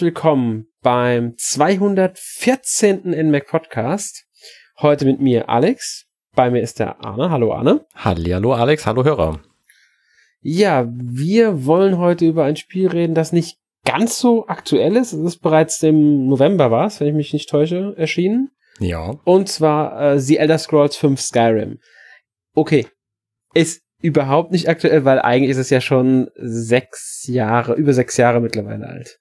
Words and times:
Herzlich 0.00 0.14
willkommen 0.14 0.66
beim 0.80 1.34
214. 1.36 3.02
NMAC 3.10 3.46
Podcast. 3.46 4.24
Heute 4.78 5.04
mit 5.04 5.20
mir 5.20 5.50
Alex. 5.50 6.06
Bei 6.34 6.50
mir 6.50 6.62
ist 6.62 6.78
der 6.78 7.04
Arne. 7.04 7.28
Hallo 7.28 7.52
Arne. 7.52 7.84
Hallo 7.94 8.54
Alex, 8.54 8.86
hallo 8.86 9.04
Hörer. 9.04 9.42
Ja, 10.40 10.88
wir 10.90 11.66
wollen 11.66 11.98
heute 11.98 12.24
über 12.24 12.44
ein 12.44 12.56
Spiel 12.56 12.88
reden, 12.88 13.14
das 13.14 13.32
nicht 13.32 13.58
ganz 13.84 14.18
so 14.18 14.46
aktuell 14.46 14.96
ist. 14.96 15.12
Es 15.12 15.20
ist 15.20 15.42
bereits 15.42 15.82
im 15.82 16.28
November 16.28 16.70
war 16.70 16.86
es, 16.86 16.98
wenn 16.98 17.08
ich 17.08 17.14
mich 17.14 17.34
nicht 17.34 17.50
täusche, 17.50 17.92
erschienen. 17.98 18.50
Ja. 18.78 19.18
Und 19.24 19.50
zwar 19.50 20.14
äh, 20.14 20.18
The 20.18 20.38
Elder 20.38 20.56
Scrolls 20.56 20.96
5 20.96 21.20
Skyrim. 21.20 21.78
Okay. 22.54 22.86
Ist 23.52 23.82
überhaupt 24.00 24.50
nicht 24.50 24.66
aktuell, 24.66 25.04
weil 25.04 25.18
eigentlich 25.18 25.50
ist 25.50 25.58
es 25.58 25.68
ja 25.68 25.82
schon 25.82 26.30
sechs 26.36 27.26
Jahre, 27.26 27.74
über 27.74 27.92
sechs 27.92 28.16
Jahre 28.16 28.40
mittlerweile 28.40 28.86
alt. 28.86 29.20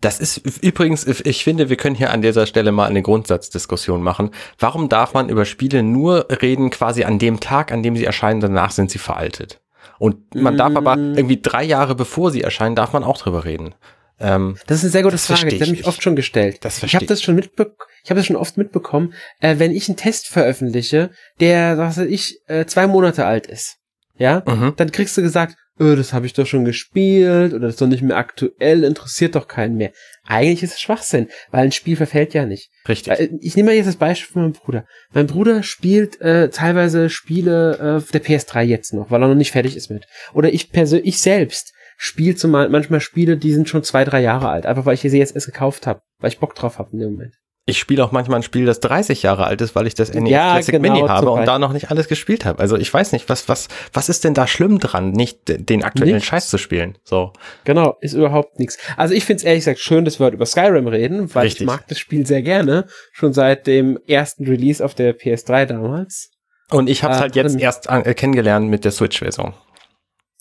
Das 0.00 0.20
ist 0.20 0.38
übrigens, 0.62 1.06
ich 1.06 1.44
finde, 1.44 1.68
wir 1.68 1.76
können 1.76 1.96
hier 1.96 2.10
an 2.10 2.22
dieser 2.22 2.46
Stelle 2.46 2.72
mal 2.72 2.86
eine 2.86 3.02
Grundsatzdiskussion 3.02 4.02
machen. 4.02 4.30
Warum 4.58 4.88
darf 4.88 5.14
man 5.14 5.28
über 5.28 5.44
Spiele 5.44 5.82
nur 5.82 6.26
reden 6.42 6.70
quasi 6.70 7.04
an 7.04 7.18
dem 7.18 7.40
Tag, 7.40 7.72
an 7.72 7.82
dem 7.82 7.96
sie 7.96 8.04
erscheinen, 8.04 8.40
danach 8.40 8.70
sind 8.70 8.90
sie 8.90 8.98
veraltet? 8.98 9.60
Und 9.98 10.34
man 10.34 10.54
mm. 10.54 10.58
darf 10.58 10.76
aber 10.76 10.96
mm. 10.96 11.14
irgendwie 11.16 11.40
drei 11.42 11.64
Jahre 11.64 11.94
bevor 11.94 12.30
sie 12.30 12.42
erscheinen, 12.42 12.76
darf 12.76 12.92
man 12.92 13.02
auch 13.02 13.18
drüber 13.18 13.44
reden. 13.44 13.74
Ähm, 14.20 14.56
das 14.66 14.78
ist 14.78 14.84
eine 14.84 14.90
sehr 14.90 15.02
gute 15.02 15.18
Frage. 15.18 15.48
Die 15.48 15.60
habe 15.60 15.72
ich 15.72 15.86
oft 15.86 16.02
schon 16.02 16.16
gestellt. 16.16 16.64
Das 16.64 16.82
ich 16.82 16.94
habe 16.94 17.06
das 17.06 17.22
schon 17.22 17.34
mitbekommen. 17.34 17.76
Ich 18.04 18.10
habe 18.10 18.18
das 18.20 18.26
schon 18.26 18.36
oft 18.36 18.56
mitbekommen, 18.56 19.14
äh, 19.40 19.58
wenn 19.58 19.70
ich 19.70 19.88
einen 19.88 19.96
Test 19.96 20.28
veröffentliche, 20.28 21.10
der, 21.40 21.78
was 21.78 21.98
weiß 21.98 22.06
ich, 22.06 22.40
äh, 22.46 22.64
zwei 22.66 22.86
Monate 22.86 23.26
alt 23.26 23.46
ist, 23.46 23.76
ja, 24.16 24.42
mhm. 24.46 24.74
dann 24.76 24.92
kriegst 24.92 25.16
du 25.16 25.22
gesagt, 25.22 25.56
oh, 25.80 25.94
das 25.94 26.12
habe 26.12 26.26
ich 26.26 26.32
doch 26.32 26.46
schon 26.46 26.64
gespielt 26.64 27.52
oder 27.52 27.66
das 27.66 27.74
ist 27.74 27.80
doch 27.80 27.86
nicht 27.86 28.02
mehr 28.02 28.16
aktuell, 28.16 28.84
interessiert 28.84 29.34
doch 29.34 29.48
keinen 29.48 29.76
mehr. 29.76 29.92
Eigentlich 30.26 30.62
ist 30.62 30.74
es 30.74 30.80
Schwachsinn, 30.80 31.28
weil 31.50 31.64
ein 31.64 31.72
Spiel 31.72 31.96
verfällt 31.96 32.34
ja 32.34 32.46
nicht. 32.46 32.70
Richtig. 32.88 33.30
Ich 33.40 33.56
nehme 33.56 33.70
mal 33.70 33.76
jetzt 33.76 33.86
das 33.86 33.96
Beispiel 33.96 34.32
von 34.32 34.42
meinem 34.42 34.52
Bruder. 34.52 34.86
Mein 35.12 35.26
Bruder 35.26 35.62
spielt 35.62 36.20
äh, 36.20 36.50
teilweise 36.50 37.10
Spiele 37.10 38.02
äh, 38.06 38.12
der 38.12 38.22
PS3 38.22 38.62
jetzt 38.62 38.92
noch, 38.92 39.10
weil 39.10 39.22
er 39.22 39.28
noch 39.28 39.34
nicht 39.34 39.52
fertig 39.52 39.76
ist 39.76 39.90
mit. 39.90 40.06
Oder 40.34 40.52
ich 40.52 40.70
persönlich, 40.70 41.08
ich 41.08 41.20
selbst 41.20 41.72
spiele 41.96 42.36
zumal 42.36 42.68
manchmal 42.68 43.00
Spiele, 43.00 43.36
die 43.36 43.52
sind 43.52 43.68
schon 43.68 43.82
zwei, 43.82 44.04
drei 44.04 44.20
Jahre 44.20 44.48
alt, 44.48 44.66
einfach 44.66 44.86
weil 44.86 44.94
ich 44.94 45.00
sie 45.00 45.18
jetzt 45.18 45.34
erst 45.34 45.46
gekauft 45.46 45.86
habe, 45.86 46.00
weil 46.18 46.30
ich 46.30 46.38
Bock 46.38 46.54
drauf 46.54 46.78
habe 46.78 46.90
in 46.92 47.00
dem 47.00 47.12
Moment. 47.12 47.34
Ich 47.68 47.78
spiele 47.78 48.02
auch 48.02 48.12
manchmal 48.12 48.40
ein 48.40 48.42
Spiel, 48.42 48.64
das 48.64 48.80
30 48.80 49.22
Jahre 49.22 49.46
alt 49.46 49.60
ist, 49.60 49.74
weil 49.74 49.86
ich 49.86 49.94
das 49.94 50.14
NES 50.14 50.30
ja, 50.30 50.52
Classic 50.54 50.72
genau, 50.72 50.94
Mini 50.94 51.06
habe 51.06 51.30
und 51.30 51.44
da 51.44 51.58
noch 51.58 51.74
nicht 51.74 51.90
alles 51.90 52.08
gespielt 52.08 52.46
habe. 52.46 52.60
Also 52.60 52.76
ich 52.76 52.92
weiß 52.92 53.12
nicht, 53.12 53.28
was, 53.28 53.48
was, 53.48 53.68
was 53.92 54.08
ist 54.08 54.24
denn 54.24 54.32
da 54.32 54.46
schlimm 54.46 54.78
dran, 54.78 55.12
nicht 55.12 55.40
den 55.46 55.84
aktuellen 55.84 56.14
nichts. 56.14 56.28
Scheiß 56.28 56.48
zu 56.48 56.56
spielen? 56.56 56.96
So. 57.04 57.32
Genau, 57.64 57.98
ist 58.00 58.14
überhaupt 58.14 58.58
nichts. 58.58 58.78
Also 58.96 59.12
ich 59.12 59.24
finde 59.24 59.38
es 59.40 59.44
ehrlich 59.44 59.60
gesagt 59.60 59.80
schön, 59.80 60.06
dass 60.06 60.18
wir 60.18 60.26
heute 60.26 60.36
über 60.36 60.46
Skyrim 60.46 60.88
reden, 60.88 61.34
weil 61.34 61.44
Richtig. 61.44 61.62
ich 61.62 61.66
mag 61.66 61.86
das 61.88 61.98
Spiel 61.98 62.26
sehr 62.26 62.40
gerne. 62.40 62.86
Schon 63.12 63.34
seit 63.34 63.66
dem 63.66 63.98
ersten 64.06 64.46
Release 64.46 64.82
auf 64.82 64.94
der 64.94 65.14
PS3 65.14 65.66
damals. 65.66 66.30
Und 66.70 66.88
ich 66.88 67.02
habe 67.02 67.12
es 67.12 67.18
äh, 67.18 67.22
halt 67.22 67.36
jetzt 67.36 67.58
erst 67.58 67.90
an, 67.90 68.04
äh, 68.04 68.14
kennengelernt 68.14 68.68
mit 68.68 68.84
der 68.84 68.92
Switch-Version. 68.92 69.52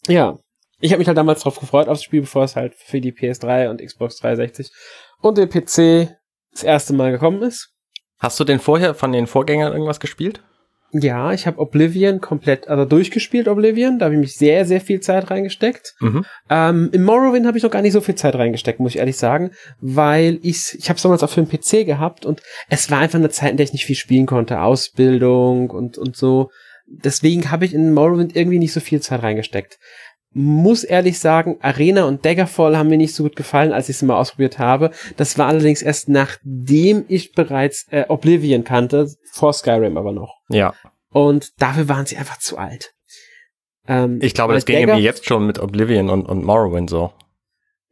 Ja. 0.07 0.37
Ich 0.79 0.91
habe 0.91 0.99
mich 0.99 1.07
halt 1.07 1.17
damals 1.17 1.41
drauf 1.41 1.59
gefreut 1.59 1.87
aufs 1.87 2.03
Spiel, 2.03 2.21
bevor 2.21 2.43
es 2.43 2.55
halt 2.55 2.75
für 2.75 3.01
die 3.01 3.11
PS3 3.11 3.69
und 3.69 3.81
Xbox 3.81 4.17
360 4.17 4.69
und 5.21 5.37
den 5.37 5.49
PC 5.49 6.16
das 6.57 6.63
erste 6.63 6.93
Mal 6.93 7.11
gekommen 7.11 7.41
ist. 7.43 7.73
Hast 8.19 8.39
du 8.39 8.43
denn 8.43 8.59
vorher 8.59 8.95
von 8.95 9.11
den 9.11 9.27
Vorgängern 9.27 9.73
irgendwas 9.73 9.99
gespielt? 9.99 10.41
Ja, 10.93 11.33
ich 11.33 11.45
habe 11.45 11.59
Oblivion 11.59 12.21
komplett, 12.21 12.69
also 12.69 12.85
durchgespielt 12.85 13.49
Oblivion, 13.49 13.99
da 13.99 14.05
habe 14.05 14.15
ich 14.15 14.21
mich 14.21 14.37
sehr, 14.37 14.65
sehr 14.65 14.79
viel 14.79 15.01
Zeit 15.01 15.29
reingesteckt. 15.29 15.95
Mhm. 15.99 16.25
Ähm, 16.49 16.89
Im 16.93 17.03
Morrowind 17.03 17.45
habe 17.45 17.57
ich 17.57 17.63
noch 17.63 17.71
gar 17.71 17.81
nicht 17.81 17.91
so 17.91 17.99
viel 17.99 18.15
Zeit 18.15 18.35
reingesteckt, 18.35 18.79
muss 18.79 18.93
ich 18.93 18.99
ehrlich 18.99 19.17
sagen, 19.17 19.51
weil 19.81 20.39
ich 20.43 20.75
ich 20.79 20.87
habe 20.89 20.95
es 20.95 21.03
damals 21.03 21.23
auch 21.23 21.29
für 21.29 21.43
den 21.43 21.49
PC 21.49 21.85
gehabt 21.85 22.25
und 22.25 22.41
es 22.69 22.89
war 22.89 22.99
einfach 22.99 23.19
eine 23.19 23.29
Zeit, 23.29 23.51
in 23.51 23.57
der 23.57 23.65
ich 23.65 23.73
nicht 23.73 23.85
viel 23.85 23.97
spielen 23.97 24.25
konnte, 24.25 24.61
Ausbildung 24.61 25.69
und 25.71 25.97
und 25.97 26.15
so. 26.15 26.51
Deswegen 26.87 27.51
habe 27.51 27.65
ich 27.65 27.73
in 27.73 27.93
Morrowind 27.93 28.37
irgendwie 28.37 28.59
nicht 28.59 28.71
so 28.71 28.79
viel 28.79 29.01
Zeit 29.01 29.21
reingesteckt 29.21 29.77
muss 30.33 30.83
ehrlich 30.83 31.19
sagen, 31.19 31.57
Arena 31.61 32.05
und 32.05 32.25
Daggerfall 32.25 32.77
haben 32.77 32.89
mir 32.89 32.97
nicht 32.97 33.15
so 33.15 33.23
gut 33.23 33.35
gefallen, 33.35 33.73
als 33.73 33.89
ich 33.89 33.95
es 33.95 34.01
mal 34.03 34.17
ausprobiert 34.17 34.59
habe. 34.59 34.91
Das 35.15 35.37
war 35.37 35.47
allerdings 35.47 35.81
erst 35.81 36.09
nachdem 36.09 37.05
ich 37.07 37.33
bereits 37.33 37.87
äh, 37.89 38.05
Oblivion 38.07 38.63
kannte, 38.63 39.09
vor 39.31 39.53
Skyrim 39.53 39.97
aber 39.97 40.11
noch. 40.11 40.35
Ja. 40.49 40.73
Und 41.09 41.59
dafür 41.61 41.89
waren 41.89 42.05
sie 42.05 42.17
einfach 42.17 42.37
zu 42.39 42.57
alt. 42.57 42.93
Ähm, 43.87 44.19
ich 44.21 44.33
glaube, 44.33 44.53
das 44.53 44.65
ginge 44.65 44.87
mir 44.87 44.99
jetzt 44.99 45.25
schon 45.25 45.47
mit 45.47 45.59
Oblivion 45.59 46.09
und, 46.09 46.25
und 46.25 46.43
Morrowind 46.43 46.89
so. 46.89 47.13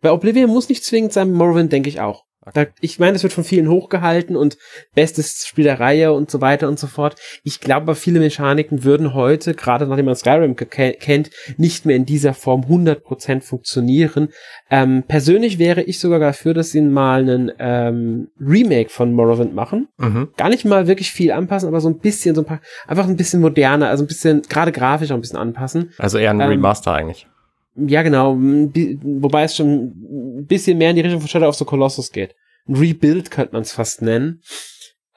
Bei 0.02 0.12
Oblivion 0.12 0.50
muss 0.50 0.70
nicht 0.70 0.84
zwingend 0.84 1.14
sein, 1.14 1.32
Morrowind 1.32 1.72
denke 1.72 1.90
ich 1.90 2.00
auch. 2.02 2.25
Da, 2.54 2.66
ich 2.80 3.00
meine, 3.00 3.16
es 3.16 3.24
wird 3.24 3.34
von 3.34 3.44
vielen 3.44 3.70
hochgehalten 3.70 4.36
und 4.36 4.58
bestes 4.94 5.46
Spiel 5.48 5.64
der 5.64 5.80
Reihe 5.80 6.14
und 6.14 6.30
so 6.30 6.42
weiter 6.42 6.68
und 6.68 6.80
so 6.80 6.88
fort. 6.88 7.16
Ich 7.44 7.60
glaube, 7.60 7.96
viele 7.96 8.20
Mechaniken 8.20 8.84
würden 8.84 9.14
heute, 9.14 9.56
gerade 9.56 9.88
nachdem 9.88 10.06
man 10.06 10.16
Skyrim 10.16 10.56
kennt, 10.56 11.32
nicht 11.58 11.86
mehr 11.86 11.96
in 11.96 12.06
dieser 12.06 12.34
Form 12.34 12.62
100% 12.62 13.42
funktionieren. 13.42 14.30
Ähm, 14.70 15.04
persönlich 15.08 15.58
wäre 15.58 15.82
ich 15.82 16.00
sogar 16.00 16.20
dafür, 16.20 16.54
dass 16.54 16.72
sie 16.72 16.82
mal 16.82 17.22
einen 17.22 17.52
ähm, 17.60 18.30
Remake 18.40 18.90
von 18.90 19.14
Morrowind 19.14 19.56
machen. 19.56 19.88
Mhm. 19.98 20.30
Gar 20.38 20.50
nicht 20.50 20.66
mal 20.66 20.88
wirklich 20.88 21.12
viel 21.12 21.32
anpassen, 21.32 21.68
aber 21.68 21.82
so 21.82 21.90
ein 21.90 22.00
bisschen, 22.00 22.36
so 22.36 22.42
ein 22.42 22.46
paar, 22.46 22.62
einfach 22.88 23.08
ein 23.08 23.18
bisschen 23.18 23.42
moderner, 23.42 23.90
also 23.90 24.04
ein 24.04 24.08
bisschen, 24.08 24.44
gerade 24.44 24.72
grafisch 24.72 25.12
auch 25.12 25.16
ein 25.16 25.22
bisschen 25.22 25.40
anpassen. 25.40 25.94
Also 25.98 26.18
eher 26.18 26.32
ein 26.32 26.40
ähm, 26.40 26.50
Remaster 26.50 26.94
eigentlich. 26.94 27.28
Ja, 27.76 28.04
genau. 28.04 28.36
Wobei 28.36 29.44
es 29.44 29.56
schon 29.56 30.40
ein 30.40 30.46
bisschen 30.46 30.78
mehr 30.78 30.92
in 30.92 30.96
die 30.96 31.02
Richtung 31.02 31.20
von 31.20 31.30
Shadow 31.30 31.50
of 31.50 31.56
the 31.56 31.66
Colossus 31.66 32.12
geht. 32.12 32.36
Ein 32.68 32.76
Rebuild 32.76 33.32
könnte 33.32 33.54
man 33.54 33.64
es 33.64 33.74
fast 33.74 34.02
nennen. 34.02 34.42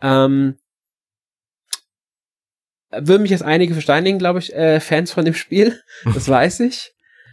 Ähm, 0.02 0.56
würden 2.90 3.22
mich 3.22 3.30
jetzt 3.30 3.42
einige 3.42 3.74
versteinigen, 3.74 4.18
glaube 4.18 4.38
ich, 4.38 4.54
äh, 4.54 4.80
Fans 4.80 5.12
von 5.12 5.24
dem 5.24 5.34
Spiel. 5.34 5.80
Das 6.14 6.28
weiß 6.28 6.60
ich. 6.60 6.92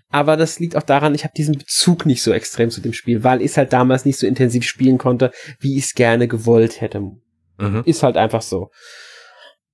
Aber 0.09 0.37
das 0.37 0.59
liegt 0.59 0.75
auch 0.75 0.83
daran, 0.83 1.15
ich 1.15 1.23
habe 1.23 1.33
diesen 1.35 1.57
Bezug 1.57 2.05
nicht 2.05 2.21
so 2.21 2.31
extrem 2.31 2.69
zu 2.69 2.79
dem 2.79 2.93
Spiel, 2.93 3.23
weil 3.23 3.41
ich 3.41 3.51
es 3.51 3.57
halt 3.57 3.73
damals 3.73 4.05
nicht 4.05 4.17
so 4.17 4.27
intensiv 4.27 4.63
spielen 4.63 4.97
konnte, 4.97 5.31
wie 5.59 5.77
ich 5.77 5.85
es 5.85 5.93
gerne 5.93 6.27
gewollt 6.27 6.79
hätte. 6.79 7.01
Mhm. 7.57 7.83
Ist 7.85 8.03
halt 8.03 8.15
einfach 8.15 8.41
so. 8.41 8.69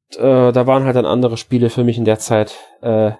Und, 0.10 0.18
äh, 0.18 0.52
da 0.52 0.68
waren 0.68 0.86
halt 0.86 0.96
dann 0.96 1.06
andere 1.06 1.38
Spiele 1.38 1.70
für 1.70 1.84
mich 1.84 1.98
in 1.98 2.06
der 2.06 2.20
Zeit 2.20 2.58
äh, 2.82 3.12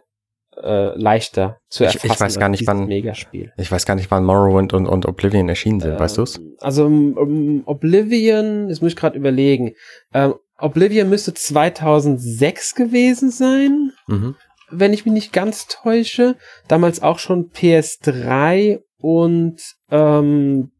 äh, 0.58 0.98
leichter 0.98 1.60
zu 1.70 1.84
erfassen. 1.84 2.08
Ich, 2.08 2.14
ich 2.14 2.20
weiß 2.20 2.40
gar 2.40 2.50
nicht, 2.50 2.68
wann 2.68 2.86
Megaspiel. 2.86 3.52
Ich 3.58 3.72
weiß 3.72 3.86
gar 3.86 3.96
nicht, 3.96 4.12
wann 4.12 4.24
Morrowind 4.26 4.74
und, 4.74 4.88
und 4.88 5.06
Oblivion 5.06 5.48
erschienen 5.50 5.80
sind. 5.80 5.94
Ähm, 5.94 6.00
weißt 6.00 6.18
du's? 6.18 6.42
Also 6.60 6.86
um, 6.86 7.14
um, 7.18 7.64
Oblivion, 7.66 8.68
das 8.68 8.82
muss 8.82 8.92
ich 8.92 8.98
gerade 8.98 9.18
überlegen. 9.18 9.74
Ähm, 10.14 10.36
Oblivion 10.58 11.10
müsste 11.10 11.34
2006 11.34 12.76
gewesen 12.76 13.32
sein, 13.32 13.92
mhm. 14.08 14.36
wenn 14.70 14.94
ich 14.94 15.06
mich 15.06 15.14
nicht 15.14 15.34
ganz 15.34 15.68
täusche. 15.68 16.36
Damals 16.68 17.02
auch 17.02 17.20
schon 17.20 17.50
PS3 17.52 18.82
und 19.00 19.60
ähm, 19.90 20.72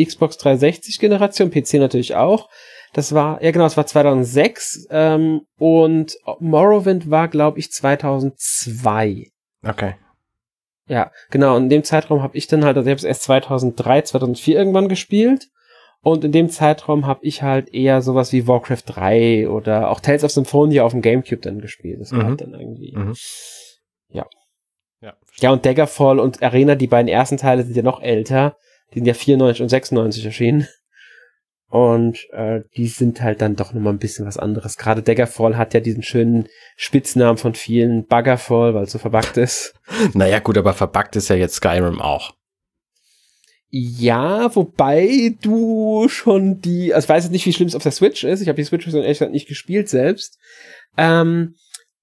Xbox 0.00 0.38
360 0.38 0.98
Generation, 0.98 1.50
PC 1.50 1.74
natürlich 1.74 2.14
auch. 2.14 2.48
Das 2.92 3.14
war, 3.14 3.42
ja 3.42 3.50
genau, 3.50 3.64
das 3.64 3.76
war 3.76 3.86
2006 3.86 4.86
ähm, 4.90 5.42
und 5.58 6.16
Morrowind 6.40 7.10
war, 7.10 7.28
glaube 7.28 7.58
ich, 7.58 7.72
2002. 7.72 9.28
Okay. 9.66 9.94
Ja, 10.88 11.10
genau. 11.30 11.56
Und 11.56 11.64
in 11.64 11.68
dem 11.70 11.84
Zeitraum 11.84 12.22
habe 12.22 12.36
ich 12.36 12.48
dann 12.48 12.64
halt, 12.64 12.76
also 12.76 12.86
ich 12.86 12.92
habe 12.92 12.98
es 12.98 13.04
erst 13.04 13.22
2003, 13.22 14.02
2004 14.02 14.56
irgendwann 14.56 14.88
gespielt. 14.88 15.48
Und 16.04 16.24
in 16.24 16.32
dem 16.32 16.48
Zeitraum 16.48 17.06
habe 17.06 17.20
ich 17.22 17.42
halt 17.42 17.72
eher 17.72 18.02
sowas 18.02 18.32
wie 18.32 18.48
Warcraft 18.48 18.82
3 18.86 19.48
oder 19.48 19.88
auch 19.88 20.00
Tales 20.00 20.24
of 20.24 20.32
Symphonia 20.32 20.82
auf 20.82 20.90
dem 20.90 21.00
Gamecube 21.00 21.40
dann 21.40 21.60
gespielt. 21.60 22.00
Das 22.00 22.10
war 22.10 22.24
mhm. 22.24 22.26
halt 22.26 22.40
dann 22.40 22.54
irgendwie. 22.54 22.92
Mhm. 22.94 23.14
Ja. 24.08 24.26
Ja, 25.00 25.14
ja, 25.40 25.50
und 25.50 25.64
Daggerfall 25.64 26.20
und 26.20 26.42
Arena, 26.42 26.74
die 26.74 26.86
beiden 26.86 27.08
ersten 27.08 27.36
Teile 27.36 27.64
sind 27.64 27.76
ja 27.76 27.82
noch 27.82 28.02
älter. 28.02 28.56
Die 28.92 28.98
sind 28.98 29.06
ja 29.06 29.14
94 29.14 29.62
und 29.62 29.68
96 29.68 30.24
erschienen. 30.24 30.68
Und 31.72 32.28
äh, 32.32 32.64
die 32.76 32.86
sind 32.86 33.22
halt 33.22 33.40
dann 33.40 33.56
doch 33.56 33.72
nochmal 33.72 33.94
ein 33.94 33.98
bisschen 33.98 34.26
was 34.26 34.36
anderes. 34.36 34.76
Gerade 34.76 35.00
Daggerfall 35.00 35.56
hat 35.56 35.72
ja 35.72 35.80
diesen 35.80 36.02
schönen 36.02 36.46
Spitznamen 36.76 37.38
von 37.38 37.54
vielen, 37.54 38.04
Buggerfall, 38.04 38.74
weil 38.74 38.82
es 38.82 38.92
so 38.92 38.98
verbuggt 38.98 39.38
ist. 39.38 39.72
Naja, 40.12 40.40
gut, 40.40 40.58
aber 40.58 40.74
verbuggt 40.74 41.16
ist 41.16 41.30
ja 41.30 41.36
jetzt 41.36 41.54
Skyrim 41.54 41.98
auch. 41.98 42.34
Ja, 43.70 44.54
wobei 44.54 45.34
du 45.40 46.10
schon 46.10 46.60
die, 46.60 46.92
also 46.92 47.06
ich 47.06 47.08
weiß 47.08 47.24
jetzt 47.24 47.32
nicht, 47.32 47.46
wie 47.46 47.54
schlimm 47.54 47.68
es 47.68 47.74
auf 47.74 47.82
der 47.82 47.92
Switch 47.92 48.22
ist. 48.22 48.42
Ich 48.42 48.48
habe 48.48 48.56
die 48.56 48.64
Switch-Version 48.64 49.02
ehrlich 49.02 49.18
gesagt 49.20 49.32
nicht 49.32 49.48
gespielt 49.48 49.88
selbst. 49.88 50.38
Ähm, 50.98 51.54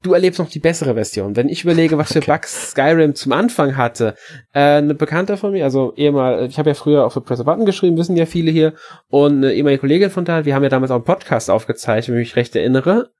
du 0.03 0.13
erlebst 0.13 0.39
noch 0.39 0.49
die 0.49 0.59
bessere 0.59 0.93
Version. 0.93 1.35
Wenn 1.35 1.49
ich 1.49 1.63
überlege, 1.63 1.97
was 1.97 2.13
für 2.13 2.19
okay. 2.19 2.31
Bugs 2.31 2.71
Skyrim 2.71 3.15
zum 3.15 3.31
Anfang 3.31 3.75
hatte, 3.75 4.15
äh, 4.53 4.77
eine 4.77 4.95
Bekannte 4.95 5.37
von 5.37 5.51
mir, 5.51 5.63
also 5.65 5.93
ehemal, 5.95 6.45
ich 6.47 6.57
habe 6.57 6.69
ja 6.69 6.73
früher 6.73 7.05
auch 7.05 7.13
für 7.13 7.21
Press 7.21 7.39
a 7.39 7.43
Button 7.43 7.65
geschrieben, 7.65 7.97
wissen 7.97 8.15
ja 8.15 8.25
viele 8.25 8.51
hier, 8.51 8.73
und 9.07 9.37
eine 9.37 9.53
ehemalige 9.53 9.81
Kollegin 9.81 10.09
von 10.09 10.25
da, 10.25 10.45
wir 10.45 10.55
haben 10.55 10.63
ja 10.63 10.69
damals 10.69 10.91
auch 10.91 10.95
einen 10.95 11.03
Podcast 11.03 11.49
aufgezeichnet, 11.49 12.15
wenn 12.15 12.21
ich 12.21 12.29
mich 12.29 12.35
recht 12.35 12.55
erinnere. 12.55 13.11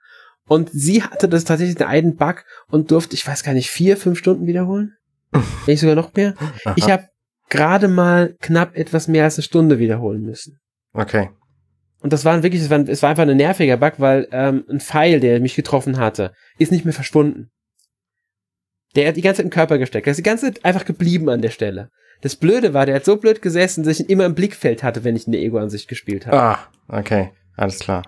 Und 0.47 0.69
sie 0.71 1.03
hatte 1.03 1.29
das 1.29 1.43
tatsächlich 1.43 1.85
einen 1.85 2.15
Bug 2.15 2.43
und 2.69 2.91
durfte, 2.91 3.13
ich 3.13 3.27
weiß 3.27 3.43
gar 3.43 3.53
nicht, 3.53 3.69
vier, 3.69 3.97
fünf 3.97 4.17
Stunden 4.17 4.47
wiederholen. 4.47 4.95
Wenn 5.31 5.43
nicht 5.67 5.81
sogar 5.81 5.95
noch 5.95 6.11
mehr. 6.15 6.33
Aha. 6.65 6.73
Ich 6.75 6.89
habe 6.89 7.03
gerade 7.49 7.87
mal 7.87 8.35
knapp 8.41 8.75
etwas 8.75 9.07
mehr 9.07 9.25
als 9.25 9.37
eine 9.37 9.43
Stunde 9.43 9.77
wiederholen 9.77 10.23
müssen. 10.23 10.59
Okay. 10.93 11.29
Und 12.01 12.13
das 12.13 12.23
war 12.25 12.41
wirklich, 12.43 12.61
es 12.61 12.69
war, 12.69 12.79
es 12.87 13.03
war 13.03 13.09
einfach 13.09 13.27
ein 13.27 13.37
nerviger 13.37 13.77
Bug, 13.77 13.93
weil 13.97 14.27
ähm, 14.31 14.63
ein 14.69 14.79
Pfeil, 14.79 15.19
der 15.19 15.39
mich 15.39 15.55
getroffen 15.55 15.97
hatte, 15.97 16.33
ist 16.57 16.71
nicht 16.71 16.85
mehr 16.85 16.93
verschwunden. 16.93 17.51
Der 18.95 19.07
hat 19.07 19.17
die 19.17 19.21
ganze 19.21 19.37
Zeit 19.37 19.45
im 19.45 19.51
Körper 19.51 19.77
gesteckt. 19.77 20.05
Der 20.05 20.11
ist 20.11 20.17
die 20.17 20.23
ganze 20.23 20.45
Zeit 20.45 20.65
einfach 20.65 20.85
geblieben 20.85 21.29
an 21.29 21.41
der 21.41 21.49
Stelle. 21.49 21.89
Das 22.21 22.35
Blöde 22.35 22.73
war, 22.73 22.85
der 22.85 22.95
hat 22.95 23.05
so 23.05 23.17
blöd 23.17 23.41
gesessen, 23.41 23.83
dass 23.83 23.99
ich 23.99 24.05
ihn 24.05 24.11
immer 24.11 24.25
im 24.25 24.35
Blickfeld 24.35 24.83
hatte, 24.83 25.03
wenn 25.03 25.15
ich 25.15 25.27
eine 25.27 25.37
Ego-Ansicht 25.37 25.87
gespielt 25.87 26.25
habe. 26.25 26.37
Ah, 26.37 26.59
okay. 26.87 27.31
Alles 27.55 27.79
klar. 27.79 28.03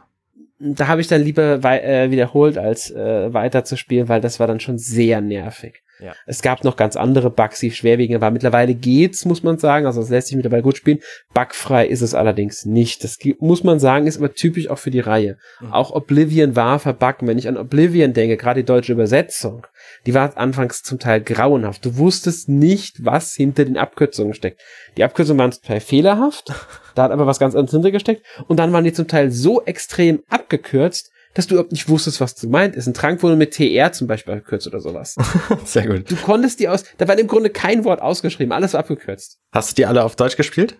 Da 0.60 0.88
habe 0.88 1.02
ich 1.02 1.08
dann 1.08 1.22
lieber 1.22 1.64
äh, 1.64 2.12
wiederholt, 2.12 2.58
als 2.58 2.92
äh, 2.92 3.34
weiter 3.34 3.64
zu 3.64 3.78
spielen, 3.78 4.10
weil 4.10 4.22
das 4.22 4.40
war 4.40 4.48
dann 4.48 4.60
schon 4.60 4.78
sehr 4.78 5.22
nervig. 5.22 5.82
Ja. 6.02 6.14
Es 6.26 6.42
gab 6.42 6.64
noch 6.64 6.76
ganz 6.76 6.96
andere 6.96 7.30
Bugs, 7.30 7.60
die 7.60 7.72
schwerwiegend 7.72 8.22
waren. 8.22 8.34
Mittlerweile 8.34 8.74
geht's, 8.74 9.26
muss 9.26 9.44
man 9.44 9.60
sagen. 9.60 9.86
Also 9.86 10.02
es 10.02 10.10
lässt 10.10 10.28
sich 10.28 10.36
mittlerweile 10.36 10.64
gut 10.64 10.78
spielen. 10.78 11.00
Bugfrei 11.34 11.86
ist 11.86 12.02
es 12.02 12.16
allerdings 12.16 12.66
nicht. 12.66 13.04
Das 13.04 13.18
muss 13.40 13.64
man 13.64 13.80
sagen, 13.80 14.08
ist 14.08 14.18
aber 14.18 14.34
typisch 14.34 14.68
auch 14.68 14.80
für 14.80 14.92
die 14.92 15.00
Reihe. 15.00 15.38
Mhm. 15.60 15.74
Auch 15.74 15.92
Oblivion 15.92 16.56
war 16.56 16.80
verbuggen. 16.80 17.28
Wenn 17.28 17.38
ich 17.38 17.48
an 17.48 17.58
Oblivion 17.58 18.14
denke, 18.14 18.38
gerade 18.38 18.62
die 18.62 18.66
deutsche 18.66 18.94
Übersetzung, 18.94 19.68
die 20.06 20.14
war 20.14 20.36
anfangs 20.38 20.82
zum 20.82 21.00
Teil 21.00 21.22
grauenhaft. 21.22 21.86
Du 21.86 21.98
wusstest 21.98 22.50
nicht, 22.50 23.06
was 23.06 23.34
hinter 23.34 23.66
den 23.66 23.78
Abkürzungen 23.78 24.34
steckt. 24.34 24.60
Die 24.98 25.04
Abkürzungen 25.04 25.40
waren 25.40 25.52
zum 25.52 25.64
Teil 25.64 25.80
fehlerhaft. 25.80 26.52
Da 26.94 27.04
hat 27.04 27.12
aber 27.12 27.26
was 27.26 27.40
ganz 27.40 27.56
anderes 27.56 27.72
hinter 27.72 27.92
gesteckt. 27.92 28.26
Und 28.50 28.58
dann 28.58 28.74
waren 28.74 28.84
die 28.84 28.92
zum 28.92 29.08
Teil 29.08 29.32
so 29.32 29.62
extrem 29.64 30.24
abgekürzt, 30.28 31.10
dass 31.34 31.48
du 31.48 31.56
überhaupt 31.56 31.72
nicht 31.72 31.88
wusstest, 31.90 32.20
was 32.20 32.36
du 32.36 32.50
meint 32.50 32.76
ist. 32.76 32.88
Ein 32.88 32.94
Trank 32.94 33.24
wurde 33.24 33.36
mit 33.36 33.54
TR 33.54 33.92
zum 33.92 34.08
Beispiel 34.08 34.34
abgekürzt 34.34 34.68
oder 34.68 34.82
sowas. 34.82 35.16
Sehr 35.66 35.88
gut. 35.88 36.10
Du 36.12 36.16
konntest 36.16 36.60
die 36.60 36.68
aus, 36.68 36.84
da 36.98 37.08
war 37.08 37.18
im 37.18 37.28
Grunde 37.28 37.50
kein 37.50 37.84
Wort 37.86 38.02
ausgeschrieben, 38.02 38.52
alles 38.52 38.74
war 38.74 38.82
abgekürzt. 38.82 39.40
Hast 39.52 39.72
du 39.72 39.76
die 39.76 39.86
alle 39.86 40.04
auf 40.04 40.16
Deutsch 40.16 40.38
gespielt? 40.38 40.78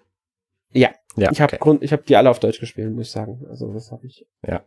Ja. 0.74 0.90
ja 1.16 1.32
ich 1.32 1.42
habe 1.42 1.54
okay. 1.54 1.62
Grund, 1.62 1.84
ich 1.84 1.92
habe 1.92 2.04
die 2.04 2.16
alle 2.16 2.30
auf 2.30 2.40
Deutsch 2.40 2.60
gespielt, 2.60 2.92
muss 2.94 3.08
ich 3.08 3.12
sagen. 3.12 3.46
Also 3.50 3.72
das 3.74 3.92
habe 3.92 4.06
ich. 4.08 4.26
Ja. 4.48 4.64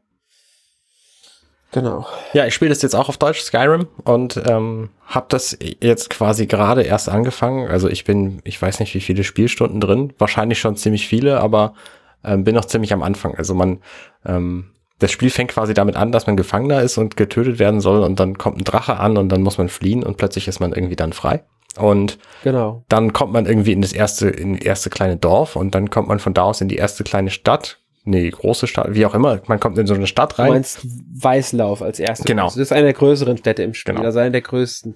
Genau. 1.73 2.07
Ja, 2.35 2.47
ich 2.47 2.55
spiele 2.55 2.69
das 2.69 2.83
jetzt 2.83 2.95
auch 2.95 3.09
auf 3.09 3.19
Deutsch, 3.19 3.41
Skyrim, 3.41 3.89
und 4.05 4.41
ähm, 4.47 4.91
habe 5.07 5.27
das 5.29 5.59
jetzt 5.61 6.09
quasi 6.09 6.47
gerade 6.47 6.83
erst 6.83 7.09
angefangen. 7.09 7.67
Also 7.67 7.89
ich 7.89 8.05
bin, 8.05 8.41
ich 8.45 8.63
weiß 8.63 8.79
nicht, 8.79 8.95
wie 8.95 9.01
viele 9.01 9.25
Spielstunden 9.25 9.81
drin, 9.81 10.13
wahrscheinlich 10.19 10.61
schon 10.61 10.77
ziemlich 10.77 11.09
viele, 11.09 11.41
aber 11.41 11.75
ähm, 12.23 12.45
bin 12.45 12.55
noch 12.55 12.67
ziemlich 12.67 12.93
am 12.93 13.03
Anfang. 13.03 13.35
Also 13.35 13.55
man 13.55 13.81
ähm, 14.25 14.71
das 14.99 15.11
Spiel 15.11 15.31
fängt 15.31 15.51
quasi 15.51 15.75
damit 15.75 15.97
an, 15.97 16.13
dass 16.13 16.27
man 16.27 16.37
Gefangener 16.37 16.81
ist 16.83 16.99
und 16.99 17.17
getötet 17.17 17.59
werden 17.59 17.81
soll 17.81 18.03
und 18.03 18.21
dann 18.21 18.39
kommt 18.39 18.59
ein 18.59 18.65
Drache 18.65 18.99
an 18.99 19.17
und 19.17 19.29
dann 19.29 19.43
muss 19.43 19.59
man 19.59 19.69
fliehen 19.69 20.03
und 20.03 20.17
plötzlich 20.17 20.49
ist 20.49 20.61
man 20.61 20.73
irgendwie 20.73 20.97
dann 20.97 21.13
frei. 21.13 21.43
Und 21.77 22.19
genau. 22.45 22.85
dann 22.89 23.13
kommt 23.13 23.33
man 23.33 23.47
irgendwie 23.47 23.73
in 23.73 23.83
das 23.83 23.93
erste, 23.93 24.29
in 24.29 24.57
das 24.57 24.65
erste 24.65 24.91
kleine 24.91 25.17
Dorf 25.17 25.57
und 25.57 25.75
dann 25.75 25.91
kommt 25.91 26.09
man 26.09 26.21
von 26.21 26.33
da 26.33 26.43
aus 26.43 26.61
in 26.61 26.69
die 26.69 26.77
erste 26.77 27.03
kleine 27.03 27.31
Stadt. 27.31 27.81
Nee, 28.05 28.29
große 28.31 28.67
Stadt, 28.67 28.89
wie 28.91 29.07
auch 29.07 29.15
immer. 29.15 29.41
Man 29.47 29.59
kommt 29.59 29.79
in 29.79 29.87
so 29.87 29.95
eine 29.95 30.07
Stadt 30.07 30.39
rein. 30.39 30.49
Du 30.49 30.53
meinst 30.53 30.87
Weißlauf 31.21 31.81
als 31.83 31.99
erstes. 31.99 32.27
Genau. 32.27 32.45
Das 32.45 32.59
ist 32.59 32.71
eine 32.71 32.83
der 32.83 32.93
größeren 32.93 33.39
Städte 33.39 33.63
im 33.63 33.73
Spiel, 33.75 33.95
genau. 33.95 34.07
also 34.07 34.19
eine 34.19 34.31
der 34.31 34.43
größten. 34.43 34.95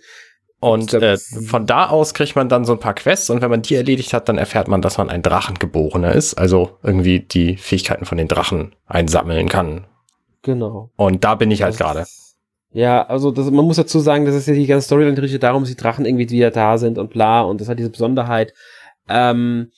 Und 0.61 0.93
äh, 0.93 1.17
von 1.17 1.67
da 1.67 1.89
aus 1.89 2.15
kriegt 2.15 2.35
man 2.35 2.49
dann 2.49 2.65
so 2.65 2.73
ein 2.73 2.81
paar 2.81 2.95
Quests 2.95 3.31
und 3.31 3.43
wenn 3.43 3.51
man 3.51 3.63
die 3.63 3.77
erledigt 3.77 4.13
hat, 4.13 4.29
dann 4.29 4.39
erfährt 4.39 4.67
man, 4.67 4.83
dass 4.83 4.99
man 4.99 5.09
ein 5.09 5.23
Drachengeborener 5.23 6.13
ist, 6.13 6.35
also 6.35 6.79
irgendwie 6.83 7.21
die 7.21 7.57
Fähigkeiten 7.57 8.05
von 8.05 8.19
den 8.19 8.27
Drachen 8.27 8.75
einsammeln 8.87 9.49
kann. 9.49 9.87
Genau. 10.43 10.91
Und 10.97 11.23
da 11.23 11.37
bin 11.37 11.53
ich 11.53 11.63
halt 11.63 11.77
gerade. 11.77 12.07
Ja, 12.73 13.07
also 13.07 13.31
das, 13.31 13.51
man 13.51 13.65
muss 13.65 13.77
dazu 13.77 14.01
sagen, 14.01 14.25
das 14.25 14.35
ist 14.35 14.49
ja 14.49 14.55
die 14.55 14.67
ganze 14.67 14.87
Storyline 14.87 15.21
richtet 15.23 15.45
darum, 15.45 15.63
dass 15.63 15.71
die 15.71 15.77
Drachen 15.77 16.05
irgendwie 16.05 16.29
wieder 16.29 16.51
da 16.51 16.77
sind 16.77 16.99
und 16.99 17.11
bla 17.11 17.43
und 17.43 17.61
das 17.61 17.69
hat 17.69 17.79
diese 17.79 17.91
Besonderheit. 17.91 18.53
Ähm, 19.09 19.71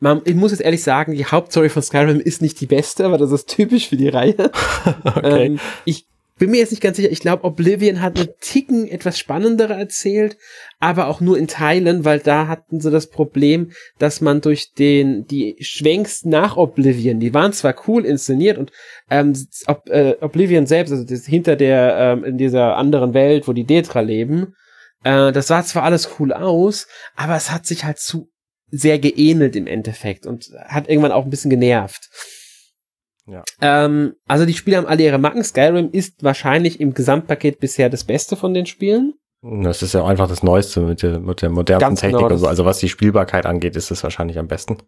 man, 0.00 0.22
ich 0.24 0.34
muss 0.34 0.50
jetzt 0.50 0.60
ehrlich 0.60 0.82
sagen, 0.82 1.12
die 1.14 1.26
Hauptstory 1.26 1.68
von 1.68 1.82
Skyrim 1.82 2.20
ist 2.20 2.42
nicht 2.42 2.60
die 2.60 2.66
beste, 2.66 3.04
aber 3.04 3.18
das 3.18 3.32
ist 3.32 3.48
typisch 3.48 3.88
für 3.88 3.96
die 3.96 4.08
Reihe. 4.08 4.34
okay. 5.04 5.46
Ähm, 5.46 5.60
ich 5.84 6.06
bin 6.38 6.50
mir 6.50 6.58
jetzt 6.58 6.70
nicht 6.70 6.82
ganz 6.82 6.96
sicher. 6.96 7.10
Ich 7.10 7.20
glaube, 7.20 7.44
Oblivion 7.44 8.02
hat 8.02 8.18
einen 8.18 8.28
Ticken 8.40 8.86
etwas 8.86 9.18
spannendere 9.18 9.74
erzählt, 9.74 10.36
aber 10.78 11.06
auch 11.08 11.20
nur 11.20 11.38
in 11.38 11.48
Teilen, 11.48 12.04
weil 12.04 12.18
da 12.18 12.46
hatten 12.46 12.80
sie 12.80 12.90
das 12.90 13.08
Problem, 13.08 13.72
dass 13.98 14.20
man 14.20 14.40
durch 14.40 14.72
den 14.72 15.26
die 15.26 15.56
Schwenks 15.60 16.24
nach 16.24 16.56
Oblivion, 16.56 17.20
die 17.20 17.32
waren 17.32 17.52
zwar 17.52 17.74
cool 17.88 18.04
inszeniert 18.04 18.58
und 18.58 18.70
ähm, 19.10 19.34
Ob, 19.66 19.88
äh, 19.88 20.16
Oblivion 20.20 20.66
selbst, 20.66 20.92
also 20.92 21.04
das, 21.04 21.24
hinter 21.24 21.56
der 21.56 21.96
ähm, 21.96 22.24
in 22.24 22.38
dieser 22.38 22.76
anderen 22.76 23.14
Welt, 23.14 23.48
wo 23.48 23.52
die 23.52 23.64
Detra 23.64 24.00
leben, 24.00 24.54
äh, 25.04 25.32
das 25.32 25.46
sah 25.46 25.64
zwar 25.64 25.84
alles 25.84 26.10
cool 26.18 26.32
aus, 26.32 26.86
aber 27.14 27.36
es 27.36 27.50
hat 27.50 27.66
sich 27.66 27.84
halt 27.84 27.98
zu 27.98 28.28
sehr 28.68 28.98
geähnelt 28.98 29.56
im 29.56 29.66
Endeffekt 29.66 30.26
und 30.26 30.50
hat 30.66 30.88
irgendwann 30.88 31.12
auch 31.12 31.24
ein 31.24 31.30
bisschen 31.30 31.50
genervt. 31.50 32.10
Ja. 33.26 33.42
Ähm, 33.60 34.14
also 34.26 34.46
die 34.46 34.54
Spiele 34.54 34.76
haben 34.76 34.86
alle 34.86 35.02
ihre 35.02 35.18
Macken. 35.18 35.42
Skyrim 35.42 35.90
ist 35.90 36.22
wahrscheinlich 36.22 36.80
im 36.80 36.94
Gesamtpaket 36.94 37.58
bisher 37.58 37.90
das 37.90 38.04
Beste 38.04 38.36
von 38.36 38.54
den 38.54 38.66
Spielen. 38.66 39.14
Das 39.42 39.82
ist 39.82 39.94
ja 39.94 40.04
einfach 40.04 40.28
das 40.28 40.42
Neueste 40.42 40.80
mit 40.80 41.02
der, 41.02 41.20
mit 41.20 41.42
der 41.42 41.50
modernen 41.50 41.80
Ganz 41.80 42.00
Technik 42.00 42.20
genau, 42.20 42.32
und 42.32 42.38
so. 42.38 42.46
Also 42.46 42.64
was 42.64 42.78
die 42.78 42.88
Spielbarkeit 42.88 43.46
angeht, 43.46 43.76
ist 43.76 43.90
es 43.90 44.02
wahrscheinlich 44.02 44.38
am 44.38 44.48
besten. 44.48 44.78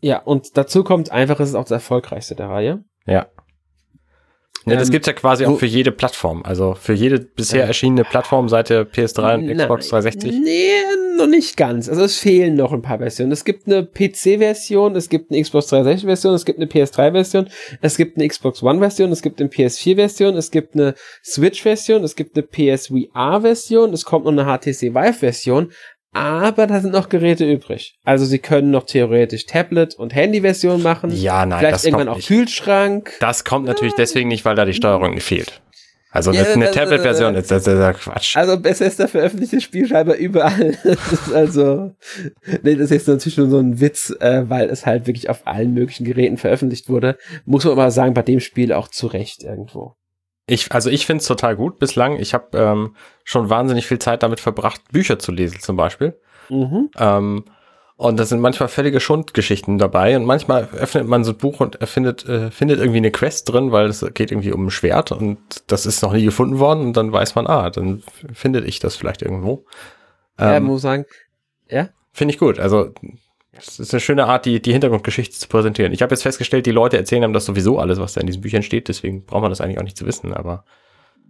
Ja, 0.00 0.18
und 0.18 0.56
dazu 0.56 0.84
kommt 0.84 1.10
einfach, 1.10 1.40
es 1.40 1.50
ist 1.50 1.54
auch 1.54 1.64
das 1.64 1.72
erfolgreichste 1.72 2.34
der 2.34 2.48
Reihe. 2.48 2.84
Ja. 3.06 3.26
Ja, 4.66 4.76
das 4.76 4.88
ähm, 4.88 4.92
gibt's 4.92 5.06
ja 5.06 5.12
quasi 5.14 5.46
auch 5.46 5.58
für 5.58 5.66
jede 5.66 5.90
Plattform. 5.90 6.42
Also 6.44 6.74
für 6.74 6.92
jede 6.92 7.18
bisher 7.18 7.64
erschienene 7.64 8.04
Plattform 8.04 8.48
seit 8.48 8.68
der 8.68 8.86
PS3 8.86 9.34
und 9.34 9.56
Xbox 9.56 9.88
360. 9.88 10.32
Nee, 10.32 10.70
noch 11.16 11.26
nicht 11.26 11.56
ganz. 11.56 11.88
Also 11.88 12.02
es 12.02 12.18
fehlen 12.18 12.56
noch 12.56 12.72
ein 12.72 12.82
paar 12.82 12.98
Versionen. 12.98 13.32
Es 13.32 13.44
gibt 13.44 13.66
eine 13.66 13.84
PC-Version, 13.84 14.96
es 14.96 15.08
gibt 15.08 15.30
eine 15.30 15.42
Xbox 15.42 15.72
360-Version, 15.72 16.34
es 16.34 16.44
gibt 16.44 16.58
eine 16.58 16.68
PS3-Version, 16.68 17.48
es 17.80 17.96
gibt 17.96 18.16
eine 18.16 18.28
Xbox 18.28 18.62
One-Version, 18.62 19.12
es 19.12 19.22
gibt 19.22 19.40
eine 19.40 19.48
PS4-Version, 19.48 20.36
es 20.36 20.50
gibt 20.50 20.74
eine 20.74 20.94
Switch-Version, 21.24 22.04
es 22.04 22.16
gibt 22.16 22.36
eine 22.36 22.46
PSVR-Version, 22.46 23.92
es 23.92 24.04
kommt 24.04 24.24
noch 24.26 24.32
eine 24.32 24.44
HTC 24.44 24.94
Vive-Version. 24.94 25.72
Aber 26.12 26.66
da 26.66 26.80
sind 26.80 26.92
noch 26.92 27.08
Geräte 27.08 27.50
übrig. 27.50 27.98
Also 28.04 28.24
sie 28.24 28.40
können 28.40 28.70
noch 28.70 28.84
theoretisch 28.84 29.46
Tablet- 29.46 29.94
und 29.94 30.14
Handy-Version 30.14 30.82
machen. 30.82 31.12
Ja, 31.12 31.46
nein, 31.46 31.60
Vielleicht 31.60 31.74
das 31.74 31.84
irgendwann 31.84 32.08
auch 32.08 32.16
nicht. 32.16 32.26
Kühlschrank. 32.26 33.12
Das 33.20 33.44
kommt 33.44 33.66
natürlich 33.66 33.94
deswegen 33.94 34.28
nicht, 34.28 34.44
weil 34.44 34.56
da 34.56 34.64
die 34.64 34.74
Steuerung 34.74 35.20
fehlt. 35.20 35.62
Also 36.12 36.30
eine, 36.30 36.40
ja, 36.40 36.52
eine 36.52 36.70
Tablet-Version 36.72 37.36
ist 37.36 37.52
das, 37.52 37.62
das, 37.62 37.96
ist 37.96 38.02
Quatsch. 38.02 38.36
Also 38.36 38.58
Bethesda 38.58 39.06
veröffentlicht 39.06 39.52
das 39.56 39.62
Spiel 39.62 39.86
scheinbar 39.86 40.16
überall. 40.16 40.76
also, 41.32 41.92
nee, 42.62 42.74
das 42.74 42.86
ist 42.86 42.90
jetzt 42.90 43.08
natürlich 43.08 43.38
nur 43.38 43.48
so 43.48 43.58
ein 43.58 43.78
Witz, 43.80 44.12
äh, 44.18 44.42
weil 44.48 44.68
es 44.70 44.86
halt 44.86 45.06
wirklich 45.06 45.30
auf 45.30 45.46
allen 45.46 45.72
möglichen 45.72 46.04
Geräten 46.04 46.36
veröffentlicht 46.36 46.88
wurde. 46.88 47.16
Muss 47.44 47.64
man 47.64 47.74
aber 47.74 47.92
sagen, 47.92 48.14
bei 48.14 48.22
dem 48.22 48.40
Spiel 48.40 48.72
auch 48.72 48.88
zu 48.88 49.06
Recht 49.06 49.44
irgendwo. 49.44 49.94
Ich, 50.50 50.72
also 50.72 50.90
ich 50.90 51.06
finde 51.06 51.20
es 51.22 51.28
total 51.28 51.54
gut 51.54 51.78
bislang. 51.78 52.18
Ich 52.18 52.34
habe 52.34 52.58
ähm, 52.58 52.96
schon 53.24 53.50
wahnsinnig 53.50 53.86
viel 53.86 53.98
Zeit 53.98 54.22
damit 54.22 54.40
verbracht, 54.40 54.80
Bücher 54.90 55.18
zu 55.18 55.30
lesen 55.30 55.60
zum 55.60 55.76
Beispiel. 55.76 56.18
Mhm. 56.48 56.90
Ähm, 56.98 57.44
und 57.96 58.18
da 58.18 58.24
sind 58.24 58.40
manchmal 58.40 58.68
völlige 58.68 58.98
Schundgeschichten 58.98 59.78
dabei 59.78 60.16
und 60.16 60.24
manchmal 60.24 60.68
öffnet 60.72 61.06
man 61.06 61.22
so 61.22 61.32
ein 61.32 61.36
Buch 61.36 61.60
und 61.60 61.76
erfindet, 61.76 62.26
äh, 62.26 62.50
findet 62.50 62.78
irgendwie 62.80 62.96
eine 62.96 63.10
Quest 63.10 63.52
drin, 63.52 63.72
weil 63.72 63.86
es 63.86 64.04
geht 64.14 64.32
irgendwie 64.32 64.52
um 64.52 64.66
ein 64.66 64.70
Schwert 64.70 65.12
und 65.12 65.38
das 65.66 65.86
ist 65.86 66.02
noch 66.02 66.14
nie 66.14 66.24
gefunden 66.24 66.58
worden 66.58 66.86
und 66.86 66.96
dann 66.96 67.12
weiß 67.12 67.34
man, 67.34 67.46
ah, 67.46 67.70
dann 67.70 68.02
findet 68.32 68.66
ich 68.66 68.80
das 68.80 68.96
vielleicht 68.96 69.22
irgendwo. 69.22 69.66
Ähm, 70.38 70.52
ja, 70.52 70.60
muss 70.60 70.82
sagen, 70.82 71.04
ja. 71.68 71.90
Finde 72.12 72.34
ich 72.34 72.40
gut. 72.40 72.58
Also 72.58 72.92
es 73.52 73.80
ist 73.80 73.92
eine 73.92 74.00
schöne 74.00 74.26
Art, 74.26 74.46
die, 74.46 74.60
die 74.62 74.72
Hintergrundgeschichte 74.72 75.36
zu 75.36 75.48
präsentieren. 75.48 75.92
Ich 75.92 76.02
habe 76.02 76.14
jetzt 76.14 76.22
festgestellt, 76.22 76.66
die 76.66 76.70
Leute 76.70 76.96
erzählen 76.96 77.24
einem 77.24 77.32
das 77.32 77.44
sowieso 77.44 77.78
alles, 77.78 77.98
was 77.98 78.14
da 78.14 78.20
in 78.20 78.26
diesen 78.26 78.42
Büchern 78.42 78.62
steht, 78.62 78.88
deswegen 78.88 79.24
braucht 79.24 79.42
man 79.42 79.50
das 79.50 79.60
eigentlich 79.60 79.78
auch 79.78 79.84
nicht 79.84 79.96
zu 79.96 80.06
wissen, 80.06 80.32
aber. 80.32 80.64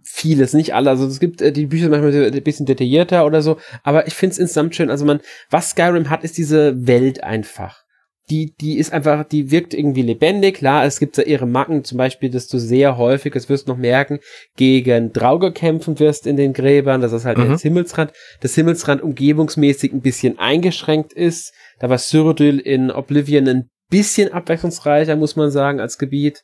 Vieles, 0.03 0.53
nicht 0.53 0.73
alle. 0.73 0.89
Also 0.89 1.05
es 1.05 1.19
gibt 1.19 1.41
äh, 1.41 1.51
die 1.51 1.67
Bücher 1.67 1.89
manchmal 1.89 2.13
ein 2.13 2.43
bisschen 2.43 2.65
detaillierter 2.65 3.25
oder 3.25 3.41
so, 3.41 3.57
aber 3.83 4.07
ich 4.07 4.13
finde 4.13 4.33
es 4.33 4.39
insgesamt 4.39 4.75
schön. 4.75 4.89
Also 4.89 5.05
man, 5.05 5.19
was 5.49 5.71
Skyrim 5.71 6.09
hat, 6.09 6.23
ist 6.23 6.37
diese 6.37 6.87
Welt 6.87 7.23
einfach. 7.23 7.83
Die, 8.29 8.53
die 8.61 8.77
ist 8.77 8.93
einfach, 8.93 9.25
die 9.25 9.51
wirkt 9.51 9.73
irgendwie 9.73 10.03
lebendig. 10.03 10.55
Klar, 10.55 10.85
es 10.85 10.99
gibt 10.99 11.17
da 11.17 11.23
ihre 11.23 11.45
Macken, 11.45 11.83
zum 11.83 11.97
Beispiel, 11.97 12.29
dass 12.29 12.47
du 12.47 12.59
sehr 12.59 12.97
häufig, 12.97 13.33
das 13.33 13.49
wirst 13.49 13.67
du 13.67 13.73
noch 13.73 13.77
merken, 13.77 14.19
gegen 14.55 15.11
Drauge 15.11 15.51
kämpfen 15.51 15.99
wirst 15.99 16.25
in 16.25 16.37
den 16.37 16.53
Gräbern. 16.53 17.01
Das 17.01 17.11
ist 17.11 17.25
halt 17.25 17.37
mhm. 17.37 17.49
das 17.49 17.61
Himmelsrand, 17.61 18.13
das 18.39 18.55
Himmelsrand 18.55 19.01
umgebungsmäßig 19.01 19.91
ein 19.91 20.01
bisschen 20.01 20.39
eingeschränkt 20.39 21.13
ist 21.13 21.53
da 21.81 21.89
war 21.89 21.97
Cyrodiil 21.97 22.59
in 22.59 22.91
Oblivion 22.91 23.47
ein 23.47 23.69
bisschen 23.89 24.31
abwechslungsreicher, 24.31 25.15
muss 25.15 25.35
man 25.35 25.49
sagen, 25.49 25.79
als 25.79 25.97
Gebiet. 25.97 26.43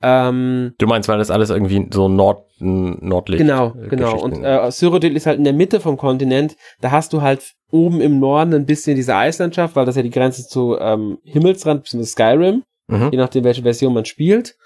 Ähm, 0.00 0.74
du 0.78 0.86
meinst, 0.86 1.10
weil 1.10 1.18
das 1.18 1.30
alles 1.30 1.50
irgendwie 1.50 1.88
so 1.92 2.08
Nord, 2.08 2.46
Nordlicht. 2.58 3.38
Genau, 3.38 3.74
genau. 3.90 4.18
Und 4.18 4.42
äh, 4.42 4.70
Cyrodiil 4.70 5.14
ist 5.14 5.26
halt 5.26 5.36
in 5.36 5.44
der 5.44 5.52
Mitte 5.52 5.78
vom 5.78 5.98
Kontinent. 5.98 6.56
Da 6.80 6.90
hast 6.90 7.12
du 7.12 7.20
halt 7.20 7.52
oben 7.70 8.00
im 8.00 8.18
Norden 8.18 8.54
ein 8.54 8.64
bisschen 8.64 8.96
diese 8.96 9.14
Eislandschaft, 9.14 9.76
weil 9.76 9.84
das 9.84 9.96
ja 9.96 10.02
die 10.02 10.10
Grenze 10.10 10.48
zu 10.48 10.78
ähm, 10.80 11.18
Himmelsrand 11.22 11.84
bzw. 11.84 12.04
Skyrim, 12.04 12.62
mhm. 12.88 13.10
je 13.12 13.18
nachdem 13.18 13.44
welche 13.44 13.62
Version 13.62 13.92
man 13.92 14.06
spielt, 14.06 14.56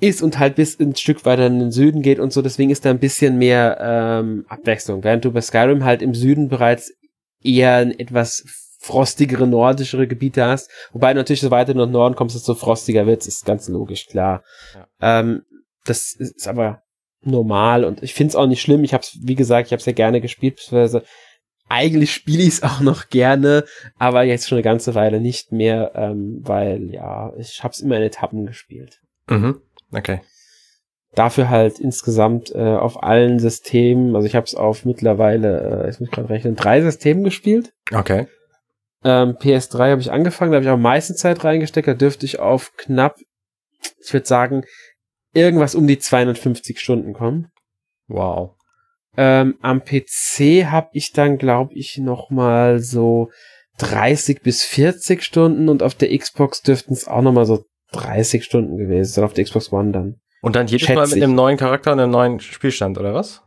ist 0.00 0.22
und 0.22 0.38
halt 0.38 0.54
bis 0.54 0.80
ein 0.80 0.96
Stück 0.96 1.26
weiter 1.26 1.46
in 1.46 1.58
den 1.58 1.70
Süden 1.70 2.00
geht 2.00 2.18
und 2.18 2.32
so. 2.32 2.40
Deswegen 2.40 2.70
ist 2.70 2.86
da 2.86 2.90
ein 2.90 2.98
bisschen 2.98 3.36
mehr 3.36 3.76
ähm, 3.78 4.46
Abwechslung. 4.48 5.04
Während 5.04 5.26
du 5.26 5.32
bei 5.32 5.42
Skyrim 5.42 5.84
halt 5.84 6.00
im 6.00 6.14
Süden 6.14 6.48
bereits 6.48 6.94
eher 7.44 7.76
ein 7.76 7.98
etwas 7.98 8.61
frostigere, 8.82 9.46
nordischere 9.46 10.08
Gebiete 10.08 10.44
hast. 10.44 10.70
Wobei 10.92 11.14
natürlich, 11.14 11.40
so 11.40 11.50
weiter 11.50 11.72
nach 11.72 11.88
Norden 11.88 12.16
kommst, 12.16 12.34
desto 12.34 12.54
frostiger 12.54 13.06
wird, 13.06 13.26
ist 13.26 13.46
ganz 13.46 13.68
logisch, 13.68 14.08
klar. 14.08 14.42
Ja. 14.74 15.20
Ähm, 15.20 15.42
das 15.84 16.14
ist 16.14 16.48
aber 16.48 16.82
normal 17.20 17.84
und 17.84 18.02
ich 18.02 18.12
finde 18.12 18.30
es 18.30 18.36
auch 18.36 18.46
nicht 18.46 18.60
schlimm. 18.60 18.82
Ich 18.82 18.92
habe 18.92 19.02
es, 19.02 19.16
wie 19.22 19.36
gesagt, 19.36 19.68
ich 19.68 19.72
habe 19.72 19.78
es 19.80 19.86
ja 19.86 19.92
gerne 19.92 20.20
gespielt, 20.20 20.56
beziehungsweise 20.56 21.04
eigentlich 21.68 22.12
spiele 22.12 22.42
ich 22.42 22.48
es 22.48 22.62
auch 22.64 22.80
noch 22.80 23.08
gerne, 23.08 23.64
aber 23.98 24.24
jetzt 24.24 24.48
schon 24.48 24.56
eine 24.56 24.64
ganze 24.64 24.96
Weile 24.96 25.20
nicht 25.20 25.52
mehr, 25.52 25.92
ähm, 25.94 26.40
weil 26.42 26.90
ja, 26.92 27.32
ich 27.38 27.62
habe 27.62 27.72
es 27.72 27.80
immer 27.80 27.96
in 27.96 28.02
Etappen 28.02 28.46
gespielt. 28.46 29.00
Mhm. 29.28 29.60
Okay. 29.94 30.20
Dafür 31.14 31.50
halt 31.50 31.78
insgesamt 31.78 32.52
äh, 32.52 32.58
auf 32.58 33.02
allen 33.02 33.38
Systemen, 33.38 34.16
also 34.16 34.26
ich 34.26 34.34
habe 34.34 34.46
es 34.46 34.56
auf 34.56 34.84
mittlerweile, 34.84 35.84
äh, 35.84 35.90
ich 35.90 36.00
muss 36.00 36.10
gerade 36.10 36.30
rechnen, 36.30 36.56
drei 36.56 36.80
Systemen 36.80 37.22
gespielt. 37.22 37.72
Okay. 37.92 38.26
Ähm, 39.04 39.36
PS3 39.36 39.90
habe 39.90 40.00
ich 40.00 40.12
angefangen, 40.12 40.52
da 40.52 40.56
habe 40.56 40.64
ich 40.64 40.70
auch 40.70 40.74
am 40.74 40.82
meisten 40.82 41.16
Zeit 41.16 41.44
reingesteckt, 41.44 41.88
da 41.88 41.94
dürfte 41.94 42.26
ich 42.26 42.38
auf 42.38 42.72
knapp, 42.76 43.16
ich 44.04 44.12
würde 44.12 44.26
sagen, 44.26 44.64
irgendwas 45.34 45.74
um 45.74 45.86
die 45.86 45.98
250 45.98 46.78
Stunden 46.78 47.12
kommen. 47.12 47.48
Wow. 48.06 48.56
Ähm, 49.16 49.58
am 49.60 49.84
PC 49.84 50.66
habe 50.70 50.90
ich 50.92 51.12
dann, 51.12 51.36
glaube 51.38 51.74
ich, 51.74 51.98
noch 51.98 52.30
mal 52.30 52.78
so 52.78 53.30
30 53.78 54.42
bis 54.42 54.64
40 54.64 55.22
Stunden 55.22 55.68
und 55.68 55.82
auf 55.82 55.94
der 55.94 56.16
Xbox 56.16 56.62
dürften 56.62 56.92
es 56.92 57.08
auch 57.08 57.22
noch 57.22 57.32
mal 57.32 57.46
so 57.46 57.64
30 57.92 58.44
Stunden 58.44 58.76
gewesen 58.76 59.12
sein, 59.12 59.24
auf 59.24 59.34
der 59.34 59.44
Xbox 59.44 59.72
One 59.72 59.92
dann. 59.92 60.20
Und 60.40 60.56
dann 60.56 60.66
jedes 60.66 60.86
Schätz 60.86 60.96
Mal 60.96 61.06
mit 61.06 61.16
ich. 61.16 61.22
einem 61.22 61.34
neuen 61.34 61.56
Charakter 61.56 61.92
und 61.92 62.00
einem 62.00 62.12
neuen 62.12 62.40
Spielstand, 62.40 62.98
oder 62.98 63.14
was? 63.14 63.42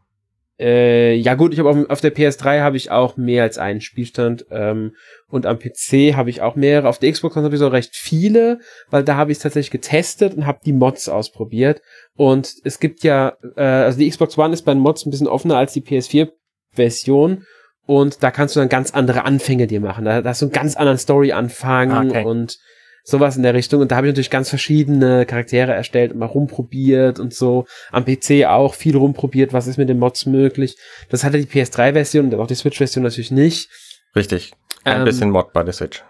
Äh, 0.57 1.15
ja 1.15 1.35
gut, 1.35 1.51
ich 1.51 1.59
habe 1.59 1.69
auf, 1.69 1.89
auf, 1.89 2.01
der 2.01 2.15
PS3 2.15 2.61
habe 2.61 2.77
ich 2.77 2.89
auch 2.89 3.17
mehr 3.17 3.43
als 3.43 3.57
einen 3.57 3.81
Spielstand 3.81 4.45
ähm, 4.51 4.95
und 5.27 5.45
am 5.45 5.59
PC 5.59 6.15
habe 6.15 6.29
ich 6.29 6.41
auch 6.41 6.55
mehrere. 6.55 6.87
Auf 6.87 6.99
der 6.99 7.11
Xbox 7.11 7.35
habe 7.35 7.53
ich 7.53 7.59
so 7.59 7.67
recht 7.67 7.93
viele, 7.93 8.59
weil 8.89 9.03
da 9.03 9.15
habe 9.15 9.31
ich 9.31 9.37
es 9.37 9.43
tatsächlich 9.43 9.71
getestet 9.71 10.33
und 10.33 10.45
habe 10.45 10.59
die 10.65 10.71
Mods 10.71 11.09
ausprobiert. 11.09 11.81
Und 12.15 12.53
es 12.63 12.79
gibt 12.79 13.03
ja, 13.03 13.33
äh, 13.57 13.63
also 13.63 13.99
die 13.99 14.09
Xbox 14.09 14.37
One 14.37 14.53
ist 14.53 14.61
bei 14.61 14.73
den 14.73 14.81
Mods 14.81 15.05
ein 15.05 15.11
bisschen 15.11 15.27
offener 15.27 15.57
als 15.57 15.73
die 15.73 15.81
PS4-Version. 15.81 17.43
Und 17.85 18.23
da 18.23 18.31
kannst 18.31 18.55
du 18.55 18.61
dann 18.61 18.69
ganz 18.69 18.93
andere 18.93 19.25
Anfänge 19.25 19.67
dir 19.67 19.81
machen. 19.81 20.05
Da, 20.05 20.21
da 20.21 20.29
hast 20.29 20.41
du 20.41 20.45
einen 20.45 20.53
ganz 20.53 20.77
anderen 20.77 20.97
Story-Anfang 20.97 21.91
ah, 21.91 22.03
okay. 22.03 22.23
und 22.23 22.57
sowas 23.05 23.37
in 23.37 23.43
der 23.43 23.53
Richtung. 23.53 23.81
Und 23.81 23.91
da 23.91 23.97
habe 23.97 24.07
ich 24.07 24.11
natürlich 24.11 24.31
ganz 24.31 24.49
verschiedene 24.49 25.25
Charaktere 25.25 25.71
erstellt 25.71 26.11
und 26.11 26.17
mal 26.17 26.25
rumprobiert 26.25 27.19
und 27.19 27.33
so. 27.33 27.65
Am 27.91 28.03
PC 28.03 28.45
auch 28.45 28.73
viel 28.73 28.97
rumprobiert, 28.97 29.53
was 29.53 29.67
ist 29.67 29.77
mit 29.77 29.87
den 29.87 29.99
Mods 29.99 30.25
möglich. 30.25 30.75
Das 31.09 31.23
hatte 31.23 31.37
die 31.37 31.45
PS3-Version 31.45 32.33
und 32.33 32.39
auch 32.39 32.47
die 32.47 32.55
Switch-Version 32.55 33.03
natürlich 33.03 33.31
nicht. 33.31 33.69
Richtig. 34.15 34.53
Ein 34.83 34.99
ähm, 34.99 35.05
bisschen 35.05 35.29
Mod 35.29 35.53
bei 35.53 35.63
der 35.63 35.73
Switch. 35.73 36.03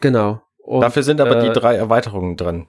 Genau. 0.00 0.42
Und, 0.58 0.80
Dafür 0.80 1.02
sind 1.02 1.20
aber 1.20 1.38
äh, 1.38 1.48
die 1.48 1.52
drei 1.52 1.76
Erweiterungen 1.76 2.36
drin. 2.36 2.66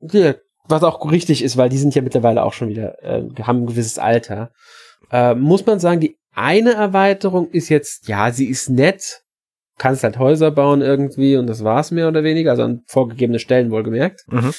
Ja, 0.00 0.34
was 0.64 0.82
auch 0.82 1.10
richtig 1.10 1.42
ist, 1.42 1.56
weil 1.56 1.68
die 1.68 1.78
sind 1.78 1.94
ja 1.94 2.02
mittlerweile 2.02 2.42
auch 2.42 2.52
schon 2.52 2.68
wieder, 2.68 3.02
äh, 3.02 3.22
haben 3.42 3.62
ein 3.62 3.66
gewisses 3.66 3.98
Alter. 3.98 4.50
Äh, 5.10 5.34
muss 5.34 5.64
man 5.64 5.78
sagen, 5.78 6.00
die 6.00 6.18
eine 6.34 6.72
Erweiterung 6.72 7.48
ist 7.50 7.68
jetzt, 7.68 8.08
ja, 8.08 8.32
sie 8.32 8.46
ist 8.46 8.70
nett, 8.70 9.21
kannst 9.82 10.04
halt 10.04 10.16
Häuser 10.16 10.52
bauen 10.52 10.80
irgendwie 10.80 11.36
und 11.36 11.48
das 11.48 11.64
war's 11.64 11.90
mehr 11.90 12.06
oder 12.06 12.22
weniger, 12.22 12.52
also 12.52 12.62
an 12.62 12.84
vorgegebene 12.86 13.40
Stellen 13.40 13.72
wohlgemerkt. 13.72 14.20
Mhm. 14.28 14.54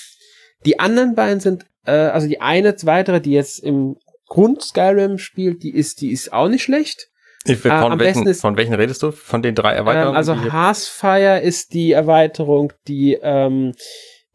Die 0.65 0.82
anderen 0.82 1.15
beiden 1.15 1.39
sind, 1.39 1.65
äh, 1.86 1.92
also 1.92 2.27
die 2.27 2.42
eine 2.42 2.75
weitere, 2.84 3.22
die 3.22 3.32
jetzt 3.32 3.60
im 3.60 3.96
Grund 4.27 4.62
Skyrim 4.62 5.18
spielt, 5.18 5.63
die 5.63 5.74
ist, 5.74 6.01
die 6.01 6.12
ist 6.12 6.34
auch 6.34 6.50
nicht 6.50 6.63
schlecht. 6.63 7.08
Ich, 7.46 7.60
von, 7.60 7.72
äh, 7.72 8.00
welchen, 8.00 8.27
ist, 8.27 8.42
von 8.42 8.58
welchen 8.58 8.74
redest 8.74 9.01
du? 9.01 9.13
Von 9.13 9.42
den 9.42 9.56
drei 9.56 9.72
Erweiterungen? 9.72 10.12
Ähm, 10.12 10.18
also 10.18 10.36
Hearthfire 10.36 11.39
ist 11.39 11.74
die 11.74 11.94
Erweiterung, 11.94 12.74
die, 12.89 13.18
ähm, 13.22 13.72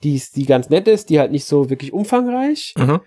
die, 0.02 0.22
die 0.34 0.46
ganz 0.46 0.70
nett 0.70 0.88
ist, 0.88 1.10
die 1.10 1.18
halt 1.18 1.32
nicht 1.32 1.44
so 1.44 1.68
wirklich 1.68 1.92
umfangreich. 1.92 2.72
Mhm. 2.78 3.00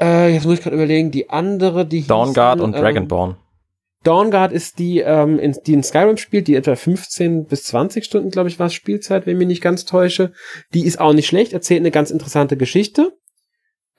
Äh, 0.00 0.32
jetzt 0.32 0.46
muss 0.46 0.54
ich 0.54 0.62
gerade 0.62 0.76
überlegen, 0.76 1.10
die 1.10 1.28
andere, 1.28 1.84
die 1.84 2.06
Dawnguard 2.06 2.60
und 2.60 2.74
ähm, 2.74 2.80
Dragonborn. 2.80 3.36
Dawnguard 4.04 4.52
ist 4.52 4.78
die, 4.78 5.00
ähm, 5.00 5.38
in, 5.38 5.56
die 5.66 5.72
in 5.74 5.82
Skyrim 5.82 6.16
spielt, 6.16 6.48
die 6.48 6.54
etwa 6.54 6.76
15 6.76 7.46
bis 7.46 7.64
20 7.64 8.04
Stunden, 8.04 8.30
glaube 8.30 8.48
ich, 8.48 8.58
war 8.58 8.70
Spielzeit, 8.70 9.26
wenn 9.26 9.34
ich 9.34 9.38
mich 9.38 9.48
nicht 9.48 9.62
ganz 9.62 9.84
täusche. 9.84 10.32
Die 10.72 10.86
ist 10.86 11.00
auch 11.00 11.12
nicht 11.12 11.26
schlecht, 11.26 11.52
erzählt 11.52 11.80
eine 11.80 11.90
ganz 11.90 12.10
interessante 12.10 12.56
Geschichte. 12.56 13.12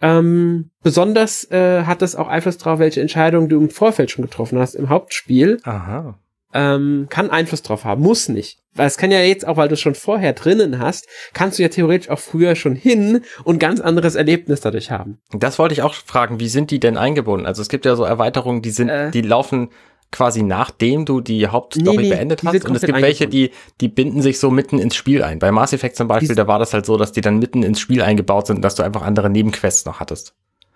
Ähm, 0.02 0.72
besonders 0.82 1.50
äh, 1.52 1.84
hat 1.84 2.02
es 2.02 2.16
auch 2.16 2.28
Einfluss 2.28 2.58
darauf, 2.58 2.80
welche 2.80 3.02
Entscheidungen 3.02 3.50
du 3.50 3.60
im 3.60 3.70
Vorfeld 3.70 4.12
schon 4.12 4.24
getroffen 4.24 4.58
hast 4.58 4.76
im 4.76 4.90
Hauptspiel. 4.90 5.60
Aha. 5.64 6.18
Ähm, 6.52 7.08
kann 7.10 7.30
Einfluss 7.30 7.62
drauf 7.62 7.84
haben, 7.84 8.02
muss 8.02 8.28
nicht. 8.28 8.60
Weil 8.74 8.88
es 8.88 8.98
kann 8.98 9.12
ja 9.12 9.20
jetzt 9.20 9.48
auch, 9.48 9.58
weil 9.58 9.68
du 9.68 9.74
es 9.74 9.82
schon 9.82 9.94
vorher 9.94 10.34
drinnen 10.34 10.80
hast, 10.80 11.08
kannst 11.34 11.60
du 11.60 11.64
ja 11.64 11.70
theoretisch 11.70 12.10
auch 12.10 12.20
früher 12.20 12.56
schon 12.56 12.76
hin 12.76 13.22
und 13.44 13.60
ganz 13.60 13.82
anderes 13.82 14.16
Erlebnis 14.16 14.62
dadurch 14.62 14.90
haben. 14.90 15.20
Das 15.32 15.60
wollte 15.60 15.74
ich 15.74 15.82
auch 15.84 15.94
fragen, 15.94 16.40
wie 16.40 16.48
sind 16.48 16.72
die 16.72 16.80
denn 16.80 16.98
eingebunden? 16.98 17.46
Also 17.46 17.62
es 17.62 17.70
gibt 17.70 17.86
ja 17.86 17.96
so 17.96 18.04
Erweiterungen, 18.04 18.62
die 18.62 18.72
sind, 18.72 18.90
äh, 18.90 19.12
die 19.12 19.22
laufen 19.22 19.70
quasi 20.12 20.42
nachdem 20.42 21.06
du 21.06 21.22
die 21.22 21.48
Hauptstory 21.48 21.98
nee, 21.98 22.04
nee, 22.04 22.10
beendet 22.10 22.44
hast. 22.44 22.66
Und 22.66 22.76
es 22.76 22.82
gibt 22.82 23.02
welche, 23.02 23.28
die, 23.28 23.52
die 23.80 23.88
binden 23.88 24.22
sich 24.22 24.40
so 24.40 24.50
mitten 24.50 24.80
ins 24.80 24.96
Spiel 24.96 25.24
ein. 25.24 25.40
Bei 25.40 25.52
Mass 25.52 25.74
Effect 25.74 25.96
zum 25.96 26.08
Beispiel, 26.08 26.36
da 26.36 26.48
war 26.48 26.60
das 26.60 26.74
halt 26.74 26.86
so, 26.86 26.98
dass 26.98 27.12
die 27.12 27.22
dann 27.22 27.40
mitten 27.40 27.64
ins 27.64 27.80
Spiel 27.80 28.02
eingebaut 28.02 28.48
sind, 28.48 28.64
dass 28.64 28.76
du 28.76 28.84
einfach 28.84 29.04
andere 29.04 29.30
Nebenquests 29.30 29.86
noch 29.86 30.00
hattest. 30.00 30.34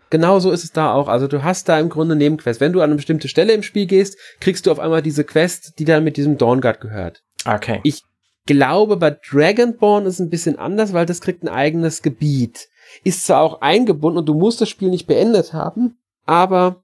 Genau 0.09 0.39
so 0.39 0.51
ist 0.51 0.63
es 0.63 0.71
da 0.71 0.93
auch. 0.93 1.07
Also 1.07 1.27
du 1.27 1.43
hast 1.43 1.67
da 1.69 1.79
im 1.79 1.89
Grunde 1.89 2.15
Nebenquests. 2.15 2.61
Wenn 2.61 2.71
du 2.71 2.81
an 2.81 2.91
eine 2.91 2.95
bestimmte 2.97 3.27
Stelle 3.27 3.53
im 3.53 3.63
Spiel 3.63 3.87
gehst, 3.87 4.17
kriegst 4.39 4.67
du 4.67 4.71
auf 4.71 4.79
einmal 4.79 5.01
diese 5.01 5.23
Quest, 5.23 5.79
die 5.79 5.85
dann 5.85 6.03
mit 6.03 6.17
diesem 6.17 6.37
Dawnguard 6.37 6.79
gehört. 6.79 7.23
Okay. 7.45 7.79
Ich 7.83 8.03
glaube, 8.45 8.97
bei 8.97 9.09
Dragonborn 9.09 10.05
ist 10.05 10.15
es 10.15 10.19
ein 10.19 10.29
bisschen 10.29 10.59
anders, 10.59 10.93
weil 10.93 11.07
das 11.07 11.21
kriegt 11.21 11.43
ein 11.43 11.49
eigenes 11.49 12.03
Gebiet. 12.03 12.69
Ist 13.03 13.25
zwar 13.25 13.41
auch 13.41 13.61
eingebunden 13.61 14.19
und 14.19 14.27
du 14.27 14.35
musst 14.35 14.61
das 14.61 14.69
Spiel 14.69 14.89
nicht 14.89 15.07
beendet 15.07 15.53
haben, 15.53 15.97
aber 16.27 16.82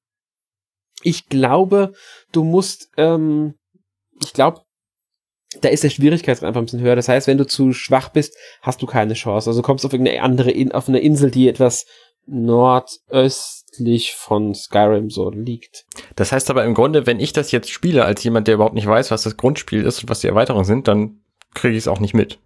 ich 1.04 1.30
glaube, 1.30 1.94
du 2.32 2.44
musst, 2.44 2.90
ähm, 2.98 3.56
ich 4.24 4.34
glaube, 4.34 4.62
da 5.62 5.70
ist 5.70 5.84
der 5.84 5.90
Schwierigkeitsgrad 5.90 6.48
einfach 6.48 6.62
ein 6.62 6.66
bisschen 6.66 6.82
höher. 6.82 6.96
Das 6.96 7.08
heißt, 7.08 7.28
wenn 7.28 7.38
du 7.38 7.48
zu 7.48 7.74
schwach 7.74 8.10
bist, 8.10 8.36
hast 8.62 8.82
du 8.82 8.86
keine 8.86 9.16
Chance. 9.16 9.50
Also 9.50 9.62
kommst 9.62 9.84
du 9.84 9.88
auf 9.88 9.94
irgendeine 9.94 10.22
andere, 10.22 10.52
In 10.52 10.72
auf 10.72 10.88
eine 10.88 11.00
Insel, 11.00 11.32
die 11.32 11.48
etwas 11.48 11.86
nordöstlich 12.28 14.14
von 14.14 14.54
Skyrim 14.54 15.10
so 15.10 15.32
liegt. 15.32 15.86
Das 16.16 16.32
heißt 16.32 16.52
aber 16.52 16.64
im 16.66 16.76
Grunde, 16.76 17.08
wenn 17.08 17.20
ich 17.20 17.34
das 17.34 17.52
jetzt 17.52 17.72
spiele, 17.72 18.06
als 18.06 18.24
jemand, 18.24 18.48
der 18.48 18.56
überhaupt 18.56 18.76
nicht 18.76 18.86
weiß, 18.86 19.10
was 19.10 19.24
das 19.24 19.38
Grundspiel 19.38 19.84
ist 19.84 20.04
und 20.04 20.10
was 20.10 20.20
die 20.20 20.28
Erweiterungen 20.28 20.66
sind, 20.66 20.88
dann 20.88 21.22
kriege 21.56 21.74
ich 21.74 21.84
es 21.84 21.88
auch 21.88 22.00
nicht 22.00 22.14
mit. 22.14 22.40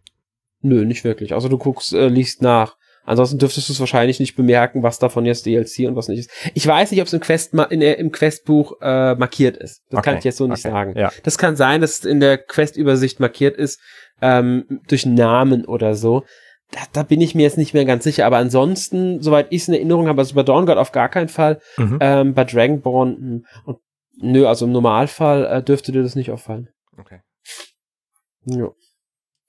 Nö, 0.62 0.86
nicht 0.86 1.04
wirklich. 1.04 1.34
Also 1.34 1.50
du 1.50 1.58
guckst, 1.58 1.92
äh, 1.94 2.08
liest 2.08 2.42
nach. 2.42 2.78
Ansonsten 3.06 3.38
dürftest 3.38 3.68
du 3.68 3.74
es 3.74 3.80
wahrscheinlich 3.80 4.20
nicht 4.20 4.36
bemerken, 4.36 4.82
was 4.82 4.98
davon 4.98 5.26
jetzt 5.26 5.46
DLC 5.46 5.88
und 5.88 5.96
was 5.96 6.08
nicht 6.08 6.20
ist. 6.20 6.32
Ich 6.54 6.66
weiß 6.66 6.92
nicht, 6.92 7.02
ob 7.02 7.08
es 7.08 7.14
im 7.14 7.20
Quest 7.20 7.54
in 7.54 7.82
der, 7.82 8.00
im 8.00 8.12
Questbuch 8.12 8.78
äh, 8.82 9.16
markiert 9.16 9.58
ist. 9.58 9.82
Das 9.90 10.00
okay. 10.00 10.10
kann 10.10 10.18
ich 10.20 10.24
jetzt 10.24 10.38
so 10.38 10.48
nicht 10.48 10.66
okay. 10.66 10.74
sagen. 10.74 10.98
Ja. 10.98 11.12
Das 11.24 11.38
kann 11.38 11.56
sein, 11.56 11.82
dass 11.82 12.00
es 12.00 12.06
in 12.06 12.20
der 12.20 12.38
Questübersicht 12.38 13.20
markiert 13.20 13.58
ist 13.58 13.82
ähm, 14.22 14.82
durch 14.88 15.06
Namen 15.06 15.66
oder 15.66 15.96
so. 15.96 16.24
Da, 16.72 16.80
da 16.94 17.04
bin 17.04 17.22
ich 17.22 17.36
mir 17.36 17.44
jetzt 17.44 17.58
nicht 17.58 17.74
mehr 17.74 17.86
ganz 17.86 18.06
sicher. 18.06 18.26
Aber 18.26 18.38
ansonsten, 18.38 19.22
soweit 19.22 19.48
ich 19.50 19.64
es 19.64 19.68
in 19.68 19.74
Erinnerung 19.74 20.08
habe, 20.08 20.22
also 20.22 20.34
bei 20.36 20.44
Dawn 20.44 20.70
auf 20.70 20.94
gar 20.94 21.10
keinen 21.10 21.30
Fall, 21.30 21.60
mhm. 21.78 21.98
ähm, 22.00 22.34
bei 22.34 22.46
Dragonborn 22.46 23.46
und 23.66 23.78
nö, 24.18 24.48
also 24.48 24.66
im 24.66 24.72
Normalfall 24.72 25.46
äh, 25.46 25.62
dürfte 25.62 25.92
dir 25.92 26.04
das 26.04 26.16
nicht 26.16 26.32
auffallen. 26.32 26.70
Okay. 26.98 27.20
Ja. 28.46 28.70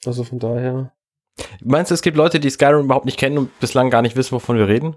Also 0.04 0.24
von 0.24 0.38
daher. 0.38 0.92
Meinst 1.62 1.90
du, 1.90 1.94
es 1.94 2.02
gibt 2.02 2.16
Leute, 2.16 2.40
die 2.40 2.50
Skyrim 2.50 2.84
überhaupt 2.84 3.06
nicht 3.06 3.18
kennen 3.18 3.38
und 3.38 3.58
bislang 3.60 3.90
gar 3.90 4.02
nicht 4.02 4.16
wissen, 4.16 4.32
wovon 4.32 4.56
wir 4.56 4.68
reden? 4.68 4.96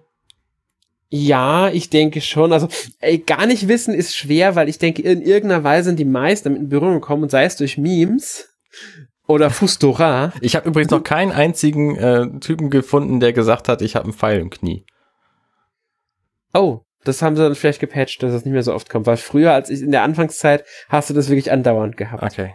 Ja, 1.10 1.70
ich 1.70 1.90
denke 1.90 2.22
schon. 2.22 2.52
Also 2.52 2.68
ey, 3.00 3.20
gar 3.20 3.46
nicht 3.46 3.68
wissen 3.68 3.94
ist 3.94 4.16
schwer, 4.16 4.56
weil 4.56 4.68
ich 4.68 4.78
denke, 4.78 5.02
in 5.02 5.22
irgendeiner 5.22 5.64
Weise 5.64 5.90
sind 5.90 6.00
die 6.00 6.06
meisten 6.06 6.50
damit 6.50 6.62
in 6.62 6.70
Berührung 6.70 6.96
gekommen 6.96 7.24
und 7.24 7.32
sei 7.32 7.46
es 7.46 7.56
durch 7.56 7.78
Memes 7.78 8.50
oder 9.26 9.50
Fustora. 9.50 10.34
Ich 10.42 10.56
habe 10.56 10.68
übrigens 10.68 10.92
noch 10.92 11.04
keinen 11.04 11.32
einzigen 11.32 11.96
äh, 11.96 12.40
Typen 12.40 12.70
gefunden, 12.70 13.20
der 13.20 13.34
gesagt 13.34 13.70
hat, 13.70 13.82
ich 13.82 13.96
habe 13.96 14.06
einen 14.06 14.14
Pfeil 14.14 14.40
im 14.40 14.50
Knie. 14.50 14.86
Oh, 16.54 16.82
das 17.04 17.22
haben 17.22 17.38
sie 17.38 17.44
dann 17.44 17.56
vielleicht 17.56 17.80
gepatcht, 17.80 18.22
dass 18.22 18.34
das 18.34 18.44
nicht 18.44 18.54
mehr 18.54 18.64
so 18.64 18.74
oft 18.74 18.90
kommt, 18.90 19.06
weil 19.06 19.18
früher, 19.18 19.54
als 19.54 19.70
ich 19.70 19.82
in 19.82 19.92
der 19.92 20.04
Anfangszeit, 20.04 20.66
hast 20.90 21.10
du 21.10 21.14
das 21.14 21.30
wirklich 21.30 21.52
andauernd 21.52 21.96
gehabt. 21.96 22.24
Okay. 22.24 22.54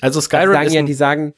Also 0.00 0.20
Skyrim 0.20 0.50
also 0.50 0.70
sagen 0.70 0.74
ja, 0.74 0.82
die 0.82 0.94
sagen, 0.94 1.34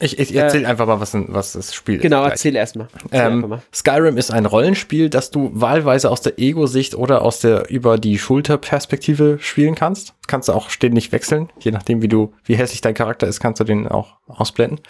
ich, 0.00 0.18
ich 0.18 0.34
erzähl 0.34 0.64
äh, 0.64 0.66
einfach 0.66 0.86
mal, 0.86 1.00
was, 1.00 1.14
was 1.14 1.52
das 1.52 1.74
Spiel 1.74 1.96
ist. 1.96 2.02
Genau, 2.02 2.24
erzähl 2.24 2.54
erstmal. 2.56 2.88
Ähm, 3.12 3.60
Skyrim 3.72 4.16
ist 4.16 4.30
ein 4.30 4.46
Rollenspiel, 4.46 5.10
das 5.10 5.30
du 5.30 5.50
wahlweise 5.52 6.10
aus 6.10 6.20
der 6.20 6.38
Ego-Sicht 6.38 6.94
oder 6.94 7.22
aus 7.22 7.40
der 7.40 7.70
über 7.70 7.98
die 7.98 8.18
Schulterperspektive 8.18 9.38
spielen 9.40 9.74
kannst. 9.74 10.14
Kannst 10.26 10.48
du 10.48 10.52
auch 10.52 10.70
ständig 10.70 11.12
wechseln, 11.12 11.50
je 11.60 11.70
nachdem, 11.70 12.02
wie 12.02 12.08
du, 12.08 12.32
wie 12.44 12.56
hässlich 12.56 12.80
dein 12.80 12.94
Charakter 12.94 13.26
ist, 13.26 13.40
kannst 13.40 13.60
du 13.60 13.64
den 13.64 13.88
auch 13.88 14.16
ausblenden. 14.26 14.80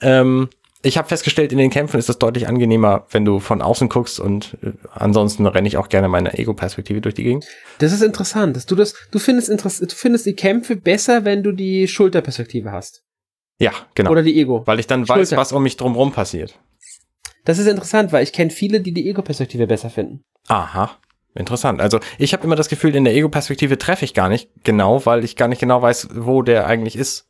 Ähm, 0.00 0.48
ich 0.82 0.96
habe 0.96 1.08
festgestellt, 1.08 1.52
in 1.52 1.58
den 1.58 1.70
Kämpfen 1.70 1.98
ist 1.98 2.08
es 2.08 2.18
deutlich 2.18 2.48
angenehmer, 2.48 3.06
wenn 3.10 3.24
du 3.24 3.38
von 3.38 3.60
außen 3.60 3.90
guckst 3.90 4.18
und 4.18 4.56
äh, 4.62 4.72
ansonsten 4.92 5.46
renne 5.46 5.68
ich 5.68 5.76
auch 5.76 5.88
gerne 5.88 6.08
meine 6.08 6.38
Ego-Perspektive 6.38 7.00
durch 7.02 7.14
die 7.14 7.24
Gegend. 7.24 7.46
Das 7.78 7.92
ist 7.92 8.02
interessant, 8.02 8.56
dass 8.56 8.66
du 8.66 8.74
das, 8.74 8.94
du 9.10 9.18
findest 9.18 9.50
interessant, 9.50 9.92
du 9.92 9.96
findest 9.96 10.24
die 10.24 10.34
Kämpfe 10.34 10.76
besser, 10.76 11.24
wenn 11.24 11.42
du 11.42 11.52
die 11.52 11.86
Schulterperspektive 11.86 12.72
hast. 12.72 13.02
Ja, 13.60 13.72
genau. 13.94 14.10
Oder 14.10 14.22
die 14.22 14.40
Ego. 14.40 14.62
Weil 14.66 14.80
ich 14.80 14.86
dann 14.86 15.06
Schulter. 15.06 15.20
weiß, 15.20 15.36
was 15.36 15.52
um 15.52 15.62
mich 15.62 15.76
drumherum 15.76 16.12
passiert. 16.12 16.58
Das 17.44 17.58
ist 17.58 17.66
interessant, 17.66 18.10
weil 18.10 18.24
ich 18.24 18.32
kenne 18.32 18.50
viele, 18.50 18.80
die 18.80 18.92
die 18.92 19.08
Ego-Perspektive 19.08 19.66
besser 19.66 19.90
finden. 19.90 20.24
Aha. 20.48 20.98
Interessant. 21.34 21.80
Also 21.80 22.00
ich 22.18 22.32
habe 22.32 22.42
immer 22.44 22.56
das 22.56 22.68
Gefühl, 22.68 22.96
in 22.96 23.04
der 23.04 23.14
Ego-Perspektive 23.14 23.78
treffe 23.78 24.04
ich 24.04 24.14
gar 24.14 24.28
nicht 24.28 24.48
genau, 24.64 25.04
weil 25.06 25.24
ich 25.24 25.36
gar 25.36 25.46
nicht 25.46 25.60
genau 25.60 25.80
weiß, 25.80 26.08
wo 26.14 26.42
der 26.42 26.66
eigentlich 26.66 26.96
ist. 26.96 27.28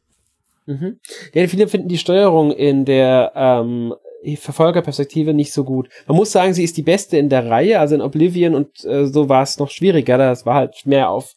Mhm. 0.67 1.01
Ja, 1.35 1.47
viele 1.49 1.69
finden 1.69 1.89
die 1.89 1.99
Steuerung 1.99 2.53
in 2.53 2.85
der 2.85 3.33
ähm, 3.35 3.95
Verfolgerperspektive 4.37 5.35
nicht 5.35 5.53
so 5.53 5.65
gut. 5.65 5.89
Man 6.07 6.17
muss 6.17 6.33
sagen, 6.33 6.55
sie 6.55 6.65
ist 6.65 6.77
die 6.77 6.83
beste 6.83 7.19
in 7.19 7.29
der 7.29 7.51
Reihe, 7.51 7.81
also 7.81 7.95
in 7.95 8.01
Oblivion 8.01 8.55
und 8.55 8.85
äh, 8.85 9.07
so 9.07 9.29
war 9.29 9.43
es 9.43 9.59
noch 9.59 9.71
schwieriger. 9.71 10.17
Das 10.17 10.47
war 10.47 10.55
halt 10.55 10.87
mehr 10.87 11.11
auf 11.11 11.35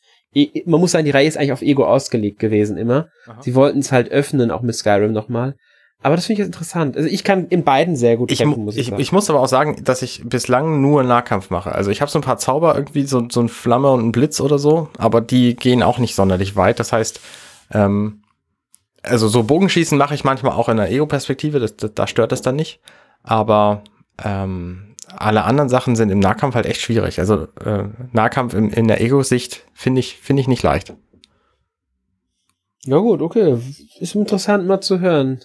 man 0.66 0.80
muss 0.80 0.92
sagen, 0.92 1.06
die 1.06 1.12
Reihe 1.12 1.28
ist 1.28 1.38
eigentlich 1.38 1.52
auf 1.52 1.62
Ego 1.62 1.86
ausgelegt 1.86 2.40
gewesen 2.40 2.78
immer. 2.78 3.10
Aha. 3.28 3.42
Sie 3.42 3.56
wollten 3.56 3.80
es 3.80 3.92
halt 3.92 4.12
öffnen, 4.12 4.52
auch 4.52 4.62
mit 4.62 4.76
Skyrim 4.76 5.12
nochmal. 5.12 5.56
Aber 6.04 6.18
das 6.18 6.26
finde 6.26 6.42
ich 6.42 6.48
jetzt 6.48 6.56
interessant. 6.56 6.98
Also 6.98 7.08
ich 7.08 7.24
kann 7.24 7.48
in 7.48 7.64
beiden 7.64 7.96
sehr 7.96 8.18
gut 8.18 8.30
ich, 8.32 8.40
kämpfen, 8.40 8.66
muss 8.66 8.76
ich, 8.76 8.82
ich 8.82 8.88
sagen. 8.90 9.02
Ich 9.02 9.12
muss 9.14 9.30
aber 9.30 9.40
auch 9.40 9.48
sagen, 9.48 9.84
dass 9.86 10.02
ich 10.02 10.22
bislang 10.26 10.82
nur 10.82 11.04
Nahkampf 11.04 11.50
mache. 11.50 11.72
Also 11.72 11.92
ich 11.92 12.02
habe 12.02 12.12
so 12.12 12.20
ein 12.20 12.24
paar 12.24 12.38
Zauber, 12.38 12.76
irgendwie 12.76 13.04
so, 13.04 13.26
so 13.32 13.40
ein 13.40 13.48
Flamme 13.48 13.90
und 13.90 14.06
ein 14.06 14.12
Blitz 14.12 14.42
oder 14.42 14.60
so, 14.60 14.90
aber 14.98 15.22
die 15.22 15.56
gehen 15.56 15.82
auch 15.82 16.00
nicht 16.00 16.14
sonderlich 16.14 16.58
weit. 16.58 16.80
Das 16.80 16.92
heißt, 16.92 17.22
ähm, 17.72 18.22
also 19.02 19.30
so 19.30 19.44
Bogenschießen 19.44 19.98
mache 19.98 20.14
ich 20.14 20.26
manchmal 20.26 20.54
auch 20.54 20.68
in 20.68 20.78
der 20.78 20.92
Ego-Perspektive, 20.92 21.60
das, 21.60 21.78
das, 21.78 21.94
da 21.94 22.06
stört 22.06 22.34
es 22.34 22.42
dann 22.42 22.58
nicht. 22.58 22.82
Aber 23.24 23.84
ähm, 24.24 24.93
alle 25.18 25.44
anderen 25.44 25.70
Sachen 25.70 25.96
sind 25.96 26.10
im 26.10 26.20
Nahkampf 26.20 26.56
halt 26.56 26.66
echt 26.66 26.82
schwierig. 26.82 27.20
Also 27.20 27.48
äh, 27.66 27.86
Nahkampf 28.12 28.54
in, 28.54 28.70
in 28.70 28.88
der 28.88 29.02
Ego-Sicht 29.02 29.66
finde 29.74 30.00
ich, 30.00 30.18
finde 30.18 30.42
ich 30.42 30.48
nicht 30.48 30.64
leicht. 30.64 30.94
Ja 32.86 32.98
gut, 32.98 33.22
okay. 33.22 33.58
Ist 34.00 34.16
interessant 34.16 34.68
mal 34.68 34.82
zu 34.82 35.00
hören. 35.00 35.42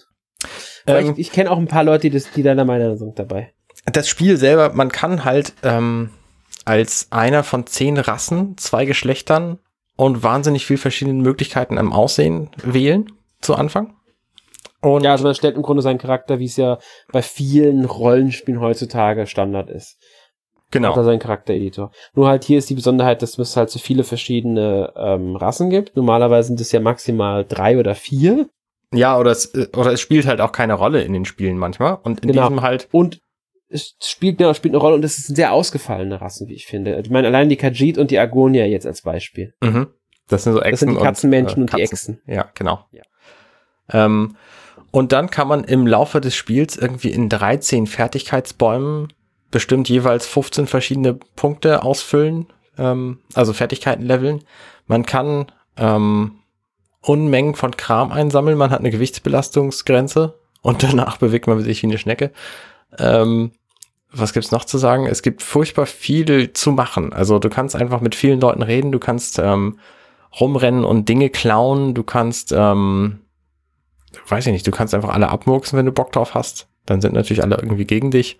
Ähm, 0.87 1.11
ich, 1.11 1.19
ich 1.27 1.31
kenne 1.31 1.51
auch 1.51 1.57
ein 1.57 1.67
paar 1.67 1.83
Leute, 1.83 2.09
die, 2.09 2.09
das, 2.11 2.31
die 2.31 2.43
deiner 2.43 2.65
Meinung 2.65 2.97
sind 2.97 3.17
dabei. 3.17 3.53
Das 3.85 4.09
Spiel 4.09 4.37
selber, 4.37 4.73
man 4.73 4.91
kann 4.91 5.23
halt 5.25 5.53
ähm, 5.63 6.09
als 6.65 7.07
einer 7.11 7.43
von 7.43 7.65
zehn 7.65 7.97
Rassen, 7.97 8.57
zwei 8.57 8.85
Geschlechtern 8.85 9.59
und 9.95 10.23
wahnsinnig 10.23 10.65
viel 10.65 10.77
verschiedene 10.77 11.21
Möglichkeiten 11.21 11.77
am 11.77 11.93
Aussehen 11.93 12.49
wählen 12.63 13.11
zu 13.41 13.55
Anfang. 13.55 13.95
Und 14.81 15.03
ja, 15.03 15.11
also 15.11 15.25
man 15.25 15.35
stellt 15.35 15.55
im 15.55 15.61
Grunde 15.61 15.81
seinen 15.81 15.97
Charakter, 15.97 16.39
wie 16.39 16.45
es 16.45 16.57
ja 16.57 16.79
bei 17.11 17.21
vielen 17.21 17.85
Rollenspielen 17.85 18.61
heutzutage 18.61 19.27
Standard 19.27 19.69
ist. 19.69 19.97
Genau. 20.71 20.89
Hat 20.89 20.97
er 20.97 21.03
seinen 21.03 21.19
Charaktereditor. 21.19 21.91
Nur 22.13 22.27
halt 22.27 22.43
hier 22.43 22.59
ist 22.59 22.69
die 22.69 22.75
Besonderheit, 22.75 23.21
dass 23.21 23.37
es 23.37 23.57
halt 23.57 23.69
so 23.69 23.79
viele 23.79 24.03
verschiedene 24.03 24.93
ähm, 24.95 25.35
Rassen 25.35 25.69
gibt. 25.69 25.95
Normalerweise 25.95 26.47
sind 26.47 26.61
es 26.61 26.71
ja 26.71 26.79
maximal 26.79 27.43
drei 27.43 27.79
oder 27.79 27.95
vier. 27.95 28.47
Ja, 28.93 29.17
oder 29.17 29.31
es, 29.31 29.51
oder 29.75 29.93
es 29.93 30.01
spielt 30.01 30.27
halt 30.27 30.41
auch 30.41 30.51
keine 30.51 30.75
Rolle 30.75 31.01
in 31.01 31.13
den 31.13 31.25
Spielen 31.25 31.57
manchmal. 31.57 31.97
Und 32.03 32.21
in 32.21 32.29
genau. 32.29 32.43
diesem 32.47 32.61
halt. 32.61 32.87
Und 32.91 33.19
es 33.67 33.95
spielt, 34.03 34.37
genau, 34.37 34.53
spielt 34.53 34.73
eine 34.73 34.81
Rolle 34.81 34.95
und 34.95 35.05
es 35.05 35.17
sind 35.17 35.35
sehr 35.35 35.53
ausgefallene 35.53 36.21
Rassen, 36.21 36.47
wie 36.47 36.55
ich 36.55 36.65
finde. 36.65 36.99
Ich 36.99 37.09
meine, 37.09 37.27
allein 37.27 37.49
die 37.49 37.57
Khajiit 37.57 37.97
und 37.97 38.11
die 38.11 38.19
Agonia 38.19 38.65
jetzt 38.65 38.87
als 38.87 39.01
Beispiel. 39.01 39.53
Mhm. 39.61 39.87
Das 40.27 40.43
sind 40.43 40.53
so 40.53 40.59
Echsen 40.59 40.71
Das 40.71 40.79
sind 40.79 40.89
die 40.91 41.03
Katzenmenschen 41.03 41.63
und, 41.63 41.69
äh, 41.69 41.73
und 41.73 41.79
die 41.79 41.83
Echsen. 41.83 42.21
Ja, 42.25 42.49
genau. 42.53 42.85
Ja. 42.91 43.03
Ähm, 43.91 44.35
und 44.91 45.11
dann 45.11 45.29
kann 45.29 45.47
man 45.47 45.63
im 45.63 45.85
Laufe 45.85 46.21
des 46.21 46.35
Spiels 46.35 46.75
irgendwie 46.77 47.11
in 47.11 47.29
13 47.29 47.87
Fertigkeitsbäumen 47.87 49.13
bestimmt 49.51 49.89
jeweils 49.89 50.27
15 50.27 50.67
verschiedene 50.67 51.15
Punkte 51.35 51.83
ausfüllen, 51.83 52.47
ähm, 52.77 53.19
also 53.33 53.53
Fertigkeiten 53.53 54.05
leveln. 54.05 54.43
Man 54.87 55.05
kann 55.05 55.47
ähm, 55.77 56.39
Unmengen 57.01 57.55
von 57.55 57.77
Kram 57.77 58.11
einsammeln, 58.11 58.57
man 58.57 58.71
hat 58.71 58.79
eine 58.79 58.91
Gewichtsbelastungsgrenze 58.91 60.35
und 60.61 60.83
danach 60.89 61.17
bewegt 61.17 61.47
man 61.47 61.61
sich 61.61 61.81
wie 61.81 61.87
eine 61.87 61.97
Schnecke. 61.97 62.31
Ähm, 62.97 63.51
was 64.11 64.33
gibt's 64.33 64.51
noch 64.51 64.65
zu 64.65 64.79
sagen? 64.79 65.05
Es 65.05 65.21
gibt 65.21 65.43
furchtbar 65.43 65.85
viel 65.85 66.51
zu 66.53 66.71
machen. 66.71 67.13
Also 67.13 67.37
du 67.37 67.49
kannst 67.49 67.75
einfach 67.75 68.01
mit 68.01 68.15
vielen 68.15 68.41
Leuten 68.41 68.63
reden, 68.63 68.91
du 68.91 68.99
kannst 68.99 69.37
ähm, 69.37 69.79
rumrennen 70.39 70.83
und 70.83 71.07
Dinge 71.07 71.29
klauen, 71.29 71.93
du 71.93 72.03
kannst 72.03 72.51
ähm, 72.55 73.19
weiß 74.27 74.47
ich 74.47 74.53
nicht, 74.53 74.67
du 74.67 74.71
kannst 74.71 74.93
einfach 74.93 75.13
alle 75.13 75.29
abmurksen, 75.29 75.77
wenn 75.77 75.85
du 75.85 75.91
Bock 75.91 76.11
drauf 76.11 76.33
hast. 76.33 76.67
Dann 76.85 77.01
sind 77.01 77.13
natürlich 77.13 77.43
alle 77.43 77.55
irgendwie 77.55 77.85
gegen 77.85 78.11
dich. 78.11 78.39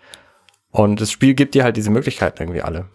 Und 0.72 1.02
das 1.02 1.12
Spiel 1.12 1.34
gibt 1.34 1.56
dir 1.56 1.64
halt 1.64 1.78
diese 1.78 1.90
Möglichkeiten 1.90 2.42
irgendwie 2.42 2.62
alle. 2.62 2.90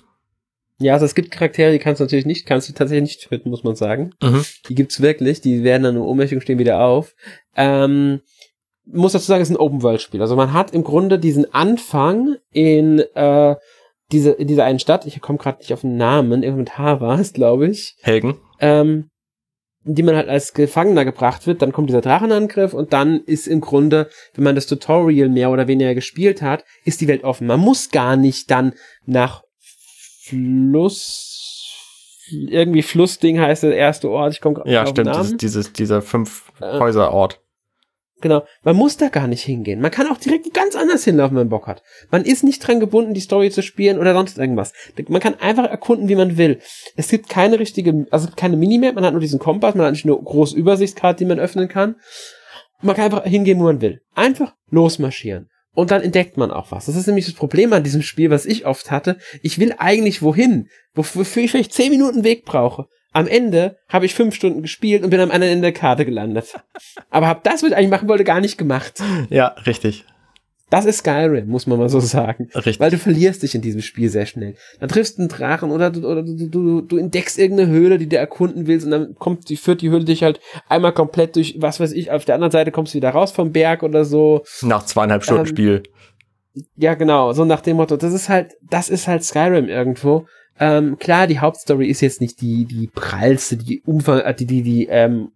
Ja, 0.79 0.95
also 0.95 1.07
es 1.07 1.15
gibt 1.15 1.31
Charaktere, 1.31 1.73
die 1.73 1.79
kannst 1.79 2.01
du 2.01 2.05
natürlich 2.05 2.27
nicht, 2.27 2.47
kannst 2.47 2.69
du 2.69 2.73
tatsächlich 2.73 3.03
nicht 3.03 3.29
töten, 3.29 3.51
muss 3.51 3.63
man 3.63 3.77
sagen. 3.77 4.13
Mhm. 4.23 4.45
Die 4.69 4.75
gibt's 4.75 5.01
wirklich, 5.01 5.41
die 5.41 5.63
werden 5.63 5.85
dann 5.85 5.95
nur 5.95 6.07
ohnmächtig 6.07 6.37
und 6.37 6.43
stehen 6.43 6.59
wieder 6.59 6.81
auf. 6.81 7.15
Ähm, 7.57 8.21
muss 8.87 9.13
dazu 9.13 9.27
sagen, 9.27 9.43
es 9.43 9.51
ist 9.51 9.57
ein 9.57 9.61
Open-World-Spiel. 9.61 10.21
Also 10.21 10.37
man 10.37 10.53
hat 10.53 10.73
im 10.73 10.85
Grunde 10.85 11.19
diesen 11.19 11.53
Anfang 11.55 12.37
in 12.51 12.99
äh, 13.15 13.55
diese, 14.13 14.33
in 14.33 14.49
dieser 14.49 14.65
einen 14.65 14.79
Stadt, 14.79 15.07
ich 15.07 15.21
komme 15.21 15.39
gerade 15.39 15.59
nicht 15.59 15.73
auf 15.73 15.81
den 15.81 15.97
Namen, 15.97 16.43
irgendwann 16.43 16.65
mit 16.65 16.79
H 16.79 17.01
war 17.01 17.19
es, 17.19 17.33
glaube 17.33 17.69
ich. 17.69 17.97
Helgen. 18.03 18.37
Ähm, 18.61 19.11
die 19.85 20.03
man 20.03 20.17
halt 20.17 20.29
als 20.29 20.55
Gefangener 20.55 21.05
gebracht 21.05 21.47
wird, 21.47 21.63
dann 21.63 21.73
kommt 21.73 21.91
dieser 21.91 22.01
Drachenangriff 22.01 22.73
und 22.73 22.93
dann 22.93 23.21
ist 23.25 23.47
im 23.47 23.61
Grunde, 23.61 24.09
wenn 24.35 24.45
man 24.45 24.55
das 24.55 24.67
Tutorial 24.67 25.29
mehr 25.29 25.51
oder 25.51 25.69
weniger 25.69 25.95
gespielt 25.95 26.43
hat, 26.43 26.65
ist 26.85 27.01
die 27.01 27.09
Welt 27.09 27.23
offen. 27.23 27.47
Man 27.47 27.61
muss 27.61 27.91
gar 27.91 28.17
nicht 28.17 28.51
dann 28.51 28.73
nach 29.05 29.45
Fluss, 30.23 31.35
irgendwie 32.31 32.83
Flussding 32.83 33.39
heißt 33.39 33.65
der 33.65 33.77
erste 33.77 34.11
Ort, 34.11 34.33
ich 34.33 34.41
komme 34.41 34.55
gerade 34.57 34.71
Ja, 34.71 34.87
stimmt, 34.87 35.15
dieses, 35.15 35.37
dieses, 35.37 35.73
dieser 35.75 36.01
fünf 36.01 36.51
äh, 36.61 36.79
Häuser 36.79 37.13
Ort. 37.13 37.41
Genau. 38.25 38.43
Man 38.63 38.77
muss 38.77 38.97
da 38.97 39.11
gar 39.11 39.27
nicht 39.27 39.43
hingehen. 39.43 39.83
Man 39.83 39.91
kann 39.91 40.07
auch 40.07 40.17
direkt 40.17 40.55
ganz 40.55 40.75
anders 40.77 41.05
hinlaufen, 41.05 41.37
wenn 41.37 41.43
man 41.43 41.51
Bock 41.51 41.67
hat. 41.67 41.83
Man 42.11 42.25
ist 42.25 42.43
nicht 42.43 42.67
dran 42.67 42.81
gebunden, 42.81 43.13
die 43.13 43.21
Story 43.21 43.51
zu 43.51 43.63
spielen 43.63 43.99
oder 43.99 44.15
sonst 44.15 44.39
irgendwas. 44.39 44.73
Man 45.09 45.21
kann 45.21 45.39
einfach 45.41 45.67
erkunden, 45.67 46.09
wie 46.09 46.15
man 46.15 46.39
will. 46.39 46.59
Es 46.97 47.09
gibt 47.09 47.29
keine 47.29 47.59
richtige, 47.59 48.07
also 48.11 48.29
keine 48.35 48.57
Minimap, 48.57 48.95
man 48.95 49.05
hat 49.05 49.13
nur 49.13 49.21
diesen 49.21 49.39
Kompass, 49.39 49.75
man 49.75 49.85
hat 49.85 49.93
nicht 49.93 50.07
eine 50.07 50.17
große 50.17 50.57
Übersichtskarte, 50.57 51.19
die 51.19 51.29
man 51.29 51.39
öffnen 51.39 51.69
kann. 51.69 51.97
Man 52.81 52.97
kann 52.97 53.05
einfach 53.05 53.25
hingehen, 53.25 53.61
wo 53.61 53.65
man 53.65 53.83
will. 53.83 54.01
Einfach 54.15 54.55
losmarschieren. 54.71 55.51
Und 55.75 55.91
dann 55.91 56.01
entdeckt 56.01 56.39
man 56.39 56.51
auch 56.51 56.71
was. 56.71 56.87
Das 56.87 56.97
ist 56.97 57.07
nämlich 57.07 57.27
das 57.27 57.35
Problem 57.35 57.75
an 57.75 57.85
diesem 57.85 58.01
Spiel, 58.01 58.31
was 58.31 58.47
ich 58.47 58.65
oft 58.65 58.91
hatte. 58.91 59.19
Ich 59.43 59.59
will 59.59 59.75
eigentlich 59.77 60.23
wohin, 60.23 60.71
wofür 60.95 61.43
ich 61.43 61.51
vielleicht 61.51 61.75
zehn 61.75 61.91
Minuten 61.91 62.25
Weg 62.25 62.47
brauche 62.47 62.87
am 63.15 63.27
Ende 63.29 63.79
habe 63.89 64.05
ich 64.05 64.15
fünf 64.15 64.35
Stunden 64.35 64.61
gespielt 64.61 65.03
und 65.03 65.11
bin 65.11 65.21
am 65.21 65.31
anderen 65.31 65.53
Ende 65.53 65.63
der 65.63 65.73
Karte 65.73 66.05
gelandet. 66.05 66.55
Aber 67.11 67.29
habe 67.29 67.41
das, 67.45 67.63
was 67.63 67.71
ich 67.71 67.77
eigentlich 67.77 67.91
machen 67.91 68.09
wollte, 68.09 68.25
gar 68.25 68.41
nicht 68.41 68.59
gemacht. 68.59 69.01
Ja, 69.31 69.55
richtig. 69.67 70.05
Das 70.69 70.87
ist 70.87 70.99
Skyrim, 70.99 71.47
muss 71.47 71.69
man 71.69 71.79
mal 71.79 71.89
so 71.89 72.01
sagen. 72.01 72.49
Richtig. 72.55 72.81
Weil 72.81 72.91
du 72.91 72.99
verlierst 72.99 73.45
dich 73.45 73.55
in 73.55 73.61
diesem 73.61 73.83
Spiel 73.83 74.09
sehr 74.09 74.27
schnell. 74.27 74.57
Dann 74.81 74.89
triffst 74.89 75.19
du 75.19 75.23
einen 75.23 75.29
Drachen 75.29 75.71
oder, 75.71 75.91
du, 75.91 76.01
oder 76.01 76.25
du, 76.25 76.49
du, 76.49 76.81
du 76.81 76.97
entdeckst 76.97 77.39
irgendeine 77.39 77.71
Höhle, 77.71 77.99
die 77.99 78.09
du 78.09 78.17
erkunden 78.17 78.67
willst 78.67 78.85
und 78.85 78.91
dann 78.91 79.15
kommt 79.15 79.49
die, 79.49 79.57
führt 79.57 79.83
die 79.83 79.91
Höhle 79.91 80.05
dich 80.05 80.25
halt 80.25 80.41
einmal 80.69 80.93
komplett 80.93 81.37
durch, 81.37 81.57
was 81.59 81.79
weiß 81.79 81.93
ich, 81.93 82.11
auf 82.11 82.25
der 82.25 82.35
anderen 82.35 82.51
Seite 82.51 82.73
kommst 82.73 82.95
du 82.95 82.97
wieder 82.97 83.11
raus 83.11 83.31
vom 83.31 83.53
Berg 83.53 83.85
oder 83.85 84.05
so. 84.05 84.43
Nach 84.63 84.85
zweieinhalb 84.85 85.23
Stunden 85.23 85.43
ähm, 85.43 85.47
Spiel. 85.47 85.83
Ja, 86.77 86.95
genau, 86.95 87.33
so 87.33 87.45
nach 87.45 87.61
dem 87.61 87.77
Motto, 87.77 87.97
das 87.97 88.13
ist 88.13 88.29
halt, 88.29 88.55
das 88.63 88.89
ist 88.89 89.07
halt 89.07 89.23
Skyrim 89.23 89.69
irgendwo. 89.69 90.27
Ähm, 90.61 90.99
klar, 90.99 91.27
die 91.27 91.41
Hauptstory 91.41 91.89
ist 91.89 92.01
jetzt 92.01 92.21
nicht 92.21 92.41
die, 92.41 92.65
die 92.65 92.87
prallste, 92.87 93.57
die 93.57 93.83
Umfang, 93.83 94.21
äh, 94.21 94.35
die, 94.35 94.47
die, 94.47 94.63
die, 94.63 94.87
ähm, 94.87 95.31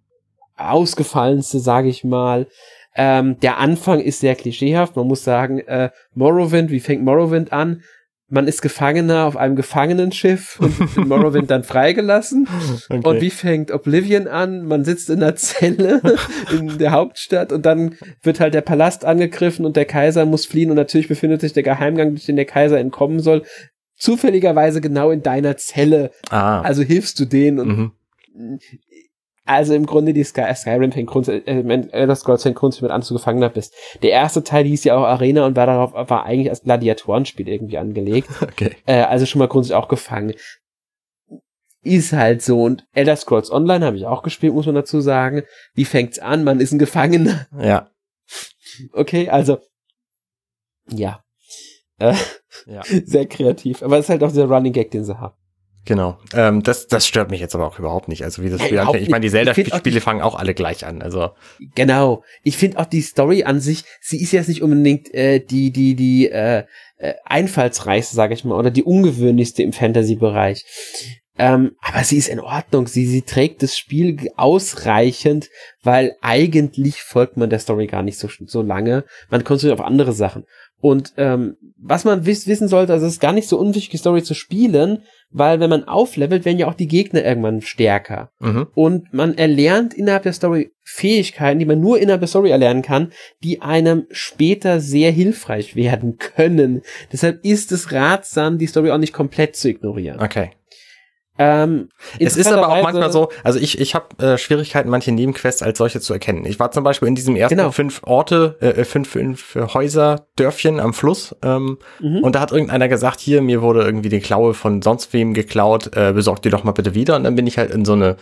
ausgefallenste, 0.58 1.60
sage 1.60 1.88
ich 1.88 2.04
mal. 2.04 2.46
Ähm, 2.94 3.38
der 3.40 3.58
Anfang 3.58 4.00
ist 4.00 4.20
sehr 4.20 4.34
klischeehaft. 4.34 4.96
Man 4.96 5.06
muss 5.06 5.24
sagen, 5.24 5.60
äh, 5.60 5.90
Morrowind, 6.14 6.70
wie 6.70 6.80
fängt 6.80 7.04
Morrowind 7.04 7.52
an? 7.52 7.82
Man 8.30 8.46
ist 8.46 8.60
Gefangener 8.60 9.24
auf 9.24 9.38
einem 9.38 9.56
Gefangenenschiff 9.56 10.60
und 10.60 10.78
wird 10.80 10.96
in 10.96 11.08
Morrowind 11.08 11.50
dann 11.50 11.64
freigelassen. 11.64 12.46
Okay. 12.90 13.08
Und 13.08 13.20
wie 13.22 13.30
fängt 13.30 13.70
Oblivion 13.70 14.26
an? 14.26 14.66
Man 14.66 14.84
sitzt 14.84 15.08
in 15.08 15.22
einer 15.22 15.36
Zelle 15.36 16.02
in 16.50 16.76
der 16.78 16.90
Hauptstadt 16.90 17.52
und 17.52 17.64
dann 17.64 17.94
wird 18.22 18.40
halt 18.40 18.52
der 18.52 18.60
Palast 18.60 19.04
angegriffen 19.04 19.64
und 19.64 19.76
der 19.76 19.86
Kaiser 19.86 20.26
muss 20.26 20.44
fliehen 20.44 20.70
und 20.70 20.76
natürlich 20.76 21.08
befindet 21.08 21.40
sich 21.40 21.54
der 21.54 21.62
Geheimgang, 21.62 22.10
durch 22.10 22.26
den 22.26 22.36
der 22.36 22.44
Kaiser 22.44 22.78
entkommen 22.78 23.20
soll, 23.20 23.44
zufälligerweise 23.98 24.80
genau 24.80 25.10
in 25.10 25.22
deiner 25.22 25.56
Zelle. 25.56 26.10
Ah. 26.30 26.60
Also 26.62 26.82
hilfst 26.82 27.18
du 27.20 27.24
denen 27.24 27.58
und 27.58 27.68
mhm. 27.68 28.58
also 29.44 29.74
im 29.74 29.86
Grunde 29.86 30.14
die 30.14 30.24
Sky, 30.24 30.54
Skyrim 30.54 30.92
fängt 30.92 31.08
grundsätzlich, 31.08 31.46
äh, 31.48 31.88
Elder 31.92 32.14
Scrolls 32.14 32.42
fängt 32.42 32.56
grundsätzlich 32.56 32.82
mit 32.82 32.92
an, 32.92 33.02
zu 33.02 33.14
Gefangener 33.14 33.48
bist. 33.48 33.74
Der 34.02 34.10
erste 34.10 34.44
Teil 34.44 34.64
hieß 34.64 34.84
ja 34.84 34.96
auch 34.96 35.04
Arena 35.04 35.46
und 35.46 35.56
war 35.56 35.66
darauf, 35.66 35.92
war 36.10 36.24
eigentlich 36.24 36.50
als 36.50 36.62
Gladiatorenspiel 36.62 37.48
irgendwie 37.48 37.78
angelegt. 37.78 38.28
Okay. 38.40 38.76
Äh, 38.86 39.02
also 39.02 39.26
schon 39.26 39.40
mal 39.40 39.48
grundsätzlich 39.48 39.76
auch 39.76 39.88
gefangen. 39.88 40.34
Ist 41.82 42.12
halt 42.12 42.42
so. 42.42 42.62
Und 42.62 42.86
Elder 42.92 43.14
Scrolls 43.16 43.52
Online 43.52 43.84
habe 43.84 43.96
ich 43.96 44.06
auch 44.06 44.22
gespielt, 44.22 44.52
muss 44.52 44.66
man 44.66 44.74
dazu 44.74 45.00
sagen. 45.00 45.42
Wie 45.74 45.84
fängt's 45.84 46.18
an? 46.18 46.44
Man 46.44 46.60
ist 46.60 46.72
ein 46.72 46.78
Gefangener. 46.78 47.46
Ja. 47.56 47.90
Okay, 48.92 49.28
also 49.28 49.58
Ja. 50.90 51.22
Äh, 51.98 52.14
ja. 52.66 52.82
Sehr 53.04 53.26
kreativ. 53.26 53.82
Aber 53.82 53.98
es 53.98 54.06
ist 54.06 54.10
halt 54.10 54.22
auch 54.22 54.32
der 54.32 54.46
Running 54.46 54.72
Gag, 54.72 54.90
den 54.90 55.04
sie 55.04 55.18
haben. 55.18 55.34
Genau. 55.84 56.18
Ähm, 56.34 56.62
das, 56.62 56.86
das 56.86 57.06
stört 57.06 57.30
mich 57.30 57.40
jetzt 57.40 57.54
aber 57.54 57.66
auch 57.66 57.78
überhaupt 57.78 58.08
nicht. 58.08 58.22
Also 58.22 58.42
wie 58.42 58.50
das 58.50 58.60
Spiel 58.60 58.76
ja, 58.76 58.82
anfängt. 58.82 59.04
Ich 59.04 59.08
meine, 59.08 59.22
die 59.22 59.30
Zelda-Spiele 59.30 60.02
fangen 60.02 60.20
auch 60.20 60.34
alle 60.34 60.52
gleich 60.52 60.84
an. 60.84 61.00
Also 61.00 61.30
genau. 61.74 62.22
Ich 62.42 62.58
finde 62.58 62.78
auch 62.78 62.84
die 62.84 63.00
Story 63.00 63.44
an 63.44 63.58
sich, 63.60 63.84
sie 64.02 64.20
ist 64.20 64.32
jetzt 64.32 64.48
nicht 64.48 64.62
unbedingt 64.62 65.12
äh, 65.14 65.40
die 65.40 65.72
die 65.72 65.94
die 65.94 66.28
äh, 66.28 66.64
äh, 66.98 67.14
einfallsreichste, 67.24 68.14
sage 68.14 68.34
ich 68.34 68.44
mal, 68.44 68.58
oder 68.58 68.70
die 68.70 68.82
ungewöhnlichste 68.82 69.62
im 69.62 69.72
Fantasy-Bereich. 69.72 70.64
Ähm, 71.38 71.76
aber 71.80 72.02
sie 72.02 72.18
ist 72.18 72.28
in 72.28 72.40
Ordnung. 72.40 72.88
Sie, 72.88 73.06
sie 73.06 73.22
trägt 73.22 73.62
das 73.62 73.78
Spiel 73.78 74.28
ausreichend, 74.36 75.48
weil 75.82 76.16
eigentlich 76.20 77.00
folgt 77.00 77.36
man 77.36 77.48
der 77.48 77.60
Story 77.60 77.86
gar 77.86 78.02
nicht 78.02 78.18
so, 78.18 78.28
so 78.44 78.60
lange. 78.60 79.04
Man 79.30 79.44
konzentriert 79.44 79.80
auf 79.80 79.86
andere 79.86 80.12
Sachen. 80.12 80.44
Und 80.80 81.12
ähm, 81.16 81.56
was 81.76 82.04
man 82.04 82.24
wiss, 82.26 82.46
wissen 82.46 82.68
sollte, 82.68 82.92
also 82.92 83.06
es 83.06 83.14
ist 83.14 83.20
gar 83.20 83.32
nicht 83.32 83.48
so 83.48 83.58
unwichtig, 83.58 83.90
die 83.90 83.96
Story 83.96 84.22
zu 84.22 84.34
spielen, 84.34 85.02
weil 85.30 85.60
wenn 85.60 85.70
man 85.70 85.84
auflevelt, 85.84 86.44
werden 86.44 86.58
ja 86.58 86.68
auch 86.68 86.74
die 86.74 86.86
Gegner 86.86 87.24
irgendwann 87.24 87.60
stärker. 87.60 88.30
Mhm. 88.38 88.68
Und 88.74 89.12
man 89.12 89.36
erlernt 89.36 89.92
innerhalb 89.92 90.22
der 90.22 90.32
Story 90.32 90.72
Fähigkeiten, 90.82 91.58
die 91.58 91.66
man 91.66 91.80
nur 91.80 91.98
innerhalb 91.98 92.20
der 92.20 92.28
Story 92.28 92.50
erlernen 92.50 92.82
kann, 92.82 93.12
die 93.42 93.60
einem 93.60 94.06
später 94.10 94.80
sehr 94.80 95.10
hilfreich 95.10 95.76
werden 95.76 96.16
können. 96.18 96.82
Deshalb 97.12 97.44
ist 97.44 97.72
es 97.72 97.92
ratsam, 97.92 98.58
die 98.58 98.66
Story 98.66 98.90
auch 98.90 98.98
nicht 98.98 99.12
komplett 99.12 99.56
zu 99.56 99.68
ignorieren. 99.68 100.20
Okay. 100.20 100.50
Ähm, 101.38 101.88
es 102.18 102.36
ist 102.36 102.52
aber 102.52 102.68
auch 102.68 102.82
manchmal 102.82 103.12
so, 103.12 103.30
also 103.44 103.58
ich, 103.58 103.80
ich 103.80 103.94
habe 103.94 104.06
äh, 104.24 104.38
Schwierigkeiten, 104.38 104.90
manche 104.90 105.12
Nebenquests 105.12 105.62
als 105.62 105.78
solche 105.78 106.00
zu 106.00 106.12
erkennen. 106.12 106.44
Ich 106.44 106.58
war 106.58 106.70
zum 106.72 106.84
Beispiel 106.84 107.08
in 107.08 107.14
diesem 107.14 107.36
ersten 107.36 107.56
genau. 107.56 107.70
fünf 107.70 108.00
Orte, 108.04 108.56
äh, 108.60 108.84
fünf, 108.84 109.10
fünf 109.10 109.54
Häuser, 109.54 110.26
Dörfchen 110.36 110.80
am 110.80 110.92
Fluss 110.92 111.34
ähm, 111.42 111.78
mhm. 112.00 112.18
und 112.18 112.34
da 112.34 112.40
hat 112.40 112.50
irgendeiner 112.50 112.88
gesagt, 112.88 113.20
hier, 113.20 113.40
mir 113.40 113.62
wurde 113.62 113.82
irgendwie 113.82 114.08
die 114.08 114.20
Klaue 114.20 114.54
von 114.54 114.82
sonst 114.82 115.12
wem 115.12 115.32
geklaut, 115.32 115.96
äh, 115.96 116.12
besorgt 116.12 116.44
die 116.44 116.50
doch 116.50 116.64
mal 116.64 116.72
bitte 116.72 116.94
wieder. 116.94 117.16
Und 117.16 117.24
dann 117.24 117.36
bin 117.36 117.46
ich 117.46 117.58
halt 117.58 117.70
in 117.70 117.84
so 117.84 117.92
eine 117.92 118.16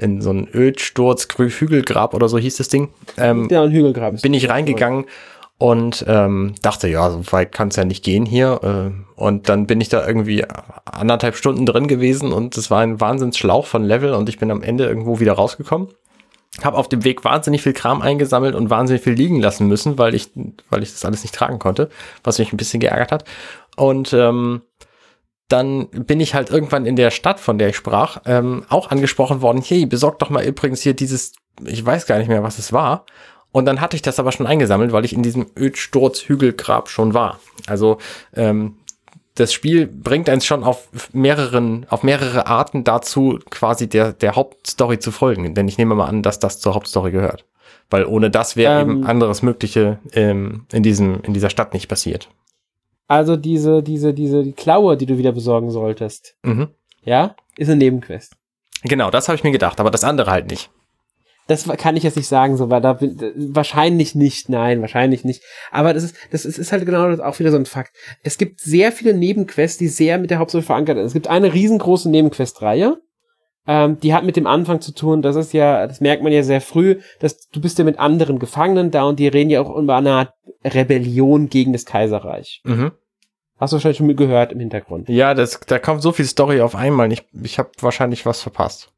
in 0.00 0.20
so 0.20 0.30
ein 0.30 0.46
Ölsturz, 0.54 1.26
Hügelgrab 1.36 2.14
oder 2.14 2.28
so 2.28 2.38
hieß 2.38 2.58
das 2.58 2.68
Ding. 2.68 2.90
Ähm, 3.16 3.48
ja, 3.50 3.64
ein 3.64 3.72
Hügelgrab. 3.72 4.22
Bin 4.22 4.32
ich 4.32 4.48
reingegangen 4.48 5.06
und 5.58 6.04
ähm, 6.06 6.54
dachte, 6.62 6.86
ja, 6.86 7.10
so 7.10 7.20
weit 7.32 7.52
kann 7.52 7.68
es 7.68 7.76
ja 7.76 7.84
nicht 7.84 8.04
gehen 8.04 8.24
hier. 8.24 8.60
Äh, 8.62 9.20
und 9.20 9.48
dann 9.48 9.66
bin 9.66 9.80
ich 9.80 9.88
da 9.88 10.06
irgendwie 10.06 10.44
anderthalb 10.84 11.34
Stunden 11.34 11.66
drin 11.66 11.88
gewesen 11.88 12.32
und 12.32 12.56
es 12.56 12.70
war 12.70 12.80
ein 12.80 13.00
Wahnsinnsschlauch 13.00 13.66
von 13.66 13.82
Level 13.84 14.14
und 14.14 14.28
ich 14.28 14.38
bin 14.38 14.52
am 14.52 14.62
Ende 14.62 14.86
irgendwo 14.86 15.18
wieder 15.18 15.32
rausgekommen. 15.32 15.88
Hab 16.62 16.74
auf 16.74 16.88
dem 16.88 17.04
Weg 17.04 17.24
wahnsinnig 17.24 17.62
viel 17.62 17.72
Kram 17.72 18.02
eingesammelt 18.02 18.54
und 18.54 18.70
wahnsinnig 18.70 19.02
viel 19.02 19.12
liegen 19.12 19.40
lassen 19.40 19.66
müssen, 19.66 19.98
weil 19.98 20.14
ich, 20.14 20.30
weil 20.70 20.82
ich 20.82 20.92
das 20.92 21.04
alles 21.04 21.22
nicht 21.22 21.34
tragen 21.34 21.58
konnte, 21.58 21.90
was 22.22 22.38
mich 22.38 22.52
ein 22.52 22.56
bisschen 22.56 22.80
geärgert 22.80 23.12
hat. 23.12 23.24
Und 23.76 24.12
ähm, 24.12 24.62
dann 25.48 25.88
bin 25.88 26.20
ich 26.20 26.34
halt 26.34 26.50
irgendwann 26.50 26.86
in 26.86 26.96
der 26.96 27.10
Stadt, 27.10 27.40
von 27.40 27.58
der 27.58 27.70
ich 27.70 27.76
sprach, 27.76 28.20
ähm, 28.26 28.64
auch 28.68 28.90
angesprochen 28.90 29.40
worden, 29.40 29.62
hey, 29.66 29.86
besorg 29.86 30.18
doch 30.18 30.30
mal 30.30 30.44
übrigens 30.44 30.82
hier 30.82 30.94
dieses, 30.94 31.32
ich 31.64 31.84
weiß 31.84 32.06
gar 32.06 32.18
nicht 32.18 32.28
mehr, 32.28 32.42
was 32.42 32.58
es 32.58 32.72
war. 32.72 33.06
Und 33.52 33.64
dann 33.64 33.80
hatte 33.80 33.96
ich 33.96 34.02
das 34.02 34.18
aber 34.18 34.32
schon 34.32 34.46
eingesammelt, 34.46 34.92
weil 34.92 35.04
ich 35.04 35.12
in 35.12 35.22
diesem 35.22 35.46
Ödsturz-Hügelgrab 35.56 36.88
schon 36.88 37.14
war. 37.14 37.40
Also 37.66 37.98
ähm, 38.34 38.76
das 39.34 39.52
Spiel 39.52 39.86
bringt 39.86 40.28
uns 40.28 40.44
schon 40.44 40.64
auf 40.64 40.88
mehreren, 41.12 41.86
auf 41.88 42.02
mehrere 42.02 42.46
Arten 42.46 42.84
dazu, 42.84 43.38
quasi 43.50 43.88
der, 43.88 44.12
der 44.12 44.36
Hauptstory 44.36 44.98
zu 44.98 45.12
folgen. 45.12 45.54
Denn 45.54 45.68
ich 45.68 45.78
nehme 45.78 45.94
mal 45.94 46.06
an, 46.06 46.22
dass 46.22 46.38
das 46.38 46.60
zur 46.60 46.74
Hauptstory 46.74 47.10
gehört. 47.10 47.44
Weil 47.90 48.04
ohne 48.04 48.30
das 48.30 48.56
wäre 48.56 48.82
ähm, 48.82 48.90
eben 48.90 49.06
anderes 49.06 49.42
Mögliche 49.42 49.98
ähm, 50.12 50.66
in 50.72 50.82
diesem, 50.82 51.22
in 51.22 51.32
dieser 51.32 51.50
Stadt 51.50 51.72
nicht 51.72 51.88
passiert. 51.88 52.28
Also 53.06 53.36
diese, 53.36 53.82
diese, 53.82 54.12
diese 54.12 54.42
die 54.42 54.52
Klaue, 54.52 54.96
die 54.96 55.06
du 55.06 55.16
wieder 55.16 55.32
besorgen 55.32 55.70
solltest. 55.70 56.36
Mhm. 56.42 56.68
Ja, 57.02 57.34
ist 57.56 57.68
eine 57.68 57.78
Nebenquest. 57.78 58.34
Genau, 58.82 59.10
das 59.10 59.28
habe 59.28 59.36
ich 59.36 59.44
mir 59.44 59.50
gedacht, 59.50 59.80
aber 59.80 59.90
das 59.90 60.04
andere 60.04 60.30
halt 60.30 60.50
nicht. 60.50 60.70
Das 61.48 61.66
kann 61.78 61.96
ich 61.96 62.02
jetzt 62.02 62.16
nicht 62.16 62.28
sagen, 62.28 62.58
so, 62.58 62.68
weil 62.68 62.82
da 62.82 62.98
wahrscheinlich 63.00 64.14
nicht, 64.14 64.50
nein, 64.50 64.82
wahrscheinlich 64.82 65.24
nicht. 65.24 65.42
Aber 65.70 65.94
das 65.94 66.04
ist, 66.04 66.16
das 66.30 66.44
ist, 66.44 66.58
ist 66.58 66.72
halt 66.72 66.84
genau 66.84 67.10
auch 67.22 67.38
wieder 67.38 67.50
so 67.50 67.56
ein 67.56 67.64
Fakt. 67.64 67.96
Es 68.22 68.36
gibt 68.36 68.60
sehr 68.60 68.92
viele 68.92 69.14
Nebenquests, 69.14 69.78
die 69.78 69.88
sehr 69.88 70.18
mit 70.18 70.30
der 70.30 70.40
Hauptstory 70.40 70.62
verankert 70.62 70.98
sind. 70.98 71.06
Es 71.06 71.14
gibt 71.14 71.26
eine 71.26 71.54
riesengroße 71.54 72.10
Nebenquest-Reihe. 72.10 72.98
Ähm, 73.66 73.98
die 73.98 74.12
hat 74.12 74.24
mit 74.24 74.36
dem 74.36 74.46
Anfang 74.46 74.82
zu 74.82 74.92
tun. 74.92 75.22
Das 75.22 75.36
ist 75.36 75.54
ja, 75.54 75.86
das 75.86 76.02
merkt 76.02 76.22
man 76.22 76.32
ja 76.32 76.42
sehr 76.42 76.60
früh, 76.60 77.00
dass 77.18 77.48
du 77.48 77.62
bist 77.62 77.78
ja 77.78 77.84
mit 77.84 77.98
anderen 77.98 78.38
Gefangenen 78.38 78.90
da 78.90 79.04
und 79.04 79.18
die 79.18 79.28
reden 79.28 79.48
ja 79.48 79.62
auch 79.62 79.74
über 79.74 79.96
eine 79.96 80.12
Art 80.12 80.34
Rebellion 80.64 81.48
gegen 81.48 81.72
das 81.72 81.86
Kaiserreich. 81.86 82.60
Mhm. 82.64 82.92
Hast 83.56 83.72
du 83.72 83.76
wahrscheinlich 83.76 83.98
schon 83.98 84.14
gehört 84.16 84.52
im 84.52 84.60
Hintergrund. 84.60 85.08
Ja, 85.08 85.32
das, 85.32 85.60
da 85.60 85.78
kommt 85.78 86.02
so 86.02 86.12
viel 86.12 86.26
Story 86.26 86.60
auf 86.60 86.76
einmal. 86.76 87.10
Ich, 87.10 87.24
ich 87.42 87.58
habe 87.58 87.70
wahrscheinlich 87.80 88.26
was 88.26 88.42
verpasst 88.42 88.92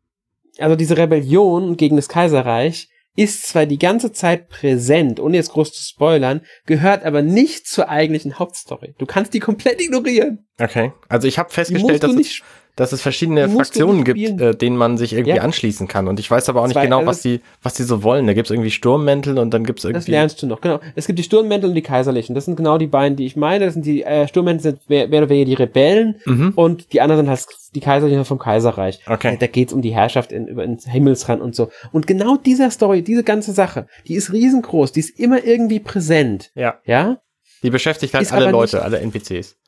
also 0.61 0.77
diese 0.77 0.96
Rebellion 0.96 1.77
gegen 1.77 1.96
das 1.96 2.09
Kaiserreich 2.09 2.88
ist 3.16 3.49
zwar 3.49 3.66
die 3.66 3.79
ganze 3.79 4.12
Zeit 4.12 4.49
präsent, 4.49 5.20
ohne 5.20 5.37
jetzt 5.37 5.51
groß 5.51 5.73
zu 5.73 5.83
spoilern, 5.83 6.42
gehört 6.64 7.05
aber 7.05 7.23
nicht 7.23 7.66
zur 7.66 7.88
eigentlichen 7.88 8.38
Hauptstory. 8.38 8.94
Du 8.99 9.07
kannst 9.07 9.35
die 9.35 9.40
komplett 9.40 9.81
ignorieren. 9.81 10.46
Okay, 10.61 10.92
also 11.09 11.27
ich 11.27 11.38
habe 11.38 11.51
festgestellt, 11.51 12.03
dass 12.03 12.14
es, 12.14 12.42
dass 12.81 12.93
es 12.93 13.03
verschiedene 13.03 13.47
Fraktionen 13.51 14.05
gibt, 14.05 14.40
äh, 14.40 14.55
denen 14.55 14.75
man 14.75 14.97
sich 14.97 15.12
irgendwie 15.12 15.37
ja. 15.37 15.43
anschließen 15.43 15.87
kann. 15.87 16.09
Und 16.09 16.19
ich 16.19 16.31
weiß 16.31 16.49
aber 16.49 16.62
auch 16.62 16.66
nicht 16.66 16.77
Zwei, 16.77 16.85
genau, 16.85 17.05
was 17.05 17.21
die, 17.21 17.43
was 17.62 17.75
die 17.75 17.83
so 17.83 18.03
wollen. 18.03 18.27
Da 18.27 18.33
gibt's 18.33 18.51
irgendwie 18.51 18.71
Sturmmäntel 18.71 19.38
und 19.38 19.53
dann 19.53 19.64
gibt's 19.64 19.85
irgendwie. 19.85 19.99
Das 20.01 20.09
lernst 20.09 20.43
du 20.43 20.47
noch, 20.47 20.62
genau. 20.62 20.81
Es 20.95 21.07
gibt 21.07 21.19
die 21.19 21.23
Sturmmäntel 21.23 21.69
und 21.69 21.75
die 21.75 21.83
Kaiserlichen. 21.83 22.35
Das 22.35 22.47
sind 22.47 22.57
genau 22.57 22.79
die 22.79 22.87
beiden, 22.87 23.16
die 23.16 23.27
ich 23.27 23.37
meine. 23.37 23.66
Das 23.66 23.75
sind 23.75 23.85
die 23.85 24.03
äh, 24.03 24.27
Sturmmäntel 24.27 24.62
sind 24.62 24.88
mehr, 24.88 25.09
mehr 25.09 25.21
oder 25.21 25.29
weniger 25.29 25.45
die 25.45 25.55
Rebellen 25.62 26.21
mhm. 26.25 26.53
und 26.57 26.95
die 26.95 27.03
anderen 27.03 27.27
sind 27.27 27.29
halt 27.29 27.45
die 27.75 27.81
Kaiserlichen 27.81 28.25
vom 28.25 28.38
Kaiserreich. 28.38 29.01
Okay. 29.07 29.37
Da 29.38 29.47
geht's 29.47 29.75
um 29.75 29.83
die 29.83 29.93
Herrschaft 29.93 30.33
in, 30.33 30.47
über 30.47 30.64
ins 30.64 30.87
Himmelsrand 30.87 31.43
und 31.43 31.55
so. 31.55 31.69
Und 31.93 32.07
genau 32.07 32.38
dieser 32.38 32.71
Story, 32.71 33.03
diese 33.03 33.25
ganze 33.25 33.53
Sache, 33.53 33.88
die 34.09 34.14
ist 34.14 34.33
riesengroß, 34.33 34.93
die 34.93 35.01
ist 35.01 35.21
immer 35.21 35.45
irgendwie 35.45 35.81
präsent. 35.81 36.51
Ja. 36.55 36.79
Ja. 36.87 37.19
Die 37.62 37.69
beschäftigt 37.69 38.14
halt 38.14 38.33
alle 38.33 38.51
Leute, 38.51 38.83
alle 38.83 39.01
NPCs. 39.01 39.59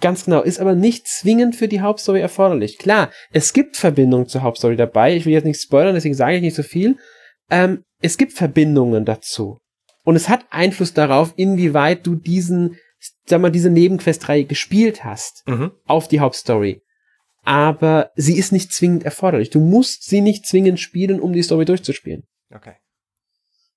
Ganz 0.00 0.26
genau, 0.26 0.42
ist 0.42 0.60
aber 0.60 0.74
nicht 0.74 1.08
zwingend 1.08 1.56
für 1.56 1.66
die 1.66 1.80
Hauptstory 1.80 2.20
erforderlich. 2.20 2.78
Klar, 2.78 3.10
es 3.32 3.52
gibt 3.52 3.76
Verbindungen 3.76 4.28
zur 4.28 4.42
Hauptstory 4.42 4.76
dabei. 4.76 5.16
Ich 5.16 5.26
will 5.26 5.32
jetzt 5.32 5.44
nicht 5.44 5.60
spoilern, 5.60 5.94
deswegen 5.94 6.14
sage 6.14 6.36
ich 6.36 6.42
nicht 6.42 6.54
so 6.54 6.62
viel. 6.62 6.96
Ähm, 7.50 7.84
es 8.00 8.16
gibt 8.16 8.32
Verbindungen 8.32 9.04
dazu. 9.04 9.58
Und 10.04 10.16
es 10.16 10.28
hat 10.28 10.46
Einfluss 10.50 10.94
darauf, 10.94 11.34
inwieweit 11.36 12.06
du 12.06 12.14
diesen, 12.14 12.76
sag 13.26 13.40
mal, 13.40 13.50
diese 13.50 13.70
Nebenquestreihe 13.70 14.44
gespielt 14.44 15.04
hast 15.04 15.42
mhm. 15.46 15.72
auf 15.86 16.06
die 16.06 16.20
Hauptstory. 16.20 16.80
Aber 17.44 18.10
sie 18.14 18.38
ist 18.38 18.52
nicht 18.52 18.72
zwingend 18.72 19.04
erforderlich. 19.04 19.50
Du 19.50 19.60
musst 19.60 20.04
sie 20.04 20.20
nicht 20.20 20.46
zwingend 20.46 20.78
spielen, 20.80 21.20
um 21.20 21.32
die 21.32 21.42
Story 21.42 21.64
durchzuspielen. 21.64 22.24
Okay. 22.54 22.74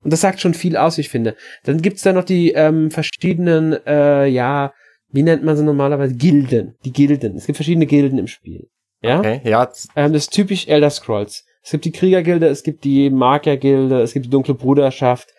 Und 0.04 0.12
das 0.12 0.22
sagt 0.22 0.40
schon 0.42 0.54
viel 0.54 0.78
aus, 0.78 0.98
ich 0.98 1.10
finde. 1.10 1.36
Dann 1.64 1.82
gibt's 1.82 2.02
da 2.02 2.14
noch 2.14 2.24
die 2.24 2.52
ähm, 2.52 2.92
verschiedenen, 2.92 3.74
äh, 3.86 4.28
ja, 4.28 4.74
wie 5.12 5.24
nennt 5.24 5.44
man 5.44 5.58
sie 5.58 5.64
normalerweise? 5.64 6.16
Gilden. 6.16 6.76
Die 6.86 6.92
Gilden. 6.92 7.36
Es 7.36 7.46
gibt 7.46 7.58
verschiedene 7.58 7.86
Gilden 7.86 8.18
im 8.18 8.28
Spiel. 8.28 8.70
Ja? 9.02 9.20
Okay, 9.20 9.42
ja. 9.44 9.70
Ähm, 9.96 10.14
das 10.14 10.24
ist 10.24 10.34
typisch 10.34 10.68
Elder 10.68 10.90
Scrolls. 10.90 11.46
Es 11.64 11.72
gibt 11.72 11.86
die 11.86 11.92
Kriegergilde, 11.92 12.48
es 12.48 12.64
gibt 12.64 12.84
die 12.84 13.10
Magiergilde, 13.10 14.02
es 14.02 14.14
gibt 14.14 14.26
die 14.26 14.30
Dunkle 14.30 14.56
Bruderschaft. 14.56 15.30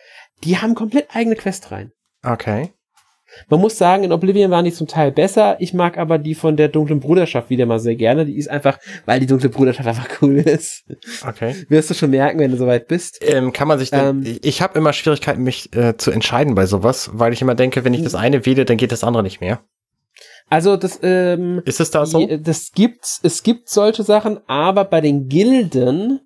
Die 0.44 0.58
haben 0.58 0.74
komplett 0.74 1.14
eigene 1.14 1.36
Quest 1.36 1.70
rein. 1.70 1.92
Okay. 2.24 2.72
Man 3.48 3.60
muss 3.60 3.78
sagen, 3.78 4.04
in 4.04 4.12
Oblivion 4.12 4.50
waren 4.50 4.64
die 4.64 4.72
zum 4.72 4.86
Teil 4.86 5.12
besser. 5.12 5.56
Ich 5.60 5.74
mag 5.74 5.98
aber 5.98 6.18
die 6.18 6.34
von 6.34 6.56
der 6.56 6.68
Dunklen 6.68 7.00
Bruderschaft 7.00 7.50
wieder 7.50 7.66
mal 7.66 7.78
sehr 7.78 7.96
gerne. 7.96 8.26
Die 8.26 8.36
ist 8.36 8.48
einfach, 8.48 8.78
weil 9.06 9.20
die 9.20 9.26
Dunkle 9.26 9.48
Bruderschaft 9.48 9.88
einfach 9.88 10.08
cool 10.22 10.36
ist. 10.36 10.84
Okay. 11.26 11.54
Wirst 11.68 11.90
du 11.90 11.94
schon 11.94 12.10
merken, 12.10 12.38
wenn 12.38 12.50
du 12.50 12.56
soweit 12.56 12.88
bist. 12.88 13.18
Ähm, 13.22 13.52
kann 13.52 13.68
man 13.68 13.78
sich 13.78 13.90
denn, 13.90 14.24
ähm, 14.24 14.38
ich 14.42 14.62
habe 14.62 14.78
immer 14.78 14.92
Schwierigkeiten, 14.92 15.42
mich 15.42 15.74
äh, 15.74 15.96
zu 15.96 16.10
entscheiden 16.10 16.54
bei 16.54 16.66
sowas, 16.66 17.10
weil 17.12 17.32
ich 17.32 17.42
immer 17.42 17.54
denke, 17.54 17.84
wenn 17.84 17.94
ich 17.94 18.02
das 18.02 18.14
eine 18.14 18.44
wähle, 18.46 18.64
dann 18.64 18.76
geht 18.76 18.92
das 18.92 19.04
andere 19.04 19.22
nicht 19.22 19.40
mehr. 19.40 19.60
Also 20.48 20.76
das 20.76 21.00
ähm, 21.02 21.62
ist 21.64 21.80
es 21.80 21.90
da 21.90 22.04
so? 22.04 22.26
Das 22.26 22.72
gibt's, 22.72 23.20
es 23.22 23.42
gibt 23.42 23.68
solche 23.68 24.02
Sachen, 24.02 24.40
aber 24.46 24.84
bei 24.84 25.00
den 25.00 25.28
Gilden 25.28 26.20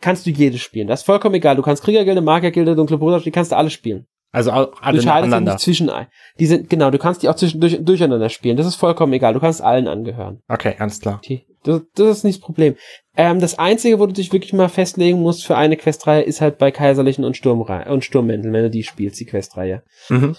kannst 0.00 0.26
du 0.26 0.30
jede 0.30 0.58
spielen. 0.58 0.86
Das 0.86 1.00
ist 1.00 1.06
vollkommen 1.06 1.34
egal. 1.34 1.56
Du 1.56 1.62
kannst 1.62 1.82
Kriegergilde, 1.82 2.20
Magiergilde, 2.20 2.76
Dunkle 2.76 2.98
Bruderschaft, 2.98 3.26
die 3.26 3.30
kannst 3.30 3.52
du 3.52 3.56
alle 3.56 3.70
spielen. 3.70 4.06
Also 4.32 4.50
alle 4.50 5.00
du 5.00 5.12
aneinander. 5.12 5.58
zwischen, 5.58 5.90
die 6.38 6.46
sind, 6.46 6.70
genau, 6.70 6.90
du 6.90 6.98
kannst 6.98 7.22
die 7.22 7.28
auch 7.28 7.34
zwischen, 7.34 7.60
durch, 7.60 7.84
durcheinander 7.84 8.30
spielen. 8.30 8.56
Das 8.56 8.66
ist 8.66 8.76
vollkommen 8.76 9.12
egal. 9.12 9.34
Du 9.34 9.40
kannst 9.40 9.60
allen 9.60 9.86
angehören. 9.86 10.40
Okay, 10.48 10.74
ganz 10.78 11.00
klar. 11.00 11.20
Die, 11.26 11.46
das, 11.64 11.82
das 11.94 12.08
ist 12.18 12.24
nicht 12.24 12.40
das 12.40 12.46
Problem. 12.46 12.76
Ähm, 13.14 13.40
das 13.40 13.58
Einzige, 13.58 13.98
wo 13.98 14.06
du 14.06 14.14
dich 14.14 14.32
wirklich 14.32 14.54
mal 14.54 14.70
festlegen 14.70 15.20
musst 15.20 15.46
für 15.46 15.56
eine 15.56 15.76
Questreihe, 15.76 16.22
ist 16.22 16.40
halt 16.40 16.56
bei 16.56 16.70
Kaiserlichen 16.70 17.24
und, 17.26 17.36
Sturmre 17.36 17.84
und 17.90 18.04
Sturmmänteln, 18.04 18.54
wenn 18.54 18.62
du 18.62 18.70
die 18.70 18.84
spielst, 18.84 19.20
die 19.20 19.26
Questreihe. 19.26 19.82
Mhm. 20.08 20.34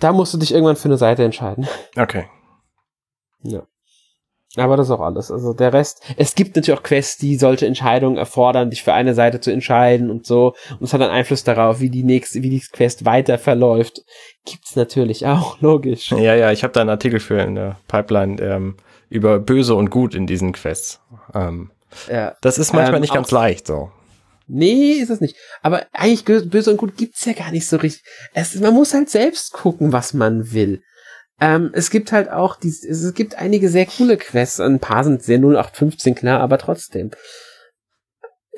Da 0.00 0.12
musst 0.12 0.34
du 0.34 0.38
dich 0.38 0.52
irgendwann 0.52 0.76
für 0.76 0.88
eine 0.88 0.98
Seite 0.98 1.24
entscheiden. 1.24 1.66
Okay. 1.96 2.26
Ja. 3.42 3.62
Aber 4.56 4.76
das 4.76 4.88
ist 4.88 4.90
auch 4.90 5.00
alles. 5.00 5.30
Also 5.30 5.52
der 5.52 5.72
Rest, 5.72 6.02
es 6.16 6.34
gibt 6.34 6.56
natürlich 6.56 6.78
auch 6.78 6.82
Quests, 6.82 7.18
die 7.18 7.36
solche 7.36 7.66
Entscheidungen 7.66 8.16
erfordern, 8.16 8.70
dich 8.70 8.82
für 8.82 8.92
eine 8.92 9.14
Seite 9.14 9.40
zu 9.40 9.52
entscheiden 9.52 10.10
und 10.10 10.26
so. 10.26 10.54
Und 10.70 10.82
es 10.82 10.92
hat 10.92 11.00
dann 11.00 11.10
Einfluss 11.10 11.44
darauf, 11.44 11.80
wie 11.80 11.90
die 11.90 12.02
nächste, 12.02 12.42
wie 12.42 12.50
die 12.50 12.60
Quest 12.60 13.04
weiter 13.04 13.38
verläuft. 13.38 14.04
Gibt's 14.44 14.74
natürlich 14.74 15.26
auch, 15.26 15.60
logisch. 15.60 16.10
Ja, 16.10 16.34
ja, 16.34 16.50
ich 16.50 16.64
habe 16.64 16.72
da 16.72 16.80
einen 16.80 16.90
Artikel 16.90 17.20
für 17.20 17.40
in 17.40 17.54
der 17.54 17.76
Pipeline 17.86 18.42
ähm, 18.42 18.76
über 19.08 19.38
Böse 19.38 19.76
und 19.76 19.90
Gut 19.90 20.16
in 20.16 20.26
diesen 20.26 20.52
Quests. 20.52 21.00
Ähm, 21.32 21.70
ja. 22.10 22.34
Das 22.40 22.58
ist 22.58 22.72
manchmal 22.72 22.96
ähm, 22.96 23.02
nicht 23.02 23.14
ganz 23.14 23.30
leicht 23.30 23.68
so. 23.68 23.90
Nee, 24.52 24.94
ist 24.94 25.10
es 25.10 25.20
nicht. 25.20 25.36
Aber 25.62 25.86
eigentlich 25.92 26.24
böse 26.24 26.72
und 26.72 26.76
gut 26.76 26.96
gibt's 26.96 27.24
ja 27.24 27.34
gar 27.34 27.52
nicht 27.52 27.68
so 27.68 27.76
richtig. 27.76 28.02
Es, 28.34 28.56
man 28.56 28.74
muss 28.74 28.92
halt 28.92 29.08
selbst 29.08 29.52
gucken, 29.52 29.92
was 29.92 30.12
man 30.12 30.52
will. 30.52 30.82
Ähm, 31.40 31.70
es 31.72 31.90
gibt 31.90 32.12
halt 32.12 32.30
auch, 32.30 32.56
die, 32.56 32.68
es 32.68 33.14
gibt 33.14 33.36
einige 33.36 33.68
sehr 33.68 33.86
coole 33.86 34.16
Quests. 34.16 34.60
Ein 34.60 34.78
paar 34.78 35.04
sind 35.04 35.22
sehr 35.22 35.38
0815 35.38 36.14
klar, 36.14 36.40
aber 36.40 36.58
trotzdem. 36.58 37.10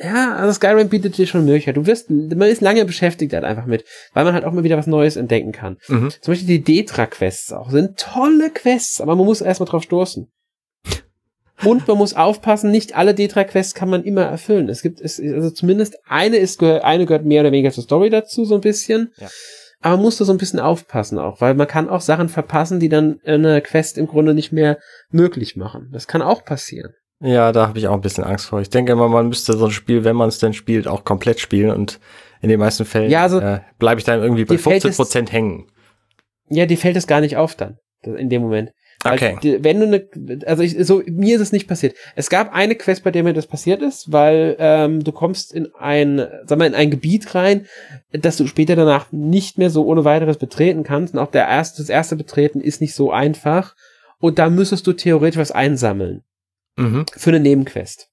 Ja, 0.03 0.35
also 0.35 0.53
Skyrim 0.55 0.89
bietet 0.89 1.17
dir 1.17 1.27
schon 1.27 1.45
Möglichkeiten. 1.45 1.81
Du 1.81 1.87
wirst, 1.87 2.11
man 2.11 2.49
ist 2.49 2.61
lange 2.61 2.85
beschäftigt 2.85 3.35
halt 3.35 3.45
einfach 3.45 3.67
mit, 3.67 3.85
weil 4.15 4.25
man 4.25 4.35
halt 4.35 4.45
auch 4.45 4.53
mal 4.53 4.65
wieder 4.65 4.77
was 4.77 4.87
Neues 4.87 5.17
entdecken 5.17 5.53
kann. 5.53 5.79
Mhm. 5.87 6.11
Zum 6.21 6.33
Beispiel 6.33 6.49
die 6.49 6.63
Detra-Quests 6.63 7.53
auch 7.53 7.71
sind 7.71 7.99
tolle 7.99 8.51
Quests, 8.51 9.01
aber 9.01 9.15
man 9.15 9.27
muss 9.27 9.41
erstmal 9.41 9.69
drauf 9.69 9.83
stoßen. 9.85 10.29
Und 11.65 11.87
man 11.87 11.99
muss 11.99 12.15
aufpassen, 12.15 12.73
nicht 12.73 12.97
alle 12.97 13.15
Detra-Quests 13.15 13.75
kann 13.75 13.89
man 13.89 14.03
immer 14.03 14.23
erfüllen. 14.23 14.69
Es 14.69 14.83
gibt, 14.83 15.01
es, 15.01 15.21
also 15.21 15.51
zumindest 15.51 15.99
eine 16.09 16.39
ist, 16.39 16.61
eine 16.63 17.07
gehört 17.07 17.25
mehr 17.25 17.43
oder 17.43 17.53
weniger 17.53 17.71
zur 17.71 17.85
Story 17.85 18.11
dazu, 18.11 18.45
so 18.45 18.57
ein 18.57 18.61
bisschen. 18.61 19.13
Ja. 19.19 19.29
Aber 19.83 19.97
man 19.97 20.05
muss 20.05 20.17
da 20.17 20.25
so 20.25 20.33
ein 20.33 20.39
bisschen 20.39 20.61
aufpassen 20.61 21.19
auch, 21.19 21.41
weil 21.41 21.55
man 21.55 21.67
kann 21.67 21.89
auch 21.89 22.01
Sachen 22.01 22.29
verpassen, 22.29 22.81
die 22.81 22.89
dann 22.89 23.19
eine 23.25 23.61
Quest 23.61 23.99
im 23.99 24.07
Grunde 24.07 24.33
nicht 24.33 24.53
mehr 24.53 24.79
möglich 25.11 25.57
machen. 25.57 25.91
Das 25.93 26.07
kann 26.07 26.23
auch 26.23 26.45
passieren. 26.45 26.93
Ja, 27.21 27.53
da 27.53 27.69
habe 27.69 27.79
ich 27.79 27.87
auch 27.87 27.95
ein 27.95 28.01
bisschen 28.01 28.25
Angst 28.25 28.47
vor. 28.47 28.61
Ich 28.61 28.71
denke 28.71 28.93
immer, 28.93 29.09
man 29.09 29.29
müsste 29.29 29.57
so 29.57 29.67
ein 29.67 29.71
Spiel, 29.71 30.05
wenn 30.05 30.17
man 30.17 30.29
es 30.29 30.39
denn 30.39 30.55
spielt, 30.55 30.89
auch 30.89 31.05
komplett 31.05 31.39
spielen 31.39 31.71
und 31.71 32.01
in 32.41 32.49
den 32.49 32.59
meisten 32.59 32.85
Fällen 32.85 33.11
ja, 33.11 33.23
also, 33.23 33.39
äh, 33.39 33.61
bleibe 33.79 34.01
ich 34.01 34.05
dann 34.05 34.21
irgendwie 34.21 34.45
bei 34.45 34.59
15 34.59 34.93
Prozent 34.95 35.33
hängen. 35.33 35.69
Ja, 36.49 36.67
die 36.67 36.77
fällt 36.77 36.97
es 36.97 37.07
gar 37.07 37.21
nicht 37.21 37.37
auf 37.37 37.55
dann, 37.55 37.79
in 38.03 38.29
dem 38.29 38.43
Moment. 38.43 38.71
Okay. 39.05 39.37
Weil, 39.43 39.65
wenn 39.65 39.81
du 39.81 39.87
eine, 39.87 40.47
also 40.47 40.63
ich, 40.63 40.77
so, 40.87 41.03
mir 41.07 41.37
ist 41.37 41.43
es 41.43 41.53
nicht 41.53 41.67
passiert. 41.67 41.97
Es 42.15 42.31
gab 42.31 42.53
eine 42.53 42.75
Quest, 42.75 43.05
bei 43.05 43.11
der 43.11 43.23
mir 43.23 43.33
das 43.33 43.47
passiert 43.47 43.83
ist, 43.83 44.13
weil 44.13 44.57
ähm, 44.59 45.03
du 45.03 45.13
kommst 45.13 45.53
in 45.53 45.75
ein, 45.75 46.27
sag 46.45 46.59
mal, 46.59 46.67
in 46.67 46.75
ein 46.75 46.91
Gebiet 46.91 47.35
rein, 47.35 47.67
das 48.13 48.37
du 48.37 48.47
später 48.47 48.77
danach 48.77 49.11
nicht 49.11 49.59
mehr 49.59 49.71
so 49.71 49.85
ohne 49.87 50.05
weiteres 50.05 50.39
betreten 50.39 50.85
kannst. 50.85 51.15
Und 51.15 51.21
auch 51.21 51.31
der 51.31 51.49
erste, 51.49 51.83
das 51.83 51.89
erste 51.89 52.17
Betreten 52.17 52.61
ist 52.61 52.81
nicht 52.81 52.95
so 52.95 53.11
einfach. 53.11 53.75
Und 54.19 54.39
da 54.39 54.51
müsstest 54.51 54.87
du 54.87 54.93
theoretisch 54.93 55.39
was 55.41 55.53
einsammeln. 55.53 56.23
Mhm. 56.77 57.07
Für 57.17 57.31
eine 57.31 57.41
Nebenquest. 57.41 58.09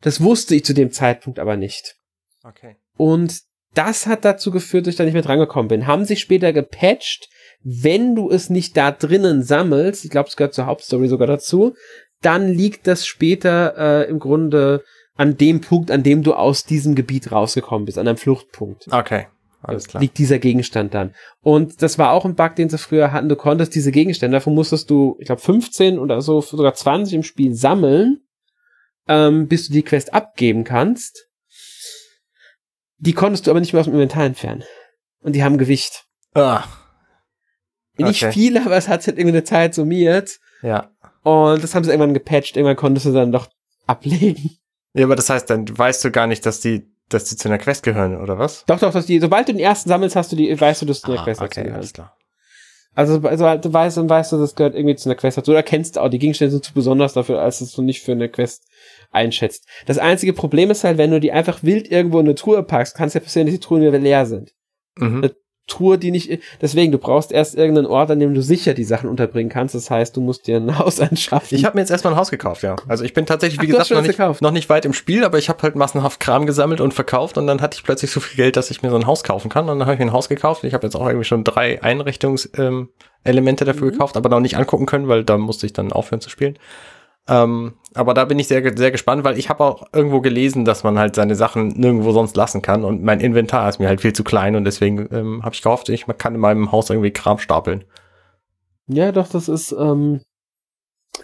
Das 0.00 0.20
wusste 0.20 0.54
ich 0.54 0.64
zu 0.64 0.74
dem 0.74 0.92
Zeitpunkt 0.92 1.38
aber 1.38 1.56
nicht. 1.56 1.96
Okay. 2.42 2.76
Und 2.96 3.40
das 3.74 4.06
hat 4.06 4.24
dazu 4.24 4.50
geführt, 4.50 4.86
dass 4.86 4.94
ich 4.94 4.98
da 4.98 5.04
nicht 5.04 5.14
mehr 5.14 5.22
drangekommen 5.22 5.68
bin. 5.68 5.86
Haben 5.86 6.04
sich 6.04 6.20
später 6.20 6.52
gepatcht, 6.52 7.28
wenn 7.68 8.14
du 8.14 8.30
es 8.30 8.48
nicht 8.48 8.76
da 8.76 8.92
drinnen 8.92 9.42
sammelst, 9.42 10.04
ich 10.04 10.10
glaube, 10.12 10.28
es 10.28 10.36
gehört 10.36 10.54
zur 10.54 10.66
Hauptstory 10.66 11.08
sogar 11.08 11.26
dazu, 11.26 11.74
dann 12.22 12.48
liegt 12.48 12.86
das 12.86 13.04
später 13.04 13.74
äh, 13.76 14.08
im 14.08 14.20
Grunde 14.20 14.84
an 15.16 15.36
dem 15.36 15.60
Punkt, 15.60 15.90
an 15.90 16.04
dem 16.04 16.22
du 16.22 16.34
aus 16.34 16.64
diesem 16.64 16.94
Gebiet 16.94 17.32
rausgekommen 17.32 17.84
bist, 17.84 17.98
an 17.98 18.06
einem 18.06 18.18
Fluchtpunkt. 18.18 18.86
Okay. 18.92 19.26
Alles 19.62 19.88
klar. 19.88 20.00
Liegt 20.00 20.18
dieser 20.18 20.38
Gegenstand 20.38 20.94
dann. 20.94 21.12
Und 21.40 21.82
das 21.82 21.98
war 21.98 22.12
auch 22.12 22.24
ein 22.24 22.36
Bug, 22.36 22.54
den 22.54 22.68
sie 22.68 22.78
früher 22.78 23.10
hatten. 23.10 23.28
Du 23.28 23.34
konntest 23.34 23.74
diese 23.74 23.90
Gegenstände, 23.90 24.36
davon 24.36 24.54
musstest 24.54 24.88
du, 24.88 25.16
ich 25.18 25.26
glaube, 25.26 25.40
15 25.40 25.98
oder 25.98 26.20
so, 26.20 26.40
sogar 26.40 26.74
20 26.74 27.14
im 27.14 27.22
Spiel 27.24 27.52
sammeln, 27.52 28.20
ähm, 29.08 29.48
bis 29.48 29.66
du 29.66 29.72
die 29.72 29.82
Quest 29.82 30.14
abgeben 30.14 30.62
kannst. 30.62 31.26
Die 32.98 33.12
konntest 33.12 33.46
du 33.46 33.50
aber 33.50 33.58
nicht 33.58 33.72
mehr 33.72 33.80
aus 33.80 33.86
dem 33.86 33.94
Inventar 33.94 34.24
entfernen. 34.24 34.62
Und 35.18 35.32
die 35.34 35.42
haben 35.42 35.58
Gewicht. 35.58 36.04
Ah. 37.98 38.08
Nicht 38.08 38.22
okay. 38.22 38.32
viel, 38.32 38.58
aber 38.58 38.76
es 38.76 38.88
hat 38.88 39.06
halt 39.06 39.18
irgendwie 39.18 39.36
eine 39.36 39.44
Zeit 39.44 39.74
summiert. 39.74 40.38
Ja. 40.62 40.90
Und 41.22 41.62
das 41.62 41.74
haben 41.74 41.84
sie 41.84 41.90
irgendwann 41.90 42.14
gepatcht. 42.14 42.56
Irgendwann 42.56 42.76
konntest 42.76 43.06
du 43.06 43.12
dann 43.12 43.32
doch 43.32 43.48
ablegen. 43.86 44.58
Ja, 44.94 45.04
aber 45.04 45.16
das 45.16 45.28
heißt, 45.28 45.50
dann 45.50 45.66
weißt 45.66 46.04
du 46.04 46.10
gar 46.10 46.26
nicht, 46.26 46.46
dass 46.46 46.60
die, 46.60 46.86
dass 47.08 47.24
die 47.24 47.36
zu 47.36 47.48
einer 47.48 47.58
Quest 47.58 47.82
gehören, 47.82 48.20
oder 48.20 48.38
was? 48.38 48.64
Doch, 48.66 48.78
doch, 48.78 48.92
dass 48.92 49.06
die, 49.06 49.20
sobald 49.20 49.48
du 49.48 49.52
den 49.52 49.60
ersten 49.60 49.88
sammelst, 49.88 50.16
hast 50.16 50.32
du 50.32 50.36
die, 50.36 50.58
weißt 50.58 50.82
du, 50.82 50.86
dass 50.86 51.00
du 51.00 51.06
zu 51.06 51.12
einer 51.12 51.20
ah, 51.20 51.24
Quest 51.24 51.42
okay, 51.42 51.62
gehören. 51.62 51.76
Alles 51.76 51.92
klar. 51.92 52.16
Also, 52.94 53.20
also 53.28 53.56
du 53.58 53.72
weißt, 53.72 53.98
dann 53.98 54.08
weißt 54.08 54.32
du, 54.32 54.38
das 54.38 54.54
gehört 54.54 54.74
irgendwie 54.74 54.96
zu 54.96 55.08
einer 55.08 55.16
Quest 55.16 55.36
dazu. 55.36 55.50
Oder 55.50 55.62
kennst 55.62 55.96
du 55.96 56.00
auch, 56.00 56.08
die 56.08 56.18
Gegenstände 56.18 56.52
sind 56.52 56.64
zu 56.64 56.72
besonders 56.72 57.12
dafür, 57.12 57.42
als 57.42 57.58
dass 57.58 57.72
du 57.72 57.82
nicht 57.82 58.02
für 58.02 58.12
eine 58.12 58.30
Quest 58.30 58.66
einschätzt. 59.10 59.68
Das 59.84 59.98
einzige 59.98 60.32
Problem 60.32 60.70
ist 60.70 60.82
halt, 60.82 60.96
wenn 60.96 61.10
du 61.10 61.20
die 61.20 61.30
einfach 61.30 61.62
wild 61.62 61.90
irgendwo 61.90 62.18
in 62.20 62.26
eine 62.26 62.34
Truhe 62.34 62.62
packst, 62.62 62.96
kann 62.96 63.08
es 63.08 63.14
ja 63.14 63.20
passieren, 63.20 63.46
dass 63.46 63.54
die 63.54 63.60
Truhen 63.60 63.82
wieder 63.82 63.98
leer 63.98 64.24
sind. 64.24 64.54
Mhm. 64.96 65.30
Truhe, 65.66 65.98
die 65.98 66.12
nicht, 66.12 66.40
deswegen, 66.60 66.92
du 66.92 66.98
brauchst 66.98 67.32
erst 67.32 67.56
irgendeinen 67.56 67.88
Ort, 67.88 68.10
an 68.10 68.20
dem 68.20 68.34
du 68.34 68.42
sicher 68.42 68.72
die 68.72 68.84
Sachen 68.84 69.10
unterbringen 69.10 69.50
kannst. 69.50 69.74
Das 69.74 69.90
heißt, 69.90 70.16
du 70.16 70.20
musst 70.20 70.46
dir 70.46 70.58
ein 70.58 70.78
Haus 70.78 71.00
anschaffen. 71.00 71.56
Ich 71.56 71.64
habe 71.64 71.76
mir 71.76 71.80
jetzt 71.80 71.90
erstmal 71.90 72.12
ein 72.12 72.18
Haus 72.18 72.30
gekauft, 72.30 72.62
ja. 72.62 72.76
Also 72.86 73.04
ich 73.04 73.14
bin 73.14 73.26
tatsächlich, 73.26 73.60
wie 73.60 73.72
Ach, 73.74 73.78
gesagt, 73.78 73.90
noch 73.90 74.02
nicht, 74.02 74.42
noch 74.42 74.50
nicht, 74.52 74.68
weit 74.68 74.84
im 74.84 74.92
Spiel, 74.92 75.24
aber 75.24 75.38
ich 75.38 75.48
habe 75.48 75.62
halt 75.62 75.74
massenhaft 75.74 76.20
Kram 76.20 76.46
gesammelt 76.46 76.80
und 76.80 76.94
verkauft 76.94 77.36
und 77.36 77.46
dann 77.46 77.60
hatte 77.60 77.76
ich 77.76 77.84
plötzlich 77.84 78.10
so 78.10 78.20
viel 78.20 78.36
Geld, 78.36 78.56
dass 78.56 78.70
ich 78.70 78.82
mir 78.82 78.90
so 78.90 78.96
ein 78.96 79.06
Haus 79.06 79.24
kaufen 79.24 79.48
kann. 79.48 79.68
Und 79.68 79.80
dann 79.80 79.86
habe 79.86 79.94
ich 79.94 79.98
mir 79.98 80.06
ein 80.06 80.12
Haus 80.12 80.28
gekauft. 80.28 80.62
Ich 80.62 80.72
habe 80.72 80.86
jetzt 80.86 80.94
auch 80.94 81.06
irgendwie 81.06 81.24
schon 81.24 81.42
drei 81.42 81.82
Einrichtungselemente 81.82 82.90
ähm, 83.24 83.54
dafür 83.56 83.86
mhm. 83.86 83.90
gekauft, 83.90 84.16
aber 84.16 84.28
noch 84.28 84.40
nicht 84.40 84.56
angucken 84.56 84.86
können, 84.86 85.08
weil 85.08 85.24
da 85.24 85.36
musste 85.36 85.66
ich 85.66 85.72
dann 85.72 85.92
aufhören 85.92 86.20
zu 86.20 86.30
spielen. 86.30 86.58
Ähm, 87.28 87.74
aber 87.94 88.14
da 88.14 88.24
bin 88.24 88.38
ich 88.38 88.46
sehr, 88.46 88.62
sehr 88.76 88.90
gespannt, 88.90 89.24
weil 89.24 89.38
ich 89.38 89.48
habe 89.48 89.64
auch 89.64 89.86
irgendwo 89.92 90.20
gelesen, 90.20 90.64
dass 90.64 90.84
man 90.84 90.98
halt 90.98 91.16
seine 91.16 91.34
Sachen 91.34 91.68
nirgendwo 91.68 92.12
sonst 92.12 92.36
lassen 92.36 92.62
kann 92.62 92.84
und 92.84 93.02
mein 93.02 93.20
Inventar 93.20 93.68
ist 93.68 93.78
mir 93.78 93.88
halt 93.88 94.00
viel 94.00 94.12
zu 94.12 94.22
klein 94.22 94.54
und 94.54 94.64
deswegen 94.64 95.08
ähm, 95.10 95.42
habe 95.42 95.54
ich 95.54 95.62
gehofft, 95.62 95.88
ich 95.88 96.06
kann 96.18 96.34
in 96.34 96.40
meinem 96.40 96.72
Haus 96.72 96.90
irgendwie 96.90 97.10
Kram 97.10 97.38
stapeln. 97.38 97.84
Ja, 98.86 99.10
doch, 99.10 99.28
das 99.28 99.48
ist, 99.48 99.72
ähm, 99.72 100.20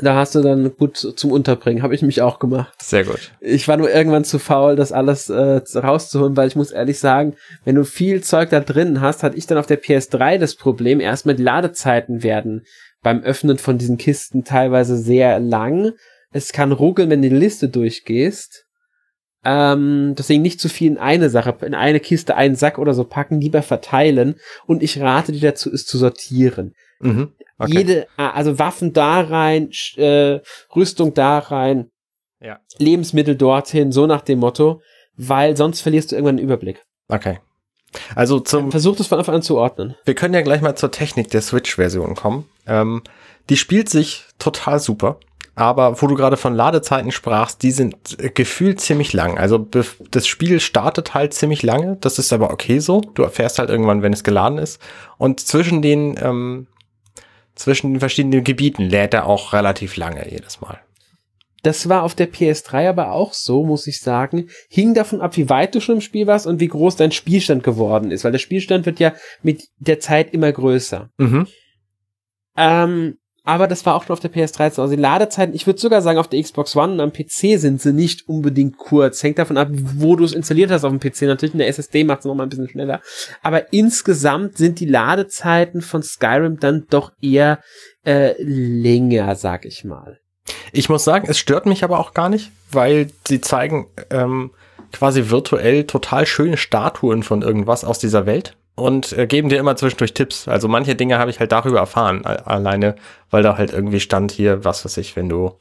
da 0.01 0.17
hast 0.17 0.35
du 0.35 0.41
dann 0.41 0.75
gut 0.77 0.97
zum 0.97 1.31
Unterbringen, 1.31 1.83
habe 1.83 1.95
ich 1.95 2.03
mich 2.03 2.23
auch 2.23 2.39
gemacht. 2.39 2.73
Sehr 2.83 3.05
gut. 3.05 3.33
Ich 3.41 3.69
war 3.69 3.77
nur 3.77 3.91
irgendwann 3.91 4.25
zu 4.25 4.39
faul, 4.39 4.75
das 4.75 4.91
alles 4.91 5.29
äh, 5.29 5.61
rauszuholen, 5.75 6.37
weil 6.37 6.49
ich 6.49 6.57
muss 6.57 6.73
ehrlich 6.73 6.99
sagen, 6.99 7.37
wenn 7.65 7.77
du 7.77 7.85
viel 7.85 8.23
Zeug 8.23 8.51
da 8.51 8.61
drin 8.61 9.01
hast, 9.01 9.23
hatte 9.23 9.37
ich 9.37 9.47
dann 9.47 9.59
auf 9.59 9.67
der 9.67 9.81
PS3 9.81 10.39
das 10.39 10.57
Problem, 10.57 10.99
erstmal 10.99 11.37
die 11.37 11.43
Ladezeiten 11.43 12.23
werden 12.23 12.65
beim 13.03 13.23
Öffnen 13.23 13.59
von 13.59 13.79
diesen 13.79 13.99
Kisten 13.99 14.45
teilweise 14.45 14.97
sehr 14.97 15.41
lang. 15.41 15.93
Es 16.31 16.53
kann 16.53 16.73
ruckeln, 16.73 17.11
wenn 17.11 17.23
du 17.23 17.29
die 17.29 17.37
Liste 17.37 17.69
durchgehst. 17.69 18.65
Ähm, 19.45 20.15
deswegen 20.17 20.43
nicht 20.43 20.61
zu 20.61 20.69
viel 20.69 20.93
in 20.93 20.99
eine 20.99 21.29
Sache, 21.29 21.57
in 21.63 21.75
eine 21.75 21.99
Kiste 21.99 22.37
einen 22.37 22.55
Sack 22.55 22.79
oder 22.79 22.95
so 22.95 23.05
packen, 23.05 23.41
lieber 23.41 23.63
verteilen. 23.63 24.37
Und 24.67 24.83
ich 24.83 25.01
rate 25.01 25.33
dir 25.33 25.41
dazu, 25.41 25.71
es 25.73 25.85
zu 25.85 25.99
sortieren. 25.99 26.75
Mhm, 27.01 27.33
okay. 27.59 27.73
Jede, 27.79 28.07
also 28.17 28.59
Waffen 28.61 28.93
da 28.93 29.21
rein, 29.21 29.71
äh, 29.97 30.39
Rüstung 30.75 31.13
da 31.15 31.39
rein, 31.39 31.91
ja. 32.41 32.61
Lebensmittel 32.79 33.37
dorthin, 33.37 33.93
so 33.93 34.07
nach 34.07 34.23
dem 34.23 34.39
Motto, 34.39 34.81
weil 35.17 35.57
sonst 35.57 35.81
verlierst 35.81 36.13
du 36.13 36.17
irgendwann 36.17 36.37
den 36.37 36.45
Überblick. 36.45 36.83
Okay. 37.09 37.39
Also 38.15 38.41
zum. 38.41 38.71
Versucht 38.71 39.01
es 39.01 39.07
von 39.07 39.19
Anfang 39.19 39.37
an 39.37 39.43
zu 39.43 39.57
ordnen. 39.57 39.95
Wir 40.05 40.15
können 40.15 40.35
ja 40.35 40.43
gleich 40.43 40.61
mal 40.61 40.77
zur 40.77 40.91
Technik 40.91 41.31
der 41.31 41.43
Switch-Version 41.43 42.15
kommen. 42.15 42.49
Ähm, 42.67 43.03
die 43.51 43.57
spielt 43.57 43.89
sich 43.89 44.25
total 44.39 44.79
super. 44.81 45.19
Aber 45.55 46.01
wo 46.01 46.07
du 46.07 46.15
gerade 46.15 46.39
von 46.39 46.55
Ladezeiten 46.55 47.13
sprachst, 47.13 47.63
die 47.63 47.73
sind 47.73 48.19
äh, 48.19 48.31
gefühlt 48.31 48.81
ziemlich 48.81 49.13
lang. 49.13 49.37
Also 49.37 49.59
das 50.11 50.27
Spiel 50.27 50.61
startet 50.61 51.13
halt 51.13 51.35
ziemlich 51.35 51.63
lange. 51.63 51.99
Das 52.01 52.19
ist 52.19 52.33
aber 52.33 52.51
okay 52.51 52.79
so. 52.79 53.03
Du 53.15 53.23
erfährst 53.23 53.59
halt 53.59 53.69
irgendwann, 53.69 54.03
wenn 54.03 54.15
es 54.15 54.25
geladen 54.25 54.59
ist. 54.59 54.81
Und 55.19 55.41
zwischen 55.41 55.83
den 55.83 56.19
ähm, 56.23 56.67
zwischen 57.55 57.93
den 57.93 58.01
verschiedenen 58.01 58.45
Gebieten 58.45 58.83
lädt 58.83 59.13
er 59.13 59.27
auch 59.27 59.53
relativ 59.53 59.97
lange 59.97 60.29
jedes 60.31 60.61
Mal. 60.61 60.81
Das 61.63 61.89
war 61.89 62.03
auf 62.03 62.15
der 62.15 62.31
PS3 62.31 62.89
aber 62.89 63.13
auch 63.13 63.33
so, 63.33 63.65
muss 63.65 63.87
ich 63.87 64.01
sagen. 64.01 64.49
Hing 64.69 64.95
davon 64.95 65.21
ab, 65.21 65.37
wie 65.37 65.49
weit 65.49 65.75
du 65.75 65.81
schon 65.81 65.97
im 65.97 66.01
Spiel 66.01 66.27
warst 66.27 66.47
und 66.47 66.61
wie 66.61 66.69
groß 66.69 66.97
dein 66.97 67.13
Spielstand 67.13 67.63
geworden 67.63 68.11
ist, 68.11 68.25
weil 68.25 68.33
der 68.33 68.39
Spielstand 68.41 68.85
wird 68.85 68.99
ja 68.99 69.15
mit 69.43 69.69
der 69.79 70.01
Zeit 70.01 70.35
immer 70.35 70.51
größer. 70.51 71.11
Mhm. 71.19 71.47
Ähm, 72.57 73.17
aber 73.45 73.67
das 73.67 73.85
war 73.87 73.97
auch 73.97 74.05
schon 74.05 74.13
auf 74.13 74.21
der 74.21 74.33
PS3 74.33 74.71
so. 74.71 74.83
Also 74.83 74.95
die 74.95 75.01
Ladezeiten, 75.01 75.55
ich 75.55 75.67
würde 75.67 75.81
sogar 75.81 76.01
sagen, 76.01 76.19
auf 76.19 76.29
der 76.29 76.41
Xbox 76.41 76.77
One 76.77 76.93
und 76.93 77.01
am 77.01 77.13
PC 77.13 77.59
sind 77.59 77.81
sie 77.81 77.93
nicht 77.93 78.29
unbedingt 78.29 78.77
kurz. 78.77 79.23
Hängt 79.23 79.39
davon 79.39 79.57
ab, 79.57 79.69
wo 79.73 80.15
du 80.15 80.25
es 80.25 80.33
installiert 80.33 80.71
hast 80.71 80.85
auf 80.85 80.93
dem 80.93 81.01
PC. 81.01 81.23
Natürlich 81.23 81.55
in 81.55 81.59
der 81.59 81.69
SSD 81.69 82.05
macht 82.05 82.21
es 82.21 82.25
nochmal 82.25 82.47
ein 82.47 82.51
bisschen 82.51 82.69
schneller. 82.69 83.01
Aber 83.43 83.73
insgesamt 83.73 84.59
sind 84.59 84.79
die 84.79 84.87
Ladezeiten 84.87 85.81
von 85.81 86.05
Skyrim 86.05 86.61
dann 86.61 86.87
doch 86.89 87.13
eher 87.21 87.59
äh, 88.05 88.41
länger, 88.41 89.35
sag 89.35 89.65
ich 89.65 89.85
mal. 89.85 90.22
Ich 90.73 90.89
muss 90.89 91.05
sagen, 91.05 91.27
es 91.29 91.39
stört 91.39 91.67
mich 91.67 91.85
aber 91.85 91.99
auch 91.99 92.15
gar 92.15 92.29
nicht, 92.29 92.51
weil 92.71 93.11
sie 93.27 93.41
zeigen 93.41 93.87
ähm, 94.11 94.51
quasi 94.93 95.31
virtuell 95.31 95.85
total 95.85 96.27
schöne 96.27 96.57
Statuen 96.57 97.23
von 97.23 97.43
irgendwas 97.43 97.85
aus 97.85 97.99
dieser 97.99 98.27
Welt 98.27 98.57
und 98.75 99.13
äh, 99.13 99.27
geben 99.27 99.49
dir 99.49 99.59
immer 99.59 99.77
zwischendurch 99.77 100.15
Tipps. 100.15 100.49
Also 100.49 100.69
manche 100.69 100.95
Dinge 100.95 101.19
habe 101.19 101.31
ich 101.31 101.41
halt 101.41 101.53
darüber 101.53 101.79
erfahren, 101.79 102.25
alleine, 102.25 102.97
weil 103.31 103.43
da 103.43 103.57
halt 103.57 103.73
irgendwie 103.73 104.01
stand 104.01 104.33
hier, 104.33 104.65
was 104.65 104.85
weiß 104.85 104.97
ich, 104.99 105.17
wenn 105.17 105.29
du 105.29 105.57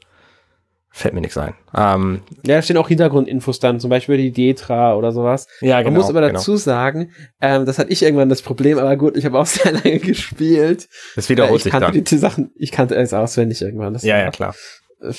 Fällt 0.94 1.14
mir 1.14 1.22
nichts 1.22 1.38
ein. 1.38 1.54
Ähm, 1.74 2.20
ja, 2.44 2.56
da 2.56 2.62
stehen 2.62 2.76
auch 2.76 2.88
Hintergrundinfos 2.88 3.58
dann, 3.60 3.80
zum 3.80 3.88
Beispiel 3.88 4.18
die 4.18 4.30
Detra 4.30 4.94
oder 4.94 5.10
sowas. 5.12 5.46
Ja, 5.62 5.78
genau. 5.78 5.90
Man 5.92 6.00
muss 6.00 6.10
aber 6.10 6.20
genau. 6.20 6.34
dazu 6.34 6.56
sagen, 6.56 7.12
ähm, 7.40 7.64
das 7.64 7.78
hatte 7.78 7.90
ich 7.90 8.02
irgendwann 8.02 8.28
das 8.28 8.42
Problem, 8.42 8.78
aber 8.78 8.96
gut, 8.96 9.16
ich 9.16 9.24
habe 9.24 9.38
auch 9.38 9.46
sehr 9.46 9.72
lange 9.72 9.98
gespielt. 10.00 10.88
Das 11.16 11.28
wiederholt 11.30 11.58
ich 11.58 11.62
sich 11.64 11.72
kannte 11.72 11.92
dann. 11.92 12.04
die 12.04 12.18
Sachen, 12.18 12.50
ich 12.56 12.72
kannte 12.72 12.94
es 12.96 13.14
auswendig 13.14 13.62
irgendwann. 13.62 13.94
Das 13.94 14.02
Ja, 14.02 14.16
war, 14.16 14.22
ja, 14.24 14.30
klar. 14.30 14.54
äh, 15.00 15.12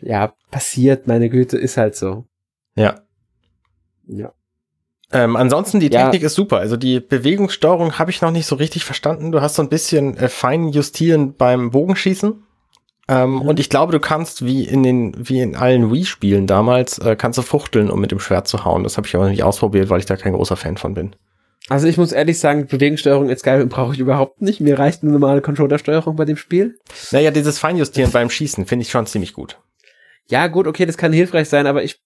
Ja, 0.00 0.32
passiert, 0.50 1.06
meine 1.06 1.28
Güte, 1.28 1.58
ist 1.58 1.76
halt 1.76 1.94
so. 1.94 2.24
Ja. 2.74 3.00
Ja. 4.06 4.32
Ähm, 5.12 5.36
ansonsten, 5.36 5.78
die 5.78 5.88
Ja. 5.90 6.04
Technik 6.04 6.22
ist 6.22 6.34
super. 6.34 6.56
Also 6.56 6.78
die 6.78 6.98
Bewegungssteuerung 7.00 7.98
habe 7.98 8.10
ich 8.10 8.22
noch 8.22 8.30
nicht 8.30 8.46
so 8.46 8.56
richtig 8.56 8.84
verstanden. 8.86 9.30
Du 9.30 9.42
hast 9.42 9.56
so 9.56 9.62
ein 9.62 9.68
bisschen 9.68 10.16
äh, 10.16 10.30
fein 10.30 10.68
justieren 10.68 11.34
beim 11.36 11.70
Bogenschießen. 11.70 12.42
Ähm, 13.08 13.34
Mhm. 13.34 13.42
Und 13.42 13.60
ich 13.60 13.68
glaube, 13.68 13.92
du 13.92 14.00
kannst 14.00 14.44
wie 14.44 14.64
in 14.64 14.82
den, 14.82 15.14
wie 15.16 15.40
in 15.40 15.56
allen 15.56 15.92
Wii-Spielen 15.92 16.46
damals, 16.46 16.98
äh, 16.98 17.16
kannst 17.16 17.38
du 17.38 17.42
fuchteln, 17.42 17.90
um 17.90 18.00
mit 18.00 18.10
dem 18.10 18.20
Schwert 18.20 18.46
zu 18.48 18.64
hauen. 18.64 18.84
Das 18.84 18.96
habe 18.96 19.06
ich 19.06 19.14
aber 19.14 19.28
nicht 19.28 19.42
ausprobiert, 19.42 19.90
weil 19.90 20.00
ich 20.00 20.06
da 20.06 20.16
kein 20.16 20.34
großer 20.34 20.56
Fan 20.56 20.76
von 20.76 20.94
bin. 20.94 21.16
Also 21.68 21.86
ich 21.86 21.96
muss 21.96 22.12
ehrlich 22.12 22.38
sagen, 22.38 22.66
Bewegungssteuerung 22.66 23.30
in 23.30 23.36
Skyrim 23.36 23.68
brauche 23.68 23.94
ich 23.94 24.00
überhaupt 24.00 24.42
nicht. 24.42 24.60
Mir 24.60 24.78
reicht 24.78 25.02
eine 25.02 25.12
normale 25.12 25.40
Controllersteuerung 25.40 26.16
bei 26.16 26.24
dem 26.24 26.36
Spiel. 26.36 26.78
Naja, 27.12 27.30
dieses 27.30 27.58
Feinjustieren 27.58 28.10
beim 28.10 28.30
Schießen 28.30 28.66
finde 28.66 28.84
ich 28.84 28.90
schon 28.90 29.06
ziemlich 29.06 29.32
gut. 29.32 29.58
Ja, 30.28 30.48
gut, 30.48 30.66
okay, 30.66 30.86
das 30.86 30.96
kann 30.96 31.12
hilfreich 31.12 31.48
sein, 31.48 31.66
aber 31.66 31.82
ich 31.84 32.00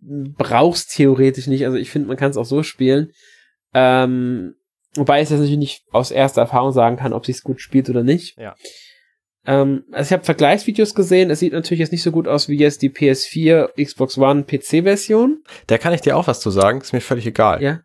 brauch's 0.00 0.86
theoretisch 0.86 1.46
nicht. 1.46 1.64
Also 1.64 1.76
ich 1.76 1.90
finde, 1.90 2.08
man 2.08 2.16
kann 2.16 2.30
es 2.30 2.36
auch 2.36 2.44
so 2.44 2.62
spielen. 2.62 3.12
Ähm, 3.74 4.54
wobei 4.94 5.22
ich 5.22 5.28
das 5.28 5.38
natürlich 5.38 5.58
nicht 5.58 5.84
aus 5.92 6.10
erster 6.10 6.42
Erfahrung 6.42 6.72
sagen 6.72 6.96
kann, 6.96 7.12
ob 7.12 7.26
sich's 7.26 7.42
gut 7.42 7.60
spielt 7.60 7.88
oder 7.90 8.02
nicht. 8.02 8.38
Ja. 8.38 8.54
Ähm, 9.46 9.84
also 9.92 10.08
ich 10.08 10.12
habe 10.12 10.24
Vergleichsvideos 10.24 10.94
gesehen. 10.94 11.30
Es 11.30 11.40
sieht 11.40 11.52
natürlich 11.52 11.80
jetzt 11.80 11.92
nicht 11.92 12.02
so 12.02 12.12
gut 12.12 12.28
aus 12.28 12.48
wie 12.48 12.56
jetzt 12.58 12.82
die 12.82 12.90
PS4, 12.90 13.70
Xbox 13.82 14.16
One, 14.18 14.44
PC-Version. 14.44 15.42
Da 15.66 15.78
kann 15.78 15.92
ich 15.92 16.00
dir 16.00 16.16
auch 16.16 16.26
was 16.26 16.40
zu 16.40 16.50
sagen, 16.50 16.80
ist 16.80 16.92
mir 16.92 17.00
völlig 17.00 17.26
egal. 17.26 17.62
Ja. 17.62 17.80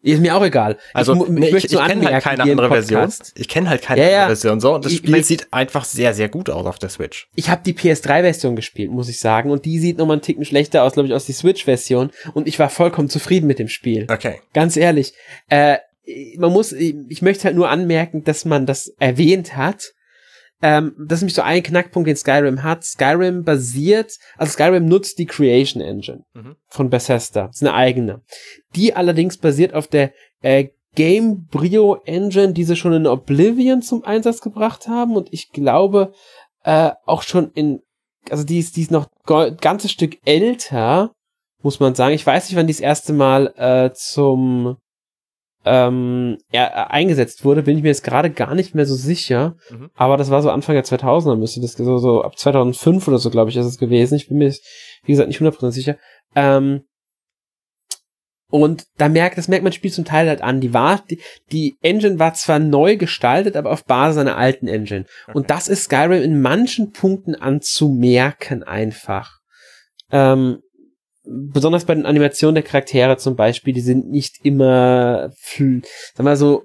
Ist 0.00 0.20
mir 0.20 0.36
auch 0.36 0.44
egal. 0.44 0.78
Also 0.94 1.16
mu- 1.16 1.26
nee, 1.28 1.48
ich, 1.48 1.64
ich, 1.64 1.70
so 1.72 1.78
kenne 1.80 2.06
halt 2.06 2.22
keine 2.22 2.44
andere 2.44 2.68
Version. 2.68 3.12
Ich 3.34 3.48
kenne 3.48 3.68
halt 3.68 3.82
keine 3.82 4.00
Ja, 4.00 4.08
ja. 4.08 4.16
andere 4.22 4.36
Version 4.36 4.60
so 4.60 4.74
und 4.76 4.84
das 4.84 4.92
Ich- 4.92 4.98
Spiel 4.98 5.16
ich- 5.16 5.26
sieht 5.26 5.52
einfach 5.52 5.84
sehr, 5.84 6.14
sehr 6.14 6.28
gut 6.28 6.48
aus 6.50 6.64
auf 6.66 6.78
der 6.78 6.88
Switch. 6.88 7.28
Ich 7.34 7.50
habe 7.50 7.62
die 7.66 7.72
PS3-Version 7.74 8.54
gespielt, 8.54 8.92
muss 8.92 9.08
ich 9.08 9.18
sagen. 9.18 9.50
Und 9.50 9.64
die 9.64 9.80
sieht 9.80 9.98
nochmal 9.98 10.14
einen 10.14 10.22
Ticken 10.22 10.44
schlechter 10.44 10.84
aus, 10.84 10.92
glaube 10.92 11.08
ich, 11.08 11.12
als 11.14 11.26
die 11.26 11.32
Switch-Version. 11.32 12.10
Und 12.32 12.46
ich 12.46 12.60
war 12.60 12.70
vollkommen 12.70 13.08
zufrieden 13.10 13.48
mit 13.48 13.58
dem 13.58 13.66
Spiel. 13.68 14.06
Okay. 14.08 14.40
Ganz 14.54 14.76
ehrlich. 14.76 15.14
Äh, 15.48 15.78
man 16.38 16.52
muss, 16.52 16.72
ich 16.72 17.20
möchte 17.20 17.44
halt 17.44 17.56
nur 17.56 17.68
anmerken, 17.68 18.22
dass 18.22 18.44
man 18.44 18.66
das 18.66 18.88
erwähnt 19.00 19.56
hat. 19.56 19.92
Ähm, 20.60 20.94
das 20.98 21.18
ist 21.18 21.22
nämlich 21.22 21.34
so 21.34 21.42
ein 21.42 21.62
Knackpunkt, 21.62 22.08
den 22.08 22.16
Skyrim 22.16 22.62
hat. 22.62 22.84
Skyrim 22.84 23.44
basiert, 23.44 24.16
also 24.36 24.52
Skyrim 24.52 24.86
nutzt 24.86 25.18
die 25.18 25.26
Creation 25.26 25.80
Engine 25.82 26.24
Mhm. 26.34 26.56
von 26.66 26.90
Bethesda. 26.90 27.46
Das 27.46 27.56
ist 27.56 27.62
eine 27.62 27.74
eigene. 27.74 28.22
Die 28.74 28.94
allerdings 28.94 29.38
basiert 29.38 29.72
auf 29.74 29.86
der 29.86 30.12
äh, 30.42 30.68
Gamebryo 30.96 32.00
Engine, 32.04 32.52
die 32.52 32.64
sie 32.64 32.74
schon 32.76 32.92
in 32.92 33.06
Oblivion 33.06 33.82
zum 33.82 34.04
Einsatz 34.04 34.40
gebracht 34.40 34.88
haben. 34.88 35.14
Und 35.16 35.32
ich 35.32 35.50
glaube, 35.52 36.12
äh, 36.64 36.90
auch 37.06 37.22
schon 37.22 37.52
in, 37.52 37.80
also 38.30 38.44
die 38.44 38.58
ist, 38.58 38.76
die 38.76 38.82
ist 38.82 38.90
noch 38.90 39.06
ein 39.26 39.56
ganzes 39.58 39.92
Stück 39.92 40.18
älter, 40.24 41.12
muss 41.62 41.78
man 41.80 41.94
sagen. 41.94 42.14
Ich 42.14 42.26
weiß 42.26 42.48
nicht, 42.48 42.56
wann 42.56 42.66
die 42.66 42.72
das 42.72 42.80
erste 42.80 43.12
Mal 43.12 43.54
äh, 43.56 43.92
zum 43.94 44.76
ähm, 45.64 46.38
ja, 46.52 46.66
äh, 46.66 46.90
eingesetzt 46.90 47.44
wurde, 47.44 47.62
bin 47.62 47.76
ich 47.76 47.82
mir 47.82 47.88
jetzt 47.88 48.04
gerade 48.04 48.30
gar 48.30 48.54
nicht 48.54 48.74
mehr 48.74 48.86
so 48.86 48.94
sicher. 48.94 49.56
Mhm. 49.70 49.90
Aber 49.94 50.16
das 50.16 50.30
war 50.30 50.42
so 50.42 50.50
Anfang 50.50 50.74
der 50.74 50.84
2000er, 50.84 51.36
müsste 51.36 51.60
das 51.60 51.72
so, 51.72 51.98
so 51.98 52.22
ab 52.22 52.38
2005 52.38 53.08
oder 53.08 53.18
so, 53.18 53.30
glaube 53.30 53.50
ich, 53.50 53.56
ist 53.56 53.66
es 53.66 53.78
gewesen. 53.78 54.14
Ich 54.14 54.28
bin 54.28 54.38
mir, 54.38 54.52
wie 55.04 55.12
gesagt, 55.12 55.28
nicht 55.28 55.40
100% 55.40 55.70
sicher. 55.70 55.96
Ähm, 56.34 56.82
und 58.50 58.84
da 58.96 59.10
merkt, 59.10 59.36
das 59.36 59.48
merkt 59.48 59.62
man 59.62 59.72
Spiel 59.72 59.92
zum 59.92 60.06
Teil 60.06 60.26
halt 60.26 60.40
an. 60.40 60.60
Die 60.60 60.72
war, 60.72 61.04
die, 61.10 61.20
die 61.52 61.76
Engine 61.82 62.18
war 62.18 62.32
zwar 62.32 62.58
neu 62.58 62.96
gestaltet, 62.96 63.56
aber 63.56 63.70
auf 63.70 63.84
Basis 63.84 64.18
einer 64.18 64.38
alten 64.38 64.68
Engine. 64.68 65.04
Und 65.34 65.50
das 65.50 65.68
ist 65.68 65.84
Skyrim 65.84 66.22
in 66.22 66.40
manchen 66.40 66.92
Punkten 66.92 67.34
anzumerken 67.34 68.62
einfach. 68.62 69.32
Ähm, 70.10 70.60
besonders 71.28 71.84
bei 71.84 71.94
den 71.94 72.06
Animationen 72.06 72.54
der 72.54 72.64
Charaktere 72.64 73.16
zum 73.16 73.36
Beispiel, 73.36 73.74
die 73.74 73.80
sind 73.80 74.08
nicht 74.10 74.44
immer, 74.44 75.30
fl- 75.42 75.84
sag 76.14 76.24
mal 76.24 76.36
so, 76.36 76.62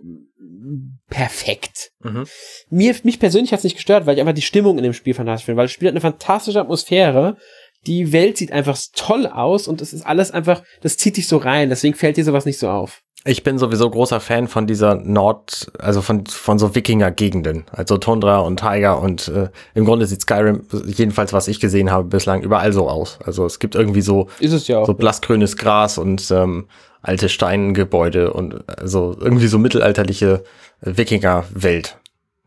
perfekt. 1.09 1.91
Mhm. 2.01 2.25
Mir, 2.69 2.95
mich 3.03 3.19
persönlich 3.19 3.51
hat's 3.51 3.63
nicht 3.63 3.75
gestört, 3.75 4.05
weil 4.05 4.15
ich 4.15 4.21
einfach 4.21 4.33
die 4.33 4.41
Stimmung 4.41 4.77
in 4.77 4.83
dem 4.83 4.93
Spiel 4.93 5.13
fantastisch 5.13 5.45
finde, 5.45 5.57
weil 5.57 5.65
das 5.65 5.71
Spiel 5.71 5.87
hat 5.87 5.93
eine 5.93 6.01
fantastische 6.01 6.59
Atmosphäre. 6.59 7.37
Die 7.85 8.13
Welt 8.13 8.37
sieht 8.37 8.53
einfach 8.53 8.79
toll 8.95 9.27
aus 9.27 9.67
und 9.67 9.81
es 9.81 9.91
ist 9.91 10.05
alles 10.05 10.31
einfach, 10.31 10.63
das 10.81 10.95
zieht 10.97 11.17
dich 11.17 11.27
so 11.27 11.37
rein, 11.37 11.69
deswegen 11.69 11.95
fällt 11.95 12.15
dir 12.15 12.23
sowas 12.23 12.45
nicht 12.45 12.57
so 12.57 12.69
auf. 12.69 13.01
Ich 13.25 13.43
bin 13.43 13.57
sowieso 13.57 13.89
großer 13.89 14.19
Fan 14.19 14.49
von 14.49 14.67
dieser 14.67 14.95
Nord, 14.95 15.71
also 15.79 16.01
von, 16.01 16.25
von 16.25 16.59
so 16.59 16.75
Wikinger-Gegenden, 16.75 17.63
also 17.71 17.97
Tundra 17.97 18.39
und 18.39 18.59
Tiger 18.59 18.99
und 19.01 19.29
äh, 19.29 19.49
im 19.75 19.85
Grunde 19.85 20.05
sieht 20.07 20.21
Skyrim, 20.21 20.63
jedenfalls 20.85 21.31
was 21.31 21.47
ich 21.47 21.61
gesehen 21.61 21.89
habe 21.89 22.03
bislang, 22.03 22.41
überall 22.41 22.73
so 22.73 22.89
aus. 22.89 23.19
Also 23.23 23.45
es 23.45 23.59
gibt 23.59 23.75
irgendwie 23.75 24.01
so, 24.01 24.27
Ist 24.39 24.51
es 24.51 24.67
ja 24.67 24.83
so 24.85 24.93
blassgrünes 24.93 25.55
Gras 25.55 25.97
und 25.97 26.29
ähm, 26.31 26.67
alte 27.01 27.29
Steingebäude 27.29 28.33
und 28.33 28.67
also 28.67 29.15
irgendwie 29.19 29.47
so 29.47 29.57
mittelalterliche 29.57 30.43
äh, 30.81 30.97
Wikinger-Welt, 30.97 31.97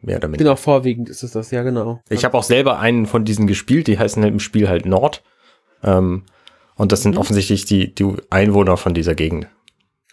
mehr 0.03 0.19
oder 0.19 0.29
weniger. 0.29 0.45
genau, 0.45 0.57
vorwiegend 0.57 1.09
ist 1.09 1.23
es 1.23 1.31
das, 1.31 1.51
ja 1.53 1.63
genau. 1.63 2.03
Ich 2.11 2.23
habe 2.27 2.37
auch 2.37 2.43
selber 2.43 2.79
einen 2.79 3.07
von 3.07 3.25
diesen 3.25 3.47
gespielt, 3.47 3.87
die 3.87 3.99
heißen 3.99 4.23
im 4.23 4.41
Spiel 4.41 4.69
halt 4.69 4.85
Nord. 4.85 5.23
Ähm, 5.83 6.25
und 6.75 6.93
das 6.93 7.03
sind 7.03 7.15
Mhm. 7.15 7.21
offensichtlich 7.23 7.65
die, 7.65 7.95
die 7.95 8.07
Einwohner 8.29 8.77
von 8.77 8.93
dieser 8.93 9.15
Gegend. 9.15 9.47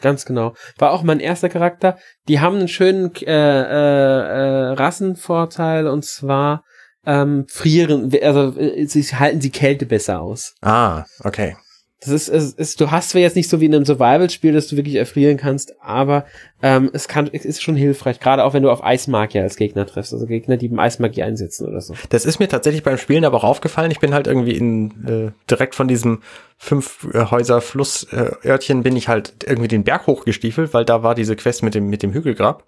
Ganz 0.04 0.26
genau. 0.26 0.54
War 0.78 0.92
auch 0.92 1.02
mein 1.04 1.22
erster 1.22 1.48
Charakter. 1.48 1.98
Die 2.28 2.42
haben 2.42 2.58
einen 2.58 2.68
schönen 2.68 3.16
äh, 3.16 3.32
äh, 3.32 3.32
äh, 3.32 4.74
Rassenvorteil 4.74 5.88
und 5.88 6.04
zwar 6.04 6.66
ähm, 7.06 7.46
frieren, 7.48 8.12
also 8.22 8.60
äh, 8.60 8.86
sie 8.86 9.02
halten 9.04 9.40
die 9.40 9.50
Kälte 9.50 9.86
besser 9.86 10.22
aus. 10.22 10.56
Ah, 10.62 11.06
okay. 11.24 11.56
Das 12.04 12.12
ist, 12.12 12.28
es 12.28 12.54
ist, 12.54 12.82
du 12.82 12.92
hast 12.92 13.10
zwar 13.10 13.22
jetzt 13.22 13.36
nicht 13.36 13.50
so 13.50 13.62
wie 13.62 13.66
in 13.66 13.74
einem 13.74 13.86
Survival-Spiel, 13.86 14.52
dass 14.52 14.68
du 14.68 14.76
wirklich 14.76 14.96
erfrieren 14.96 15.38
kannst, 15.38 15.82
aber 15.82 16.26
ähm, 16.62 16.90
es 16.92 17.08
kann, 17.08 17.30
es 17.32 17.46
ist 17.46 17.64
schon 17.64 17.76
hilfreich, 17.76 18.20
gerade 18.20 18.44
auch 18.44 18.54
wenn 18.54 18.64
du 18.64 18.70
auf 18.70 18.84
Eismagier 18.84 19.44
als 19.44 19.56
Gegner 19.56 19.86
triffst, 19.86 20.14
also 20.14 20.26
Gegner, 20.26 20.58
die 20.58 20.66
im 20.66 20.80
Eismagie 20.80 21.24
einsetzen 21.24 21.68
oder 21.68 21.80
so. 21.80 21.94
Das 22.10 22.26
ist 22.26 22.40
mir 22.40 22.50
tatsächlich 22.50 22.84
beim 22.84 22.98
Spielen 22.98 23.24
aber 23.24 23.38
auch 23.38 23.44
aufgefallen. 23.46 23.92
Ich 23.92 24.00
bin 24.00 24.14
halt 24.14 24.28
irgendwie 24.28 24.56
in 24.58 24.92
äh, 25.08 25.32
direkt 25.50 25.76
von 25.76 25.88
diesem 25.88 26.22
fünf 26.58 27.08
äh, 27.14 27.62
Flussörtchen 27.62 28.84
bin 28.84 28.96
ich 28.96 29.08
halt 29.08 29.34
irgendwie 29.46 29.70
den 29.70 29.84
Berg 29.84 30.08
hochgestiefelt, 30.08 30.74
weil 30.74 30.86
da 30.86 31.04
war 31.04 31.16
diese 31.16 31.36
Quest 31.36 31.64
mit 31.64 31.74
dem 31.74 31.90
mit 31.90 32.04
dem 32.04 32.14
Hügelgrab. 32.14 32.66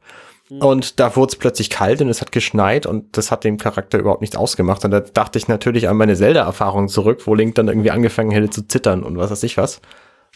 Und 0.50 1.00
da 1.00 1.16
wurde 1.16 1.32
es 1.32 1.36
plötzlich 1.38 1.72
kalt 1.72 2.02
und 2.02 2.10
es 2.10 2.22
hat 2.22 2.32
geschneit 2.32 2.86
und 2.86 3.18
das 3.18 3.32
hat 3.32 3.44
dem 3.44 3.58
Charakter 3.58 3.98
überhaupt 3.98 4.22
nichts 4.22 4.36
ausgemacht. 4.36 4.86
Und 4.86 4.92
da 4.92 5.00
dachte 5.00 5.40
ich 5.40 5.48
natürlich 5.48 5.90
an 5.90 5.98
meine 5.98 6.16
Zelda-Erfahrung 6.16 6.88
zurück, 6.88 7.26
wo 7.26 7.34
Link 7.34 7.56
dann 7.56 7.68
irgendwie 7.68 7.90
angefangen 7.90 8.30
hätte 8.30 8.52
zu 8.52 8.68
zittern 8.68 9.04
und 9.04 9.18
was 9.18 9.32
weiß 9.32 9.42
ich 9.44 9.58
was. 9.58 9.82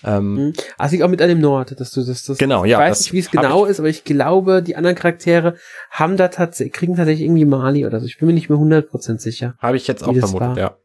Ähm, 0.04 0.36
Mhm. 0.36 0.54
Es 0.80 0.92
liegt 0.92 1.04
auch 1.04 1.10
mit 1.10 1.22
einem 1.22 1.42
Nord, 1.42 1.80
dass 1.80 1.92
du 1.92 2.04
das, 2.04 2.24
das 2.24 2.38
Genau, 2.38 2.66
ja, 2.66 2.80
Ich 2.80 2.92
weiß 2.92 3.02
nicht, 3.02 3.14
wie 3.14 3.20
es 3.20 3.30
genau 3.30 3.66
ist, 3.66 3.80
aber 3.80 3.90
ich 3.90 4.04
glaube, 4.04 4.64
die 4.64 4.76
anderen 4.76 4.96
Charaktere 4.96 5.56
haben 5.92 6.18
da 6.18 6.30
tatsächlich, 6.30 6.74
kriegen 6.74 6.96
tatsächlich 6.96 7.26
irgendwie 7.26 7.46
Mali 7.46 7.86
oder 7.86 8.00
so. 8.00 8.06
Ich 8.06 8.18
bin 8.18 8.28
mir 8.28 8.34
nicht 8.34 8.50
mehr 8.50 8.58
100% 8.58 9.20
sicher. 9.20 9.56
Habe 9.60 9.78
ich 9.78 9.88
jetzt 9.88 10.04
auch 10.04 10.16
vermutet, 10.16 10.58
ja. 10.58 10.76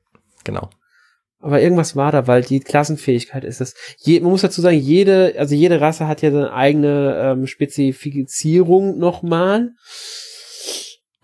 Genau. 0.44 0.68
Aber 1.44 1.60
irgendwas 1.60 1.94
war 1.94 2.10
da, 2.10 2.26
weil 2.26 2.40
die 2.40 2.60
Klassenfähigkeit 2.60 3.44
ist 3.44 3.60
das. 3.60 3.74
Je, 3.98 4.18
man 4.20 4.30
muss 4.30 4.40
dazu 4.40 4.62
sagen, 4.62 4.78
jede, 4.78 5.34
also 5.36 5.54
jede 5.54 5.78
Rasse 5.78 6.08
hat 6.08 6.22
ja 6.22 6.30
seine 6.30 6.54
eigene 6.54 7.20
ähm, 7.22 7.46
Spezifizierung 7.46 8.96
nochmal, 8.98 9.72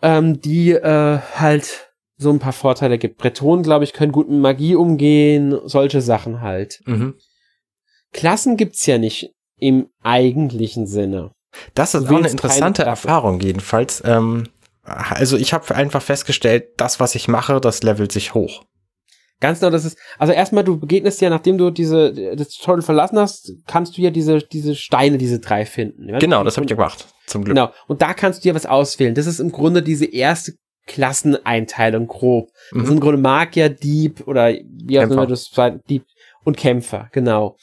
ähm, 0.03 0.39
die 0.43 0.73
äh, 0.73 1.21
halt 1.37 1.91
so 2.19 2.29
ein 2.29 2.39
paar 2.39 2.53
Vorteile 2.53 2.99
gibt. 2.99 3.17
Bretonen, 3.17 3.63
glaube 3.63 3.85
ich, 3.85 3.95
können 3.95 4.13
gut 4.13 4.29
mit 4.29 4.41
Magie 4.41 4.75
umgehen, 4.75 5.59
solche 5.65 6.03
Sachen 6.03 6.43
halt. 6.43 6.83
Mhm. 6.85 7.15
Klassen 8.13 8.59
gibt's 8.59 8.85
ja 8.85 8.99
nicht 8.99 9.31
im 9.57 9.89
eigentlichen 10.03 10.87
Sinne. 10.87 11.31
Das 11.73 11.95
ist 11.95 12.11
Du 12.11 12.15
auch 12.15 12.19
eine 12.19 12.29
interessante. 12.29 12.83
Erfahrung 12.83 13.41
jedenfalls. 13.41 14.03
Ähm, 14.05 14.49
also 14.83 15.39
ich 15.39 15.55
habe 15.55 15.75
einfach 15.75 16.03
festgestellt, 16.03 16.69
das, 16.77 17.01
was 17.01 17.15
ich 17.15 17.27
mache, 17.27 17.59
das 17.59 17.83
levelt 17.83 18.13
sich 18.13 18.35
hoch. 18.35 18.65
Ganz 19.41 19.61
genau, 19.61 19.71
das 19.71 19.87
ist, 19.87 19.99
also 20.19 20.33
erstmal, 20.33 20.65
du 20.65 20.79
begegnest 20.79 21.21
ja, 21.23 21.31
nachdem 21.31 21.57
du 21.57 21.71
diese, 21.71 22.13
das 22.37 22.51
Tutorial 22.51 22.83
verlassen 22.83 23.19
hast, 23.19 23.53
kannst 23.67 23.97
du 23.97 24.03
ja 24.03 24.11
diese, 24.11 24.39
diese 24.39 24.75
Steine, 24.75 25.17
diese 25.17 25.39
drei 25.41 25.65
finden. 25.65 26.09
Ja? 26.11 26.19
Genau, 26.19 26.45
das 26.45 26.57
habe 26.57 26.67
ich 26.67 26.71
ja 26.71 26.77
gemacht, 26.77 27.09
zum 27.27 27.45
Glück. 27.45 27.57
Genau. 27.57 27.71
Und 27.89 28.03
da 28.03 28.13
kannst 28.13 28.41
du 28.45 28.49
dir 28.49 28.55
was 28.55 28.67
auswählen. 28.67 29.15
Das 29.15 29.27
ist 29.27 29.41
im 29.41 29.51
Grunde 29.51 29.83
diese 29.83 30.05
erste 30.05 30.53
Klasseneinteilung 30.87 32.07
grob. 32.07 32.49
Das 32.73 32.81
sind 32.83 32.87
Mhm. 32.87 32.93
im 32.95 33.01
Grunde 33.01 33.19
Magier, 33.19 33.69
Dieb 33.71 34.27
oder 34.27 34.53
wie 34.53 34.99
auch 35.01 35.05
immer 35.11 35.27
das 35.27 35.51
Dieb 35.89 36.05
und 36.45 36.57
Kämpfer, 36.57 37.09
genau. 37.13 37.57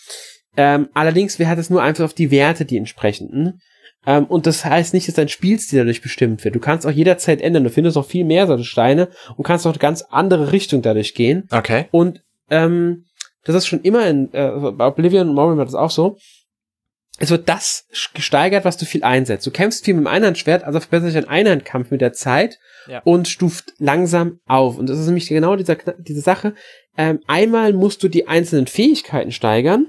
Ähm, 0.56 0.90
allerdings, 0.94 1.38
wer 1.38 1.48
hat 1.50 1.60
es 1.60 1.70
nur 1.70 1.84
einfach 1.84 2.06
auf 2.06 2.14
die 2.14 2.32
Werte, 2.32 2.66
die 2.66 2.78
entsprechenden. 2.78 3.60
Ähm, 4.08 4.26
und 4.26 4.48
das 4.48 4.66
heißt 4.66 4.94
nicht, 4.94 5.08
dass 5.08 5.16
dein 5.16 5.28
Spielstil 5.28 5.80
dadurch 5.80 6.02
bestimmt 6.02 6.44
wird. 6.44 6.56
Du 6.56 6.60
kannst 6.60 6.88
auch 6.88 6.92
jederzeit 6.92 7.42
ändern. 7.42 7.66
Du 7.66 7.70
findest 7.70 7.98
noch 7.98 8.08
viel 8.08 8.24
mehr 8.24 8.48
solche 8.48 8.64
Steine 8.64 9.10
und 9.36 9.44
kannst 9.44 9.68
auch 9.68 9.72
eine 9.72 9.80
ganz 9.80 10.02
andere 10.10 10.54
Richtung 10.54 10.82
dadurch 10.82 11.14
gehen. 11.14 11.48
Okay. 11.52 11.88
Und 11.92 12.24
ähm, 12.50 13.04
das 13.44 13.56
ist 13.56 13.68
schon 13.68 13.82
immer 13.82 14.08
in 14.08 14.34
äh, 14.34 14.50
bei 14.72 14.88
Oblivion 14.88 15.30
und 15.30 15.36
Morrowind 15.36 15.58
war 15.58 15.66
das 15.66 15.76
auch 15.76 15.92
so. 15.92 16.18
Es 17.20 17.32
wird 17.32 17.50
das 17.50 17.88
gesteigert, 18.14 18.64
was 18.64 18.78
du 18.78 18.86
viel 18.86 19.04
einsetzt. 19.04 19.46
Du 19.46 19.52
kämpfst 19.52 19.84
viel 19.84 19.96
mit 19.96 20.04
dem 20.04 20.08
Einhandschwert, 20.08 20.64
also 20.64 20.80
verbessert 20.80 21.12
sich 21.12 21.22
dein 21.22 21.30
Einhandkampf 21.30 21.90
mit 21.90 22.00
der 22.00 22.14
Zeit 22.14 22.60
ja. 22.88 23.02
und 23.04 23.28
stuft 23.28 23.74
langsam 23.80 24.40
auf. 24.46 24.78
Und 24.78 24.88
das 24.88 25.00
ist 25.00 25.08
nämlich 25.08 25.28
genau 25.28 25.56
dieser, 25.56 25.78
diese 25.98 26.22
Sache. 26.22 26.54
Ähm, 26.96 27.20
einmal 27.28 27.74
musst 27.74 28.04
du 28.04 28.08
die 28.08 28.28
einzelnen 28.28 28.68
Fähigkeiten 28.68 29.32
steigern, 29.32 29.88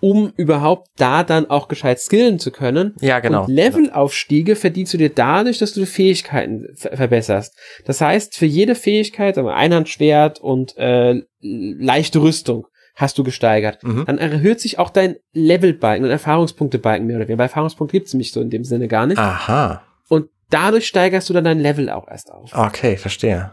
um 0.00 0.32
überhaupt 0.36 0.88
da 0.96 1.24
dann 1.24 1.48
auch 1.48 1.68
gescheit 1.68 2.00
skillen 2.00 2.38
zu 2.38 2.50
können. 2.50 2.94
Ja, 3.00 3.20
genau. 3.20 3.44
Und 3.44 3.50
Levelaufstiege 3.50 4.56
verdienst 4.56 4.92
du 4.94 4.98
dir 4.98 5.08
dadurch, 5.08 5.58
dass 5.58 5.72
du 5.72 5.80
die 5.80 5.86
Fähigkeiten 5.86 6.66
verbesserst. 6.74 7.56
Das 7.84 8.00
heißt, 8.00 8.36
für 8.36 8.46
jede 8.46 8.74
Fähigkeit, 8.74 9.38
also 9.38 9.48
Einhandschwert 9.48 10.40
und 10.40 10.76
äh, 10.76 11.22
leichte 11.40 12.20
Rüstung, 12.20 12.66
hast 12.94 13.18
du 13.18 13.24
gesteigert. 13.24 13.82
Mhm. 13.82 14.04
Dann 14.06 14.18
erhöht 14.18 14.60
sich 14.60 14.78
auch 14.78 14.90
dein 14.90 15.16
Levelbalken 15.32 16.04
und 16.04 16.10
Erfahrungspunktebalken 16.10 17.06
mehr 17.06 17.16
oder 17.16 17.28
weniger. 17.28 17.38
Bei 17.38 17.44
Erfahrungspunkt 17.44 17.92
gibt's 17.92 18.12
nämlich 18.12 18.32
so 18.32 18.40
in 18.40 18.50
dem 18.50 18.64
Sinne 18.64 18.88
gar 18.88 19.06
nicht. 19.06 19.18
Aha. 19.18 19.82
Und 20.08 20.28
dadurch 20.50 20.86
steigerst 20.86 21.28
du 21.28 21.34
dann 21.34 21.44
dein 21.44 21.60
Level 21.60 21.90
auch 21.90 22.08
erst 22.08 22.32
auf. 22.32 22.50
Okay, 22.54 22.96
verstehe. 22.96 23.52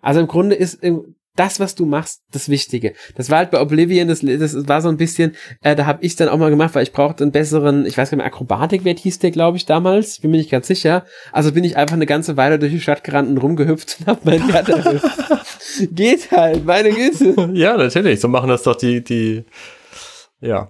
Also 0.00 0.20
im 0.20 0.26
Grunde 0.26 0.54
ist 0.54 0.82
das, 1.36 1.58
was 1.58 1.74
du 1.74 1.84
machst, 1.84 2.22
das 2.32 2.48
Wichtige. 2.48 2.94
Das 3.16 3.28
war 3.28 3.38
halt 3.38 3.50
bei 3.50 3.60
Oblivion, 3.60 4.06
das, 4.06 4.20
das 4.20 4.68
war 4.68 4.80
so 4.80 4.88
ein 4.88 4.96
bisschen, 4.96 5.34
äh, 5.62 5.74
da 5.74 5.86
habe 5.86 6.04
ich 6.04 6.14
dann 6.14 6.28
auch 6.28 6.38
mal 6.38 6.50
gemacht, 6.50 6.74
weil 6.74 6.84
ich 6.84 6.92
brauchte 6.92 7.24
einen 7.24 7.32
besseren, 7.32 7.86
ich 7.86 7.98
weiß 7.98 8.10
gar 8.10 8.16
nicht 8.16 8.24
mehr, 8.24 8.26
Akrobatikwert 8.26 9.00
hieß 9.00 9.18
der, 9.18 9.32
glaube 9.32 9.56
ich, 9.56 9.66
damals, 9.66 10.20
bin 10.20 10.30
mir 10.30 10.36
nicht 10.36 10.50
ganz 10.50 10.68
sicher. 10.68 11.04
Also 11.32 11.52
bin 11.52 11.64
ich 11.64 11.76
einfach 11.76 11.96
eine 11.96 12.06
ganze 12.06 12.36
Weile 12.36 12.58
durch 12.58 12.72
die 12.72 12.80
Stadt 12.80 13.02
gerannt 13.02 13.28
und 13.28 13.38
rumgehüpft 13.38 13.98
und 14.00 14.06
hab 14.06 14.24
mein 14.24 14.46
Wert. 14.52 14.70
Geht 15.90 16.30
halt, 16.30 16.64
meine 16.64 16.90
Güte. 16.90 17.34
Ja, 17.54 17.76
natürlich, 17.76 18.20
so 18.20 18.28
machen 18.28 18.48
das 18.48 18.62
doch 18.62 18.76
die, 18.76 19.02
die, 19.02 19.44
ja. 20.40 20.68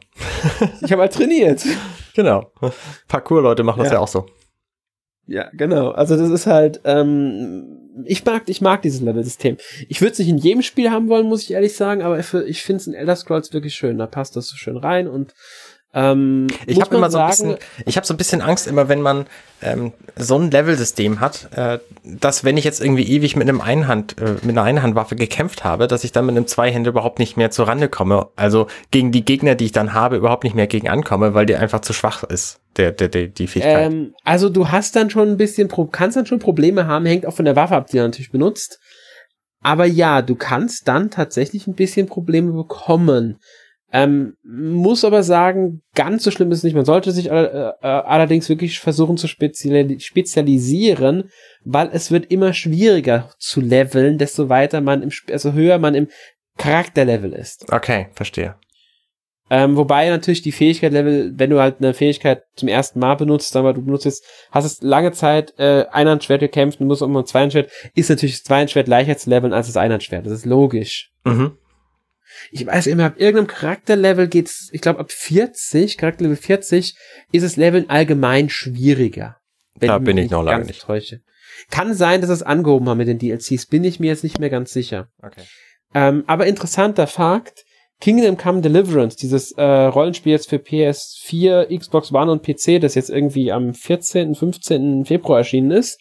ich 0.82 0.92
habe 0.92 1.02
halt 1.02 1.12
trainiert. 1.12 1.64
Genau. 2.14 2.52
Parkour-Leute 3.08 3.62
machen 3.64 3.80
das 3.80 3.88
ja. 3.88 3.94
ja 3.94 4.00
auch 4.00 4.08
so. 4.08 4.26
Ja, 5.26 5.48
genau. 5.52 5.90
Also 5.90 6.16
das 6.16 6.30
ist 6.30 6.46
halt, 6.46 6.80
ähm, 6.84 7.83
ich 8.04 8.24
mag, 8.24 8.42
ich 8.46 8.60
mag 8.60 8.82
dieses 8.82 9.00
Level-System. 9.00 9.56
Ich 9.88 10.00
würde 10.00 10.12
es 10.12 10.18
nicht 10.18 10.28
in 10.28 10.38
jedem 10.38 10.62
Spiel 10.62 10.90
haben 10.90 11.08
wollen, 11.08 11.28
muss 11.28 11.42
ich 11.42 11.52
ehrlich 11.52 11.76
sagen, 11.76 12.02
aber 12.02 12.18
ich 12.18 12.62
finde 12.62 12.80
es 12.80 12.86
in 12.86 12.94
Elder 12.94 13.16
Scrolls 13.16 13.52
wirklich 13.52 13.74
schön. 13.74 13.98
Da 13.98 14.06
passt 14.06 14.36
das 14.36 14.48
so 14.48 14.56
schön 14.56 14.76
rein 14.76 15.06
und 15.06 15.34
ähm, 15.94 16.48
ich 16.66 16.80
habe 16.80 16.96
immer 16.96 17.10
so 17.10 17.18
ein 17.18 17.28
bisschen, 17.28 17.56
ich 17.86 17.96
habe 17.96 18.06
so 18.06 18.14
ein 18.14 18.16
bisschen 18.16 18.42
Angst 18.42 18.66
immer, 18.66 18.88
wenn 18.88 19.00
man 19.00 19.26
ähm, 19.62 19.92
so 20.16 20.36
ein 20.36 20.50
Level-System 20.50 21.20
hat, 21.20 21.48
äh, 21.54 21.78
dass 22.02 22.42
wenn 22.42 22.56
ich 22.56 22.64
jetzt 22.64 22.82
irgendwie 22.82 23.04
ewig 23.04 23.36
mit 23.36 23.48
einem 23.48 23.60
Einhand, 23.60 24.20
äh, 24.20 24.32
mit 24.42 24.50
einer 24.50 24.64
Einhandwaffe 24.64 25.14
gekämpft 25.14 25.62
habe, 25.62 25.86
dass 25.86 26.02
ich 26.02 26.10
dann 26.10 26.26
mit 26.26 26.36
einem 26.36 26.48
Zweihänder 26.48 26.90
überhaupt 26.90 27.20
nicht 27.20 27.36
mehr 27.36 27.50
zur 27.50 27.68
Rande 27.68 27.88
komme. 27.88 28.26
Also 28.34 28.66
gegen 28.90 29.12
die 29.12 29.24
Gegner, 29.24 29.54
die 29.54 29.66
ich 29.66 29.72
dann 29.72 29.94
habe, 29.94 30.16
überhaupt 30.16 30.42
nicht 30.42 30.56
mehr 30.56 30.66
gegen 30.66 30.88
ankomme, 30.88 31.32
weil 31.34 31.46
die 31.46 31.54
einfach 31.54 31.80
zu 31.80 31.92
schwach 31.92 32.24
ist, 32.24 32.58
der, 32.76 32.90
der, 32.90 33.08
der 33.08 33.28
die 33.28 33.46
Fähigkeit. 33.46 33.92
Ähm, 33.92 34.14
also 34.24 34.48
du 34.48 34.70
hast 34.70 34.96
dann 34.96 35.10
schon 35.10 35.28
ein 35.28 35.36
bisschen, 35.36 35.70
kannst 35.92 36.16
dann 36.16 36.26
schon 36.26 36.40
Probleme 36.40 36.88
haben, 36.88 37.06
hängt 37.06 37.24
auch 37.24 37.34
von 37.34 37.44
der 37.44 37.56
Waffe 37.56 37.76
ab, 37.76 37.86
die 37.86 37.98
du 37.98 38.02
natürlich 38.02 38.32
benutzt. 38.32 38.80
Aber 39.62 39.86
ja, 39.86 40.22
du 40.22 40.34
kannst 40.34 40.88
dann 40.88 41.10
tatsächlich 41.10 41.66
ein 41.66 41.74
bisschen 41.74 42.06
Probleme 42.06 42.52
bekommen. 42.52 43.38
Ähm, 43.92 44.36
muss 44.42 45.04
aber 45.04 45.22
sagen, 45.22 45.82
ganz 45.94 46.24
so 46.24 46.32
schlimm 46.32 46.50
ist 46.50 46.58
es 46.58 46.64
nicht. 46.64 46.74
Man 46.74 46.84
sollte 46.84 47.12
sich 47.12 47.30
äh, 47.30 47.44
äh, 47.44 47.72
allerdings 47.80 48.48
wirklich 48.48 48.80
versuchen 48.80 49.16
zu 49.16 49.28
speziali 49.28 50.00
spezialisieren, 50.00 51.30
weil 51.64 51.90
es 51.92 52.10
wird 52.10 52.30
immer 52.32 52.54
schwieriger 52.54 53.30
zu 53.38 53.60
leveln, 53.60 54.18
desto 54.18 54.48
weiter 54.48 54.80
man 54.80 55.02
im, 55.02 55.10
also 55.30 55.52
höher 55.52 55.78
man 55.78 55.94
im 55.94 56.08
Charakterlevel 56.58 57.32
ist. 57.32 57.72
Okay, 57.72 58.08
verstehe. 58.14 58.56
Ähm, 59.50 59.76
wobei 59.76 60.08
natürlich 60.08 60.42
die 60.42 60.52
Fähigkeit-Level, 60.52 61.34
wenn 61.36 61.50
du 61.50 61.60
halt 61.60 61.76
eine 61.78 61.94
Fähigkeit 61.94 62.42
zum 62.56 62.68
ersten 62.68 62.98
Mal 62.98 63.14
benutzt, 63.14 63.54
aber 63.54 63.74
du 63.74 63.84
benutzt 63.84 64.06
jetzt, 64.06 64.24
hast 64.50 64.64
es 64.64 64.82
lange 64.82 65.12
Zeit 65.12 65.54
äh, 65.58 65.84
Einhandschwert 65.92 66.40
gekämpft 66.40 66.80
und 66.80 66.88
musst 66.88 67.02
auch 67.02 67.08
mal 67.08 67.20
ein 67.20 67.26
Zweihandschwert, 67.26 67.70
ist 67.94 68.08
natürlich 68.08 68.36
das 68.36 68.44
Zweihandschwert 68.44 68.88
leichter 68.88 69.18
zu 69.18 69.30
leveln 69.30 69.52
als 69.52 69.66
das 69.66 69.76
Einhandschwert. 69.76 70.26
Das 70.26 70.32
ist 70.32 70.46
logisch. 70.46 71.12
Mhm 71.24 71.58
ich 72.50 72.66
weiß 72.66 72.86
immer, 72.86 73.06
ab 73.06 73.14
irgendeinem 73.18 73.46
Charakterlevel 73.46 74.28
geht's, 74.28 74.68
ich 74.72 74.80
glaube 74.80 75.00
ab 75.00 75.10
40, 75.10 75.98
Charakterlevel 75.98 76.36
40, 76.36 76.96
ist 77.32 77.42
es 77.42 77.56
Leveln 77.56 77.90
allgemein 77.90 78.48
schwieriger. 78.48 79.36
Da 79.80 79.98
bin 79.98 80.18
ich 80.18 80.30
noch 80.30 80.42
lange 80.42 80.66
nicht. 80.66 80.82
Täusche. 80.82 81.20
Kann 81.70 81.94
sein, 81.94 82.20
dass 82.20 82.30
es 82.30 82.42
angehoben 82.42 82.88
haben 82.88 82.98
mit 82.98 83.08
den 83.08 83.18
DLCs, 83.18 83.66
bin 83.66 83.84
ich 83.84 84.00
mir 84.00 84.08
jetzt 84.08 84.24
nicht 84.24 84.38
mehr 84.38 84.50
ganz 84.50 84.72
sicher. 84.72 85.08
Okay. 85.22 85.42
Ähm, 85.94 86.24
aber 86.26 86.46
interessanter 86.46 87.06
Fakt, 87.06 87.64
Kingdom 88.00 88.36
Come 88.36 88.60
Deliverance, 88.60 89.16
dieses 89.16 89.52
äh, 89.52 89.62
Rollenspiel 89.62 90.32
jetzt 90.32 90.48
für 90.48 90.56
PS4, 90.56 91.76
Xbox 91.78 92.12
One 92.12 92.30
und 92.30 92.42
PC, 92.42 92.80
das 92.80 92.94
jetzt 92.94 93.10
irgendwie 93.10 93.52
am 93.52 93.72
14., 93.72 94.34
15. 94.34 95.04
Februar 95.04 95.38
erschienen 95.38 95.70
ist, 95.70 95.98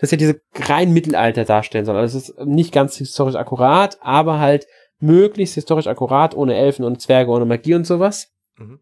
das 0.00 0.10
ja 0.10 0.16
diese 0.16 0.40
rein 0.54 0.92
Mittelalter 0.92 1.44
darstellen 1.44 1.84
soll. 1.84 1.96
Also 1.96 2.18
es 2.18 2.30
ist 2.30 2.38
nicht 2.46 2.72
ganz 2.72 2.96
historisch 2.96 3.36
akkurat, 3.36 3.98
aber 4.00 4.40
halt 4.40 4.66
möglichst 5.00 5.54
historisch 5.54 5.86
akkurat, 5.86 6.34
ohne 6.34 6.54
Elfen 6.54 6.84
und 6.84 7.00
Zwerge, 7.00 7.30
ohne 7.30 7.46
Magie 7.46 7.74
und 7.74 7.86
sowas. 7.86 8.28
Mhm. 8.56 8.80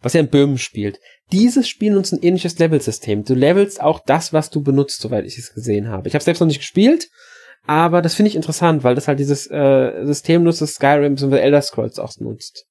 Was 0.00 0.12
ja 0.12 0.20
in 0.20 0.28
Böhmen 0.28 0.58
spielt. 0.58 1.00
Dieses 1.32 1.68
Spiel 1.68 1.92
nutzt 1.92 2.12
ein 2.12 2.22
ähnliches 2.22 2.58
Level-System. 2.58 3.24
Du 3.24 3.34
levelst 3.34 3.80
auch 3.82 4.00
das, 4.00 4.32
was 4.32 4.50
du 4.50 4.62
benutzt, 4.62 5.00
soweit 5.00 5.24
ich 5.26 5.36
es 5.36 5.52
gesehen 5.52 5.88
habe. 5.88 6.06
Ich 6.08 6.14
habe 6.14 6.22
selbst 6.22 6.40
noch 6.40 6.46
nicht 6.46 6.60
gespielt, 6.60 7.08
aber 7.66 8.00
das 8.00 8.14
finde 8.14 8.28
ich 8.28 8.36
interessant, 8.36 8.84
weil 8.84 8.94
das 8.94 9.08
halt 9.08 9.18
dieses 9.18 9.50
äh, 9.50 10.04
System 10.04 10.44
nutzt, 10.44 10.60
das 10.60 10.74
Skyrim 10.74 11.16
bzw. 11.16 11.38
Elder 11.38 11.60
Scrolls 11.60 11.98
auch 11.98 12.16
nutzt. 12.18 12.66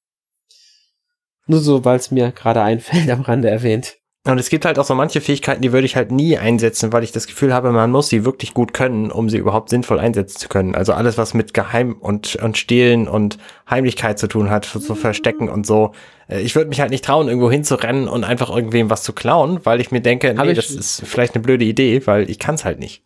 Nur 1.46 1.60
so, 1.60 1.84
weil 1.84 1.96
es 1.96 2.10
mir 2.10 2.32
gerade 2.32 2.62
einfällt, 2.62 3.10
am 3.10 3.22
Rande 3.22 3.48
erwähnt. 3.48 3.97
Und 4.26 4.38
es 4.38 4.50
gibt 4.50 4.66
halt 4.66 4.78
auch 4.78 4.84
so 4.84 4.94
manche 4.94 5.20
Fähigkeiten, 5.20 5.62
die 5.62 5.72
würde 5.72 5.86
ich 5.86 5.96
halt 5.96 6.10
nie 6.10 6.36
einsetzen, 6.36 6.92
weil 6.92 7.02
ich 7.02 7.12
das 7.12 7.26
Gefühl 7.26 7.54
habe, 7.54 7.72
man 7.72 7.90
muss 7.90 8.08
sie 8.08 8.24
wirklich 8.24 8.52
gut 8.52 8.74
können, 8.74 9.10
um 9.10 9.30
sie 9.30 9.38
überhaupt 9.38 9.70
sinnvoll 9.70 9.98
einsetzen 9.98 10.38
zu 10.38 10.48
können. 10.48 10.74
Also 10.74 10.92
alles, 10.92 11.16
was 11.16 11.32
mit 11.32 11.54
Geheim 11.54 11.94
und, 11.94 12.36
und 12.36 12.58
Stehlen 12.58 13.08
und 13.08 13.38
Heimlichkeit 13.70 14.18
zu 14.18 14.26
tun 14.26 14.50
hat, 14.50 14.66
so 14.66 14.94
Verstecken 14.94 15.48
und 15.48 15.66
so. 15.66 15.92
Äh, 16.28 16.40
ich 16.40 16.54
würde 16.54 16.68
mich 16.68 16.80
halt 16.80 16.90
nicht 16.90 17.04
trauen, 17.04 17.28
irgendwo 17.28 17.50
hinzurennen 17.50 18.06
und 18.06 18.24
einfach 18.24 18.50
irgendwem 18.50 18.90
was 18.90 19.02
zu 19.02 19.14
klauen, 19.14 19.60
weil 19.64 19.80
ich 19.80 19.92
mir 19.92 20.02
denke, 20.02 20.34
nee, 20.34 20.52
das 20.52 20.70
ist 20.70 21.02
vielleicht 21.06 21.34
eine 21.34 21.42
blöde 21.42 21.64
Idee, 21.64 22.06
weil 22.06 22.28
ich 22.28 22.38
kann 22.38 22.56
es 22.56 22.64
halt 22.66 22.80
nicht. 22.80 23.02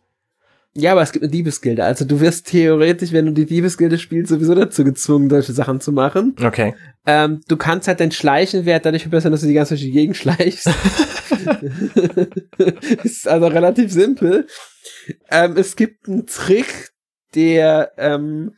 Ja, 0.75 0.93
aber 0.93 1.03
es 1.03 1.11
gibt 1.11 1.23
eine 1.23 1.31
Diebesgilde. 1.31 1.83
Also 1.83 2.03
du 2.03 2.19
wirst 2.19 2.47
theoretisch, 2.47 3.11
wenn 3.11 3.27
du 3.27 3.31
die 3.31 3.45
Diebesgilde 3.45 3.99
spielst, 3.99 4.31
sowieso 4.31 4.55
dazu 4.55 4.83
gezwungen, 4.83 5.29
solche 5.29 5.53
Sachen 5.53 5.79
zu 5.79 5.91
machen. 5.91 6.35
Okay. 6.43 6.73
Ähm, 7.05 7.41
du 7.47 7.57
kannst 7.57 7.87
halt 7.87 7.99
deinen 7.99 8.11
Schleichenwert 8.11 8.85
dadurch 8.85 9.03
verbessern, 9.03 9.31
dass 9.31 9.41
du 9.41 9.47
die 9.47 9.53
ganze 9.53 9.75
Zeit 9.75 9.83
Gegend 9.83 10.17
schleichst. 10.17 10.67
ist 13.03 13.27
also 13.27 13.47
relativ 13.47 13.91
simpel. 13.91 14.47
Ähm, 15.29 15.55
es 15.57 15.75
gibt 15.75 16.07
einen 16.07 16.25
Trick, 16.25 16.89
der 17.35 17.91
ähm, 17.97 18.55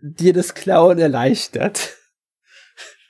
dir 0.00 0.34
das 0.34 0.54
Klauen 0.54 0.98
erleichtert. 0.98 1.95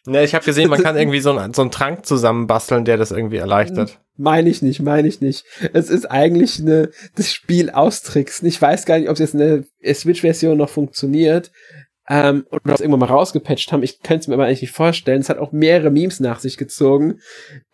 Ne, 0.06 0.24
ich 0.24 0.34
habe 0.34 0.44
gesehen, 0.44 0.70
man 0.70 0.82
kann 0.82 0.96
irgendwie 0.96 1.20
so, 1.20 1.36
ein, 1.36 1.52
so 1.52 1.62
einen 1.62 1.70
Trank 1.70 2.06
zusammenbasteln, 2.06 2.84
der 2.84 2.96
das 2.96 3.10
irgendwie 3.10 3.36
erleichtert. 3.36 3.98
Meine 4.16 4.48
ich 4.48 4.62
nicht, 4.62 4.80
meine 4.80 5.08
ich 5.08 5.20
nicht. 5.20 5.44
Es 5.72 5.90
ist 5.90 6.10
eigentlich 6.10 6.60
eine, 6.60 6.90
das 7.16 7.32
Spiel 7.32 7.70
austricksen. 7.70 8.48
Ich 8.48 8.60
weiß 8.60 8.86
gar 8.86 8.98
nicht, 8.98 9.08
ob 9.08 9.14
es 9.14 9.20
jetzt 9.20 9.34
eine 9.34 9.64
Switch-Version 9.84 10.56
noch 10.56 10.70
funktioniert. 10.70 11.50
Ähm, 12.08 12.46
oder 12.50 12.60
das 12.64 12.80
irgendwann 12.80 13.00
mal 13.00 13.06
rausgepatcht 13.06 13.72
haben. 13.72 13.82
Ich 13.82 14.00
könnte 14.00 14.20
es 14.20 14.28
mir 14.28 14.34
aber 14.34 14.46
eigentlich 14.46 14.62
nicht 14.62 14.72
vorstellen. 14.72 15.20
Es 15.20 15.28
hat 15.28 15.38
auch 15.38 15.52
mehrere 15.52 15.90
Memes 15.90 16.20
nach 16.20 16.38
sich 16.38 16.56
gezogen. 16.56 17.18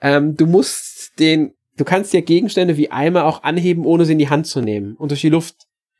Ähm, 0.00 0.36
du 0.36 0.46
musst 0.46 1.18
den, 1.18 1.52
du 1.76 1.84
kannst 1.84 2.12
dir 2.12 2.22
Gegenstände 2.22 2.78
wie 2.78 2.90
Eimer 2.90 3.26
auch 3.26 3.42
anheben, 3.42 3.84
ohne 3.84 4.06
sie 4.06 4.12
in 4.12 4.18
die 4.18 4.30
Hand 4.30 4.46
zu 4.46 4.62
nehmen. 4.62 4.96
Und 4.96 5.10
durch 5.10 5.20
die 5.20 5.28
Luft. 5.28 5.56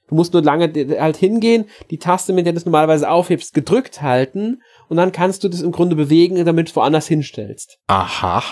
Du 0.09 0.17
musst 0.17 0.35
nur 0.35 0.43
lange 0.43 0.71
halt 1.01 1.17
hingehen, 1.17 1.67
die 1.91 1.97
Taste, 1.97 2.35
mit 2.35 2.45
der 2.45 2.53
du 2.53 2.59
es 2.59 2.67
normalerweise 2.67 3.09
aufhebst, 3.09 3.55
gedrückt 3.55 4.03
halten 4.03 4.61
und 4.93 4.99
dann 4.99 5.11
kannst 5.11 5.43
du 5.43 5.49
das 5.49 5.63
im 5.63 5.73
Grunde 5.73 5.97
bewegen, 5.97 6.45
damit 6.45 6.69
du 6.69 6.77
woanders 6.77 7.07
hinstellst. 7.07 7.79
Aha. 7.87 8.43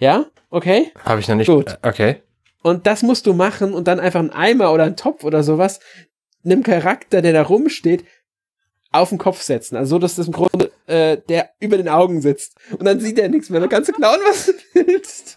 Ja? 0.00 0.24
Okay? 0.48 0.90
Habe 1.04 1.20
ich 1.20 1.28
noch 1.28 1.34
nicht. 1.34 1.48
Gut. 1.48 1.76
Okay. 1.82 2.22
Und 2.62 2.86
das 2.86 3.02
musst 3.02 3.26
du 3.26 3.34
machen 3.34 3.74
und 3.74 3.86
dann 3.88 4.00
einfach 4.00 4.20
einen 4.20 4.30
Eimer 4.30 4.72
oder 4.72 4.84
einen 4.84 4.96
Topf 4.96 5.24
oder 5.24 5.42
sowas 5.42 5.80
einem 6.46 6.62
Charakter, 6.62 7.20
der 7.20 7.34
da 7.34 7.42
rumsteht, 7.42 8.06
auf 8.90 9.10
den 9.10 9.18
Kopf 9.18 9.42
setzen. 9.42 9.76
Also 9.76 9.96
so, 9.96 9.98
dass 9.98 10.14
das 10.14 10.28
im 10.28 10.32
Grunde 10.32 10.72
äh, 10.86 11.18
der 11.28 11.50
über 11.60 11.76
den 11.76 11.90
Augen 11.90 12.22
sitzt. 12.22 12.56
Und 12.70 12.86
dann 12.86 12.98
sieht 12.98 13.18
er 13.18 13.28
nichts 13.28 13.50
mehr. 13.50 13.60
Dann 13.60 13.68
kannst 13.68 13.90
du 13.90 13.92
klauen, 13.92 14.20
was 14.24 14.46
du 14.46 14.52
willst. 14.72 15.36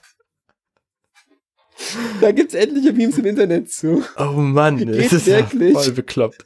Da 2.21 2.31
gibt's 2.31 2.53
etliche 2.53 2.93
Memes 2.93 3.17
im 3.17 3.25
Internet 3.25 3.69
zu. 3.73 4.05
Oh 4.17 4.37
Mann, 4.37 4.77
das 4.87 5.11
ist 5.11 5.25
wirklich. 5.25 5.73
voll 5.73 5.91
bekloppt. 5.91 6.45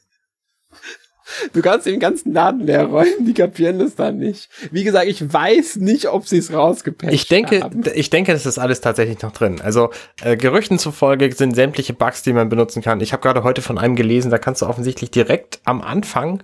Du 1.53 1.61
kannst 1.61 1.85
den 1.85 1.99
ganzen 1.99 2.33
Laden 2.33 2.61
leer 2.61 2.85
räumen, 2.85 3.25
die 3.25 3.33
kapieren 3.33 3.79
das 3.79 3.95
dann 3.95 4.17
nicht. 4.17 4.49
Wie 4.71 4.83
gesagt, 4.83 5.07
ich 5.07 5.33
weiß 5.33 5.77
nicht, 5.77 6.07
ob 6.07 6.27
sie 6.27 6.37
es 6.37 6.53
rausgepatcht 6.53 7.13
ich 7.13 7.27
denke, 7.27 7.61
haben. 7.61 7.83
Ich 7.93 8.09
denke, 8.09 8.33
das 8.33 8.45
ist 8.45 8.57
alles 8.57 8.81
tatsächlich 8.81 9.21
noch 9.21 9.31
drin. 9.31 9.61
Also 9.61 9.89
äh, 10.21 10.37
Gerüchten 10.37 10.79
zufolge 10.79 11.33
sind 11.33 11.55
sämtliche 11.55 11.93
Bugs, 11.93 12.23
die 12.23 12.33
man 12.33 12.49
benutzen 12.49 12.81
kann. 12.81 13.01
Ich 13.01 13.13
habe 13.13 13.21
gerade 13.21 13.43
heute 13.43 13.61
von 13.61 13.77
einem 13.77 13.95
gelesen, 13.95 14.31
da 14.31 14.37
kannst 14.37 14.61
du 14.61 14.67
offensichtlich 14.67 15.11
direkt 15.11 15.59
am 15.65 15.81
Anfang 15.81 16.43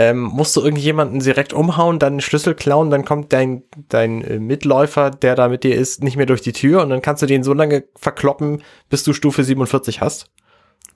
ähm, 0.00 0.22
musst 0.22 0.56
du 0.56 0.62
irgendjemanden 0.62 1.20
direkt 1.20 1.52
umhauen, 1.52 1.98
dann 1.98 2.14
den 2.14 2.20
Schlüssel 2.20 2.54
klauen, 2.54 2.88
dann 2.88 3.04
kommt 3.04 3.34
dein, 3.34 3.64
dein 3.90 4.24
äh, 4.24 4.38
Mitläufer, 4.38 5.10
der 5.10 5.34
da 5.34 5.48
mit 5.48 5.62
dir 5.62 5.74
ist, 5.74 6.02
nicht 6.02 6.16
mehr 6.16 6.24
durch 6.24 6.40
die 6.40 6.54
Tür 6.54 6.82
und 6.82 6.88
dann 6.88 7.02
kannst 7.02 7.22
du 7.22 7.26
den 7.26 7.42
so 7.42 7.52
lange 7.52 7.84
verkloppen, 7.96 8.62
bis 8.88 9.04
du 9.04 9.12
Stufe 9.12 9.44
47 9.44 10.00
hast. 10.00 10.30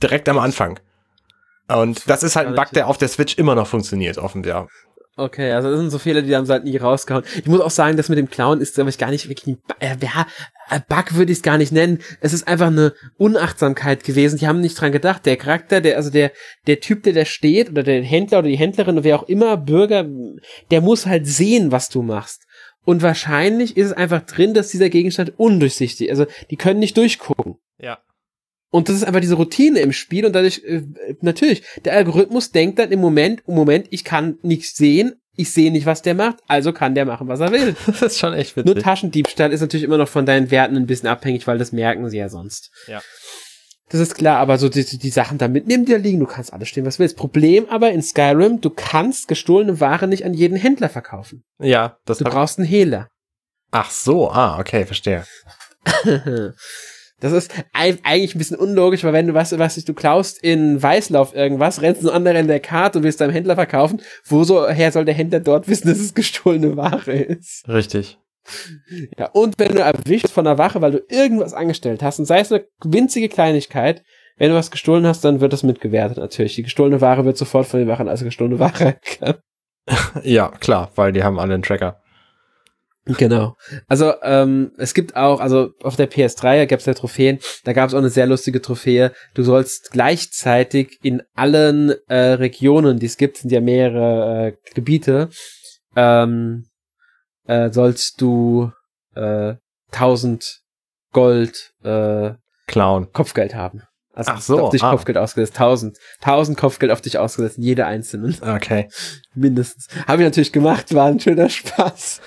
Direkt 0.03 0.27
am 0.31 0.39
Anfang. 0.39 0.81
Und 1.69 2.09
das 2.09 2.23
ist 2.23 2.37
halt 2.37 2.49
ein 2.49 2.55
Bug, 2.55 2.71
der 2.73 2.89
auf 2.89 2.99
der 2.99 3.09
Switch 3.09 3.39
immer 3.39 3.55
noch 3.55 3.67
funktioniert, 3.67 4.19
offenbar. 4.19 4.69
Okay, 5.17 5.53
also 5.53 5.71
das 5.71 5.79
sind 5.79 5.91
so 5.91 5.99
Fehler, 5.99 6.23
die 6.23 6.35
haben 6.35 6.45
sie 6.45 6.53
halt 6.53 6.65
nie 6.65 6.77
rausgehauen. 6.77 7.25
Ich 7.37 7.47
muss 7.47 7.61
auch 7.61 7.71
sagen, 7.71 7.97
das 7.97 8.09
mit 8.09 8.19
dem 8.19 8.29
Clown 8.29 8.61
ist, 8.61 8.75
glaube 8.75 8.91
ich, 8.91 8.99
gar 8.99 9.11
nicht 9.11 9.29
wirklich 9.29 9.57
ein 9.57 9.63
äh, 9.79 9.97
ja, 10.03 10.27
Bug 10.89 11.15
würde 11.15 11.31
ich 11.31 11.39
es 11.39 11.43
gar 11.43 11.57
nicht 11.57 11.71
nennen. 11.71 12.01
Es 12.21 12.33
ist 12.33 12.49
einfach 12.49 12.67
eine 12.67 12.95
Unachtsamkeit 13.17 14.03
gewesen. 14.03 14.39
Die 14.39 14.49
haben 14.49 14.61
nicht 14.61 14.81
dran 14.81 14.91
gedacht. 14.91 15.25
Der 15.25 15.37
Charakter, 15.37 15.81
der, 15.81 15.97
also 15.97 16.11
der, 16.11 16.33
der 16.67 16.81
Typ, 16.81 17.05
der 17.05 17.13
da 17.13 17.25
steht, 17.25 17.71
oder 17.71 17.85
der 17.85 18.03
Händler 18.03 18.41
oder 18.41 18.49
die 18.49 18.59
Händlerin, 18.59 18.97
oder 18.97 19.05
wer 19.05 19.21
auch 19.21 19.29
immer, 19.29 19.57
Bürger, 19.57 20.05
der 20.73 20.81
muss 20.81 21.07
halt 21.07 21.29
sehen, 21.29 21.71
was 21.71 21.91
du 21.91 22.03
machst. 22.03 22.43
Und 22.85 23.03
wahrscheinlich 23.03 23.77
ist 23.77 23.87
es 23.87 23.93
einfach 23.93 24.23
drin, 24.23 24.53
dass 24.53 24.69
dieser 24.69 24.91
Gegenstand 24.91 25.39
undurchsichtig, 25.39 26.11
also 26.11 26.27
die 26.51 26.57
können 26.57 26.81
nicht 26.81 26.97
durchgucken. 26.97 27.57
Ja. 27.79 27.99
Und 28.75 28.89
das 28.89 28.97
ist 28.97 29.05
einfach 29.05 29.21
diese 29.21 29.37
Routine 29.37 29.79
im 29.79 29.93
Spiel 29.93 30.27
und 30.27 30.33
dadurch, 30.33 30.65
äh, 30.65 30.83
natürlich, 31.21 31.63
der 31.85 31.93
Algorithmus 31.93 32.51
denkt 32.51 32.81
dann 32.81 32.91
im 32.91 33.01
Moment, 33.01 33.41
im 33.47 33.55
Moment, 33.55 33.87
ich 33.91 34.03
kann 34.03 34.37
nichts 34.43 34.75
sehen, 34.75 35.15
ich 35.37 35.53
sehe 35.53 35.71
nicht, 35.71 35.87
was 35.87 36.03
der 36.03 36.17
macht, 36.17 36.39
also 36.49 36.73
kann 36.73 36.97
der 36.97 37.05
machen, 37.05 37.29
was 37.29 37.39
er 37.39 37.53
will. 37.53 37.77
Das 37.87 38.03
ist 38.03 38.19
schon 38.19 38.35
echt 38.35 38.57
witzig. 38.57 38.75
Nur 38.75 38.83
Taschendiebstahl 38.83 39.53
ist 39.53 39.61
natürlich 39.61 39.85
immer 39.85 39.97
noch 39.97 40.09
von 40.09 40.27
deinen 40.27 40.51
Werten 40.51 40.77
ein 40.77 40.87
bisschen 40.87 41.09
abhängig, 41.09 41.47
weil 41.47 41.57
das 41.57 41.71
merken 41.71 42.11
sie 42.11 42.19
ja 42.19 42.29
sonst. 42.29 42.73
Ja. 42.89 43.01
Das 43.91 44.01
ist 44.01 44.17
klar, 44.17 44.39
aber 44.39 44.59
so 44.59 44.69
die, 44.69 44.85
die 44.85 45.11
Sachen 45.11 45.39
da 45.39 45.47
mitnehmen, 45.47 45.85
die 45.85 45.93
da 45.93 45.99
liegen, 45.99 46.19
du 46.19 46.27
kannst 46.27 46.53
alles 46.53 46.69
stehen, 46.69 46.85
was 46.85 46.97
du 46.97 47.05
willst. 47.05 47.17
Problem 47.17 47.69
aber 47.69 47.93
in 47.93 48.03
Skyrim, 48.03 48.61
du 48.61 48.71
kannst 48.71 49.29
gestohlene 49.29 49.79
Ware 49.79 50.09
nicht 50.09 50.25
an 50.25 50.35
jeden 50.35 50.57
Händler 50.57 50.89
verkaufen. 50.89 51.45
Ja, 51.61 51.97
das 52.07 52.19
Du 52.19 52.25
brauchst 52.25 52.59
einen 52.59 52.67
Hehler. 52.67 53.09
Ach 53.71 53.93
so, 53.93 54.33
ah, 54.33 54.59
okay, 54.59 54.85
verstehe. 54.85 55.25
Das 57.25 57.33
ist 57.33 57.51
eigentlich 57.73 58.35
ein 58.35 58.39
bisschen 58.39 58.59
unlogisch, 58.59 59.03
weil 59.03 59.15
wenn 59.15 59.27
du 59.27 59.33
was, 59.33 59.59
was 59.59 59.83
du 59.83 59.95
klaust 59.95 60.45
in 60.45 60.83
Weißlauf 60.83 61.35
irgendwas, 61.35 61.81
rennst 61.81 62.05
du 62.05 62.11
andere 62.11 62.39
in 62.39 62.49
der 62.49 62.61
Karte 62.61 62.99
und 62.99 63.05
willst 63.05 63.19
deinem 63.23 63.33
Händler 63.33 63.55
verkaufen, 63.55 64.03
woher 64.27 64.93
soll 64.93 65.07
der 65.07 65.15
Händler 65.15 65.41
dort 65.41 65.67
wissen, 65.67 65.89
dass 65.89 65.99
es 65.99 66.13
gestohlene 66.13 66.77
Ware 66.77 67.13
ist? 67.13 67.67
Richtig. 67.67 68.19
Ja, 69.17 69.31
und 69.31 69.59
wenn 69.59 69.75
du 69.75 69.81
erwischt 69.81 70.29
von 70.29 70.45
der 70.45 70.59
Wache, 70.59 70.83
weil 70.83 70.93
du 70.93 71.03
irgendwas 71.09 71.55
angestellt 71.55 72.03
hast, 72.03 72.19
und 72.19 72.27
sei 72.27 72.41
es 72.41 72.53
eine 72.53 72.67
winzige 72.85 73.31
Kleinigkeit, 73.31 74.05
wenn 74.37 74.51
du 74.51 74.55
was 74.55 74.71
gestohlen 74.71 75.07
hast, 75.07 75.25
dann 75.25 75.41
wird 75.41 75.55
das 75.55 75.63
mitgewertet 75.63 76.19
natürlich. 76.19 76.57
Die 76.57 76.65
gestohlene 76.65 77.01
Ware 77.01 77.25
wird 77.25 77.39
sofort 77.39 77.67
von 77.67 77.81
den 77.81 77.89
Wachen 77.89 78.07
als 78.07 78.23
gestohlene 78.23 78.59
Ware 78.59 78.85
erkannt. 79.03 79.41
ja, 80.25 80.51
klar, 80.61 80.91
weil 80.97 81.13
die 81.13 81.23
haben 81.23 81.39
alle 81.39 81.55
einen 81.55 81.63
Tracker. 81.63 82.03
Genau. 83.07 83.57
Also 83.87 84.15
ähm, 84.23 84.73
es 84.79 84.95
gibt 84.95 85.15
auch, 85.15 85.41
also 85.41 85.73
auf 85.83 85.97
der 85.97 86.11
PS3 86.11 86.67
gab 86.67 86.81
es 86.81 86.87
ja 86.87 86.95
Trophäen, 86.95 87.39
da 87.65 87.75
gab 87.75 87.89
es 87.89 87.95
auch 87.95 87.99
eine 87.99 88.09
sehr 88.09 88.27
lustige 88.27 88.63
Trophäe. 88.63 89.13
Du 89.35 89.43
sollst 89.43 89.91
gleichzeitig 89.91 90.99
in 91.03 91.23
allen 91.35 91.95
äh, 92.09 92.33
Regionen, 92.35 92.99
die 92.99 93.07
es 93.07 93.19
gibt, 93.19 93.39
sind 93.39 93.53
ja 93.53 93.61
mehrere 93.61 94.49
äh, 94.49 94.57
Gebiete, 94.75 95.29
ähm, 95.97 96.67
äh, 97.47 97.71
sollst 97.71 98.23
du 98.23 98.73
äh, 99.15 99.55
1000 99.93 100.61
Gold 101.13 101.73
äh, 101.85 102.33
Clown 102.67 103.13
Kopfgeld 103.13 103.55
haben. 103.55 103.83
Also 104.15 104.31
Ach 104.33 104.41
so, 104.41 104.61
auf 104.61 104.71
dich 104.71 104.83
ah. 104.83 104.91
Kopfgeld 104.91 105.19
ausgesetzt. 105.19 105.55
1000. 105.55 105.99
1000 106.21 106.57
Kopfgeld 106.57 106.93
auf 106.93 107.01
dich 107.01 107.19
ausgesetzt. 107.19 107.59
Jede 107.59 107.85
einzelnen. 107.87 108.37
Okay. 108.41 108.89
Mindestens. 109.35 109.89
Habe 110.07 110.23
ich 110.23 110.27
natürlich 110.27 110.53
gemacht. 110.53 110.95
War 110.95 111.07
ein 111.07 111.21
schöner 111.21 111.49
Spaß. 111.49 112.21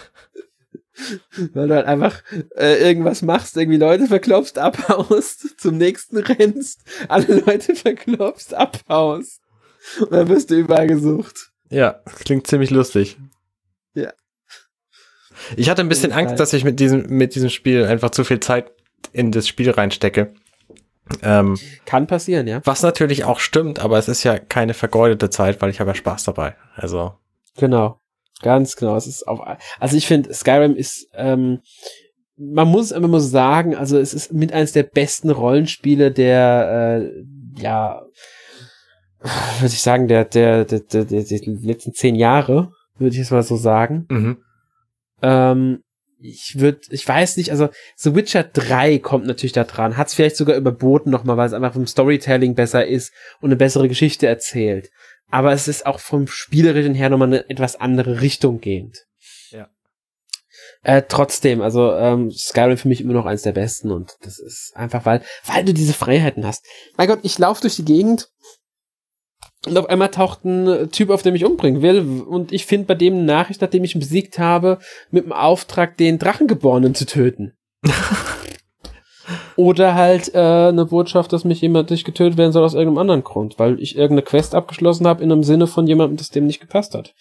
Weil 1.54 1.68
du 1.68 1.76
halt 1.76 1.86
einfach 1.86 2.24
äh, 2.56 2.82
irgendwas 2.88 3.22
machst, 3.22 3.58
irgendwie 3.58 3.78
Leute 3.78 4.08
verklopfst, 4.08 4.58
abhaust, 4.58 5.60
zum 5.60 5.78
nächsten 5.78 6.18
rennst, 6.18 6.82
alle 7.08 7.42
Leute 7.42 7.76
verklopfst, 7.76 8.54
abhaust. 8.54 9.42
Und 10.00 10.12
dann 10.12 10.28
wirst 10.30 10.52
du 10.52 10.56
überall 10.56 10.88
gesucht. 10.88 11.52
Ja, 11.70 12.02
klingt 12.24 12.48
ziemlich 12.48 12.72
lustig. 12.72 13.18
Ja. 13.94 14.12
Ich 15.56 15.70
hatte 15.70 15.82
ein 15.82 15.90
bisschen 15.90 16.12
Angst, 16.12 16.40
dass 16.40 16.54
ich 16.54 16.64
mit 16.64 16.80
diesem, 16.80 17.06
mit 17.08 17.36
diesem 17.36 17.50
Spiel 17.50 17.86
einfach 17.86 18.10
zu 18.10 18.24
viel 18.24 18.40
Zeit 18.40 18.72
in 19.12 19.32
das 19.32 19.48
Spiel 19.48 19.70
reinstecke. 19.70 20.34
Ähm, 21.22 21.58
Kann 21.86 22.08
passieren, 22.08 22.48
ja. 22.48 22.62
Was 22.66 22.82
natürlich 22.82 23.24
auch 23.24 23.40
stimmt, 23.40 23.80
aber 23.80 23.98
es 23.98 24.08
ist 24.08 24.24
ja 24.24 24.38
keine 24.40 24.74
vergeudete 24.74 25.30
Zeit, 25.30 25.62
weil 25.62 25.70
ich 25.70 25.80
habe 25.80 25.92
ja 25.92 25.96
Spaß 25.96 26.24
dabei. 26.26 26.56
Also. 26.76 27.14
Genau. 27.56 28.00
Ganz 28.42 28.76
genau. 28.76 28.96
Es 28.96 29.08
ist 29.08 29.28
auch, 29.28 29.46
also 29.80 29.98
ich 29.98 30.08
finde, 30.08 30.34
Skyrim 30.34 30.76
ist, 30.76 31.08
ähm, 31.14 31.60
man 32.38 32.68
muss 32.68 32.92
mal 32.92 33.20
so 33.20 33.28
sagen, 33.28 33.76
also 33.76 33.98
es 33.98 34.14
ist 34.14 34.32
mit 34.32 34.54
eines 34.54 34.72
der 34.72 34.84
besten 34.84 35.32
Rollenspiele 35.32 36.12
der, 36.12 37.02
äh, 37.02 37.62
ja, 37.62 38.04
würde 39.20 39.74
ich 39.74 39.82
sagen, 39.82 40.08
der, 40.08 40.26
der, 40.26 40.66
der, 40.66 40.80
der, 40.80 41.06
der, 41.06 41.24
der 41.24 41.40
letzten 41.62 41.94
zehn 41.94 42.16
Jahre, 42.16 42.72
würde 42.98 43.14
ich 43.14 43.18
jetzt 43.18 43.32
mal 43.32 43.42
so 43.42 43.58
sagen. 43.58 44.06
Mhm. 44.10 44.38
Ähm, 45.24 45.84
ich 46.20 46.60
würde, 46.60 46.80
ich 46.90 47.08
weiß 47.08 47.38
nicht, 47.38 47.52
also 47.52 47.70
The 47.96 48.16
Witcher 48.16 48.44
3 48.44 49.00
kommt 49.00 49.26
natürlich 49.26 49.54
da 49.54 49.64
dran, 49.64 49.98
hat 49.98 50.08
es 50.08 50.14
vielleicht 50.14 50.36
sogar 50.36 50.56
überboten 50.56 51.10
nochmal, 51.10 51.38
weil 51.38 51.48
es 51.48 51.54
einfach 51.54 51.74
vom 51.74 51.88
Storytelling 51.88 52.56
besser 52.56 52.86
ist 52.86 53.12
und 53.40 53.50
eine 53.50 53.56
bessere 53.56 53.88
Geschichte 53.88 54.28
erzählt 54.28 54.90
aber 55.30 55.52
es 55.52 55.68
ist 55.68 55.86
auch 55.86 56.00
vom 56.00 56.28
Spielerischen 56.28 56.94
her 56.94 57.10
nochmal 57.10 57.28
eine 57.28 57.50
etwas 57.50 57.76
andere 57.76 58.22
Richtung 58.22 58.62
gehend. 58.62 59.06
Ja. 59.52 59.70
Äh, 60.84 61.04
trotzdem, 61.08 61.62
also 61.62 61.94
ähm, 61.94 62.32
Skyrim 62.32 62.78
für 62.78 62.88
mich 62.88 63.02
immer 63.02 63.14
noch 63.14 63.26
eins 63.26 63.42
der 63.42 63.52
besten 63.52 63.92
und 63.92 64.16
das 64.22 64.40
ist 64.40 64.72
einfach, 64.76 65.06
weil, 65.06 65.22
weil 65.46 65.66
du 65.66 65.74
diese 65.74 65.94
Freiheiten 65.94 66.46
hast. 66.46 66.66
Mein 66.98 67.08
Gott, 67.08 67.20
ich 67.24 67.38
laufe 67.40 67.62
durch 67.62 67.76
die 67.76 67.86
Gegend 67.86 68.30
und 69.66 69.78
auf 69.78 69.90
einmal 69.90 70.10
taucht 70.10 70.46
ein 70.46 70.92
Typ 70.92 71.10
auf, 71.10 71.24
der 71.24 71.32
mich 71.32 71.46
umbringen 71.46 71.82
will 71.82 72.22
und 72.22 72.54
ich 72.54 72.66
finde 72.66 72.88
bei 72.88 72.96
dem 72.96 73.16
eine 73.16 73.24
Nachricht, 73.24 73.62
nachdem 73.62 73.84
ich 73.84 73.96
ihn 73.96 74.02
besiegt 74.02 74.40
habe, 74.40 74.80
mit 75.12 75.26
dem 75.26 75.34
Auftrag, 75.34 75.98
den 75.98 76.20
Drachengeborenen 76.20 76.96
zu 76.96 77.06
töten. 77.06 77.58
Oder 79.58 79.96
halt 79.96 80.34
äh, 80.36 80.38
eine 80.38 80.86
Botschaft, 80.86 81.34
dass 81.34 81.44
mich 81.44 81.62
jemand 81.62 81.90
nicht 81.90 82.06
getötet 82.06 82.38
werden 82.38 82.52
soll 82.52 82.64
aus 82.64 82.76
irgendeinem 82.76 83.00
anderen 83.00 83.24
Grund, 83.24 83.58
weil 83.58 83.82
ich 83.82 83.96
irgendeine 83.96 84.22
Quest 84.22 84.54
abgeschlossen 84.54 85.08
habe 85.08 85.24
in 85.24 85.32
einem 85.32 85.44
Sinne 85.44 85.66
von 85.66 85.88
jemandem, 85.88 86.18
das 86.18 86.30
dem 86.30 86.46
nicht 86.46 86.62
gepasst 86.62 86.94
hat. 86.94 87.16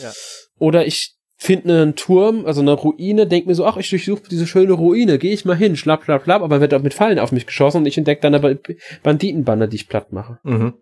Ja. 0.00 0.12
Oder 0.58 0.86
ich 0.86 1.16
finde 1.36 1.82
einen 1.82 1.96
Turm, 1.96 2.46
also 2.46 2.60
eine 2.60 2.72
Ruine, 2.72 3.26
denk 3.26 3.46
mir 3.46 3.56
so, 3.56 3.66
ach, 3.66 3.76
ich 3.76 3.90
durchsuche 3.90 4.22
diese 4.30 4.46
schöne 4.46 4.72
Ruine, 4.72 5.18
gehe 5.18 5.34
ich 5.34 5.44
mal 5.44 5.56
hin, 5.56 5.76
schlapp, 5.76 6.04
schlapp, 6.04 6.22
schlapp, 6.22 6.42
aber 6.42 6.60
wird 6.60 6.72
auch 6.74 6.82
mit 6.82 6.94
Fallen 6.94 7.18
auf 7.18 7.32
mich 7.32 7.46
geschossen 7.46 7.78
und 7.78 7.86
ich 7.86 7.98
entdecke 7.98 8.22
dann 8.22 8.36
aber 8.36 8.54
Banditenbanner, 9.02 9.66
die 9.66 9.76
ich 9.76 9.88
platt 9.88 10.12
mache. 10.12 10.38
Mhm. 10.44 10.74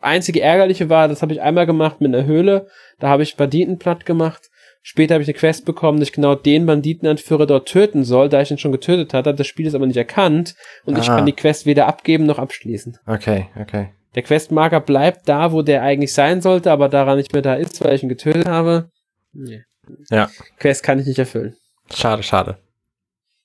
Einzige 0.00 0.40
ärgerliche 0.40 0.88
war, 0.88 1.06
das 1.06 1.22
habe 1.22 1.32
ich 1.32 1.42
einmal 1.42 1.66
gemacht 1.66 2.00
mit 2.00 2.14
einer 2.14 2.26
Höhle, 2.26 2.66
da 2.98 3.08
habe 3.08 3.22
ich 3.22 3.36
Banditen 3.36 3.78
platt 3.78 4.04
gemacht 4.04 4.49
Später 4.82 5.14
habe 5.14 5.22
ich 5.22 5.28
eine 5.28 5.36
Quest 5.36 5.66
bekommen, 5.66 5.98
dass 5.98 6.08
ich 6.08 6.14
genau 6.14 6.34
den 6.34 6.64
Banditenanführer 6.64 7.46
dort 7.46 7.68
töten 7.68 8.02
soll, 8.02 8.28
da 8.28 8.40
ich 8.40 8.50
ihn 8.50 8.58
schon 8.58 8.72
getötet 8.72 9.12
hatte. 9.12 9.34
Das 9.34 9.46
Spiel 9.46 9.66
ist 9.66 9.74
aber 9.74 9.86
nicht 9.86 9.96
erkannt 9.96 10.54
und 10.84 10.96
ah. 10.96 11.00
ich 11.00 11.06
kann 11.06 11.26
die 11.26 11.32
Quest 11.32 11.66
weder 11.66 11.86
abgeben 11.86 12.24
noch 12.24 12.38
abschließen. 12.38 12.98
Okay, 13.06 13.48
okay. 13.60 13.90
Der 14.14 14.22
Questmarker 14.22 14.80
bleibt 14.80 15.28
da, 15.28 15.52
wo 15.52 15.62
der 15.62 15.82
eigentlich 15.82 16.14
sein 16.14 16.40
sollte, 16.40 16.72
aber 16.72 16.88
daran 16.88 17.18
nicht 17.18 17.32
mehr 17.32 17.42
da 17.42 17.54
ist, 17.54 17.84
weil 17.84 17.94
ich 17.94 18.02
ihn 18.02 18.08
getötet 18.08 18.48
habe. 18.48 18.90
Nee. 19.32 19.62
Ja. 20.08 20.30
Quest 20.58 20.82
kann 20.82 20.98
ich 20.98 21.06
nicht 21.06 21.18
erfüllen. 21.18 21.56
Schade, 21.92 22.22
schade. 22.22 22.58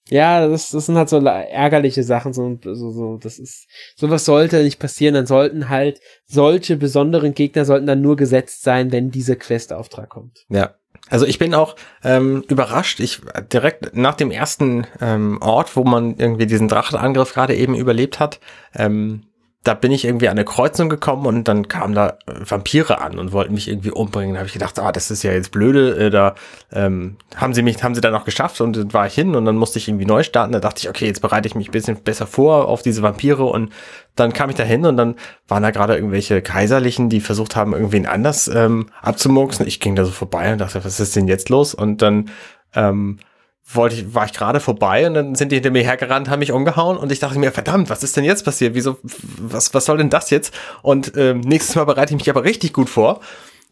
Ja, 0.09 0.47
das, 0.47 0.69
das 0.69 0.85
sind 0.85 0.97
halt 0.97 1.09
so 1.09 1.17
ärgerliche 1.17 2.03
Sachen, 2.03 2.31
so, 2.31 2.59
so, 2.61 2.91
so, 2.91 3.17
das 3.17 3.39
ist, 3.39 3.67
sowas 3.95 4.23
sollte 4.25 4.61
nicht 4.61 4.79
passieren, 4.79 5.15
dann 5.15 5.25
sollten 5.25 5.69
halt 5.69 5.99
solche 6.25 6.77
besonderen 6.77 7.33
Gegner 7.33 7.65
sollten 7.65 7.87
dann 7.87 8.01
nur 8.01 8.15
gesetzt 8.15 8.61
sein, 8.61 8.91
wenn 8.91 9.09
dieser 9.09 9.35
Questauftrag 9.35 10.09
kommt. 10.09 10.45
Ja, 10.49 10.75
also 11.09 11.25
ich 11.25 11.37
bin 11.37 11.53
auch 11.53 11.75
ähm, 12.03 12.43
überrascht. 12.47 12.99
Ich 12.99 13.21
direkt 13.51 13.95
nach 13.95 14.15
dem 14.15 14.31
ersten 14.31 14.87
ähm, 15.01 15.39
Ort, 15.41 15.75
wo 15.75 15.83
man 15.83 16.17
irgendwie 16.17 16.47
diesen 16.47 16.67
Drachenangriff 16.67 17.33
gerade 17.33 17.55
eben 17.55 17.75
überlebt 17.75 18.19
hat, 18.19 18.39
ähm, 18.75 19.23
da 19.65 19.73
bin 19.73 19.91
ich 19.91 20.05
irgendwie 20.05 20.27
an 20.27 20.37
eine 20.37 20.45
Kreuzung 20.45 20.89
gekommen 20.89 21.25
und 21.25 21.47
dann 21.47 21.67
kamen 21.67 21.95
da 21.95 22.19
äh, 22.27 22.33
Vampire 22.47 23.01
an 23.01 23.17
und 23.17 23.31
wollten 23.31 23.55
mich 23.55 23.67
irgendwie 23.67 23.89
umbringen. 23.89 24.35
Da 24.35 24.39
habe 24.39 24.47
ich 24.47 24.53
gedacht, 24.53 24.77
ah, 24.77 24.91
das 24.91 25.09
ist 25.09 25.23
ja 25.23 25.31
jetzt 25.31 25.51
blöde. 25.51 26.05
Äh, 26.05 26.09
da 26.11 26.35
ähm, 26.71 27.17
haben 27.35 27.55
sie 27.55 27.63
mich, 27.63 27.83
haben 27.83 27.95
sie 27.95 28.01
dann 28.01 28.13
noch 28.13 28.25
geschafft 28.25 28.61
und 28.61 28.77
dann 28.77 28.93
war 28.93 29.07
ich 29.07 29.15
hin 29.15 29.35
und 29.35 29.43
dann 29.45 29.57
musste 29.57 29.79
ich 29.79 29.87
irgendwie 29.87 30.05
neu 30.05 30.21
starten. 30.21 30.53
Da 30.53 30.59
dachte 30.59 30.81
ich, 30.81 30.89
okay, 30.89 31.07
jetzt 31.07 31.21
bereite 31.21 31.47
ich 31.47 31.55
mich 31.55 31.69
ein 31.69 31.71
bisschen 31.71 31.97
besser 31.97 32.27
vor 32.27 32.67
auf 32.67 32.83
diese 32.83 33.01
Vampire 33.01 33.43
und 33.43 33.73
dann 34.15 34.33
kam 34.33 34.51
ich 34.51 34.55
da 34.55 34.63
hin 34.63 34.85
und 34.85 34.97
dann 34.97 35.15
waren 35.47 35.63
da 35.63 35.71
gerade 35.71 35.95
irgendwelche 35.95 36.43
Kaiserlichen, 36.43 37.09
die 37.09 37.19
versucht 37.19 37.55
haben, 37.55 37.73
irgendwen 37.73 38.05
anders 38.05 38.47
ähm, 38.47 38.85
abzumurksen. 39.01 39.65
Ich 39.65 39.79
ging 39.79 39.95
da 39.95 40.05
so 40.05 40.11
vorbei 40.11 40.53
und 40.53 40.59
dachte, 40.59 40.85
was 40.85 40.99
ist 40.99 41.15
denn 41.15 41.27
jetzt 41.27 41.49
los? 41.49 41.73
Und 41.73 42.03
dann 42.03 42.29
ähm, 42.75 43.17
wollte 43.67 43.95
ich, 43.95 44.13
war 44.13 44.25
ich 44.25 44.33
gerade 44.33 44.59
vorbei 44.59 45.07
und 45.07 45.15
dann 45.15 45.35
sind 45.35 45.51
die 45.51 45.55
hinter 45.55 45.71
mir 45.71 45.83
hergerannt, 45.83 46.29
haben 46.29 46.39
mich 46.39 46.51
umgehauen 46.51 46.97
und 46.97 47.11
ich 47.11 47.19
dachte 47.19 47.39
mir, 47.39 47.51
verdammt, 47.51 47.89
was 47.89 48.03
ist 48.03 48.15
denn 48.15 48.23
jetzt 48.23 48.45
passiert? 48.45 48.75
Wieso, 48.75 48.97
was, 49.01 49.73
was 49.73 49.85
soll 49.85 49.97
denn 49.97 50.09
das 50.09 50.29
jetzt? 50.29 50.53
Und 50.83 51.13
ähm, 51.15 51.39
nächstes 51.41 51.75
Mal 51.75 51.85
bereite 51.85 52.13
ich 52.13 52.19
mich 52.19 52.29
aber 52.29 52.43
richtig 52.43 52.73
gut 52.73 52.89
vor, 52.89 53.21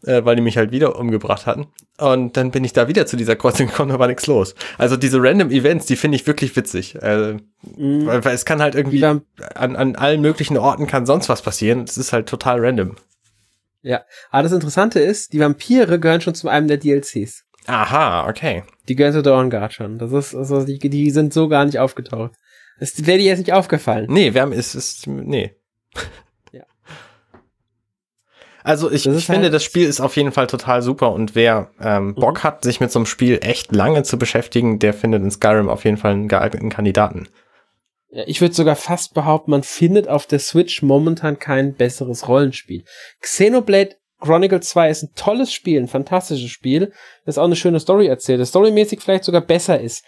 äh, 0.04 0.24
weil 0.24 0.34
die 0.34 0.42
mich 0.42 0.56
halt 0.56 0.72
wieder 0.72 0.98
umgebracht 0.98 1.46
hatten. 1.46 1.66
Und 1.98 2.36
dann 2.36 2.50
bin 2.50 2.64
ich 2.64 2.72
da 2.72 2.88
wieder 2.88 3.06
zu 3.06 3.16
dieser 3.16 3.36
Kreuzung 3.36 3.68
gekommen, 3.68 3.90
da 3.90 3.98
war 4.00 4.08
nichts 4.08 4.26
los. 4.26 4.56
Also 4.78 4.96
diese 4.96 5.22
random 5.22 5.50
Events, 5.50 5.86
die 5.86 5.96
finde 5.96 6.16
ich 6.16 6.26
wirklich 6.26 6.56
witzig. 6.56 6.96
Äh, 6.96 7.34
mhm. 7.62 8.06
weil, 8.06 8.24
weil 8.24 8.34
es 8.34 8.44
kann 8.44 8.60
halt 8.60 8.74
irgendwie 8.74 9.04
an, 9.04 9.22
an 9.54 9.94
allen 9.94 10.20
möglichen 10.20 10.58
Orten 10.58 10.88
kann 10.88 11.06
sonst 11.06 11.28
was 11.28 11.42
passieren. 11.42 11.84
Es 11.84 11.96
ist 11.96 12.12
halt 12.12 12.28
total 12.28 12.58
random. 12.58 12.96
Ja, 13.82 14.02
aber 14.30 14.44
das 14.44 14.52
Interessante 14.52 14.98
ist, 14.98 15.34
die 15.34 15.40
Vampire 15.40 16.00
gehören 16.00 16.22
schon 16.22 16.34
zu 16.34 16.48
einem 16.48 16.66
der 16.68 16.78
DLCs. 16.78 17.44
Aha, 17.66 18.28
okay. 18.28 18.64
Die 18.88 18.96
gehören 18.96 19.14
zu 19.14 19.22
Dawn 19.22 19.50
Guard 19.50 19.72
schon. 19.72 19.98
Das 19.98 20.12
ist, 20.12 20.34
also 20.34 20.64
die, 20.64 20.78
die 20.78 21.10
sind 21.10 21.32
so 21.32 21.48
gar 21.48 21.64
nicht 21.64 21.78
aufgetaucht. 21.78 22.32
Das 22.78 23.06
wäre 23.06 23.18
dir 23.18 23.24
jetzt 23.24 23.38
nicht 23.38 23.52
aufgefallen. 23.52 24.06
Nee, 24.08 24.34
wir 24.34 24.42
haben, 24.42 24.52
ist, 24.52 24.74
ist, 24.74 25.06
nee. 25.06 25.54
Ja. 26.52 26.64
Also 28.66 28.90
ich, 28.90 29.06
ich 29.06 29.26
finde, 29.26 29.42
halt 29.42 29.52
das 29.52 29.62
Spiel 29.62 29.86
ist 29.86 30.00
auf 30.00 30.16
jeden 30.16 30.32
Fall 30.32 30.46
total 30.46 30.80
super 30.80 31.12
und 31.12 31.34
wer 31.34 31.70
ähm, 31.82 32.06
mhm. 32.06 32.14
Bock 32.14 32.42
hat, 32.42 32.64
sich 32.64 32.80
mit 32.80 32.90
so 32.90 32.98
einem 32.98 33.04
Spiel 33.04 33.38
echt 33.42 33.74
lange 33.74 34.04
zu 34.04 34.18
beschäftigen, 34.18 34.78
der 34.78 34.94
findet 34.94 35.22
in 35.22 35.30
Skyrim 35.30 35.68
auf 35.68 35.84
jeden 35.84 35.98
Fall 35.98 36.12
einen 36.12 36.28
geeigneten 36.28 36.70
Kandidaten. 36.70 37.28
Ich 38.26 38.40
würde 38.40 38.54
sogar 38.54 38.76
fast 38.76 39.12
behaupten, 39.12 39.50
man 39.50 39.64
findet 39.64 40.08
auf 40.08 40.26
der 40.26 40.38
Switch 40.38 40.80
momentan 40.80 41.38
kein 41.38 41.74
besseres 41.74 42.26
Rollenspiel. 42.26 42.84
Xenoblade 43.20 43.96
Chronicle 44.24 44.60
2 44.60 44.90
ist 44.90 45.02
ein 45.02 45.10
tolles 45.14 45.52
Spiel, 45.52 45.80
ein 45.80 45.88
fantastisches 45.88 46.50
Spiel, 46.50 46.92
das 47.26 47.38
auch 47.38 47.44
eine 47.44 47.56
schöne 47.56 47.78
Story 47.78 48.06
erzählt, 48.06 48.40
das 48.40 48.48
storymäßig 48.48 49.00
vielleicht 49.00 49.24
sogar 49.24 49.42
besser 49.42 49.80
ist. 49.80 50.04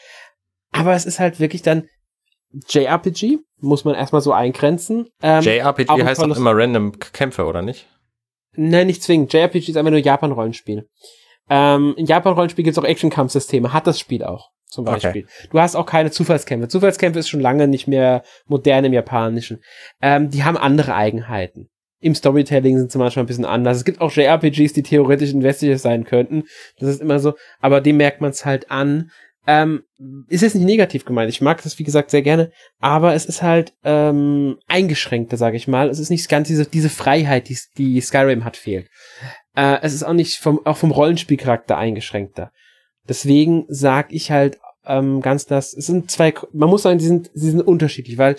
Aber 0.73 0.95
es 0.95 1.05
ist 1.05 1.19
halt 1.19 1.39
wirklich 1.39 1.63
dann 1.63 1.89
JRPG, 2.69 3.39
muss 3.59 3.85
man 3.85 3.95
erstmal 3.95 4.23
so 4.23 4.33
eingrenzen. 4.33 5.09
Ähm, 5.23 5.43
JRPG 5.43 6.03
heißt 6.03 6.23
doch 6.23 6.37
immer 6.37 6.57
random 6.57 6.99
Kämpfe, 6.99 7.45
oder 7.45 7.63
nicht? 7.63 7.87
Nein, 8.55 8.87
nicht 8.87 9.03
zwingend. 9.03 9.33
JRPG 9.33 9.71
ist 9.71 9.77
einfach 9.77 9.91
nur 9.91 10.01
Japan-Rollenspiel. 10.01 10.89
Ähm, 11.51 11.95
in 11.97 12.07
Japan-Rollenspiel 12.07 12.65
gibt 12.65 12.77
es 12.77 12.83
auch 12.83 12.89
Action-Kampfsysteme, 12.89 13.73
hat 13.73 13.87
das 13.87 14.01
Spiel 14.01 14.25
auch, 14.25 14.51
zum 14.65 14.85
Beispiel. 14.87 15.25
Okay. 15.25 15.49
Du 15.51 15.61
hast 15.61 15.77
auch 15.77 15.87
keine 15.87 16.11
Zufallskämpfe. 16.11 16.69
Zufallskämpfe 16.69 17.19
ist 17.19 17.29
schon 17.29 17.41
lange 17.41 17.69
nicht 17.69 17.87
mehr 17.87 18.23
modern 18.47 18.87
im 18.87 18.93
Japanischen. 18.95 19.63
Ähm, 20.01 20.31
die 20.31 20.45
haben 20.45 20.57
andere 20.57 20.95
Eigenheiten 20.95 21.69
im 22.01 22.15
Storytelling 22.15 22.79
sind 22.79 22.93
sie 22.93 22.99
manchmal 22.99 23.25
ein 23.25 23.29
bisschen 23.29 23.45
anders. 23.45 23.79
Es 23.79 23.85
gibt 23.85 24.01
auch 24.01 24.13
JRPGs, 24.13 24.73
die 24.73 24.83
theoretisch 24.83 25.33
investiert 25.33 25.81
sein 25.81 26.05
könnten. 26.05 26.45
Das 26.79 26.91
ist 26.91 27.01
immer 27.01 27.19
so, 27.19 27.35
aber 27.61 27.81
dem 27.81 27.97
merkt 27.97 28.21
man 28.21 28.31
es 28.31 28.45
halt 28.45 28.71
an. 28.71 29.11
Ähm, 29.49 29.85
ist 30.29 30.43
jetzt 30.43 30.57
nicht 30.57 30.65
negativ 30.65 31.05
gemeint. 31.05 31.31
Ich 31.31 31.41
mag 31.41 31.63
das, 31.63 31.79
wie 31.79 31.85
gesagt, 31.85 32.11
sehr 32.11 32.23
gerne, 32.23 32.51
aber 32.81 33.15
es 33.15 33.27
ist 33.27 33.43
halt 33.43 33.75
ähm, 33.85 34.59
eingeschränkter, 34.67 35.37
sage 35.37 35.57
ich 35.57 35.69
mal. 35.69 35.89
Es 35.89 36.01
ist 36.01 36.11
nicht 36.11 36.29
ganz 36.29 36.49
diese, 36.49 36.67
diese 36.67 36.91
Freiheit, 36.91 37.49
die, 37.49 37.57
die 37.79 38.01
Skyrim 38.01 38.45
hat, 38.45 38.57
fehlt. 38.57 38.89
Äh, 39.55 39.79
es 39.83 39.95
ist 39.95 40.03
auch 40.03 40.15
nicht 40.15 40.39
vom, 40.39 40.67
auch 40.67 40.77
vom 40.77 40.91
Rollenspielcharakter 40.91 41.79
eingeschränkter. 41.79 42.51
Deswegen 43.09 43.65
sag 43.69 44.13
ich 44.13 44.33
halt 44.33 44.59
ähm, 44.85 45.21
ganz 45.21 45.47
das, 45.47 45.73
es 45.75 45.87
sind 45.87 46.11
zwei, 46.11 46.35
man 46.53 46.69
muss 46.69 46.83
sagen, 46.83 46.99
die 46.99 47.07
sind, 47.07 47.31
sie 47.33 47.51
sind 47.51 47.61
unterschiedlich, 47.61 48.19
weil 48.19 48.37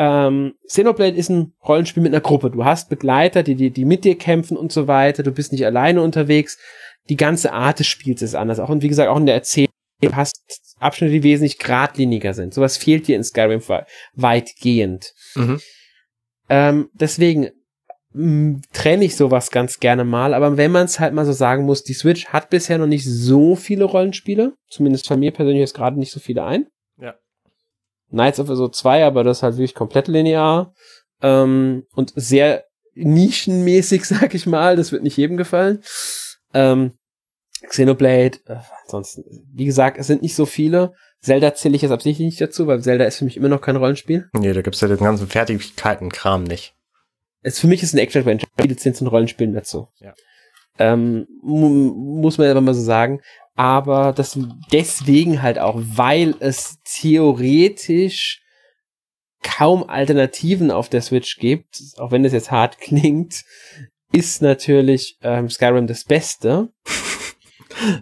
ähm, 0.00 0.54
Xenoblade 0.66 1.14
ist 1.14 1.28
ein 1.28 1.52
Rollenspiel 1.62 2.02
mit 2.02 2.14
einer 2.14 2.22
Gruppe. 2.22 2.50
Du 2.50 2.64
hast 2.64 2.88
Begleiter, 2.88 3.42
die, 3.42 3.54
die, 3.54 3.70
die 3.70 3.84
mit 3.84 4.04
dir 4.04 4.16
kämpfen 4.16 4.56
und 4.56 4.72
so 4.72 4.88
weiter. 4.88 5.22
Du 5.22 5.30
bist 5.30 5.52
nicht 5.52 5.66
alleine 5.66 6.00
unterwegs. 6.00 6.56
Die 7.10 7.18
ganze 7.18 7.52
Art 7.52 7.80
des 7.80 7.86
Spiels 7.86 8.22
ist 8.22 8.34
anders. 8.34 8.60
Auch 8.60 8.70
und 8.70 8.82
wie 8.82 8.88
gesagt, 8.88 9.10
auch 9.10 9.18
in 9.18 9.26
der 9.26 9.34
Erzählung 9.34 9.68
du 10.00 10.16
hast 10.16 10.40
Abschnitte, 10.78 11.12
die 11.12 11.22
wesentlich 11.22 11.58
geradliniger 11.58 12.32
sind. 12.32 12.54
Sowas 12.54 12.78
fehlt 12.78 13.08
dir 13.08 13.16
in 13.16 13.24
Skyrim 13.24 13.60
weitgehend. 14.14 15.12
Mhm. 15.34 15.60
Ähm, 16.48 16.88
deswegen 16.94 17.50
trenne 18.72 19.04
ich 19.04 19.16
sowas 19.16 19.50
ganz 19.50 19.80
gerne 19.80 20.04
mal, 20.04 20.32
aber 20.32 20.56
wenn 20.56 20.72
man 20.72 20.86
es 20.86 20.98
halt 20.98 21.12
mal 21.12 21.26
so 21.26 21.32
sagen 21.32 21.64
muss, 21.64 21.84
die 21.84 21.92
Switch 21.92 22.28
hat 22.28 22.48
bisher 22.48 22.78
noch 22.78 22.86
nicht 22.86 23.04
so 23.04 23.54
viele 23.54 23.84
Rollenspiele, 23.84 24.54
zumindest 24.70 25.06
von 25.06 25.20
mir 25.20 25.30
persönlich 25.30 25.62
ist 25.62 25.74
gerade 25.74 25.98
nicht 25.98 26.10
so 26.10 26.18
viele 26.18 26.42
ein. 26.42 26.66
Knights 28.10 28.40
of 28.40 28.48
so 28.48 28.68
2, 28.68 29.04
aber 29.04 29.24
das 29.24 29.38
ist 29.38 29.42
halt 29.42 29.54
wirklich 29.54 29.74
komplett 29.74 30.08
linear 30.08 30.74
ähm, 31.22 31.84
und 31.94 32.12
sehr 32.16 32.64
nischenmäßig, 32.94 34.04
sag 34.06 34.34
ich 34.34 34.46
mal. 34.46 34.76
Das 34.76 34.92
wird 34.92 35.02
nicht 35.02 35.16
jedem 35.16 35.36
gefallen. 35.36 35.82
Ähm, 36.52 36.92
Xenoblade, 37.68 38.38
äh, 38.46 38.56
ansonsten, 38.84 39.24
wie 39.52 39.66
gesagt, 39.66 39.98
es 39.98 40.06
sind 40.06 40.22
nicht 40.22 40.34
so 40.34 40.46
viele. 40.46 40.94
Zelda 41.20 41.54
zähle 41.54 41.76
ich 41.76 41.82
jetzt 41.82 41.90
absichtlich 41.90 42.24
nicht 42.24 42.40
dazu, 42.40 42.66
weil 42.66 42.80
Zelda 42.80 43.04
ist 43.04 43.18
für 43.18 43.26
mich 43.26 43.36
immer 43.36 43.48
noch 43.48 43.60
kein 43.60 43.76
Rollenspiel. 43.76 44.30
Nee, 44.32 44.52
da 44.54 44.62
gibt's 44.62 44.80
ja 44.80 44.88
den 44.88 44.96
ganzen 44.96 45.28
Fertigkeiten-Kram 45.28 46.44
nicht. 46.44 46.74
Es 47.42 47.60
für 47.60 47.66
mich 47.66 47.82
ist 47.82 47.94
ein 47.94 47.98
Action-Adventure, 47.98 48.50
viele 48.58 48.78
sind 48.78 48.96
zu 48.96 49.06
Rollenspielen 49.06 49.54
dazu. 49.54 49.88
Ja. 49.98 50.14
Ähm, 50.78 51.26
muss 51.42 52.38
man 52.38 52.48
aber 52.48 52.62
mal 52.62 52.74
so 52.74 52.82
sagen 52.82 53.20
aber 53.60 54.14
das 54.14 54.38
deswegen 54.72 55.42
halt 55.42 55.58
auch, 55.58 55.74
weil 55.76 56.34
es 56.40 56.78
theoretisch 56.82 58.42
kaum 59.42 59.84
Alternativen 59.86 60.70
auf 60.70 60.88
der 60.88 61.02
Switch 61.02 61.36
gibt, 61.36 61.82
auch 61.98 62.10
wenn 62.10 62.22
das 62.22 62.32
jetzt 62.32 62.50
hart 62.50 62.78
klingt, 62.80 63.44
ist 64.14 64.40
natürlich 64.40 65.18
ähm, 65.20 65.50
Skyrim 65.50 65.86
das 65.86 66.04
Beste. 66.04 66.72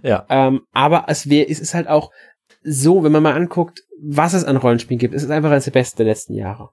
ja. 0.05 0.25
Ähm, 0.29 0.61
aber 0.71 1.07
es 1.09 1.29
wäre, 1.29 1.51
es 1.51 1.59
ist 1.59 1.75
halt 1.75 1.89
auch 1.89 2.13
so, 2.63 3.03
wenn 3.03 3.11
man 3.11 3.25
mal 3.25 3.35
anguckt, 3.35 3.83
was 4.01 4.35
es 4.35 4.45
an 4.45 4.59
Rollenspielen 4.59 5.01
gibt, 5.01 5.13
es 5.13 5.25
ist 5.25 5.31
einfach 5.31 5.51
das 5.51 5.69
Beste 5.73 6.05
der 6.05 6.07
letzten 6.07 6.35
Jahre. 6.35 6.71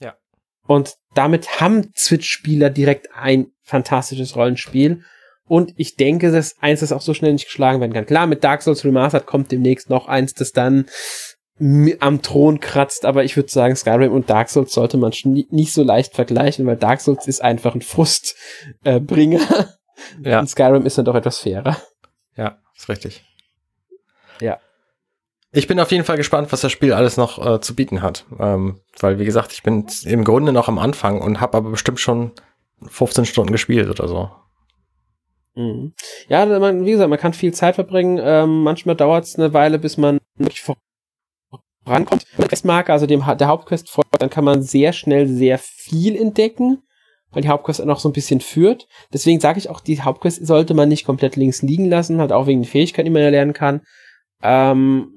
Ja. 0.00 0.18
Und 0.66 0.96
damit 1.14 1.62
haben 1.62 1.92
Switch-Spieler 1.96 2.68
direkt 2.68 3.08
ein 3.14 3.52
fantastisches 3.62 4.36
Rollenspiel 4.36 5.02
und 5.48 5.74
ich 5.76 5.96
denke, 5.96 6.30
dass 6.30 6.56
eins, 6.60 6.80
das 6.80 6.92
auch 6.92 7.00
so 7.00 7.14
schnell 7.14 7.32
nicht 7.32 7.46
geschlagen 7.46 7.80
werden 7.80 7.92
kann. 7.92 8.06
Klar, 8.06 8.26
mit 8.26 8.44
Dark 8.44 8.62
Souls 8.62 8.84
Remastered 8.84 9.26
kommt 9.26 9.50
demnächst 9.50 9.90
noch 9.90 10.08
eins, 10.08 10.34
das 10.34 10.52
dann 10.52 10.86
am 11.98 12.22
Thron 12.22 12.60
kratzt, 12.60 13.04
aber 13.04 13.24
ich 13.24 13.36
würde 13.36 13.50
sagen, 13.50 13.74
Skyrim 13.74 14.12
und 14.12 14.30
Dark 14.30 14.48
Souls 14.48 14.72
sollte 14.72 14.96
man 14.96 15.12
nicht 15.50 15.72
so 15.72 15.82
leicht 15.82 16.14
vergleichen, 16.14 16.66
weil 16.66 16.76
Dark 16.76 17.00
Souls 17.00 17.26
ist 17.26 17.42
einfach 17.42 17.74
ein 17.74 17.82
Frustbringer. 17.82 19.40
Äh, 20.22 20.30
ja. 20.30 20.38
Und 20.38 20.48
Skyrim 20.48 20.86
ist 20.86 20.96
dann 20.96 21.04
doch 21.04 21.16
etwas 21.16 21.38
fairer. 21.38 21.76
Ja, 22.36 22.58
ist 22.76 22.88
richtig. 22.88 23.24
Ja. 24.40 24.60
Ich 25.50 25.66
bin 25.66 25.80
auf 25.80 25.90
jeden 25.90 26.04
Fall 26.04 26.16
gespannt, 26.16 26.52
was 26.52 26.60
das 26.60 26.70
Spiel 26.70 26.92
alles 26.92 27.16
noch 27.16 27.44
äh, 27.44 27.60
zu 27.60 27.74
bieten 27.74 28.02
hat. 28.02 28.24
Ähm, 28.38 28.80
weil, 29.00 29.18
wie 29.18 29.24
gesagt, 29.24 29.52
ich 29.52 29.64
bin 29.64 29.86
im 30.04 30.22
Grunde 30.22 30.52
noch 30.52 30.68
am 30.68 30.78
Anfang 30.78 31.20
und 31.20 31.40
habe 31.40 31.56
aber 31.56 31.70
bestimmt 31.70 31.98
schon 31.98 32.32
15 32.86 33.24
Stunden 33.24 33.50
gespielt 33.50 33.88
oder 33.88 34.06
so. 34.06 34.30
Mhm. 35.58 35.92
Ja, 36.28 36.46
man, 36.46 36.86
wie 36.86 36.92
gesagt, 36.92 37.10
man 37.10 37.18
kann 37.18 37.32
viel 37.32 37.52
Zeit 37.52 37.74
verbringen. 37.74 38.20
Ähm, 38.22 38.62
manchmal 38.62 38.94
dauert 38.94 39.24
es 39.24 39.36
eine 39.36 39.52
Weile, 39.52 39.80
bis 39.80 39.96
man 39.96 40.18
wirklich 40.36 40.62
vorankommt. 41.84 42.26
Questmarker, 42.38 42.92
also 42.92 43.06
dem, 43.06 43.24
der 43.26 43.48
Hauptquest 43.48 43.90
folgt, 43.90 44.22
dann 44.22 44.30
kann 44.30 44.44
man 44.44 44.62
sehr 44.62 44.92
schnell 44.92 45.26
sehr 45.26 45.58
viel 45.58 46.14
entdecken, 46.14 46.82
weil 47.32 47.42
die 47.42 47.48
Hauptquest 47.48 47.84
noch 47.84 47.98
so 47.98 48.08
ein 48.08 48.12
bisschen 48.12 48.40
führt. 48.40 48.86
Deswegen 49.12 49.40
sage 49.40 49.58
ich 49.58 49.68
auch, 49.68 49.80
die 49.80 50.00
Hauptquest 50.00 50.46
sollte 50.46 50.74
man 50.74 50.88
nicht 50.88 51.04
komplett 51.04 51.34
links 51.34 51.60
liegen 51.62 51.86
lassen, 51.86 52.20
halt 52.20 52.30
auch 52.30 52.46
wegen 52.46 52.62
den 52.62 52.68
Fähigkeiten, 52.68 53.06
die 53.06 53.10
man 53.12 53.22
erlernen 53.22 53.52
kann. 53.52 53.80
Ähm, 54.44 55.10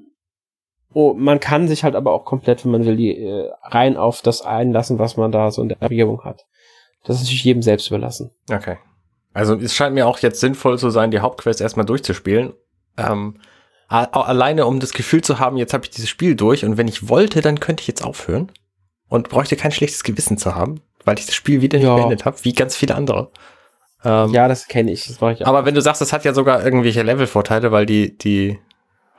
oh, 0.92 1.14
man 1.14 1.38
kann 1.38 1.68
sich 1.68 1.84
halt 1.84 1.94
aber 1.94 2.12
auch 2.12 2.24
komplett, 2.24 2.64
wenn 2.64 2.72
man 2.72 2.84
will, 2.84 2.96
die, 2.96 3.16
äh, 3.16 3.48
rein 3.62 3.96
auf 3.96 4.22
das 4.22 4.42
einlassen, 4.42 4.98
was 4.98 5.16
man 5.16 5.30
da 5.30 5.52
so 5.52 5.62
in 5.62 5.68
der 5.68 5.80
Regierung 5.80 6.24
hat. 6.24 6.46
Das 7.04 7.16
ist 7.16 7.22
natürlich 7.22 7.44
jedem 7.44 7.62
selbst 7.62 7.86
überlassen. 7.86 8.32
Okay. 8.50 8.78
Also 9.34 9.54
es 9.56 9.74
scheint 9.74 9.94
mir 9.94 10.06
auch 10.06 10.18
jetzt 10.18 10.40
sinnvoll 10.40 10.78
zu 10.78 10.90
sein, 10.90 11.10
die 11.10 11.20
Hauptquest 11.20 11.60
erstmal 11.60 11.86
durchzuspielen. 11.86 12.52
Ähm, 12.98 13.38
alleine 13.88 14.66
um 14.66 14.80
das 14.80 14.92
Gefühl 14.92 15.22
zu 15.22 15.38
haben, 15.38 15.56
jetzt 15.56 15.74
habe 15.74 15.84
ich 15.84 15.90
dieses 15.90 16.08
Spiel 16.08 16.34
durch 16.34 16.64
und 16.64 16.76
wenn 16.76 16.88
ich 16.88 17.08
wollte, 17.08 17.40
dann 17.40 17.60
könnte 17.60 17.82
ich 17.82 17.88
jetzt 17.88 18.04
aufhören 18.04 18.50
und 19.08 19.28
bräuchte 19.28 19.56
kein 19.56 19.72
schlechtes 19.72 20.02
Gewissen 20.04 20.38
zu 20.38 20.54
haben, 20.54 20.80
weil 21.04 21.18
ich 21.18 21.26
das 21.26 21.34
Spiel 21.34 21.60
wieder 21.60 21.78
nicht 21.78 21.86
ja. 21.86 21.96
beendet 21.96 22.24
habe, 22.24 22.36
wie 22.42 22.52
ganz 22.52 22.76
viele 22.76 22.94
andere. 22.94 23.30
Ähm, 24.04 24.32
ja, 24.32 24.48
das 24.48 24.66
kenne 24.68 24.90
ich. 24.90 25.06
Das 25.06 25.16
ich 25.16 25.44
auch. 25.44 25.46
Aber 25.46 25.64
wenn 25.64 25.74
du 25.74 25.82
sagst, 25.82 26.00
das 26.00 26.12
hat 26.12 26.24
ja 26.24 26.34
sogar 26.34 26.64
irgendwelche 26.64 27.02
Levelvorteile, 27.02 27.70
weil 27.70 27.86
die, 27.86 28.16
die 28.16 28.58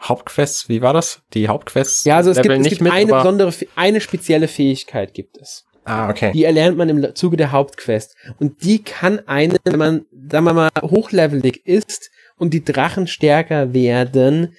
Hauptquests, 0.02 0.68
wie 0.70 0.82
war 0.82 0.94
das? 0.94 1.22
Die 1.34 1.48
Hauptquests? 1.48 2.04
Ja, 2.04 2.18
also 2.18 2.32
es 2.32 2.38
Level 2.38 2.58
gibt, 2.58 2.66
es 2.66 2.70
gibt 2.72 2.82
mit, 2.82 2.92
eine 2.92 3.14
besondere, 3.14 3.54
eine 3.76 4.02
spezielle 4.02 4.48
Fähigkeit 4.48 5.14
gibt 5.14 5.38
es. 5.38 5.66
Ah, 5.86 6.10
okay. 6.10 6.32
Die 6.34 6.44
erlernt 6.44 6.78
man 6.78 6.90
im 6.90 7.16
Zuge 7.16 7.38
der 7.38 7.52
Hauptquest. 7.52 8.16
Und 8.40 8.64
die 8.64 8.84
kann 8.84 9.20
einen, 9.28 9.58
wenn 9.64 9.78
man, 9.78 10.06
sagen 10.32 10.46
wir 10.46 10.54
mal, 10.54 10.70
hochlevelig 10.82 11.66
ist 11.66 12.10
und 12.38 12.54
die 12.54 12.64
Drachen 12.64 13.08
stärker 13.08 13.74
werden, 13.74 14.56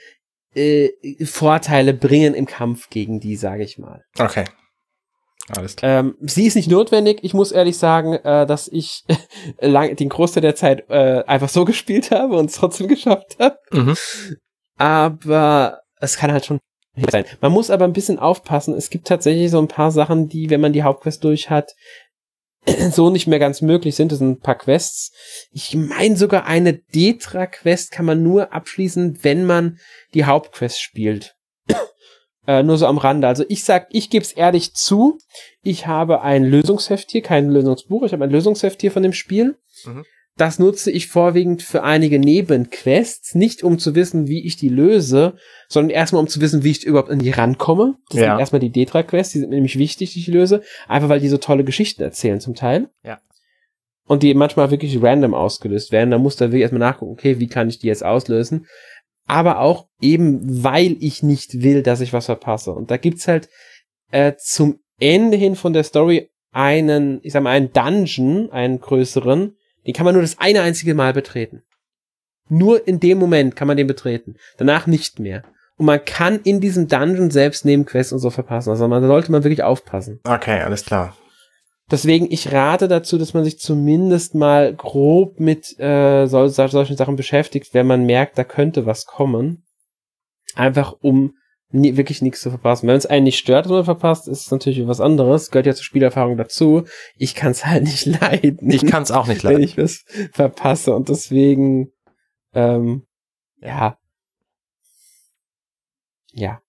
äh, 0.55 0.91
Vorteile 1.25 1.95
bringen 1.95 2.35
im 2.35 2.47
Kampf 2.47 2.91
gegen 2.91 3.21
die, 3.21 3.37
sage 3.37 3.65
ich 3.65 3.79
mal. 3.79 4.05
Okay. 4.19 4.45
Alles 5.49 5.77
klar. 5.77 6.01
Ähm, 6.01 6.17
sie 6.21 6.47
ist 6.47 6.55
nicht 6.55 6.71
notwendig. 6.71 7.19
Ich 7.23 7.35
muss 7.35 7.53
ehrlich 7.53 7.77
sagen, 7.77 8.15
äh, 8.15 8.47
dass 8.47 8.69
ich 8.69 9.05
lang, 9.61 9.97
den 9.97 10.09
Großteil 10.09 10.41
der 10.41 10.55
Zeit 10.55 10.89
äh, 10.89 11.23
einfach 11.27 11.49
so 11.49 11.65
gespielt 11.67 12.11
habe 12.11 12.37
und 12.37 12.47
es 12.51 12.57
trotzdem 12.57 12.89
geschafft 12.89 13.37
habe. 13.39 13.59
Mhm. 13.73 13.97
Aber 14.77 15.81
es 16.01 16.17
kann 16.17 16.33
halt 16.33 16.47
schon 16.47 16.61
sein. 17.11 17.25
Man 17.41 17.53
muss 17.53 17.71
aber 17.71 17.85
ein 17.85 17.93
bisschen 17.93 18.19
aufpassen. 18.19 18.75
Es 18.75 18.91
gibt 18.91 19.07
tatsächlich 19.07 19.51
so 19.51 19.59
ein 19.59 19.69
paar 19.69 19.91
Sachen, 19.91 20.29
die, 20.29 20.51
wenn 20.51 20.61
man 20.61 20.73
die 20.73 20.83
Hauptquest 20.83 21.25
durch 21.25 21.51
hat, 21.51 21.75
so 22.91 23.11
nicht 23.11 23.27
mehr 23.27 23.39
ganz 23.39 23.61
möglich 23.61 23.97
sind. 23.97 24.13
Das 24.13 24.19
sind 24.19 24.31
ein 24.31 24.41
paar 24.41 24.59
Quests. 24.59 25.13
Ich 25.51 25.75
meine 25.75 26.17
sogar 26.17 26.47
eine 26.47 26.75
Detra-Quest 26.75 27.91
kann 27.91 28.07
man 28.07 28.23
nur 28.23 28.53
abschließen, 28.53 29.23
wenn 29.23 29.45
man 29.45 29.79
die 30.15 30.25
Hauptquest 30.25 30.81
spielt. 30.81 31.37
äh, 32.47 32.63
nur 32.63 32.79
so 32.79 32.87
am 32.87 32.99
Rande. 32.99 33.29
Also 33.29 33.45
ich 33.49 33.65
sag, 33.65 33.89
ich 33.91 34.11
gebe 34.11 34.25
es 34.25 34.33
ehrlich 34.33 34.75
zu. 34.75 35.19
Ich 35.63 35.87
habe 35.87 36.23
ein 36.23 36.45
Lösungsheft 36.45 37.11
hier, 37.11 37.23
kein 37.23 37.51
Lösungsbuch. 37.51 38.05
Ich 38.05 38.13
habe 38.13 38.25
ein 38.25 38.31
Lösungsheft 38.31 38.81
hier 38.81 38.93
von 38.93 39.03
dem 39.03 39.13
Spiel. 39.13 39.59
Mhm. 39.85 40.05
Das 40.37 40.59
nutze 40.59 40.91
ich 40.91 41.09
vorwiegend 41.09 41.63
für 41.63 41.85
einige 41.85 42.19
Nebenquests, 42.19 43.37
nicht 43.37 43.63
um 43.63 43.79
zu 43.79 43.95
wissen, 43.95 44.27
wie 44.27 44.45
ich 44.45 44.57
die 44.57 44.69
löse, 44.69 45.37
sondern 45.69 45.91
erstmal 45.91 46.21
um 46.21 46.29
zu 46.29 46.41
wissen, 46.41 46.65
wie 46.65 46.73
ich 46.73 46.85
überhaupt 46.85 47.11
an 47.11 47.21
die 47.21 47.31
rankomme. 47.31 47.99
Das 48.11 48.21
ja. 48.21 48.33
sind 48.33 48.41
erstmal 48.41 48.61
die 48.61 48.73
Detra-Quests, 48.73 49.33
die 49.33 49.39
sind 49.41 49.51
nämlich 49.51 49.79
wichtig, 49.79 50.13
die 50.13 50.21
ich 50.21 50.27
löse, 50.27 50.63
einfach 50.89 51.09
weil 51.09 51.21
die 51.21 51.29
so 51.29 51.39
tolle 51.39 51.63
Geschichten 51.63 52.03
erzählen 52.03 52.41
zum 52.41 52.55
Teil. 52.55 52.89
Ja. 53.05 53.21
Und 54.07 54.25
die 54.25 54.35
manchmal 54.35 54.73
wirklich 54.73 55.01
random 55.01 55.35
ausgelöst 55.35 55.93
werden. 55.93 56.11
Da 56.11 56.19
muss 56.19 56.37
da 56.37 56.47
wirklich 56.47 56.63
erstmal 56.63 56.81
nachgucken, 56.81 57.13
okay, 57.13 57.39
wie 57.39 57.47
kann 57.47 57.69
ich 57.69 57.79
die 57.79 57.87
jetzt 57.87 58.05
auslösen? 58.05 58.67
Aber 59.27 59.61
auch 59.61 59.87
eben, 60.01 60.65
weil 60.65 60.97
ich 61.01 61.23
nicht 61.23 61.63
will, 61.63 61.83
dass 61.83 62.01
ich 62.01 62.13
was 62.13 62.27
verpasse. 62.27 62.73
Und 62.73 62.91
da 62.91 62.97
gibt's 62.97 63.29
halt 63.29 63.49
äh, 64.11 64.33
zum 64.37 64.81
Ende 64.99 65.37
hin 65.37 65.55
von 65.55 65.73
der 65.73 65.85
Story 65.85 66.31
einen, 66.51 67.21
ich 67.23 67.33
sag 67.33 67.43
mal, 67.43 67.51
einen 67.51 67.73
Dungeon, 67.73 68.51
einen 68.51 68.81
größeren, 68.81 69.57
den 69.87 69.95
kann 69.95 70.05
man 70.05 70.15
nur 70.15 70.23
das 70.23 70.39
eine 70.39 70.63
einzige 70.63 70.95
Mal 70.95 71.13
betreten. 71.13 71.63
Nur 72.49 72.87
in 72.87 73.01
dem 73.01 73.19
Moment 73.19 73.57
kann 73.57 73.69
man 73.69 73.77
den 73.77 73.87
betreten. 73.87 74.37
Danach 74.59 74.87
nicht 74.87 75.19
mehr. 75.19 75.43
Und 75.77 75.87
man 75.87 76.05
kann 76.05 76.41
in 76.45 76.61
diesem 76.61 76.89
Dungeon 76.89 77.31
selbst 77.31 77.65
Nebenquests 77.65 78.13
und 78.13 78.19
so 78.19 78.31
verpassen. 78.31 78.71
Also 78.71 78.87
man 78.87 79.07
sollte 79.07 79.33
man 79.33 79.45
wirklich 79.45 79.63
aufpassen. 79.63 80.21
Okay, 80.25 80.61
alles 80.61 80.85
klar. 80.85 81.17
Deswegen, 81.91 82.31
ich 82.31 82.51
rate 82.53 82.89
dazu, 82.89 83.19
dass 83.19 83.35
man 83.35 83.45
sich 83.45 83.59
zumindest 83.59 84.35
mal 84.35 84.75
grob 84.75 85.39
mit 85.39 85.79
äh, 85.79 86.27
sol 86.27 86.49
solchen 86.49 86.97
Sachen 86.97 87.17
beschäftigt, 87.17 87.75
wenn 87.75 87.87
man 87.87 88.07
merkt, 88.07 88.39
da 88.39 88.45
könnte 88.45 88.87
was 88.87 89.05
kommen. 89.05 89.65
Einfach 90.55 90.95
um 91.01 91.35
nie, 91.75 91.97
wirklich 91.97 92.23
nichts 92.23 92.41
zu 92.41 92.51
verpassen. 92.51 92.87
Wenn 92.87 92.97
es 92.97 93.07
einen 93.07 93.25
nicht 93.25 93.39
stört, 93.39 93.67
dass 93.67 93.73
man 93.73 93.85
verpasst, 93.85 94.29
ist 94.29 94.47
es 94.47 94.51
natürlich 94.51 94.87
was 94.87 95.01
anderes. 95.01 95.51
Gehört 95.51 95.67
ja 95.67 95.75
zur 95.75 95.85
Spielerfahrung 95.85 96.37
dazu. 96.37 96.85
Ich 97.17 97.35
kann 97.35 97.51
es 97.51 97.67
halt 97.67 97.83
nicht 97.85 98.07
leiden. 98.07 98.71
Ich 98.71 98.87
kann 98.87 99.03
es 99.03 99.11
auch 99.11 99.27
nicht 99.27 99.43
leiden. 99.43 99.59
Wenn 99.59 99.65
ich 99.65 99.77
was 99.77 100.05
verpasse. 100.33 100.95
Und 100.95 101.09
deswegen, 101.09 101.93
ähm, 102.55 103.07
ja. 103.61 103.99
Ja. 106.33 106.61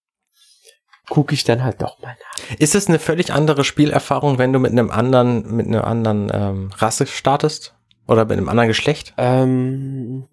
Gucke 1.07 1.35
ich 1.35 1.43
dann 1.43 1.63
halt 1.63 1.81
doch 1.81 1.99
mal 2.01 2.15
nach. 2.19 2.59
Ist 2.59 2.73
es 2.73 2.87
eine 2.87 2.97
völlig 2.97 3.31
andere 3.31 3.63
Spielerfahrung, 3.63 4.39
wenn 4.39 4.53
du 4.53 4.59
mit 4.59 4.71
einem 4.71 4.89
anderen, 4.89 5.55
mit 5.55 5.67
einer 5.67 5.85
anderen 5.85 6.31
ähm, 6.33 6.71
Rasse 6.75 7.05
startest? 7.05 7.75
Oder 8.07 8.25
mit 8.25 8.37
einem 8.37 8.49
anderen 8.49 8.67
Geschlecht? 8.67 9.13
Ähm, 9.17 10.27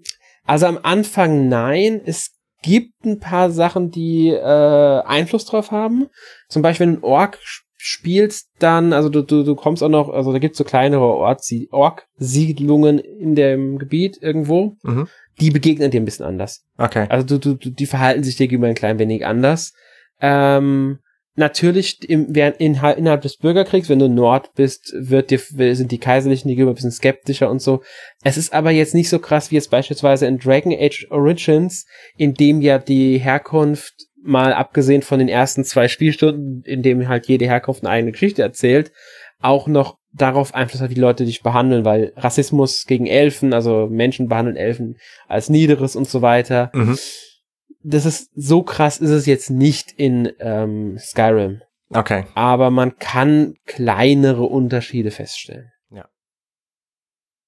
also 0.45 0.67
am 0.67 0.79
Anfang 0.83 1.49
nein. 1.49 2.01
Es 2.05 2.33
gibt 2.63 3.05
ein 3.05 3.21
paar 3.21 3.51
Sachen, 3.51 3.91
die 3.91 4.29
äh, 4.29 5.03
Einfluss 5.05 5.45
drauf 5.45 5.71
haben. 5.71 6.07
Zum 6.49 6.63
Beispiel, 6.63 6.87
wenn 6.87 6.95
du 6.95 7.07
einen 7.07 7.13
Ork 7.13 7.39
spielst, 7.77 8.51
dann, 8.61 8.93
also 8.93 9.09
du, 9.09 9.23
du, 9.23 9.43
du 9.43 9.57
kommst 9.57 9.83
auch 9.83 9.89
noch, 9.89 10.09
also 10.09 10.33
da 10.33 10.39
gibt's 10.39 10.59
so 10.59 10.65
kleinere 10.65 11.03
Ork-Siedlungen 11.03 13.01
in 13.01 13.35
dem 13.35 13.79
Gebiet 13.79 14.19
irgendwo. 14.23 14.77
Mhm. 14.83 15.09
Die 15.41 15.51
begegnen 15.51 15.91
dir 15.91 16.01
ein 16.01 16.05
bisschen 16.05 16.27
anders. 16.27 16.65
Okay. 16.79 17.07
Also 17.09 17.39
du, 17.39 17.55
du, 17.57 17.71
die 17.71 17.87
verhalten 17.87 18.23
sich 18.23 18.37
dir 18.37 18.47
gegenüber 18.47 18.69
ein 18.69 18.75
klein 18.75 19.01
wenig 19.01 19.27
anders. 19.27 19.73
Ähm, 20.21 21.01
Natürlich 21.35 22.09
im, 22.09 22.27
während 22.29 22.61
in, 22.61 22.75
innerhalb 22.75 23.23
des 23.23 23.39
Bürgerkriegs, 23.39 23.89
wenn 23.89 23.99
du 23.99 24.09
Nord 24.09 24.53
bist, 24.55 24.93
wird 24.95 25.31
dir, 25.31 25.39
sind 25.75 25.91
die 25.91 25.99
Kaiserlichen 25.99 26.49
gegenüber 26.49 26.73
ein 26.73 26.75
bisschen 26.75 26.91
skeptischer 26.91 27.51
und 27.51 27.63
so. 27.63 27.83
Es 28.23 28.37
ist 28.37 28.53
aber 28.53 28.71
jetzt 28.71 28.95
nicht 28.95 29.09
so 29.09 29.19
krass 29.19 29.51
wie 29.51 29.55
jetzt 29.55 29.71
beispielsweise 29.71 30.27
in 30.27 30.39
Dragon 30.39 30.75
Age 30.79 31.07
Origins, 31.11 31.87
in 32.19 32.35
dem 32.35 32.61
ja 32.61 32.79
die 32.79 33.19
Herkunft, 33.19 33.95
mal 34.25 34.53
abgesehen 34.53 35.03
von 35.03 35.19
den 35.19 35.29
ersten 35.29 35.65
zwei 35.65 35.89
Spielstunden, 35.89 36.63
in 36.65 36.83
dem 36.83 37.09
halt 37.09 37.27
jede 37.27 37.47
Herkunft 37.47 37.83
eine 37.83 37.91
eigene 37.91 38.13
Geschichte 38.13 38.43
erzählt, 38.43 38.93
auch 39.41 39.67
noch 39.67 39.97
darauf 40.13 40.55
Einfluss 40.55 40.81
hat, 40.81 40.91
wie 40.91 40.95
die 40.95 41.01
Leute 41.01 41.25
dich 41.25 41.43
behandeln, 41.43 41.85
weil 41.85 42.13
Rassismus 42.17 42.85
gegen 42.87 43.07
Elfen, 43.07 43.53
also 43.53 43.89
Menschen 43.91 44.29
behandeln 44.29 44.57
Elfen 44.57 44.99
als 45.27 45.49
Niederes 45.49 45.97
und 45.97 46.09
so 46.09 46.23
weiter. 46.23 46.71
Mhm 46.75 46.99
das 47.83 48.07
ist 48.07 48.31
so 48.35 48.63
krass 48.63 48.99
ist 48.99 49.11
es 49.11 49.27
jetzt 49.27 49.51
nicht 49.51 49.93
in 49.93 50.33
ähm, 50.39 50.99
Skyrim. 50.99 51.63
Okay. 51.91 52.25
Aber 52.35 52.71
man 52.71 52.99
kann 52.99 53.57
kleinere 53.67 54.45
Unterschiede 54.45 55.11
feststellen. 55.11 55.71
Ja. 55.91 56.09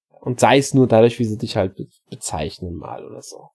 Und 0.09 0.39
sei 0.39 0.57
es 0.57 0.73
nur 0.73 0.87
dadurch, 0.87 1.19
wie 1.19 1.25
sie 1.25 1.37
dich 1.37 1.57
halt 1.57 1.75
bezeichnen 2.09 2.75
mal 2.75 3.05
oder 3.05 3.21
so. 3.21 3.49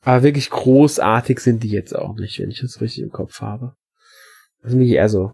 Aber 0.00 0.22
wirklich 0.22 0.50
großartig 0.50 1.40
sind 1.40 1.62
die 1.62 1.70
jetzt 1.70 1.94
auch 1.94 2.14
nicht, 2.14 2.38
wenn 2.38 2.50
ich 2.50 2.60
das 2.60 2.80
richtig 2.80 3.02
im 3.02 3.10
Kopf 3.10 3.40
habe. 3.40 3.74
Das 4.62 4.70
sind 4.70 4.80
wirklich 4.80 4.96
eher 4.96 5.08
so 5.08 5.32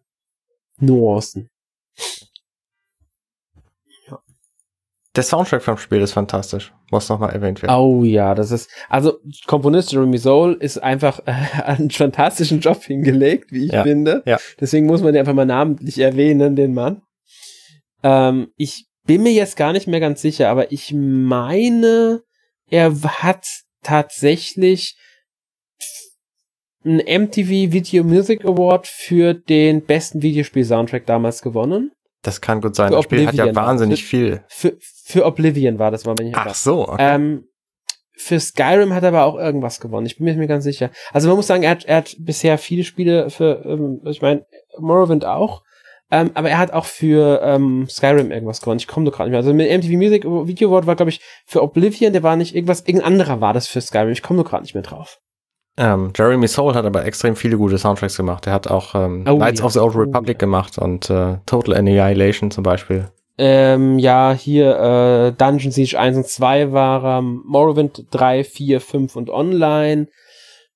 Nuancen. 0.78 1.50
Der 5.14 5.22
Soundtrack 5.22 5.62
vom 5.62 5.76
Spiel 5.76 6.00
ist 6.00 6.12
fantastisch. 6.12 6.72
Muss 6.90 7.08
nochmal 7.10 7.30
erwähnt 7.30 7.62
werden. 7.62 7.74
Oh 7.74 8.02
ja, 8.02 8.34
das 8.34 8.50
ist, 8.50 8.70
also 8.88 9.18
Komponist 9.46 9.92
Jeremy 9.92 10.16
Soul 10.16 10.56
ist 10.58 10.78
einfach 10.82 11.20
äh, 11.26 11.32
einen 11.64 11.90
fantastischen 11.90 12.60
Job 12.60 12.82
hingelegt, 12.82 13.52
wie 13.52 13.66
ich 13.66 13.72
ja, 13.72 13.82
finde. 13.82 14.22
Ja. 14.24 14.38
Deswegen 14.58 14.86
muss 14.86 15.02
man 15.02 15.12
den 15.12 15.20
einfach 15.20 15.34
mal 15.34 15.44
namentlich 15.44 15.98
erwähnen, 15.98 16.56
den 16.56 16.72
Mann. 16.72 17.02
Ähm, 18.02 18.52
ich 18.56 18.86
bin 19.04 19.22
mir 19.22 19.32
jetzt 19.32 19.56
gar 19.56 19.72
nicht 19.72 19.86
mehr 19.86 20.00
ganz 20.00 20.22
sicher, 20.22 20.48
aber 20.48 20.72
ich 20.72 20.94
meine, 20.94 22.22
er 22.70 22.94
hat 23.02 23.46
tatsächlich 23.82 24.96
einen 26.84 26.98
MTV 26.98 27.72
Video 27.72 28.02
Music 28.02 28.44
Award 28.44 28.86
für 28.86 29.34
den 29.34 29.84
besten 29.84 30.22
Videospiel-Soundtrack 30.22 31.06
damals 31.06 31.42
gewonnen. 31.42 31.92
Das 32.22 32.40
kann 32.40 32.60
gut 32.60 32.76
sein. 32.76 32.88
Für 32.88 32.96
das 32.96 33.04
Spiel 33.04 33.18
Oblivion 33.20 33.46
hat 33.46 33.54
ja 33.54 33.54
wahnsinnig 33.54 34.04
für, 34.04 34.08
viel. 34.08 34.44
Für, 34.48 34.76
für 34.80 35.26
Oblivion 35.26 35.78
war 35.78 35.90
das 35.90 36.04
mal, 36.04 36.16
wenn 36.16 36.28
ich 36.28 36.36
Ach 36.36 36.54
so, 36.54 36.88
okay. 36.88 37.14
Ähm, 37.14 37.44
für 38.14 38.38
Skyrim 38.38 38.94
hat 38.94 39.02
er 39.02 39.08
aber 39.08 39.24
auch 39.24 39.36
irgendwas 39.36 39.80
gewonnen. 39.80 40.06
Ich 40.06 40.18
bin 40.18 40.26
mir 40.26 40.36
nicht 40.36 40.48
ganz 40.48 40.64
sicher. 40.64 40.90
Also 41.12 41.28
man 41.28 41.36
muss 41.36 41.48
sagen, 41.48 41.64
er 41.64 41.70
hat, 41.70 41.84
er 41.84 41.96
hat 41.96 42.14
bisher 42.18 42.58
viele 42.58 42.84
Spiele 42.84 43.30
für, 43.30 43.64
ähm, 43.64 44.00
ich 44.04 44.22
meine, 44.22 44.46
Morrowind 44.78 45.24
auch. 45.24 45.62
Ähm, 46.10 46.30
aber 46.34 46.50
er 46.50 46.58
hat 46.58 46.72
auch 46.72 46.84
für 46.84 47.40
ähm, 47.42 47.88
Skyrim 47.88 48.30
irgendwas 48.30 48.60
gewonnen. 48.60 48.78
Ich 48.78 48.86
komme 48.86 49.06
doch 49.06 49.16
gerade 49.16 49.30
nicht 49.30 49.32
mehr. 49.32 49.40
Also 49.40 49.54
mit 49.54 49.70
MTV 49.70 49.96
Music 49.96 50.24
Video 50.24 50.68
Award 50.68 50.86
war, 50.86 50.94
glaube 50.94 51.10
ich, 51.10 51.20
für 51.46 51.62
Oblivion, 51.62 52.12
der 52.12 52.22
war 52.22 52.36
nicht 52.36 52.54
irgendwas, 52.54 52.80
irgendein 52.80 53.12
anderer 53.12 53.40
war 53.40 53.54
das 53.54 53.66
für 53.66 53.80
Skyrim. 53.80 54.10
Ich 54.10 54.22
komme 54.22 54.42
doch 54.42 54.50
gerade 54.50 54.62
nicht 54.62 54.74
mehr 54.74 54.82
drauf. 54.82 55.18
Ähm, 55.78 56.12
Jeremy 56.14 56.48
Soule 56.48 56.74
hat 56.74 56.84
aber 56.84 57.04
extrem 57.06 57.34
viele 57.34 57.56
gute 57.56 57.78
Soundtracks 57.78 58.16
gemacht. 58.16 58.46
Er 58.46 58.52
hat 58.52 58.68
auch 58.68 58.94
ähm, 58.94 59.24
oh, 59.26 59.36
Knights 59.36 59.60
ja. 59.60 59.66
of 59.66 59.72
the 59.72 59.78
Old 59.78 59.96
Republic 59.96 60.36
oh, 60.36 60.40
gemacht 60.40 60.78
und 60.78 61.08
äh, 61.08 61.38
Total 61.46 61.74
Annihilation 61.76 62.50
zum 62.50 62.62
Beispiel. 62.62 63.08
Ähm, 63.38 63.98
ja, 63.98 64.32
hier 64.32 64.78
äh, 64.78 65.32
Dungeon 65.32 65.72
Siege 65.72 65.98
1 65.98 66.16
und 66.18 66.26
2 66.26 66.72
war 66.72 67.02
er, 67.04 67.22
Morrowind 67.22 68.06
3, 68.10 68.44
4, 68.44 68.80
5 68.80 69.16
und 69.16 69.30
Online. 69.30 70.08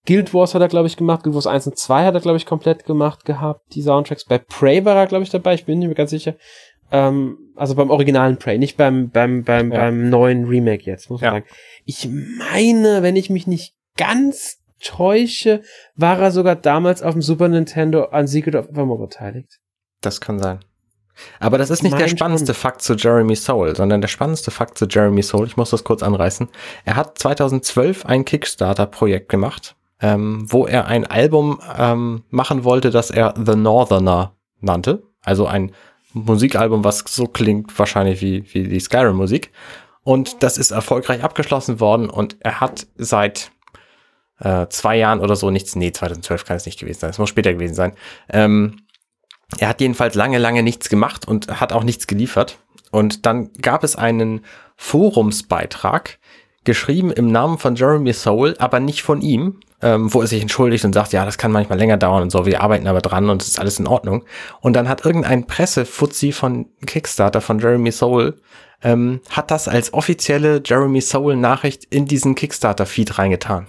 Guild 0.07 0.33
Wars 0.33 0.55
hat 0.55 0.63
er, 0.63 0.69
glaube 0.69 0.87
ich, 0.87 0.97
gemacht. 0.97 1.25
Guild 1.25 1.35
Wars 1.35 1.47
1 1.47 1.67
und 1.67 1.79
2 1.79 2.05
hat 2.05 2.15
er, 2.15 2.21
glaube 2.21 2.39
ich, 2.39 2.47
komplett 2.47 2.87
gemacht 2.87 3.25
gehabt. 3.25 3.75
Die 3.75 3.83
Soundtracks. 3.83 4.25
Bei 4.25 4.39
Prey 4.39 4.85
war 4.85 4.97
er, 4.97 5.07
glaube 5.07 5.25
ich, 5.25 5.31
dabei. 5.31 5.55
Ich 5.55 5.67
bin 5.67 5.81
nicht 5.81 5.89
mehr 5.89 5.95
ganz 5.95 6.11
sicher. 6.11 6.37
Ähm, 6.91 7.37
also 7.57 7.75
beim 7.75 7.91
originalen 7.91 8.39
Prey, 8.39 8.59
nicht 8.59 8.77
beim, 8.77 9.11
beim, 9.11 9.43
beim, 9.43 9.73
ja. 9.73 9.79
beim 9.79 10.09
neuen 10.09 10.45
Remake 10.45 10.85
jetzt, 10.85 11.11
muss 11.11 11.21
man 11.21 11.27
ja. 11.27 11.33
sagen. 11.41 11.47
Ich 11.85 12.09
meine, 12.09 13.03
wenn 13.03 13.17
ich 13.17 13.29
mich 13.29 13.47
nicht 13.47 13.75
ganz 13.97 14.59
täusche, 14.83 15.63
war 15.95 16.19
er 16.19 16.31
sogar 16.31 16.57
damals 16.57 17.03
auf 17.03 17.13
dem 17.13 17.23
Super 17.23 17.49
Nintendo 17.49 18.05
an 18.05 18.27
Secret 18.27 18.55
of 18.55 18.69
Evermore 18.69 19.07
beteiligt. 19.07 19.61
Das 20.01 20.21
kann 20.21 20.39
sein. 20.39 20.61
Aber 21.41 21.59
das 21.59 21.71
ist 21.71 21.83
nicht 21.83 21.93
mein 21.93 22.01
der 22.01 22.09
spannendste 22.09 22.53
schon. 22.53 22.61
Fakt 22.61 22.83
zu 22.83 22.95
Jeremy 22.95 23.37
Soul, 23.37 23.75
sondern 23.75 24.01
der 24.01 24.09
spannendste 24.09 24.51
Fakt 24.51 24.77
zu 24.77 24.87
Jeremy 24.87 25.23
Soul, 25.23 25.47
ich 25.47 25.57
muss 25.57 25.71
das 25.71 25.85
kurz 25.85 26.03
anreißen. 26.03 26.49
Er 26.85 26.97
hat 26.97 27.19
2012 27.19 28.05
ein 28.07 28.25
Kickstarter-Projekt 28.25 29.29
gemacht, 29.29 29.77
ähm, 30.01 30.45
wo 30.51 30.67
er 30.67 30.87
ein 30.87 31.07
Album 31.07 31.61
ähm, 31.79 32.25
machen 32.29 32.65
wollte, 32.65 32.91
das 32.91 33.11
er 33.11 33.35
The 33.37 33.57
Northerner 33.57 34.35
nannte 34.61 35.03
Also 35.23 35.47
ein 35.47 35.73
Musikalbum, 36.13 36.85
was 36.85 37.05
so 37.07 37.27
klingt 37.27 37.79
wahrscheinlich 37.79 38.21
wie, 38.21 38.45
wie 38.53 38.69
die 38.69 38.81
Skyrim-Musik. 38.81 39.53
Und 40.03 40.43
das 40.43 40.57
ist 40.57 40.71
erfolgreich 40.71 41.25
abgeschlossen 41.25 41.81
worden 41.81 42.09
und 42.09 42.37
er 42.41 42.61
hat 42.61 42.87
seit 42.97 43.51
äh, 44.41 44.67
zwei 44.69 44.97
Jahren 44.97 45.21
oder 45.21 45.37
so 45.37 45.51
nichts, 45.51 45.77
nee, 45.77 45.93
2012 45.93 46.45
kann 46.45 46.57
es 46.57 46.67
nicht 46.67 46.79
gewesen 46.79 47.01
sein, 47.01 47.11
es 47.11 47.19
muss 47.19 47.31
später 47.31 47.53
gewesen 47.53 47.75
sein. 47.75 47.93
Ähm, 48.31 48.81
er 49.59 49.69
hat 49.69 49.81
jedenfalls 49.81 50.15
lange, 50.15 50.39
lange 50.39 50.63
nichts 50.63 50.89
gemacht 50.89 51.27
und 51.27 51.61
hat 51.61 51.73
auch 51.73 51.85
nichts 51.85 52.07
geliefert. 52.07 52.59
Und 52.91 53.27
dann 53.27 53.53
gab 53.61 53.85
es 53.85 53.97
einen 53.97 54.45
Forumsbeitrag, 54.77 56.19
geschrieben 56.65 57.13
im 57.13 57.31
Namen 57.31 57.59
von 57.59 57.77
Jeremy 57.77 58.13
Soule, 58.13 58.57
aber 58.59 58.81
nicht 58.81 59.03
von 59.03 59.23
ihm, 59.23 59.61
ähm, 59.83 60.13
wo 60.13 60.21
er 60.21 60.27
sich 60.27 60.43
entschuldigt 60.43 60.85
und 60.85 60.93
sagt, 60.93 61.13
ja, 61.13 61.25
das 61.25 61.39
kann 61.39 61.53
manchmal 61.53 61.79
länger 61.79 61.97
dauern 61.97 62.23
und 62.23 62.31
so, 62.31 62.45
wir 62.45 62.61
arbeiten 62.61 62.87
aber 62.87 63.01
dran 63.01 63.31
und 63.31 63.43
es 63.43 63.49
ist 63.49 63.61
alles 63.61 63.79
in 63.79 63.87
Ordnung. 63.87 64.25
Und 64.61 64.75
dann 64.75 64.89
hat 64.89 65.05
irgendein 65.05 65.47
Pressefuzzi 65.47 66.33
von 66.33 66.67
Kickstarter 66.85 67.41
von 67.41 67.59
Jeremy 67.59 67.93
Soule 67.93 68.37
ähm, 68.83 69.21
hat 69.31 69.51
das 69.51 69.69
als 69.69 69.95
offizielle 69.95 70.61
Jeremy 70.65 71.01
Soule 71.01 71.37
Nachricht 71.37 71.85
in 71.87 72.07
diesen 72.07 72.35
Kickstarter-Feed 72.35 73.19
reingetan. 73.19 73.67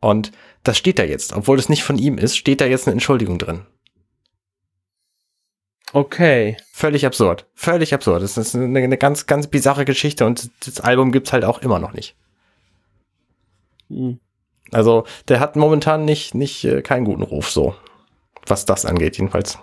Und 0.00 0.32
das 0.62 0.78
steht 0.78 0.98
da 0.98 1.04
jetzt. 1.04 1.32
Obwohl 1.32 1.58
es 1.58 1.68
nicht 1.68 1.82
von 1.82 1.98
ihm 1.98 2.18
ist, 2.18 2.36
steht 2.36 2.60
da 2.60 2.66
jetzt 2.66 2.86
eine 2.86 2.92
Entschuldigung 2.92 3.38
drin. 3.38 3.62
Okay. 5.92 6.56
Völlig 6.72 7.06
absurd. 7.06 7.46
Völlig 7.54 7.94
absurd. 7.94 8.22
Das 8.22 8.36
ist 8.36 8.54
eine, 8.54 8.78
eine 8.78 8.98
ganz, 8.98 9.26
ganz 9.26 9.46
bizarre 9.46 9.84
Geschichte 9.84 10.26
und 10.26 10.50
das 10.66 10.80
Album 10.80 11.12
gibt's 11.12 11.32
halt 11.32 11.44
auch 11.44 11.60
immer 11.60 11.78
noch 11.78 11.92
nicht. 11.92 12.14
Hm. 13.88 14.20
Also, 14.70 15.04
der 15.28 15.40
hat 15.40 15.56
momentan 15.56 16.04
nicht, 16.04 16.34
nicht, 16.34 16.64
äh, 16.64 16.82
keinen 16.82 17.06
guten 17.06 17.22
Ruf 17.22 17.50
so. 17.50 17.74
Was 18.46 18.66
das 18.66 18.84
angeht, 18.84 19.16
jedenfalls. 19.16 19.58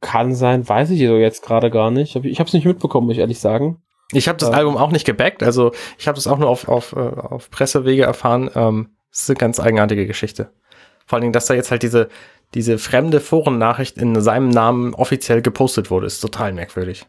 Kann 0.00 0.34
sein, 0.34 0.68
weiß 0.68 0.90
ich 0.90 1.06
so 1.06 1.16
jetzt 1.16 1.42
gerade 1.42 1.70
gar 1.70 1.92
nicht. 1.92 2.16
Ich 2.16 2.40
habe 2.40 2.48
es 2.48 2.52
nicht 2.52 2.64
mitbekommen, 2.64 3.06
muss 3.06 3.14
ich 3.14 3.20
ehrlich 3.20 3.38
sagen. 3.38 3.80
Ich 4.12 4.28
habe 4.28 4.38
das 4.38 4.50
ja. 4.50 4.56
Album 4.56 4.76
auch 4.76 4.90
nicht 4.90 5.06
gebackt, 5.06 5.42
also 5.42 5.72
ich 5.98 6.06
habe 6.06 6.18
es 6.18 6.26
auch 6.26 6.38
nur 6.38 6.48
auf, 6.48 6.68
auf, 6.68 6.92
äh, 6.92 6.98
auf 6.98 7.50
Pressewege 7.50 8.02
erfahren. 8.02 8.50
Ähm, 8.54 8.90
das 9.12 9.22
ist 9.22 9.30
eine 9.30 9.36
ganz 9.36 9.60
eigenartige 9.60 10.06
Geschichte. 10.06 10.50
Vor 11.06 11.16
allen 11.16 11.22
Dingen, 11.22 11.32
dass 11.32 11.46
da 11.46 11.54
jetzt 11.54 11.70
halt 11.70 11.82
diese, 11.82 12.08
diese 12.54 12.78
fremde 12.78 13.20
Forennachricht 13.20 13.98
in 13.98 14.20
seinem 14.20 14.48
Namen 14.48 14.94
offiziell 14.94 15.42
gepostet 15.42 15.90
wurde, 15.90 16.06
ist 16.06 16.20
total 16.20 16.52
merkwürdig. 16.52 17.06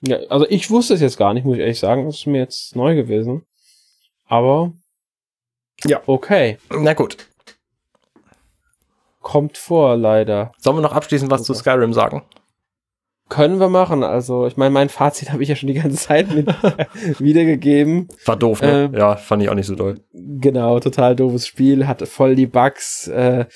Ja, 0.00 0.18
also 0.28 0.46
ich 0.48 0.70
wusste 0.70 0.94
es 0.94 1.00
jetzt 1.00 1.16
gar 1.16 1.34
nicht, 1.34 1.44
muss 1.44 1.56
ich 1.56 1.60
ehrlich 1.60 1.80
sagen. 1.80 2.06
Das 2.06 2.16
ist 2.16 2.26
mir 2.26 2.38
jetzt 2.38 2.76
neu 2.76 2.94
gewesen. 2.94 3.44
Aber 4.26 4.72
ja, 5.84 6.00
okay. 6.06 6.58
Na 6.70 6.94
gut. 6.94 7.16
Kommt 9.20 9.58
vor, 9.58 9.96
leider. 9.96 10.52
Sollen 10.58 10.76
wir 10.76 10.82
noch 10.82 10.92
abschließend 10.92 11.30
was 11.30 11.40
okay. 11.40 11.46
zu 11.46 11.54
Skyrim 11.54 11.92
sagen? 11.92 12.22
Können 13.28 13.58
wir 13.58 13.68
machen. 13.68 14.02
Also, 14.02 14.46
ich 14.46 14.56
meine, 14.56 14.70
mein 14.70 14.88
Fazit 14.88 15.30
habe 15.32 15.42
ich 15.42 15.48
ja 15.48 15.56
schon 15.56 15.68
die 15.68 15.74
ganze 15.74 15.96
Zeit 15.96 16.34
mit 16.34 16.46
wiedergegeben. 17.18 18.08
War 18.24 18.36
doof, 18.36 18.62
ne? 18.62 18.90
Ähm, 18.92 18.98
ja, 18.98 19.16
fand 19.16 19.42
ich 19.42 19.48
auch 19.48 19.54
nicht 19.54 19.66
so 19.66 19.74
doll. 19.74 20.00
Genau, 20.12 20.78
total 20.80 21.16
doofes 21.16 21.46
Spiel, 21.46 21.86
hat 21.86 22.06
voll 22.06 22.34
die 22.34 22.46
Bugs 22.46 23.08
äh, 23.08 23.46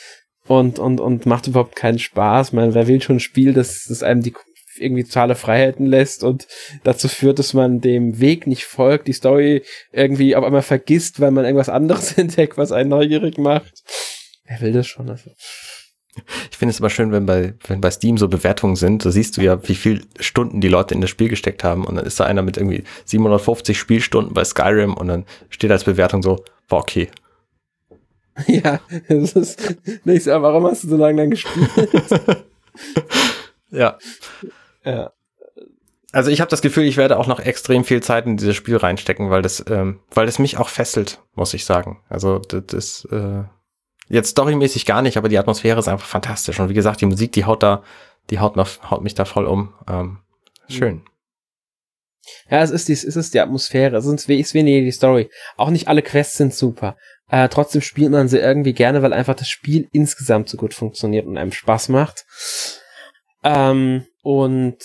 und, 0.46 0.78
und, 0.78 1.00
und 1.00 1.26
macht 1.26 1.46
überhaupt 1.46 1.76
keinen 1.76 1.98
Spaß. 1.98 2.52
Man, 2.52 2.74
wer 2.74 2.86
will 2.86 3.00
schon 3.02 3.16
ein 3.16 3.20
Spiel, 3.20 3.52
das, 3.52 3.84
das 3.88 4.02
einem 4.02 4.22
die 4.22 4.32
irgendwie 4.80 5.04
totale 5.04 5.34
Freiheiten 5.34 5.86
lässt 5.86 6.24
und 6.24 6.46
dazu 6.84 7.08
führt, 7.08 7.38
dass 7.38 7.54
man 7.54 7.80
dem 7.80 8.20
Weg 8.20 8.46
nicht 8.46 8.64
folgt, 8.64 9.08
die 9.08 9.12
Story 9.12 9.64
irgendwie 9.92 10.36
auf 10.36 10.44
einmal 10.44 10.62
vergisst, 10.62 11.20
weil 11.20 11.30
man 11.30 11.44
irgendwas 11.44 11.68
anderes 11.68 12.12
entdeckt, 12.18 12.56
was 12.56 12.72
einen 12.72 12.90
neugierig 12.90 13.38
macht. 13.38 13.82
Wer 14.46 14.60
will 14.60 14.72
das 14.72 14.86
schon? 14.86 15.10
Also. 15.10 15.30
Ich 16.50 16.56
finde 16.56 16.70
es 16.70 16.80
immer 16.80 16.90
schön, 16.90 17.12
wenn 17.12 17.26
bei, 17.26 17.54
wenn 17.66 17.80
bei 17.80 17.90
Steam 17.90 18.18
so 18.18 18.28
Bewertungen 18.28 18.76
sind, 18.76 19.02
so 19.02 19.10
siehst 19.10 19.36
du 19.36 19.42
ja, 19.42 19.66
wie 19.68 19.74
viel 19.74 20.04
Stunden 20.20 20.60
die 20.60 20.68
Leute 20.68 20.94
in 20.94 21.00
das 21.00 21.10
Spiel 21.10 21.28
gesteckt 21.28 21.64
haben 21.64 21.84
und 21.84 21.96
dann 21.96 22.06
ist 22.06 22.20
da 22.20 22.24
einer 22.24 22.42
mit 22.42 22.56
irgendwie 22.56 22.84
750 23.04 23.78
Spielstunden 23.78 24.34
bei 24.34 24.44
Skyrim 24.44 24.94
und 24.94 25.08
dann 25.08 25.24
steht 25.50 25.70
als 25.70 25.84
Bewertung 25.84 26.22
so, 26.22 26.44
war 26.68 26.80
okay. 26.80 27.10
Ja, 28.46 28.80
das 29.08 29.32
ist 29.32 29.76
nicht 30.04 30.22
so, 30.22 30.30
warum 30.30 30.64
hast 30.64 30.84
du 30.84 30.88
so 30.88 30.96
lange 30.96 31.22
dann 31.22 31.30
gespielt? 31.30 31.70
ja. 33.70 33.98
Ja. 34.84 35.12
Also 36.12 36.30
ich 36.30 36.40
habe 36.40 36.50
das 36.50 36.62
Gefühl, 36.62 36.84
ich 36.84 36.96
werde 36.96 37.18
auch 37.18 37.26
noch 37.26 37.40
extrem 37.40 37.84
viel 37.84 38.02
Zeit 38.02 38.26
in 38.26 38.38
dieses 38.38 38.56
Spiel 38.56 38.76
reinstecken, 38.76 39.28
weil 39.28 39.42
das, 39.42 39.64
ähm, 39.68 40.00
weil 40.10 40.26
das 40.26 40.38
mich 40.38 40.56
auch 40.56 40.68
fesselt, 40.68 41.20
muss 41.34 41.52
ich 41.52 41.64
sagen. 41.64 42.00
Also 42.08 42.38
das 42.38 42.72
ist 42.72 43.04
äh, 43.12 43.44
jetzt 44.08 44.30
storymäßig 44.30 44.86
gar 44.86 45.02
nicht, 45.02 45.16
aber 45.16 45.28
die 45.28 45.38
Atmosphäre 45.38 45.78
ist 45.78 45.88
einfach 45.88 46.06
fantastisch. 46.06 46.60
Und 46.60 46.68
wie 46.68 46.74
gesagt, 46.74 47.00
die 47.00 47.06
Musik, 47.06 47.32
die 47.32 47.44
haut 47.44 47.62
da, 47.62 47.82
die 48.30 48.38
haut, 48.38 48.56
noch, 48.56 48.90
haut 48.90 49.02
mich 49.02 49.14
da 49.14 49.24
voll 49.24 49.46
um. 49.46 49.74
Ähm, 49.88 50.18
schön. 50.68 51.02
Ja, 52.50 52.62
es 52.62 52.70
ist, 52.70 52.88
die, 52.88 52.92
es 52.92 53.04
ist 53.04 53.34
die 53.34 53.40
Atmosphäre, 53.40 54.00
sonst 54.02 54.28
ist 54.28 54.54
weniger 54.54 54.80
die 54.80 54.92
Story. 54.92 55.30
Auch 55.56 55.70
nicht 55.70 55.88
alle 55.88 56.02
Quests 56.02 56.36
sind 56.36 56.54
super. 56.54 56.96
Äh, 57.30 57.48
trotzdem 57.48 57.82
spielt 57.82 58.10
man 58.10 58.28
sie 58.28 58.38
irgendwie 58.38 58.72
gerne, 58.72 59.02
weil 59.02 59.12
einfach 59.12 59.34
das 59.34 59.48
Spiel 59.48 59.88
insgesamt 59.92 60.48
so 60.48 60.56
gut 60.56 60.74
funktioniert 60.74 61.26
und 61.26 61.36
einem 61.36 61.52
Spaß 61.52 61.90
macht. 61.90 62.24
Ähm, 63.44 64.06
und 64.22 64.78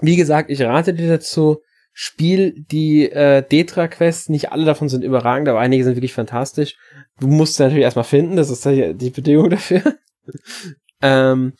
wie 0.00 0.16
gesagt, 0.16 0.50
ich 0.50 0.62
rate 0.62 0.94
dir 0.94 1.08
dazu, 1.08 1.62
spiel 2.00 2.64
die 2.70 3.10
äh, 3.10 3.42
Detra-Quests. 3.42 4.28
Nicht 4.28 4.52
alle 4.52 4.64
davon 4.64 4.88
sind 4.88 5.02
überragend, 5.02 5.48
aber 5.48 5.58
einige 5.58 5.82
sind 5.82 5.96
wirklich 5.96 6.12
fantastisch. 6.12 6.76
Du 7.18 7.26
musst 7.26 7.56
sie 7.56 7.64
natürlich 7.64 7.82
erstmal 7.82 8.04
finden, 8.04 8.36
das 8.36 8.50
ist 8.50 8.64
die 8.64 9.10
Bedingung 9.10 9.50
dafür. 9.50 9.82
ähm, 11.02 11.54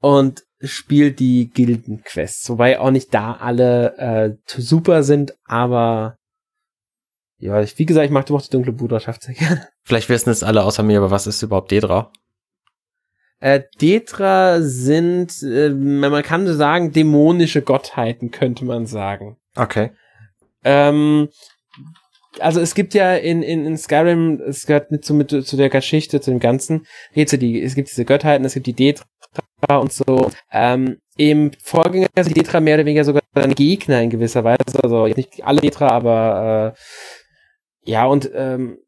und 0.00 0.44
spiel 0.62 1.12
die 1.12 1.50
Gilden-Quests. 1.50 2.48
Wobei 2.48 2.80
auch 2.80 2.90
nicht 2.90 3.12
da 3.12 3.34
alle 3.34 3.98
äh, 3.98 4.34
super 4.46 5.02
sind, 5.02 5.34
aber 5.44 6.16
ja, 7.36 7.62
wie 7.76 7.84
gesagt, 7.84 8.06
ich 8.06 8.12
mag 8.12 8.24
die 8.24 8.50
dunkle 8.50 8.72
Bruderschaft 8.72 9.24
sehr 9.24 9.34
gerne. 9.34 9.68
Vielleicht 9.84 10.08
wissen 10.08 10.30
es 10.30 10.42
alle 10.42 10.64
außer 10.64 10.82
mir, 10.82 11.00
aber 11.00 11.10
was 11.10 11.26
ist 11.26 11.42
überhaupt 11.42 11.70
Dedra? 11.70 12.10
Äh, 13.40 13.60
Detra 13.78 14.62
sind, 14.62 15.42
äh, 15.42 15.68
man 15.68 16.22
kann 16.22 16.46
sagen, 16.46 16.92
dämonische 16.92 17.60
Gottheiten, 17.60 18.30
könnte 18.30 18.64
man 18.64 18.86
sagen. 18.86 19.36
Okay. 19.56 19.90
Ähm, 20.64 21.28
also 22.38 22.60
es 22.60 22.74
gibt 22.74 22.94
ja 22.94 23.14
in, 23.14 23.42
in, 23.42 23.66
in 23.66 23.76
Skyrim, 23.76 24.40
es 24.40 24.66
gehört 24.66 24.90
nicht 24.90 25.04
so 25.04 25.14
mit 25.14 25.30
zu 25.30 25.56
der 25.56 25.68
Geschichte, 25.68 26.20
zu 26.20 26.30
dem 26.30 26.40
Ganzen, 26.40 26.86
Rätsel, 27.14 27.38
die, 27.38 27.62
es 27.62 27.74
gibt 27.74 27.90
diese 27.90 28.04
Gottheiten, 28.04 28.44
es 28.44 28.54
gibt 28.54 28.66
die 28.66 28.72
Detra 28.72 29.04
und 29.78 29.92
so. 29.92 30.30
Ähm, 30.50 30.98
Im 31.16 31.52
Vorgänger 31.62 32.08
sind 32.16 32.28
die 32.28 32.40
Detra 32.40 32.60
mehr 32.60 32.76
oder 32.76 32.86
weniger 32.86 33.04
sogar 33.04 33.22
ein 33.34 33.54
Gegner 33.54 34.00
in 34.00 34.10
gewisser 34.10 34.44
Weise. 34.44 34.82
Also 34.82 35.06
nicht 35.06 35.44
alle 35.44 35.60
Detra, 35.60 35.88
aber 35.88 36.74
äh, 36.74 37.90
ja, 37.90 38.06
und 38.06 38.30
ähm, 38.34 38.78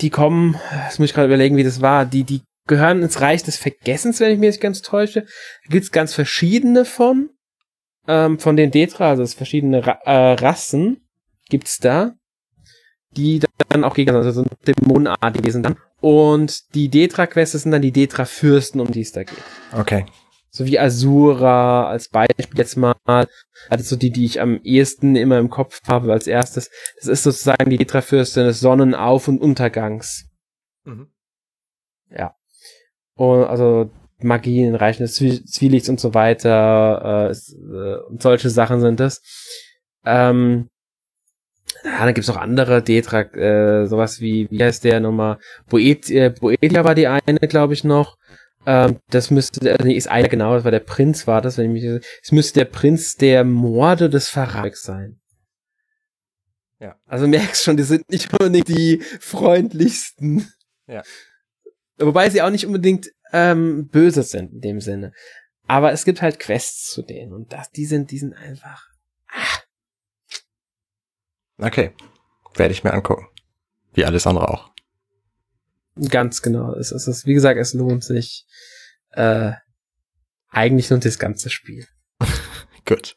die 0.00 0.10
kommen, 0.10 0.58
das 0.86 0.98
muss 0.98 1.10
ich 1.10 1.14
gerade 1.14 1.28
überlegen, 1.28 1.56
wie 1.56 1.64
das 1.64 1.80
war, 1.80 2.06
die, 2.06 2.24
die 2.24 2.42
gehören 2.66 3.02
ins 3.02 3.20
Reich 3.20 3.42
des 3.42 3.56
Vergessens, 3.56 4.20
wenn 4.20 4.32
ich 4.32 4.38
mich 4.38 4.48
nicht 4.48 4.60
ganz 4.60 4.82
täusche. 4.82 5.22
Da 5.22 5.70
gibt's 5.70 5.92
ganz 5.92 6.14
verschiedene 6.14 6.84
von, 6.84 7.30
ähm, 8.06 8.38
von 8.38 8.56
den 8.56 8.70
Detra, 8.70 9.10
also 9.10 9.26
verschiedene 9.26 9.86
Ra 9.86 9.98
äh, 10.04 10.32
Rassen 10.34 11.06
gibt's 11.48 11.78
da, 11.78 12.14
die 13.16 13.40
dann 13.68 13.84
auch 13.84 13.94
gegen, 13.94 14.14
also 14.14 14.30
so 14.30 14.44
Dämonenartige 14.66 15.50
sind 15.50 15.64
dann. 15.64 15.76
Und 16.00 16.74
die 16.74 16.88
Detra-Quests 16.88 17.62
sind 17.62 17.72
dann 17.72 17.82
die 17.82 17.92
Detra-Fürsten, 17.92 18.80
um 18.80 18.90
die 18.90 19.02
es 19.02 19.12
da 19.12 19.24
geht. 19.24 19.42
Okay. 19.72 20.06
So 20.52 20.66
wie 20.66 20.78
Asura 20.78 21.88
als 21.88 22.08
Beispiel 22.08 22.58
jetzt 22.58 22.76
mal. 22.76 22.94
Also 23.68 23.84
so 23.84 23.96
die, 23.96 24.10
die 24.10 24.24
ich 24.24 24.40
am 24.40 24.60
ehesten 24.62 25.14
immer 25.14 25.38
im 25.38 25.50
Kopf 25.50 25.80
habe 25.86 26.12
als 26.12 26.26
erstes. 26.26 26.70
Das 26.96 27.06
ist 27.06 27.22
sozusagen 27.22 27.70
die 27.70 27.76
Detra-Fürstin 27.76 28.44
des 28.44 28.60
Sonnenauf- 28.60 29.28
und 29.28 29.40
Untergangs. 29.40 30.30
Mhm. 30.84 31.12
Ja. 32.08 32.34
Und 33.14 33.44
also 33.44 33.90
Magie 34.24 34.62
in 34.62 34.74
Reichen 34.74 35.02
des 35.02 35.14
Zwielichts 35.14 35.88
und 35.88 36.00
so 36.00 36.14
weiter 36.14 37.26
äh, 37.26 37.30
ist, 37.30 37.54
äh, 37.54 37.96
und 38.08 38.22
solche 38.22 38.50
Sachen 38.50 38.80
sind 38.80 39.00
das. 39.00 39.22
Ähm, 40.04 40.68
ja, 41.84 42.04
dann 42.04 42.14
gibt's 42.14 42.28
noch 42.28 42.36
andere 42.36 42.82
Detra, 42.82 43.20
äh, 43.20 43.86
sowas 43.86 44.20
wie, 44.20 44.48
wie 44.50 44.62
heißt 44.62 44.84
der 44.84 45.00
nochmal? 45.00 45.38
Boet, 45.68 46.10
äh, 46.10 46.30
Boetia 46.30 46.84
war 46.84 46.94
die 46.94 47.06
eine, 47.06 47.38
glaube 47.40 47.74
ich, 47.74 47.84
noch. 47.84 48.18
Ähm, 48.66 48.98
das 49.08 49.30
müsste, 49.30 49.70
äh, 49.70 49.82
nee, 49.84 49.94
ist 49.94 50.08
einer 50.08 50.28
genau, 50.28 50.54
das 50.54 50.64
war 50.64 50.70
der 50.70 50.80
Prinz, 50.80 51.26
war 51.26 51.40
das, 51.40 51.56
wenn 51.56 51.74
ich 51.74 51.82
mich, 51.82 52.02
es 52.22 52.32
müsste 52.32 52.60
der 52.60 52.66
Prinz 52.66 53.16
der 53.16 53.44
Morde 53.44 54.10
des 54.10 54.28
Verrags 54.28 54.82
sein. 54.82 55.20
Ja. 56.78 56.96
Also 57.06 57.26
merkst 57.26 57.62
schon, 57.62 57.76
die 57.76 57.82
sind 57.82 58.10
nicht 58.10 58.32
unbedingt 58.32 58.68
die 58.68 59.02
freundlichsten. 59.20 60.50
Ja. 60.86 61.02
Wobei 61.98 62.30
sie 62.30 62.42
auch 62.42 62.50
nicht 62.50 62.66
unbedingt 62.66 63.10
ähm, 63.32 63.88
böse 63.88 64.22
sind 64.22 64.52
in 64.52 64.60
dem 64.60 64.80
Sinne. 64.80 65.12
Aber 65.66 65.92
es 65.92 66.04
gibt 66.04 66.20
halt 66.20 66.40
Quests 66.40 66.90
zu 66.90 67.02
denen 67.02 67.32
und 67.32 67.52
das, 67.52 67.70
die 67.70 67.86
sind, 67.86 68.10
die 68.10 68.18
sind 68.18 68.34
einfach. 68.34 68.86
Ah. 69.28 69.60
Okay. 71.58 71.92
Werde 72.54 72.72
ich 72.72 72.82
mir 72.82 72.92
angucken. 72.92 73.28
Wie 73.92 74.04
alles 74.04 74.26
andere 74.26 74.48
auch. 74.48 74.70
Ganz 76.08 76.42
genau. 76.42 76.74
Es 76.74 76.92
ist, 76.92 77.26
wie 77.26 77.34
gesagt, 77.34 77.58
es 77.60 77.74
lohnt 77.74 78.02
sich. 78.04 78.46
Äh, 79.10 79.52
eigentlich 80.48 80.90
nur 80.90 80.98
das 80.98 81.18
ganze 81.18 81.50
Spiel. 81.50 81.86
Gut. 82.86 83.16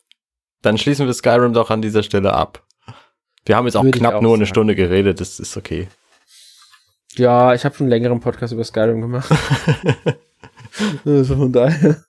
Dann 0.62 0.78
schließen 0.78 1.06
wir 1.06 1.14
Skyrim 1.14 1.54
doch 1.54 1.70
an 1.70 1.82
dieser 1.82 2.04
Stelle 2.04 2.34
ab. 2.34 2.66
Wir 3.46 3.58
haben 3.58 3.66
jetzt 3.66 3.76
auch 3.76 3.84
Würde 3.84 4.00
knapp 4.00 4.16
auch 4.16 4.22
nur 4.22 4.36
eine 4.36 4.46
sagen. 4.46 4.54
Stunde 4.54 4.76
geredet, 4.76 5.20
das 5.20 5.40
ist 5.40 5.58
okay. 5.58 5.90
Ja, 7.18 7.54
ich 7.54 7.64
habe 7.66 7.76
schon 7.76 7.86
einen 7.86 7.92
längeren 7.92 8.20
Podcast 8.20 8.54
über 8.54 8.64
Skyrim 8.64 9.02
gemacht. 9.02 9.30
also 11.06 11.36
von 11.36 11.52
daher. 11.52 12.04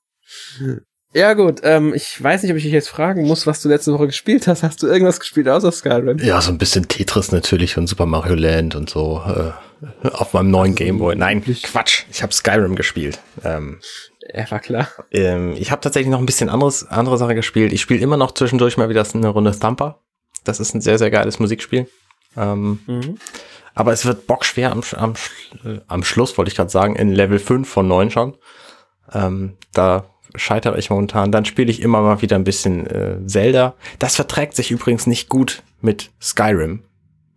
Ja 1.12 1.34
gut, 1.34 1.61
ähm, 1.62 1.94
ich 1.94 2.20
weiß 2.22 2.42
nicht, 2.42 2.50
ob 2.50 2.57
ich 2.57 2.64
dich 2.64 2.72
jetzt 2.72 2.88
fragen 2.88 3.26
muss, 3.26 3.46
was 3.46 3.62
du 3.62 3.68
letzte 3.68 3.92
Woche 3.92 4.07
gespielt 4.07 4.48
hast. 4.48 4.62
Hast 4.64 4.82
du 4.82 4.88
irgendwas 4.88 5.20
gespielt 5.20 5.48
außer 5.48 5.70
Skyrim? 5.70 6.18
Ja, 6.18 6.40
so 6.40 6.50
ein 6.50 6.59
bisschen 6.59 6.88
Tetris 6.88 7.30
natürlich 7.30 7.76
und 7.78 7.86
Super 7.86 8.07
Mario 8.07 8.34
Land 8.34 8.74
und 8.74 8.90
so 8.90 9.22
äh, 9.24 10.09
auf 10.09 10.32
meinem 10.32 10.50
neuen 10.50 10.74
Gameboy. 10.74 11.14
Nein, 11.14 11.44
Quatsch, 11.44 12.05
ich 12.11 12.22
habe 12.22 12.32
Skyrim 12.32 12.74
gespielt. 12.74 13.20
Ähm, 13.44 13.78
Ja, 14.32 14.50
war 14.50 14.59
klar. 14.61 14.88
ähm, 15.12 15.55
ich 15.57 15.70
habe 15.70 15.80
tatsächlich 15.82 16.11
noch 16.11 16.18
ein 16.18 16.26
bisschen 16.26 16.48
anderes, 16.48 16.84
andere 16.88 17.16
Sache 17.18 17.36
gespielt. 17.36 17.72
Ich 17.72 17.80
spiele 17.82 18.00
immer 18.00 18.16
noch 18.16 18.32
zwischendurch 18.32 18.76
mal 18.76 18.88
wieder 18.88 19.07
eine 19.14 19.28
Runde 19.28 19.57
Thumper. 19.57 20.00
Das 20.42 20.59
ist 20.59 20.74
ein 20.74 20.80
sehr, 20.80 20.98
sehr 20.98 21.11
geiles 21.11 21.38
Musikspiel. 21.38 21.86
Ähm, 22.36 22.80
Mhm. 22.88 23.18
Aber 23.75 23.93
es 23.93 24.07
wird 24.07 24.27
bockschwer 24.27 24.70
am, 24.72 24.83
am, 24.97 25.14
am 25.89 26.05
Schluss, 26.05 26.39
wollte 26.39 26.51
ich 26.51 26.57
gerade 26.57 26.70
sagen, 26.70 26.97
in 26.97 27.12
Level 27.12 27.39
5 27.39 27.68
von 27.68 27.89
9 27.89 28.11
schon. 28.11 28.37
Ähm, 29.12 29.57
da 29.72 30.07
scheitere 30.37 30.79
ich 30.79 30.91
momentan. 30.91 31.33
Dann 31.33 31.45
spiele 31.45 31.70
ich 31.70 31.83
immer 31.83 32.01
mal 32.01 32.22
wieder 32.22 32.37
ein 32.37 32.45
bisschen 32.45 32.87
äh, 32.87 33.18
Zelda. 33.27 33.75
Das 33.99 34.16
verträgt 34.16 34.55
sich 34.55 34.70
übrigens 34.70 35.07
nicht 35.07 35.29
gut 35.29 35.62
mit 35.81 36.11
Skyrim. 36.20 36.83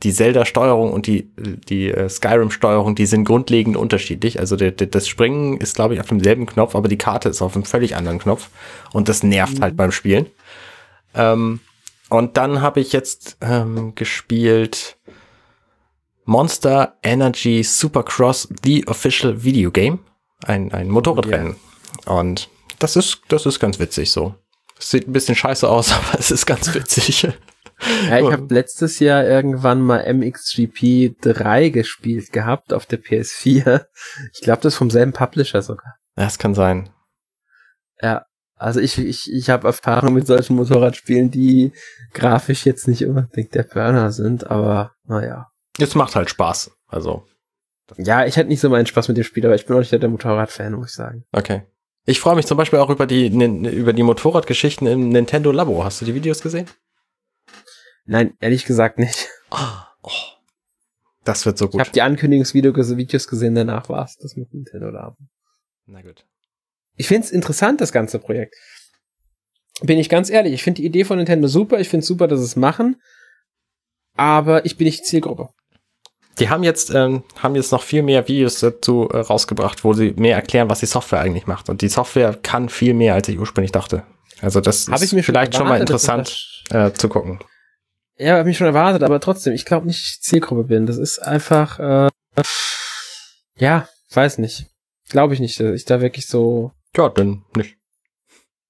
Die 0.03 0.13
Zelda-Steuerung 0.13 0.93
und 0.93 1.07
die, 1.07 1.31
die 1.37 1.89
äh, 1.89 2.07
Skyrim-Steuerung, 2.07 2.93
die 2.93 3.07
sind 3.07 3.23
grundlegend 3.23 3.75
unterschiedlich. 3.75 4.39
Also 4.39 4.55
der, 4.55 4.71
der, 4.71 4.87
das 4.87 5.07
Springen 5.07 5.57
ist, 5.57 5.75
glaube 5.75 5.95
ich, 5.95 5.99
auf 5.99 6.07
demselben 6.07 6.45
Knopf, 6.45 6.75
aber 6.75 6.87
die 6.87 6.99
Karte 6.99 7.29
ist 7.29 7.41
auf 7.41 7.55
einem 7.55 7.65
völlig 7.65 7.95
anderen 7.95 8.19
Knopf. 8.19 8.49
Und 8.93 9.09
das 9.09 9.23
nervt 9.23 9.59
halt 9.59 9.75
beim 9.75 9.91
Spielen. 9.91 10.27
Ähm, 11.15 11.61
und 12.09 12.37
dann 12.37 12.61
habe 12.61 12.79
ich 12.79 12.93
jetzt 12.93 13.37
ähm, 13.41 13.95
gespielt 13.95 14.96
Monster 16.27 16.97
Energy 17.03 17.63
Supercross 17.63 18.49
The 18.61 18.85
Official 18.89 19.45
Video 19.45 19.71
Game. 19.71 19.99
Ein, 20.43 20.73
ein 20.73 20.89
Motorradrennen. 20.89 21.55
Und 22.05 22.49
das 22.79 22.97
ist, 22.97 23.21
das 23.29 23.45
ist 23.45 23.61
ganz 23.61 23.79
witzig 23.79 24.11
so. 24.11 24.35
Es 24.77 24.89
sieht 24.89 25.07
ein 25.07 25.13
bisschen 25.13 25.35
scheiße 25.35 25.67
aus, 25.67 25.93
aber 25.93 26.19
es 26.19 26.29
ist 26.29 26.45
ganz 26.45 26.73
witzig. 26.73 27.23
Ja, 28.09 28.19
ich 28.19 28.29
habe 28.29 28.53
letztes 28.53 28.99
Jahr 28.99 29.23
irgendwann 29.23 29.79
mal 29.81 30.13
MXGP 30.13 31.15
3 31.21 31.69
gespielt 31.69 32.33
gehabt 32.33 32.73
auf 32.73 32.85
der 32.85 33.01
PS4. 33.01 33.85
Ich 34.33 34.41
glaube, 34.41 34.61
das 34.61 34.73
ist 34.73 34.77
vom 34.79 34.89
selben 34.89 35.13
Publisher 35.13 35.61
sogar. 35.61 35.95
Das 36.15 36.37
kann 36.37 36.53
sein. 36.53 36.89
Ja, 38.01 38.25
also 38.55 38.81
ich, 38.81 38.97
ich, 38.97 39.31
ich 39.31 39.49
habe 39.49 39.67
Erfahrung 39.67 40.13
mit 40.13 40.27
solchen 40.27 40.57
Motorradspielen, 40.57 41.31
die 41.31 41.71
grafisch 42.13 42.65
jetzt 42.65 42.85
nicht 42.89 43.05
unbedingt 43.05 43.55
der 43.55 43.63
Burner 43.63 44.11
sind, 44.11 44.51
aber 44.51 44.91
naja. 45.05 45.47
Es 45.79 45.95
macht 45.95 46.15
halt 46.15 46.29
Spaß. 46.29 46.71
Also, 46.87 47.25
Ja, 47.97 48.25
ich 48.25 48.37
hatte 48.37 48.49
nicht 48.49 48.59
so 48.59 48.69
meinen 48.69 48.85
Spaß 48.85 49.07
mit 49.07 49.17
dem 49.17 49.23
Spiel, 49.23 49.45
aber 49.45 49.55
ich 49.55 49.65
bin 49.65 49.75
auch 49.75 49.79
nicht 49.79 49.91
der 49.91 50.09
Motorradfan, 50.09 50.73
muss 50.73 50.89
ich 50.89 50.95
sagen. 50.95 51.25
okay. 51.31 51.63
Ich 52.09 52.21
freue 52.21 52.37
mich 52.37 52.45
zum 52.45 52.57
Beispiel 52.57 52.79
auch 52.79 52.89
über 52.89 53.05
die, 53.05 53.27
über 53.27 53.91
die 53.91 54.03
Motorradgeschichten 54.03 54.87
im 54.87 55.09
Nintendo 55.09 55.51
Labo. 55.51 55.83
Hast 55.83 55.99
du 55.99 56.05
die 56.05 56.15
Videos 56.15 56.41
gesehen? 56.41 56.65
Nein, 58.05 58.33
ehrlich 58.39 58.63
gesagt 58.63 58.97
nicht. 58.97 59.27
Oh, 59.51 60.09
das 61.25 61.45
wird 61.45 61.57
so 61.57 61.65
Ich 61.65 61.71
gut. 61.71 61.81
habe 61.81 61.91
die 61.91 62.01
Ankündigungsvideos 62.01 62.95
Videos 62.95 63.27
gesehen, 63.27 63.55
danach 63.55 63.89
war's 63.89 64.15
das 64.17 64.37
mit 64.37 64.53
Nintendo 64.53 64.89
Labo. 64.89 65.17
Na 65.85 66.01
gut. 66.01 66.25
Ich 66.95 67.09
find's 67.09 67.29
interessant, 67.29 67.81
das 67.81 67.91
ganze 67.91 68.19
Projekt. 68.19 68.55
Bin 69.81 69.99
ich 69.99 70.07
ganz 70.07 70.29
ehrlich, 70.29 70.53
ich 70.53 70.63
finde 70.63 70.81
die 70.81 70.87
Idee 70.87 71.03
von 71.03 71.17
Nintendo 71.17 71.49
super, 71.49 71.77
ich 71.81 71.89
find's 71.89 72.07
super, 72.07 72.29
dass 72.29 72.39
sie 72.39 72.45
es 72.45 72.55
machen, 72.55 73.01
aber 74.15 74.65
ich 74.65 74.77
bin 74.77 74.85
nicht 74.85 75.05
Zielgruppe. 75.05 75.49
Die 76.39 76.49
haben 76.49 76.63
jetzt, 76.63 76.93
ähm, 76.93 77.23
haben 77.37 77.55
jetzt 77.55 77.71
noch 77.71 77.81
viel 77.81 78.03
mehr 78.03 78.27
Videos 78.27 78.59
dazu 78.59 79.09
äh, 79.09 79.17
rausgebracht, 79.17 79.83
wo 79.83 79.93
sie 79.93 80.13
mehr 80.17 80.35
erklären, 80.35 80.69
was 80.69 80.79
die 80.79 80.85
Software 80.85 81.19
eigentlich 81.19 81.47
macht. 81.47 81.69
Und 81.69 81.81
die 81.81 81.89
Software 81.89 82.37
kann 82.41 82.69
viel 82.69 82.93
mehr, 82.93 83.15
als 83.15 83.27
ich 83.27 83.39
ursprünglich 83.39 83.71
dachte. 83.71 84.03
Also 84.41 84.61
das 84.61 84.87
Hab 84.87 84.95
ist 84.95 85.03
ich 85.03 85.13
mir 85.13 85.23
schon 85.23 85.33
vielleicht 85.33 85.55
schon 85.55 85.67
mal 85.67 85.79
erwartet, 85.79 85.89
interessant 85.89 86.63
äh, 86.69 86.91
zu 86.91 87.09
gucken. 87.09 87.39
Ja, 88.17 88.37
habe 88.37 88.49
ich 88.49 88.57
schon 88.57 88.67
erwartet, 88.67 89.03
aber 89.03 89.19
trotzdem, 89.19 89.53
ich 89.53 89.65
glaube 89.65 89.87
nicht, 89.87 90.23
Zielgruppe 90.23 90.65
bin. 90.65 90.85
Das 90.85 90.97
ist 90.97 91.19
einfach, 91.19 91.79
äh, 91.79 92.09
ja, 93.57 93.87
weiß 94.11 94.37
nicht. 94.39 94.67
Glaube 95.09 95.33
ich 95.33 95.39
nicht, 95.39 95.59
dass 95.59 95.73
ich 95.73 95.85
da 95.85 96.01
wirklich 96.01 96.27
so. 96.27 96.71
Ja, 96.95 97.09
dann 97.09 97.45
nicht. 97.55 97.77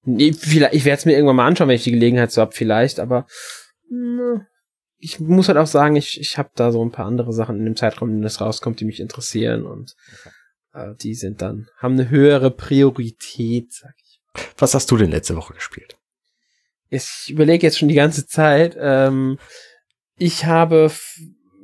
Nee, 0.04 0.32
vielleicht, 0.32 0.74
ich 0.74 0.84
werde 0.84 0.98
es 0.98 1.04
mir 1.04 1.12
irgendwann 1.12 1.36
mal 1.36 1.46
anschauen, 1.46 1.68
wenn 1.68 1.76
ich 1.76 1.84
die 1.84 1.90
Gelegenheit 1.92 2.30
so 2.30 2.40
hab, 2.40 2.54
vielleicht, 2.54 3.00
aber 3.00 3.26
mh, 3.90 4.46
ich 4.98 5.20
muss 5.20 5.48
halt 5.48 5.58
auch 5.58 5.66
sagen, 5.66 5.96
ich, 5.96 6.20
ich 6.20 6.38
habe 6.38 6.50
da 6.54 6.72
so 6.72 6.84
ein 6.84 6.90
paar 6.90 7.06
andere 7.06 7.32
Sachen 7.32 7.58
in 7.58 7.64
dem 7.64 7.76
Zeitraum, 7.76 8.08
in 8.10 8.16
dem 8.16 8.22
das 8.22 8.40
rauskommt, 8.40 8.80
die 8.80 8.84
mich 8.84 9.00
interessieren 9.00 9.64
und 9.64 9.94
äh, 10.74 10.94
die 11.00 11.14
sind 11.14 11.40
dann, 11.40 11.68
haben 11.76 11.94
eine 11.94 12.10
höhere 12.10 12.50
Priorität, 12.50 13.72
sag 13.72 13.94
ich. 14.02 14.20
Was 14.56 14.74
hast 14.74 14.90
du 14.90 14.96
denn 14.96 15.10
letzte 15.10 15.36
Woche 15.36 15.54
gespielt? 15.54 15.96
Ich 16.90 17.26
überlege 17.28 17.66
jetzt 17.66 17.78
schon 17.78 17.88
die 17.88 17.94
ganze 17.94 18.26
Zeit. 18.26 18.76
Ähm, 18.78 19.38
ich 20.16 20.46
habe 20.46 20.90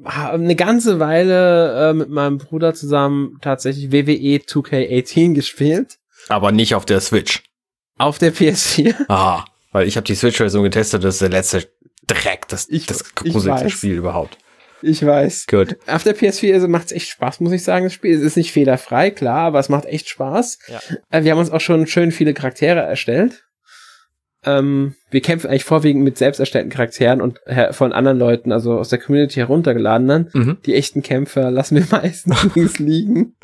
eine 0.04 0.54
ganze 0.54 1.00
Weile 1.00 1.90
äh, 1.90 1.94
mit 1.94 2.10
meinem 2.10 2.38
Bruder 2.38 2.74
zusammen 2.74 3.38
tatsächlich 3.40 3.90
WWE 3.90 4.42
2K18 4.44 5.34
gespielt. 5.34 5.98
Aber 6.28 6.52
nicht 6.52 6.74
auf 6.74 6.84
der 6.84 7.00
Switch. 7.00 7.42
Auf 7.96 8.18
der 8.18 8.34
PS4. 8.34 9.06
Ah, 9.08 9.44
weil 9.72 9.88
ich 9.88 9.96
habe 9.96 10.06
die 10.06 10.14
Switch-Version 10.14 10.64
getestet, 10.64 11.04
das 11.04 11.16
ist 11.16 11.22
der 11.22 11.30
letzte 11.30 11.68
Dreck, 12.06 12.48
das, 12.48 12.68
Ich- 12.68 12.86
das 12.86 13.14
gruseligste. 13.14 13.70
Spiel 13.70 13.94
überhaupt. 13.96 14.38
Ich 14.82 15.04
weiß. 15.04 15.46
Gut. 15.46 15.76
Auf 15.86 16.02
der 16.02 16.14
PS4 16.14 16.66
macht 16.68 16.86
es 16.86 16.92
echt 16.92 17.08
Spaß, 17.08 17.40
muss 17.40 17.52
ich 17.52 17.64
sagen, 17.64 17.84
das 17.86 17.94
Spiel. 17.94 18.14
Es 18.14 18.20
ist 18.22 18.36
nicht 18.36 18.52
fehlerfrei, 18.52 19.10
klar, 19.10 19.40
aber 19.46 19.58
es 19.58 19.70
macht 19.70 19.86
echt 19.86 20.08
Spaß. 20.10 20.58
Ja. 20.68 20.80
Äh, 21.10 21.24
wir 21.24 21.32
haben 21.32 21.38
uns 21.38 21.50
auch 21.50 21.60
schon 21.60 21.86
schön 21.86 22.12
viele 22.12 22.34
Charaktere 22.34 22.80
erstellt. 22.80 23.44
Ähm, 24.46 24.94
wir 25.10 25.22
kämpfen 25.22 25.48
eigentlich 25.48 25.64
vorwiegend 25.64 26.04
mit 26.04 26.18
selbst 26.18 26.38
erstellten 26.38 26.68
Charakteren 26.68 27.22
und 27.22 27.40
her- 27.46 27.72
von 27.72 27.94
anderen 27.94 28.18
Leuten, 28.18 28.52
also 28.52 28.78
aus 28.78 28.90
der 28.90 28.98
Community 28.98 29.36
heruntergeladenen. 29.36 30.28
Mhm. 30.34 30.58
Die 30.66 30.74
echten 30.74 31.02
Kämpfer 31.02 31.50
lassen 31.50 31.76
wir 31.76 31.86
meistens 32.02 32.54
links 32.54 32.78
liegen. 32.78 33.36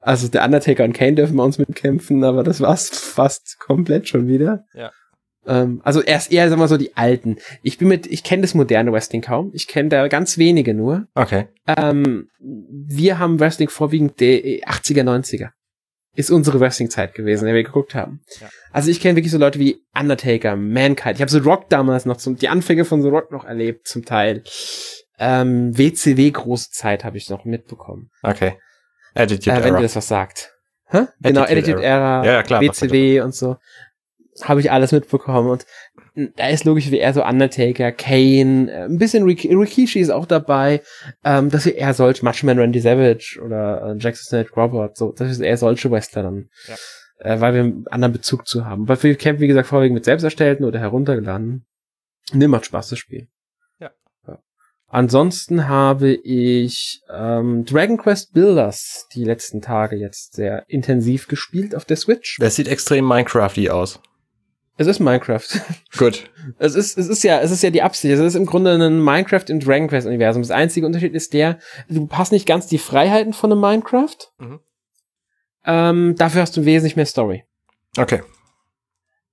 Also 0.00 0.28
der 0.28 0.44
Undertaker 0.44 0.84
und 0.84 0.92
Kane 0.92 1.14
dürfen 1.16 1.36
bei 1.36 1.42
uns 1.42 1.58
mitkämpfen, 1.58 2.22
aber 2.22 2.44
das 2.44 2.60
war's 2.60 2.90
fast 2.90 3.58
komplett 3.58 4.08
schon 4.08 4.28
wieder. 4.28 4.64
Ja. 4.72 4.92
Ähm, 5.46 5.80
also 5.84 6.02
erst 6.02 6.32
eher, 6.32 6.48
sag 6.48 6.58
mal 6.58 6.68
so, 6.68 6.76
die 6.76 6.96
alten. 6.96 7.36
Ich 7.62 7.78
bin 7.78 7.88
mit, 7.88 8.06
ich 8.06 8.22
kenne 8.24 8.42
das 8.42 8.54
moderne 8.54 8.92
Wrestling 8.92 9.22
kaum. 9.22 9.50
Ich 9.54 9.68
kenne 9.68 9.88
da 9.88 10.08
ganz 10.08 10.38
wenige 10.38 10.74
nur. 10.74 11.06
Okay. 11.14 11.48
Ähm, 11.66 12.28
wir 12.38 13.18
haben 13.18 13.40
Wrestling 13.40 13.68
vorwiegend 13.68 14.20
der 14.20 14.40
80er, 14.40 15.02
90er. 15.02 15.50
Ist 16.14 16.30
unsere 16.30 16.58
Wrestling-Zeit 16.60 17.12
gewesen, 17.14 17.42
in 17.42 17.46
der 17.48 17.54
wir 17.56 17.62
geguckt 17.62 17.94
haben. 17.94 18.22
Ja. 18.40 18.48
Also 18.72 18.90
ich 18.90 19.00
kenne 19.00 19.16
wirklich 19.16 19.32
so 19.32 19.38
Leute 19.38 19.58
wie 19.58 19.82
Undertaker, 19.94 20.56
Mankind. 20.56 21.16
Ich 21.16 21.20
habe 21.20 21.30
so 21.30 21.38
Rock 21.40 21.68
damals 21.68 22.06
noch 22.06 22.16
zum, 22.16 22.36
die 22.36 22.48
Anfänge 22.48 22.86
von 22.86 23.02
The 23.02 23.08
Rock 23.08 23.30
noch 23.32 23.44
erlebt, 23.44 23.86
zum 23.86 24.04
Teil. 24.04 24.42
Ähm, 25.18 25.76
WCW 25.76 26.30
große 26.30 26.70
Zeit 26.70 27.04
habe 27.04 27.18
ich 27.18 27.28
noch 27.28 27.44
mitbekommen. 27.44 28.10
Okay. 28.22 28.54
Attitude 29.14 29.50
Äh, 29.50 29.58
wenn 29.58 29.64
Era. 29.68 29.76
dir 29.76 29.82
das 29.82 29.96
was 29.96 30.08
sagt. 30.08 30.52
Hä? 30.88 31.06
Genau, 31.20 31.42
Attitude 31.42 31.60
Attitude 31.60 31.82
Era, 31.82 32.24
Ja, 32.24 32.42
klar, 32.42 32.60
WCW 32.62 33.20
und 33.20 33.34
so. 33.34 33.56
Habe 34.42 34.60
ich 34.60 34.70
alles 34.70 34.92
mitbekommen. 34.92 35.48
Und 35.48 35.66
da 36.36 36.48
ist 36.48 36.64
logisch 36.64 36.90
wie 36.90 36.98
eher 36.98 37.12
so 37.12 37.24
Undertaker, 37.24 37.92
Kane, 37.92 38.70
äh, 38.70 38.84
ein 38.84 38.98
bisschen 38.98 39.24
Rik 39.24 39.44
Rikishi 39.44 40.00
ist 40.00 40.10
auch 40.10 40.26
dabei. 40.26 40.82
Ähm, 41.24 41.50
dass 41.50 41.66
wir 41.66 41.76
eher 41.76 41.94
solche, 41.94 42.24
Marshman 42.24 42.58
Randy 42.58 42.80
Savage 42.80 43.40
oder 43.44 43.82
äh, 43.82 43.98
Jackson 43.98 44.26
Snake 44.26 44.54
Robert, 44.56 44.96
so, 44.96 45.12
das 45.12 45.30
ist 45.30 45.40
eher 45.40 45.56
solche 45.56 45.90
Wrestler 45.90 46.22
dann. 46.22 46.48
Ja. 46.68 46.74
Äh, 47.18 47.40
weil 47.40 47.54
wir 47.54 47.60
einen 47.62 47.86
anderen 47.88 48.12
Bezug 48.12 48.46
zu 48.46 48.64
haben. 48.64 48.88
Weil 48.88 49.02
wir 49.02 49.14
kämpfen, 49.16 49.42
wie 49.42 49.46
gesagt, 49.46 49.68
vorwiegend 49.68 49.94
mit 49.94 50.04
selbst 50.04 50.24
erstellten 50.24 50.64
oder 50.64 50.78
heruntergeladen. 50.78 51.66
Nee, 52.32 52.48
macht 52.48 52.66
Spaß, 52.66 52.88
das 52.88 52.98
Spiel. 52.98 53.28
Ja. 53.78 53.90
Ansonsten 54.88 55.68
habe 55.68 56.12
ich 56.12 57.00
ähm, 57.12 57.64
Dragon 57.64 57.98
Quest 57.98 58.32
Builders 58.32 59.06
die 59.14 59.24
letzten 59.24 59.60
Tage 59.60 59.96
jetzt 59.96 60.34
sehr 60.34 60.64
intensiv 60.68 61.28
gespielt 61.28 61.74
auf 61.74 61.84
der 61.84 61.96
Switch. 61.96 62.38
Das 62.40 62.56
sieht 62.56 62.68
extrem 62.68 63.06
Minecrafty 63.06 63.70
aus. 63.70 64.00
Es 64.78 64.86
ist 64.86 65.00
Minecraft. 65.00 65.46
Gut. 65.96 66.30
Es 66.58 66.74
ist, 66.74 66.98
es 66.98 67.08
ist 67.08 67.22
ja, 67.24 67.40
es 67.40 67.50
ist 67.50 67.62
ja 67.62 67.70
die 67.70 67.82
Absicht. 67.82 68.12
Es 68.12 68.20
ist 68.20 68.34
im 68.34 68.46
Grunde 68.46 68.74
ein 68.74 69.02
Minecraft 69.02 69.44
im 69.48 69.60
Dragon 69.60 69.88
Quest 69.88 70.06
Universum. 70.06 70.42
Das 70.42 70.50
einzige 70.50 70.86
Unterschied 70.86 71.14
ist 71.14 71.32
der, 71.32 71.58
du 71.88 72.08
hast 72.12 72.32
nicht 72.32 72.46
ganz 72.46 72.66
die 72.66 72.78
Freiheiten 72.78 73.32
von 73.32 73.52
einem 73.52 73.60
Minecraft. 73.60 74.16
Mhm. 74.38 74.60
Ähm, 75.64 76.14
dafür 76.16 76.42
hast 76.42 76.56
du 76.56 76.64
wesentlich 76.64 76.96
mehr 76.96 77.06
Story. 77.06 77.44
Okay. 77.96 78.22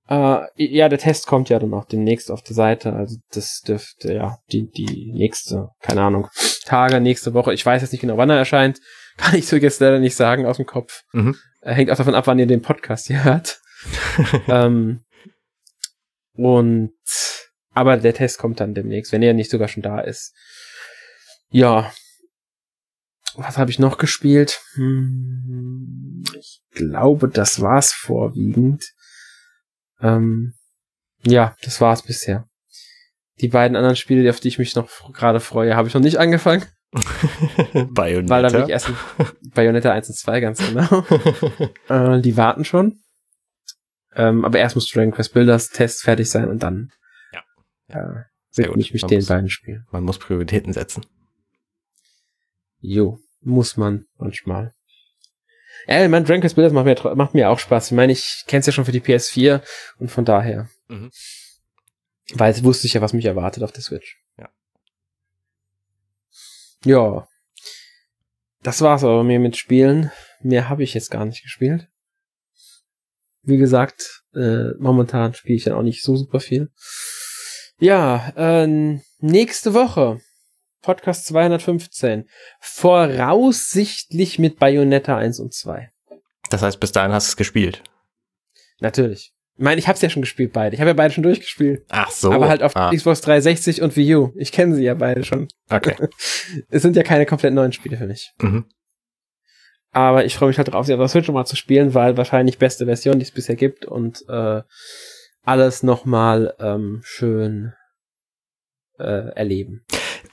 Äh, 0.08 0.46
ja, 0.56 0.88
der 0.88 0.98
Test 0.98 1.26
kommt 1.26 1.48
ja 1.48 1.58
dann 1.58 1.72
auch 1.74 1.84
demnächst 1.84 2.30
auf 2.30 2.42
der 2.42 2.54
Seite. 2.54 2.94
Also 2.94 3.16
das 3.32 3.60
dürfte 3.60 4.14
ja 4.14 4.38
die, 4.50 4.70
die 4.70 5.12
nächste, 5.12 5.70
keine 5.80 6.02
Ahnung, 6.02 6.28
Tage, 6.64 7.00
nächste 7.00 7.34
Woche. 7.34 7.52
Ich 7.52 7.64
weiß 7.64 7.82
jetzt 7.82 7.92
nicht 7.92 8.00
genau, 8.00 8.16
wann 8.16 8.30
er 8.30 8.38
erscheint. 8.38 8.80
Kann 9.16 9.36
ich 9.36 9.46
so 9.46 9.56
jetzt 9.56 9.80
leider 9.80 10.00
nicht 10.00 10.16
sagen 10.16 10.46
aus 10.46 10.56
dem 10.56 10.66
Kopf. 10.66 11.02
Mhm. 11.12 11.36
Äh, 11.60 11.74
hängt 11.74 11.90
auch 11.90 11.96
davon 11.96 12.14
ab, 12.14 12.26
wann 12.26 12.38
ihr 12.38 12.46
den 12.46 12.62
Podcast 12.62 13.06
hier 13.06 13.22
hört. 13.22 13.60
ähm, 14.48 15.04
und 16.34 16.92
aber 17.74 17.96
der 17.96 18.14
Test 18.14 18.38
kommt 18.38 18.60
dann 18.60 18.74
demnächst, 18.74 19.12
wenn 19.12 19.22
er 19.22 19.34
nicht 19.34 19.50
sogar 19.50 19.68
schon 19.68 19.82
da 19.82 20.00
ist. 20.00 20.32
Ja. 21.50 21.92
Was 23.36 23.58
habe 23.58 23.70
ich 23.72 23.80
noch 23.80 23.98
gespielt? 23.98 24.60
Hm, 24.74 26.22
ich 26.38 26.62
glaube, 26.70 27.28
das 27.28 27.60
war's 27.60 27.92
vorwiegend. 27.92 28.84
Ähm, 30.00 30.54
ja, 31.24 31.56
das 31.62 31.80
war's 31.80 32.02
bisher. 32.02 32.48
Die 33.40 33.48
beiden 33.48 33.76
anderen 33.76 33.96
Spiele, 33.96 34.30
auf 34.30 34.38
die 34.38 34.48
ich 34.48 34.58
mich 34.58 34.76
noch 34.76 35.12
gerade 35.12 35.40
freue, 35.40 35.74
habe 35.74 35.88
ich 35.88 35.94
noch 35.94 36.00
nicht 36.00 36.18
angefangen. 36.18 36.64
Bayonetta. 37.90 38.34
Weil 38.34 38.42
da 38.42 38.48
bin 38.50 38.62
ich 38.62 38.68
erst 38.68 38.90
Bayonetta 39.52 39.90
1 39.90 40.10
und 40.10 40.14
2, 40.16 40.40
ganz 40.40 40.58
genau. 40.58 41.04
äh, 41.88 42.20
die 42.20 42.36
warten 42.36 42.64
schon. 42.64 43.00
Ähm, 44.16 44.44
aber 44.44 44.58
erst 44.58 44.76
muss 44.76 44.88
Dragon 44.88 45.12
Quest 45.12 45.34
Builders 45.34 45.70
Test 45.70 46.02
fertig 46.02 46.30
sein 46.30 46.48
und 46.48 46.62
dann 46.62 46.92
ja. 47.32 47.42
Äh, 47.88 48.24
widme 48.56 48.80
ich 48.80 48.92
mich 48.92 49.02
man 49.02 49.08
den 49.08 49.18
muss, 49.18 49.26
beiden 49.28 49.50
Spielen. 49.50 49.86
Man 49.90 50.04
muss 50.04 50.18
Prioritäten 50.18 50.72
setzen. 50.72 51.04
Jo, 52.80 53.18
muss 53.40 53.76
man 53.76 54.06
manchmal. 54.16 54.74
Ja, 55.86 56.02
ich 56.02 56.10
meine, 56.10 56.24
Dragon 56.24 56.40
Quest 56.40 56.54
Builders 56.54 56.72
macht 56.72 56.86
mir, 56.86 57.14
macht 57.16 57.34
mir 57.34 57.50
auch 57.50 57.58
Spaß. 57.58 57.86
Ich 57.86 57.96
meine, 57.96 58.12
ich 58.12 58.44
kenne 58.46 58.60
es 58.60 58.66
ja 58.66 58.72
schon 58.72 58.84
für 58.84 58.92
die 58.92 59.00
PS4 59.00 59.62
und 59.98 60.10
von 60.10 60.24
daher. 60.24 60.68
Mhm. 60.88 61.10
Weil 62.32 62.52
jetzt 62.52 62.64
wusste 62.64 62.86
ich 62.86 62.94
ja, 62.94 63.00
was 63.00 63.12
mich 63.12 63.26
erwartet 63.26 63.62
auf 63.62 63.72
der 63.72 63.82
Switch. 63.82 64.22
Ja. 64.38 64.48
Ja. 66.84 67.28
Das 68.62 68.80
war's 68.80 69.04
aber 69.04 69.24
mir 69.24 69.40
mit 69.40 69.56
Spielen. 69.56 70.10
Mehr 70.40 70.68
habe 70.68 70.82
ich 70.82 70.94
jetzt 70.94 71.10
gar 71.10 71.24
nicht 71.24 71.42
gespielt. 71.42 71.88
Wie 73.44 73.58
gesagt, 73.58 74.22
äh, 74.34 74.70
momentan 74.78 75.34
spiele 75.34 75.56
ich 75.56 75.64
dann 75.64 75.74
auch 75.74 75.82
nicht 75.82 76.02
so 76.02 76.16
super 76.16 76.40
viel. 76.40 76.70
Ja, 77.78 78.32
äh, 78.36 78.98
nächste 79.20 79.74
Woche 79.74 80.20
Podcast 80.82 81.26
215. 81.26 82.28
Voraussichtlich 82.60 84.38
mit 84.38 84.58
Bayonetta 84.58 85.16
1 85.16 85.40
und 85.40 85.54
2. 85.54 85.90
Das 86.50 86.62
heißt, 86.62 86.78
bis 86.78 86.92
dahin 86.92 87.12
hast 87.12 87.28
du 87.28 87.30
es 87.30 87.36
gespielt. 87.36 87.82
Natürlich. 88.80 89.32
Ich 89.56 89.62
meine, 89.62 89.78
ich 89.78 89.86
habe 89.86 89.96
es 89.96 90.02
ja 90.02 90.10
schon 90.10 90.22
gespielt, 90.22 90.52
beide. 90.52 90.74
Ich 90.74 90.80
habe 90.80 90.90
ja 90.90 90.94
beide 90.94 91.14
schon 91.14 91.22
durchgespielt. 91.22 91.84
Ach 91.88 92.10
so. 92.10 92.32
Aber 92.32 92.48
halt 92.48 92.62
auf 92.62 92.76
ah. 92.76 92.90
Xbox 92.92 93.20
360 93.22 93.82
und 93.82 93.96
Wii 93.96 94.16
U. 94.16 94.32
Ich 94.36 94.52
kenne 94.52 94.74
sie 94.74 94.84
ja 94.84 94.94
beide 94.94 95.24
schon. 95.24 95.48
Okay. 95.70 95.94
es 96.68 96.82
sind 96.82 96.96
ja 96.96 97.02
keine 97.02 97.24
komplett 97.24 97.54
neuen 97.54 97.72
Spiele 97.72 97.96
für 97.96 98.06
mich. 98.06 98.32
Mhm. 98.40 98.66
Aber 99.94 100.24
ich 100.24 100.36
freue 100.36 100.48
mich 100.48 100.58
halt 100.58 100.72
drauf, 100.72 100.86
sie 100.86 100.92
auf 100.92 100.98
der 100.98 101.08
Switch 101.08 101.28
nochmal 101.28 101.46
zu 101.46 101.56
spielen, 101.56 101.94
weil 101.94 102.16
wahrscheinlich 102.16 102.58
beste 102.58 102.84
Version, 102.84 103.18
die 103.18 103.24
es 103.24 103.30
bisher 103.30 103.54
gibt 103.54 103.86
und 103.86 104.28
äh, 104.28 104.62
alles 105.44 105.82
nochmal 105.82 106.54
ähm, 106.58 107.00
schön 107.04 107.72
äh, 108.98 109.28
erleben. 109.34 109.84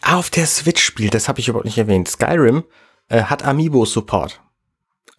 Auf 0.01 0.32
der 0.32 0.47
Switch 0.47 0.84
spielt, 0.84 1.14
das 1.14 1.28
habe 1.28 1.39
ich 1.39 1.47
überhaupt 1.47 1.66
nicht 1.66 1.78
erwähnt. 1.78 2.07
Skyrim 2.07 2.64
äh, 3.09 3.24
hat 3.24 3.45
Amiibo-Support. 3.45 4.41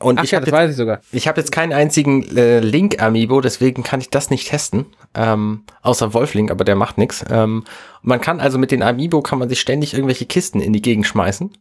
Und 0.00 0.18
Ach 0.18 0.24
ich 0.24 0.32
ja, 0.32 0.40
habe 0.40 0.50
jetzt, 0.50 0.80
ich, 0.80 1.12
ich 1.12 1.28
habe 1.28 1.40
jetzt 1.40 1.52
keinen 1.52 1.72
einzigen 1.72 2.36
äh, 2.36 2.58
Link-Amiibo, 2.58 3.40
deswegen 3.40 3.84
kann 3.84 4.00
ich 4.00 4.10
das 4.10 4.30
nicht 4.30 4.48
testen. 4.48 4.86
Ähm, 5.14 5.64
außer 5.82 6.12
Wolf-Link, 6.14 6.50
aber 6.50 6.64
der 6.64 6.74
macht 6.74 6.98
nichts. 6.98 7.24
Ähm, 7.30 7.62
man 8.02 8.20
kann 8.20 8.40
also 8.40 8.58
mit 8.58 8.72
den 8.72 8.82
Amiibo 8.82 9.22
kann 9.22 9.38
man 9.38 9.48
sich 9.48 9.60
ständig 9.60 9.94
irgendwelche 9.94 10.26
Kisten 10.26 10.60
in 10.60 10.72
die 10.72 10.82
Gegend 10.82 11.06
schmeißen. 11.06 11.56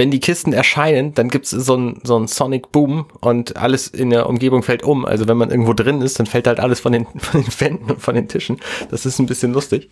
Wenn 0.00 0.10
die 0.10 0.18
Kisten 0.18 0.54
erscheinen, 0.54 1.12
dann 1.12 1.28
gibt's 1.28 1.50
so 1.50 1.76
ein 1.76 2.00
so 2.04 2.26
Sonic 2.26 2.72
Boom 2.72 3.04
und 3.20 3.58
alles 3.58 3.86
in 3.86 4.08
der 4.08 4.30
Umgebung 4.30 4.62
fällt 4.62 4.82
um. 4.82 5.04
Also 5.04 5.28
wenn 5.28 5.36
man 5.36 5.50
irgendwo 5.50 5.74
drin 5.74 6.00
ist, 6.00 6.18
dann 6.18 6.24
fällt 6.24 6.46
halt 6.46 6.58
alles 6.58 6.80
von 6.80 6.92
den, 6.92 7.06
von 7.18 7.42
den 7.42 7.60
Wänden 7.60 7.90
und 7.90 8.00
von 8.00 8.14
den 8.14 8.26
Tischen. 8.26 8.60
Das 8.90 9.04
ist 9.04 9.18
ein 9.18 9.26
bisschen 9.26 9.52
lustig. 9.52 9.90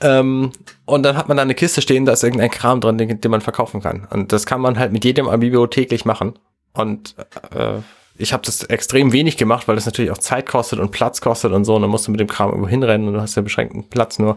Ähm, 0.00 0.52
und 0.84 1.02
dann 1.02 1.16
hat 1.16 1.26
man 1.26 1.36
da 1.36 1.42
eine 1.42 1.56
Kiste 1.56 1.82
stehen, 1.82 2.04
da 2.04 2.12
ist 2.12 2.22
irgendein 2.22 2.52
Kram 2.52 2.80
drin, 2.80 2.96
den, 2.96 3.20
den 3.20 3.30
man 3.32 3.40
verkaufen 3.40 3.82
kann. 3.82 4.06
Und 4.10 4.32
das 4.32 4.46
kann 4.46 4.60
man 4.60 4.78
halt 4.78 4.92
mit 4.92 5.04
jedem 5.04 5.28
Amiibo 5.28 5.66
täglich 5.66 6.04
machen. 6.04 6.34
Und 6.72 7.16
äh, 7.52 7.80
ich 8.18 8.32
habe 8.32 8.44
das 8.46 8.62
extrem 8.62 9.12
wenig 9.12 9.36
gemacht, 9.36 9.66
weil 9.66 9.74
das 9.74 9.84
natürlich 9.84 10.12
auch 10.12 10.18
Zeit 10.18 10.46
kostet 10.46 10.78
und 10.78 10.92
Platz 10.92 11.20
kostet 11.20 11.50
und 11.50 11.64
so. 11.64 11.74
Und 11.74 11.82
dann 11.82 11.90
musst 11.90 12.06
du 12.06 12.12
mit 12.12 12.20
dem 12.20 12.28
Kram 12.28 12.50
irgendwo 12.50 12.68
hinrennen 12.68 13.08
und 13.08 13.14
du 13.14 13.20
hast 13.20 13.34
ja 13.34 13.42
beschränkten 13.42 13.88
Platz 13.88 14.20
nur. 14.20 14.36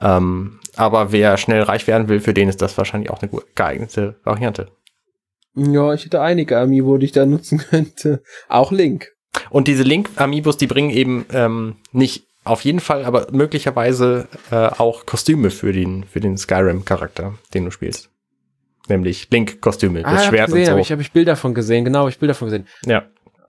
Ähm, 0.00 0.58
aber 0.78 1.12
wer 1.12 1.36
schnell 1.36 1.62
reich 1.62 1.86
werden 1.86 2.08
will, 2.08 2.20
für 2.20 2.34
den 2.34 2.48
ist 2.48 2.62
das 2.62 2.78
wahrscheinlich 2.78 3.10
auch 3.10 3.20
eine 3.20 3.30
geeignete 3.54 4.16
Variante. 4.24 4.68
Ja, 5.54 5.92
ich 5.92 6.04
hätte 6.04 6.20
einige 6.20 6.58
Amiibo, 6.58 6.98
die 6.98 7.06
ich 7.06 7.12
da 7.12 7.26
nutzen 7.26 7.58
könnte. 7.58 8.22
Auch 8.48 8.70
Link. 8.70 9.12
Und 9.50 9.68
diese 9.68 9.82
Link-Amiibos, 9.82 10.56
die 10.56 10.66
bringen 10.66 10.90
eben 10.90 11.26
ähm, 11.32 11.76
nicht 11.92 12.26
auf 12.44 12.62
jeden 12.62 12.80
Fall, 12.80 13.04
aber 13.04 13.26
möglicherweise 13.32 14.28
äh, 14.50 14.54
auch 14.54 15.04
Kostüme 15.04 15.50
für 15.50 15.72
den, 15.72 16.04
für 16.04 16.20
den 16.20 16.38
Skyrim-Charakter, 16.38 17.34
den 17.54 17.64
du 17.64 17.70
spielst. 17.70 18.10
Nämlich 18.88 19.28
Link-Kostüme, 19.30 20.02
das 20.02 20.12
ah, 20.12 20.28
Schwert 20.28 20.46
gesehen, 20.46 20.60
und 20.60 20.66
so. 20.66 20.72
Hab 20.72 20.80
ich 20.80 20.92
habe 20.92 21.02
ich 21.02 21.12
Bilder 21.12 21.36
von 21.36 21.54
gesehen, 21.54 21.84
genau, 21.84 22.02
hab 22.02 22.08
ich 22.08 22.18
Bilder 22.18 22.34
von 22.34 22.46
gesehen. 22.46 22.66
Ja. 22.86 23.04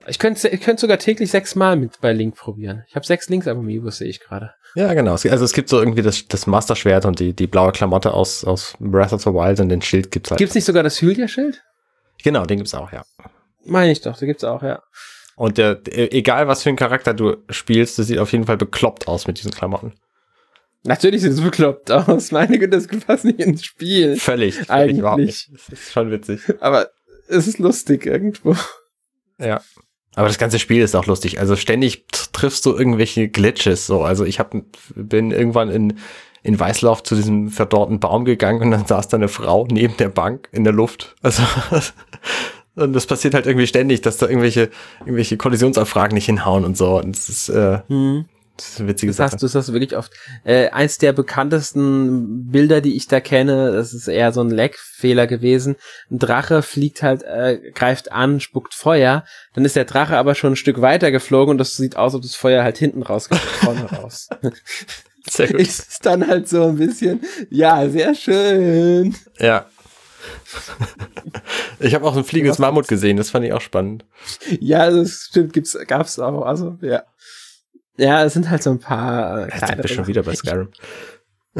Ich 0.06 0.18
könnte 0.18 0.48
ich 0.48 0.60
könnte 0.60 0.80
sogar 0.80 0.98
täglich 0.98 1.30
sechsmal 1.30 1.76
mit 1.76 2.00
bei 2.00 2.12
Link 2.12 2.34
probieren. 2.34 2.84
Ich 2.88 2.96
habe 2.96 3.06
sechs 3.06 3.28
Links 3.28 3.46
am 3.46 3.58
Amiibos, 3.58 3.98
sehe 3.98 4.08
ich 4.08 4.20
gerade. 4.20 4.52
Ja, 4.74 4.92
genau. 4.94 5.12
Also 5.12 5.28
es 5.28 5.52
gibt 5.52 5.68
so 5.68 5.78
irgendwie 5.78 6.02
das, 6.02 6.26
das 6.28 6.46
Master-Schwert 6.46 7.04
und 7.04 7.18
die, 7.18 7.32
die 7.32 7.46
blaue 7.46 7.72
Klamotte 7.72 8.14
aus, 8.14 8.44
aus 8.44 8.74
Breath 8.78 9.12
of 9.12 9.22
the 9.22 9.30
Wild 9.30 9.60
und 9.60 9.68
den 9.68 9.82
Schild 9.82 10.10
gibt's 10.10 10.30
halt. 10.30 10.38
Gibt's 10.38 10.54
nicht 10.54 10.64
sogar 10.64 10.82
das 10.82 11.00
Hylia-Schild? 11.00 11.62
Genau, 12.22 12.44
den 12.44 12.58
gibt's 12.58 12.74
auch, 12.74 12.92
ja. 12.92 13.04
Meine 13.64 13.92
ich 13.92 14.00
doch, 14.00 14.16
den 14.16 14.28
gibt's 14.28 14.44
auch, 14.44 14.62
ja. 14.62 14.82
Und 15.36 15.58
der, 15.58 15.74
der, 15.74 16.12
egal 16.14 16.48
was 16.48 16.62
für 16.62 16.68
einen 16.68 16.76
Charakter 16.76 17.14
du 17.14 17.36
spielst, 17.48 17.98
das 17.98 18.06
sieht 18.06 18.18
auf 18.18 18.32
jeden 18.32 18.44
Fall 18.44 18.58
bekloppt 18.58 19.08
aus 19.08 19.26
mit 19.26 19.38
diesen 19.38 19.50
Klamotten. 19.50 19.94
Natürlich 20.82 21.22
sieht 21.22 21.32
es 21.32 21.40
bekloppt 21.40 21.90
aus. 21.90 22.32
Meine 22.32 22.58
Güte, 22.58 22.78
das 22.78 22.86
passt 22.86 23.24
nicht 23.24 23.40
ins 23.40 23.64
Spiel. 23.64 24.16
Völlig. 24.16 24.70
Eigentlich. 24.70 25.16
Nicht. 25.16 25.50
Das 25.52 25.68
ist 25.68 25.92
schon 25.92 26.10
witzig. 26.10 26.40
Aber 26.60 26.90
es 27.28 27.46
ist 27.46 27.58
lustig 27.58 28.06
irgendwo. 28.06 28.56
Ja. 29.38 29.62
Aber 30.16 30.28
das 30.28 30.38
ganze 30.38 30.58
Spiel 30.58 30.82
ist 30.82 30.96
auch 30.96 31.06
lustig. 31.06 31.38
Also 31.38 31.56
ständig 31.56 32.04
triffst 32.32 32.66
du 32.66 32.76
irgendwelche 32.76 33.28
Glitches. 33.28 33.86
So, 33.86 34.02
also 34.02 34.24
ich 34.24 34.38
hab, 34.38 34.54
bin 34.94 35.30
irgendwann 35.30 35.70
in 35.70 35.98
in 36.42 36.58
Weißlauf 36.58 37.02
zu 37.02 37.14
diesem 37.14 37.50
verdorrten 37.50 38.00
Baum 38.00 38.24
gegangen 38.24 38.62
und 38.62 38.70
dann 38.70 38.86
saß 38.86 39.08
da 39.08 39.16
eine 39.16 39.28
Frau 39.28 39.66
neben 39.70 39.96
der 39.98 40.08
Bank 40.08 40.48
in 40.52 40.64
der 40.64 40.72
Luft. 40.72 41.14
Also 41.22 41.42
und 42.76 42.92
das 42.94 43.06
passiert 43.06 43.34
halt 43.34 43.46
irgendwie 43.46 43.66
ständig, 43.66 44.00
dass 44.00 44.16
da 44.16 44.26
irgendwelche 44.26 44.70
irgendwelche 45.00 45.36
Kollisionsanfragen 45.36 46.14
nicht 46.14 46.26
hinhauen 46.26 46.64
und 46.64 46.76
so. 46.76 46.98
Und 46.98 47.14
das 47.14 47.28
ist 47.28 47.48
äh, 47.50 47.80
hm. 47.88 48.24
Das 48.60 48.86
witzige 48.86 49.10
das 49.10 49.16
Sache. 49.16 49.32
Hast, 49.32 49.42
du 49.42 49.58
hast 49.58 49.72
wirklich 49.72 49.96
oft. 49.96 50.12
Äh, 50.44 50.68
eins 50.68 50.98
der 50.98 51.12
bekanntesten 51.12 52.50
Bilder, 52.50 52.80
die 52.80 52.94
ich 52.94 53.08
da 53.08 53.20
kenne, 53.20 53.72
das 53.72 53.94
ist 53.94 54.06
eher 54.06 54.32
so 54.32 54.42
ein 54.42 54.50
Leckfehler 54.50 55.26
gewesen. 55.26 55.76
Ein 56.10 56.18
Drache 56.18 56.62
fliegt 56.62 57.02
halt, 57.02 57.22
äh, 57.22 57.58
greift 57.74 58.12
an, 58.12 58.38
spuckt 58.40 58.74
Feuer. 58.74 59.24
Dann 59.54 59.64
ist 59.64 59.76
der 59.76 59.86
Drache 59.86 60.18
aber 60.18 60.34
schon 60.34 60.52
ein 60.52 60.56
Stück 60.56 60.82
weiter 60.82 61.10
geflogen 61.10 61.52
und 61.52 61.58
das 61.58 61.76
sieht 61.76 61.96
aus, 61.96 62.14
ob 62.14 62.22
das 62.22 62.34
Feuer 62.34 62.62
halt 62.62 62.76
hinten 62.76 63.02
rauskommt, 63.02 63.40
vorne 63.40 63.84
raus. 63.84 64.28
Sehr 65.28 65.48
gut. 65.48 65.60
Ist 65.60 66.04
dann 66.04 66.26
halt 66.26 66.48
so 66.48 66.68
ein 66.68 66.76
bisschen, 66.76 67.20
ja, 67.50 67.86
sehr 67.90 68.14
schön. 68.14 69.14
Ja. 69.38 69.66
ich 71.78 71.94
habe 71.94 72.06
auch 72.06 72.16
ein 72.16 72.24
fliegendes 72.24 72.58
Mammut 72.58 72.88
gesehen, 72.88 73.18
das 73.18 73.28
fand 73.28 73.44
ich 73.44 73.52
auch 73.52 73.60
spannend. 73.60 74.06
Ja, 74.60 74.90
das 74.90 75.26
stimmt, 75.28 75.52
gibt's, 75.52 75.76
gab's 75.86 76.18
auch, 76.18 76.42
also, 76.46 76.78
ja. 76.80 77.02
Ja, 77.96 78.24
es 78.24 78.32
sind 78.32 78.50
halt 78.50 78.62
so 78.62 78.70
ein 78.70 78.78
paar. 78.78 79.46
Äh, 79.46 79.50
Jetzt 79.52 79.66
sind 79.66 79.78
wir 79.78 79.88
schon 79.88 80.06
wieder 80.06 80.22
bei 80.22 80.34
Skyrim. 80.34 80.68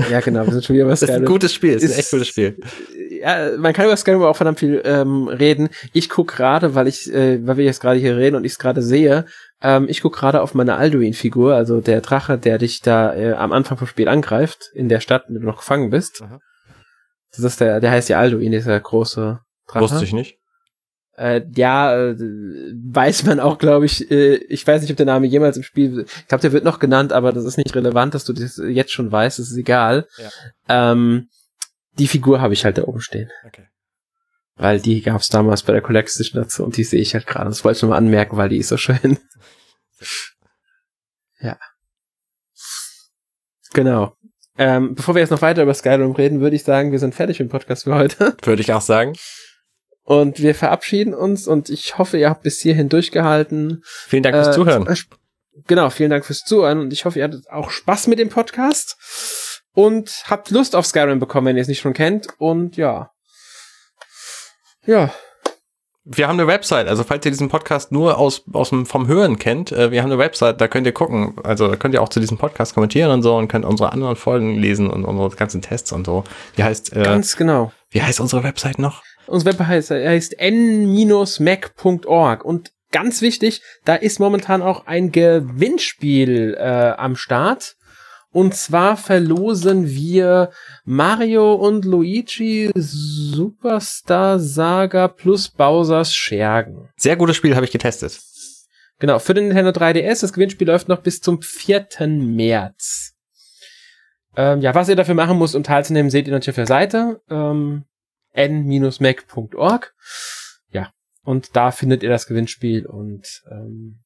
Ja, 0.08 0.20
genau, 0.20 0.46
wir 0.46 0.52
sind 0.52 0.64
schon 0.64 0.76
wieder 0.76 0.86
bei 0.86 0.96
Skyrim. 0.96 1.08
Das 1.08 1.16
ist 1.16 1.22
ein 1.22 1.32
gutes 1.32 1.52
Spiel, 1.52 1.74
das 1.74 1.82
ist, 1.82 1.92
ein 1.92 1.98
echt 1.98 2.10
gutes 2.10 2.28
Spiel. 2.28 2.60
Ja, 3.20 3.56
man 3.58 3.72
kann 3.72 3.86
über 3.86 3.96
Skyrim 3.96 4.22
auch 4.22 4.36
verdammt 4.36 4.60
viel 4.60 4.80
ähm, 4.84 5.28
reden. 5.28 5.68
Ich 5.92 6.08
guck 6.08 6.28
gerade, 6.28 6.74
weil 6.74 6.86
ich, 6.86 7.12
äh, 7.12 7.44
weil 7.46 7.56
wir 7.56 7.64
jetzt 7.64 7.80
gerade 7.80 7.98
hier 7.98 8.16
reden 8.16 8.36
und 8.36 8.44
ich 8.44 8.52
es 8.52 8.58
gerade 8.58 8.82
sehe, 8.82 9.26
ähm, 9.60 9.86
ich 9.88 10.00
guck 10.00 10.14
gerade 10.14 10.40
auf 10.40 10.54
meine 10.54 10.76
Alduin-Figur, 10.76 11.54
also 11.54 11.80
der 11.80 12.00
Drache, 12.00 12.38
der 12.38 12.58
dich 12.58 12.80
da 12.80 13.14
äh, 13.14 13.32
am 13.32 13.52
Anfang 13.52 13.76
vom 13.78 13.88
Spiel 13.88 14.08
angreift, 14.08 14.70
in 14.74 14.88
der 14.88 15.00
Stadt, 15.00 15.24
in 15.28 15.34
der 15.34 15.40
du 15.42 15.46
noch 15.46 15.58
gefangen 15.58 15.90
bist. 15.90 16.22
Aha. 16.22 16.38
Das 17.32 17.44
ist 17.44 17.60
der, 17.60 17.80
der 17.80 17.90
heißt 17.90 18.08
ja 18.08 18.18
Alduin, 18.18 18.52
dieser 18.52 18.78
große 18.78 19.40
Drache. 19.68 19.82
Wusste 19.82 20.04
ich 20.04 20.12
nicht. 20.12 20.39
Äh, 21.20 21.42
ja, 21.54 21.94
äh, 21.94 22.16
weiß 22.18 23.26
man 23.26 23.40
auch, 23.40 23.58
glaube 23.58 23.84
ich. 23.84 24.10
Äh, 24.10 24.36
ich 24.36 24.66
weiß 24.66 24.80
nicht, 24.80 24.90
ob 24.90 24.96
der 24.96 25.04
Name 25.04 25.26
jemals 25.26 25.58
im 25.58 25.62
Spiel. 25.62 26.06
Ich 26.06 26.28
glaube, 26.28 26.40
der 26.40 26.52
wird 26.52 26.64
noch 26.64 26.78
genannt, 26.78 27.12
aber 27.12 27.34
das 27.34 27.44
ist 27.44 27.58
nicht 27.58 27.74
relevant, 27.76 28.14
dass 28.14 28.24
du 28.24 28.32
das 28.32 28.56
jetzt 28.56 28.90
schon 28.92 29.12
weißt. 29.12 29.38
Das 29.38 29.50
ist 29.50 29.56
egal. 29.58 30.08
Ja. 30.16 30.92
Ähm, 30.92 31.28
die 31.98 32.08
Figur 32.08 32.40
habe 32.40 32.54
ich 32.54 32.64
halt 32.64 32.78
da 32.78 32.84
oben 32.84 33.02
stehen. 33.02 33.30
Okay. 33.46 33.66
Weil 34.56 34.80
die 34.80 35.02
gab 35.02 35.20
es 35.20 35.28
damals 35.28 35.62
bei 35.62 35.74
der 35.74 35.82
Collection 35.82 36.26
dazu 36.32 36.64
und 36.64 36.78
die 36.78 36.84
sehe 36.84 37.02
ich 37.02 37.12
halt 37.12 37.26
gerade. 37.26 37.50
Das 37.50 37.64
wollte 37.64 37.76
ich 37.76 37.82
nur 37.82 37.90
mal 37.90 37.98
anmerken, 37.98 38.38
weil 38.38 38.48
die 38.48 38.56
ist 38.56 38.68
so 38.68 38.78
schön. 38.78 39.18
ja. 41.40 41.58
Genau. 43.74 44.16
Ähm, 44.56 44.94
bevor 44.94 45.14
wir 45.14 45.20
jetzt 45.20 45.30
noch 45.30 45.42
weiter 45.42 45.64
über 45.64 45.74
Skyrim 45.74 46.12
reden, 46.12 46.40
würde 46.40 46.56
ich 46.56 46.64
sagen, 46.64 46.92
wir 46.92 46.98
sind 46.98 47.14
fertig 47.14 47.40
mit 47.40 47.50
dem 47.50 47.52
Podcast 47.52 47.84
für 47.84 47.94
heute. 47.94 48.36
Würde 48.42 48.62
ich 48.62 48.72
auch 48.72 48.80
sagen. 48.80 49.12
Und 50.10 50.42
wir 50.42 50.56
verabschieden 50.56 51.14
uns 51.14 51.46
und 51.46 51.70
ich 51.70 51.96
hoffe, 51.96 52.18
ihr 52.18 52.28
habt 52.28 52.42
bis 52.42 52.58
hierhin 52.58 52.88
durchgehalten. 52.88 53.84
Vielen 53.84 54.24
Dank 54.24 54.34
fürs 54.34 54.48
äh, 54.48 54.52
Zuhören. 54.52 54.96
genau, 55.68 55.88
vielen 55.88 56.10
Dank 56.10 56.26
fürs 56.26 56.40
Zuhören 56.40 56.80
und 56.80 56.92
ich 56.92 57.04
hoffe, 57.04 57.20
ihr 57.20 57.26
hattet 57.26 57.48
auch 57.48 57.70
Spaß 57.70 58.08
mit 58.08 58.18
dem 58.18 58.28
Podcast 58.28 59.60
und 59.72 60.24
habt 60.26 60.50
Lust 60.50 60.74
auf 60.74 60.84
Skyrim 60.84 61.20
bekommen, 61.20 61.46
wenn 61.46 61.56
ihr 61.56 61.62
es 61.62 61.68
nicht 61.68 61.78
schon 61.78 61.92
kennt. 61.92 62.26
Und 62.38 62.76
ja. 62.76 63.12
Ja. 64.84 65.14
Wir 66.02 66.26
haben 66.26 66.40
eine 66.40 66.48
Website, 66.48 66.88
also 66.88 67.04
falls 67.04 67.24
ihr 67.24 67.30
diesen 67.30 67.48
Podcast 67.48 67.92
nur 67.92 68.18
aus, 68.18 68.42
aus 68.52 68.70
dem, 68.70 68.86
vom 68.86 69.06
Hören 69.06 69.38
kennt, 69.38 69.70
äh, 69.70 69.92
wir 69.92 70.02
haben 70.02 70.10
eine 70.10 70.18
Website, 70.18 70.60
da 70.60 70.66
könnt 70.66 70.88
ihr 70.88 70.92
gucken, 70.92 71.36
also 71.44 71.68
da 71.68 71.76
könnt 71.76 71.94
ihr 71.94 72.02
auch 72.02 72.08
zu 72.08 72.18
diesem 72.18 72.36
Podcast 72.36 72.74
kommentieren 72.74 73.12
und 73.12 73.22
so 73.22 73.36
und 73.36 73.46
könnt 73.46 73.64
unsere 73.64 73.92
anderen 73.92 74.16
Folgen 74.16 74.56
lesen 74.56 74.90
und 74.90 75.04
unsere 75.04 75.30
ganzen 75.36 75.62
Tests 75.62 75.92
und 75.92 76.04
so. 76.04 76.24
Wie 76.56 76.64
heißt, 76.64 76.96
äh, 76.96 77.04
Ganz 77.04 77.36
genau. 77.36 77.70
Wie 77.90 78.02
heißt 78.02 78.18
unsere 78.18 78.42
Website 78.42 78.80
noch? 78.80 79.04
Unsere 79.30 79.52
Website 79.52 79.68
heißt, 79.68 79.90
heißt 79.90 80.38
n-mac.org 80.38 81.24
und 82.44 82.72
ganz 82.92 83.22
wichtig, 83.22 83.62
da 83.84 83.94
ist 83.94 84.18
momentan 84.18 84.60
auch 84.62 84.86
ein 84.86 85.12
Gewinnspiel 85.12 86.56
äh, 86.58 86.92
am 86.96 87.16
Start. 87.16 87.76
Und 88.32 88.54
zwar 88.54 88.96
verlosen 88.96 89.88
wir 89.88 90.50
Mario 90.84 91.54
und 91.54 91.84
Luigi 91.84 92.70
Superstar 92.76 94.38
Saga 94.38 95.08
plus 95.08 95.48
Bowser's 95.48 96.14
Schergen. 96.14 96.88
Sehr 96.96 97.16
gutes 97.16 97.34
Spiel, 97.36 97.56
habe 97.56 97.64
ich 97.64 97.72
getestet. 97.72 98.20
Genau, 99.00 99.18
für 99.18 99.34
den 99.34 99.48
Nintendo 99.48 99.70
3DS. 99.70 100.20
Das 100.20 100.32
Gewinnspiel 100.32 100.68
läuft 100.68 100.86
noch 100.86 101.00
bis 101.00 101.20
zum 101.20 101.42
4. 101.42 101.88
März. 102.06 103.14
Ähm, 104.36 104.60
ja, 104.60 104.74
was 104.76 104.88
ihr 104.88 104.96
dafür 104.96 105.14
machen 105.14 105.38
müsst, 105.38 105.56
um 105.56 105.64
teilzunehmen, 105.64 106.10
seht 106.10 106.28
ihr 106.28 106.32
natürlich 106.32 106.50
auf 106.50 106.54
der 106.56 106.66
Seite. 106.66 107.20
Ähm, 107.28 107.84
n-mac.org. 108.32 109.94
Ja, 110.72 110.92
und 111.22 111.56
da 111.56 111.70
findet 111.70 112.02
ihr 112.02 112.08
das 112.08 112.26
Gewinnspiel 112.26 112.86
und 112.86 113.42
ähm, 113.50 114.02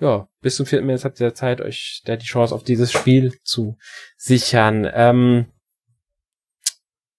ja, 0.00 0.28
bis 0.40 0.56
zum 0.56 0.66
4. 0.66 0.82
März 0.82 1.04
habt 1.04 1.20
ihr 1.20 1.34
Zeit, 1.34 1.60
euch 1.60 2.02
da 2.04 2.16
die 2.16 2.26
Chance 2.26 2.54
auf 2.54 2.64
dieses 2.64 2.90
Spiel 2.90 3.38
zu 3.42 3.78
sichern. 4.16 4.90
Ähm, 4.92 5.46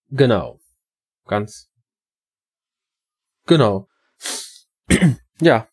genau. 0.09 0.59
Ganz. 1.25 1.71
Genau. 3.47 3.87
ja. 5.39 5.67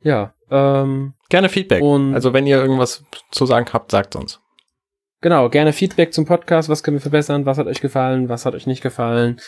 Ja. 0.00 0.34
Ähm, 0.50 1.14
gerne 1.28 1.48
Feedback. 1.48 1.82
Und 1.82 2.14
also 2.14 2.32
wenn 2.32 2.46
ihr 2.46 2.58
irgendwas 2.58 3.04
zu 3.32 3.44
sagen 3.44 3.66
habt, 3.72 3.90
sagt 3.90 4.14
uns. 4.14 4.40
Genau, 5.20 5.48
gerne 5.48 5.72
Feedback 5.72 6.12
zum 6.12 6.26
Podcast. 6.26 6.68
Was 6.68 6.82
können 6.82 6.96
wir 6.96 7.02
verbessern? 7.02 7.46
Was 7.46 7.58
hat 7.58 7.66
euch 7.66 7.80
gefallen? 7.80 8.28
Was 8.28 8.44
hat 8.44 8.54
euch 8.54 8.66
nicht 8.66 8.82
gefallen? 8.82 9.40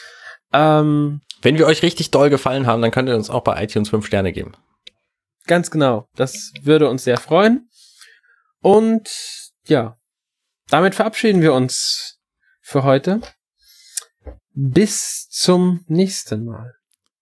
Ähm, 0.52 1.20
wenn 1.42 1.58
wir 1.58 1.66
euch 1.66 1.82
richtig 1.82 2.10
doll 2.10 2.30
gefallen 2.30 2.66
haben, 2.66 2.82
dann 2.82 2.90
könnt 2.90 3.08
ihr 3.08 3.14
uns 3.14 3.30
auch 3.30 3.44
bei 3.44 3.62
iTunes 3.62 3.90
5 3.90 4.06
Sterne 4.06 4.32
geben. 4.32 4.52
Ganz 5.46 5.70
genau. 5.70 6.08
Das 6.16 6.52
würde 6.62 6.88
uns 6.88 7.04
sehr 7.04 7.18
freuen. 7.18 7.68
Und 8.60 9.10
ja, 9.66 9.98
damit 10.68 10.94
verabschieden 10.94 11.42
wir 11.42 11.52
uns 11.54 12.18
für 12.60 12.82
heute. 12.82 13.20
Bis 14.52 15.28
zum 15.30 15.84
nächsten 15.86 16.44
Mal. 16.44 16.74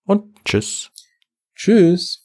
Und 0.04 0.36
tschüss. 0.44 0.90
Tschüss. 1.54 2.22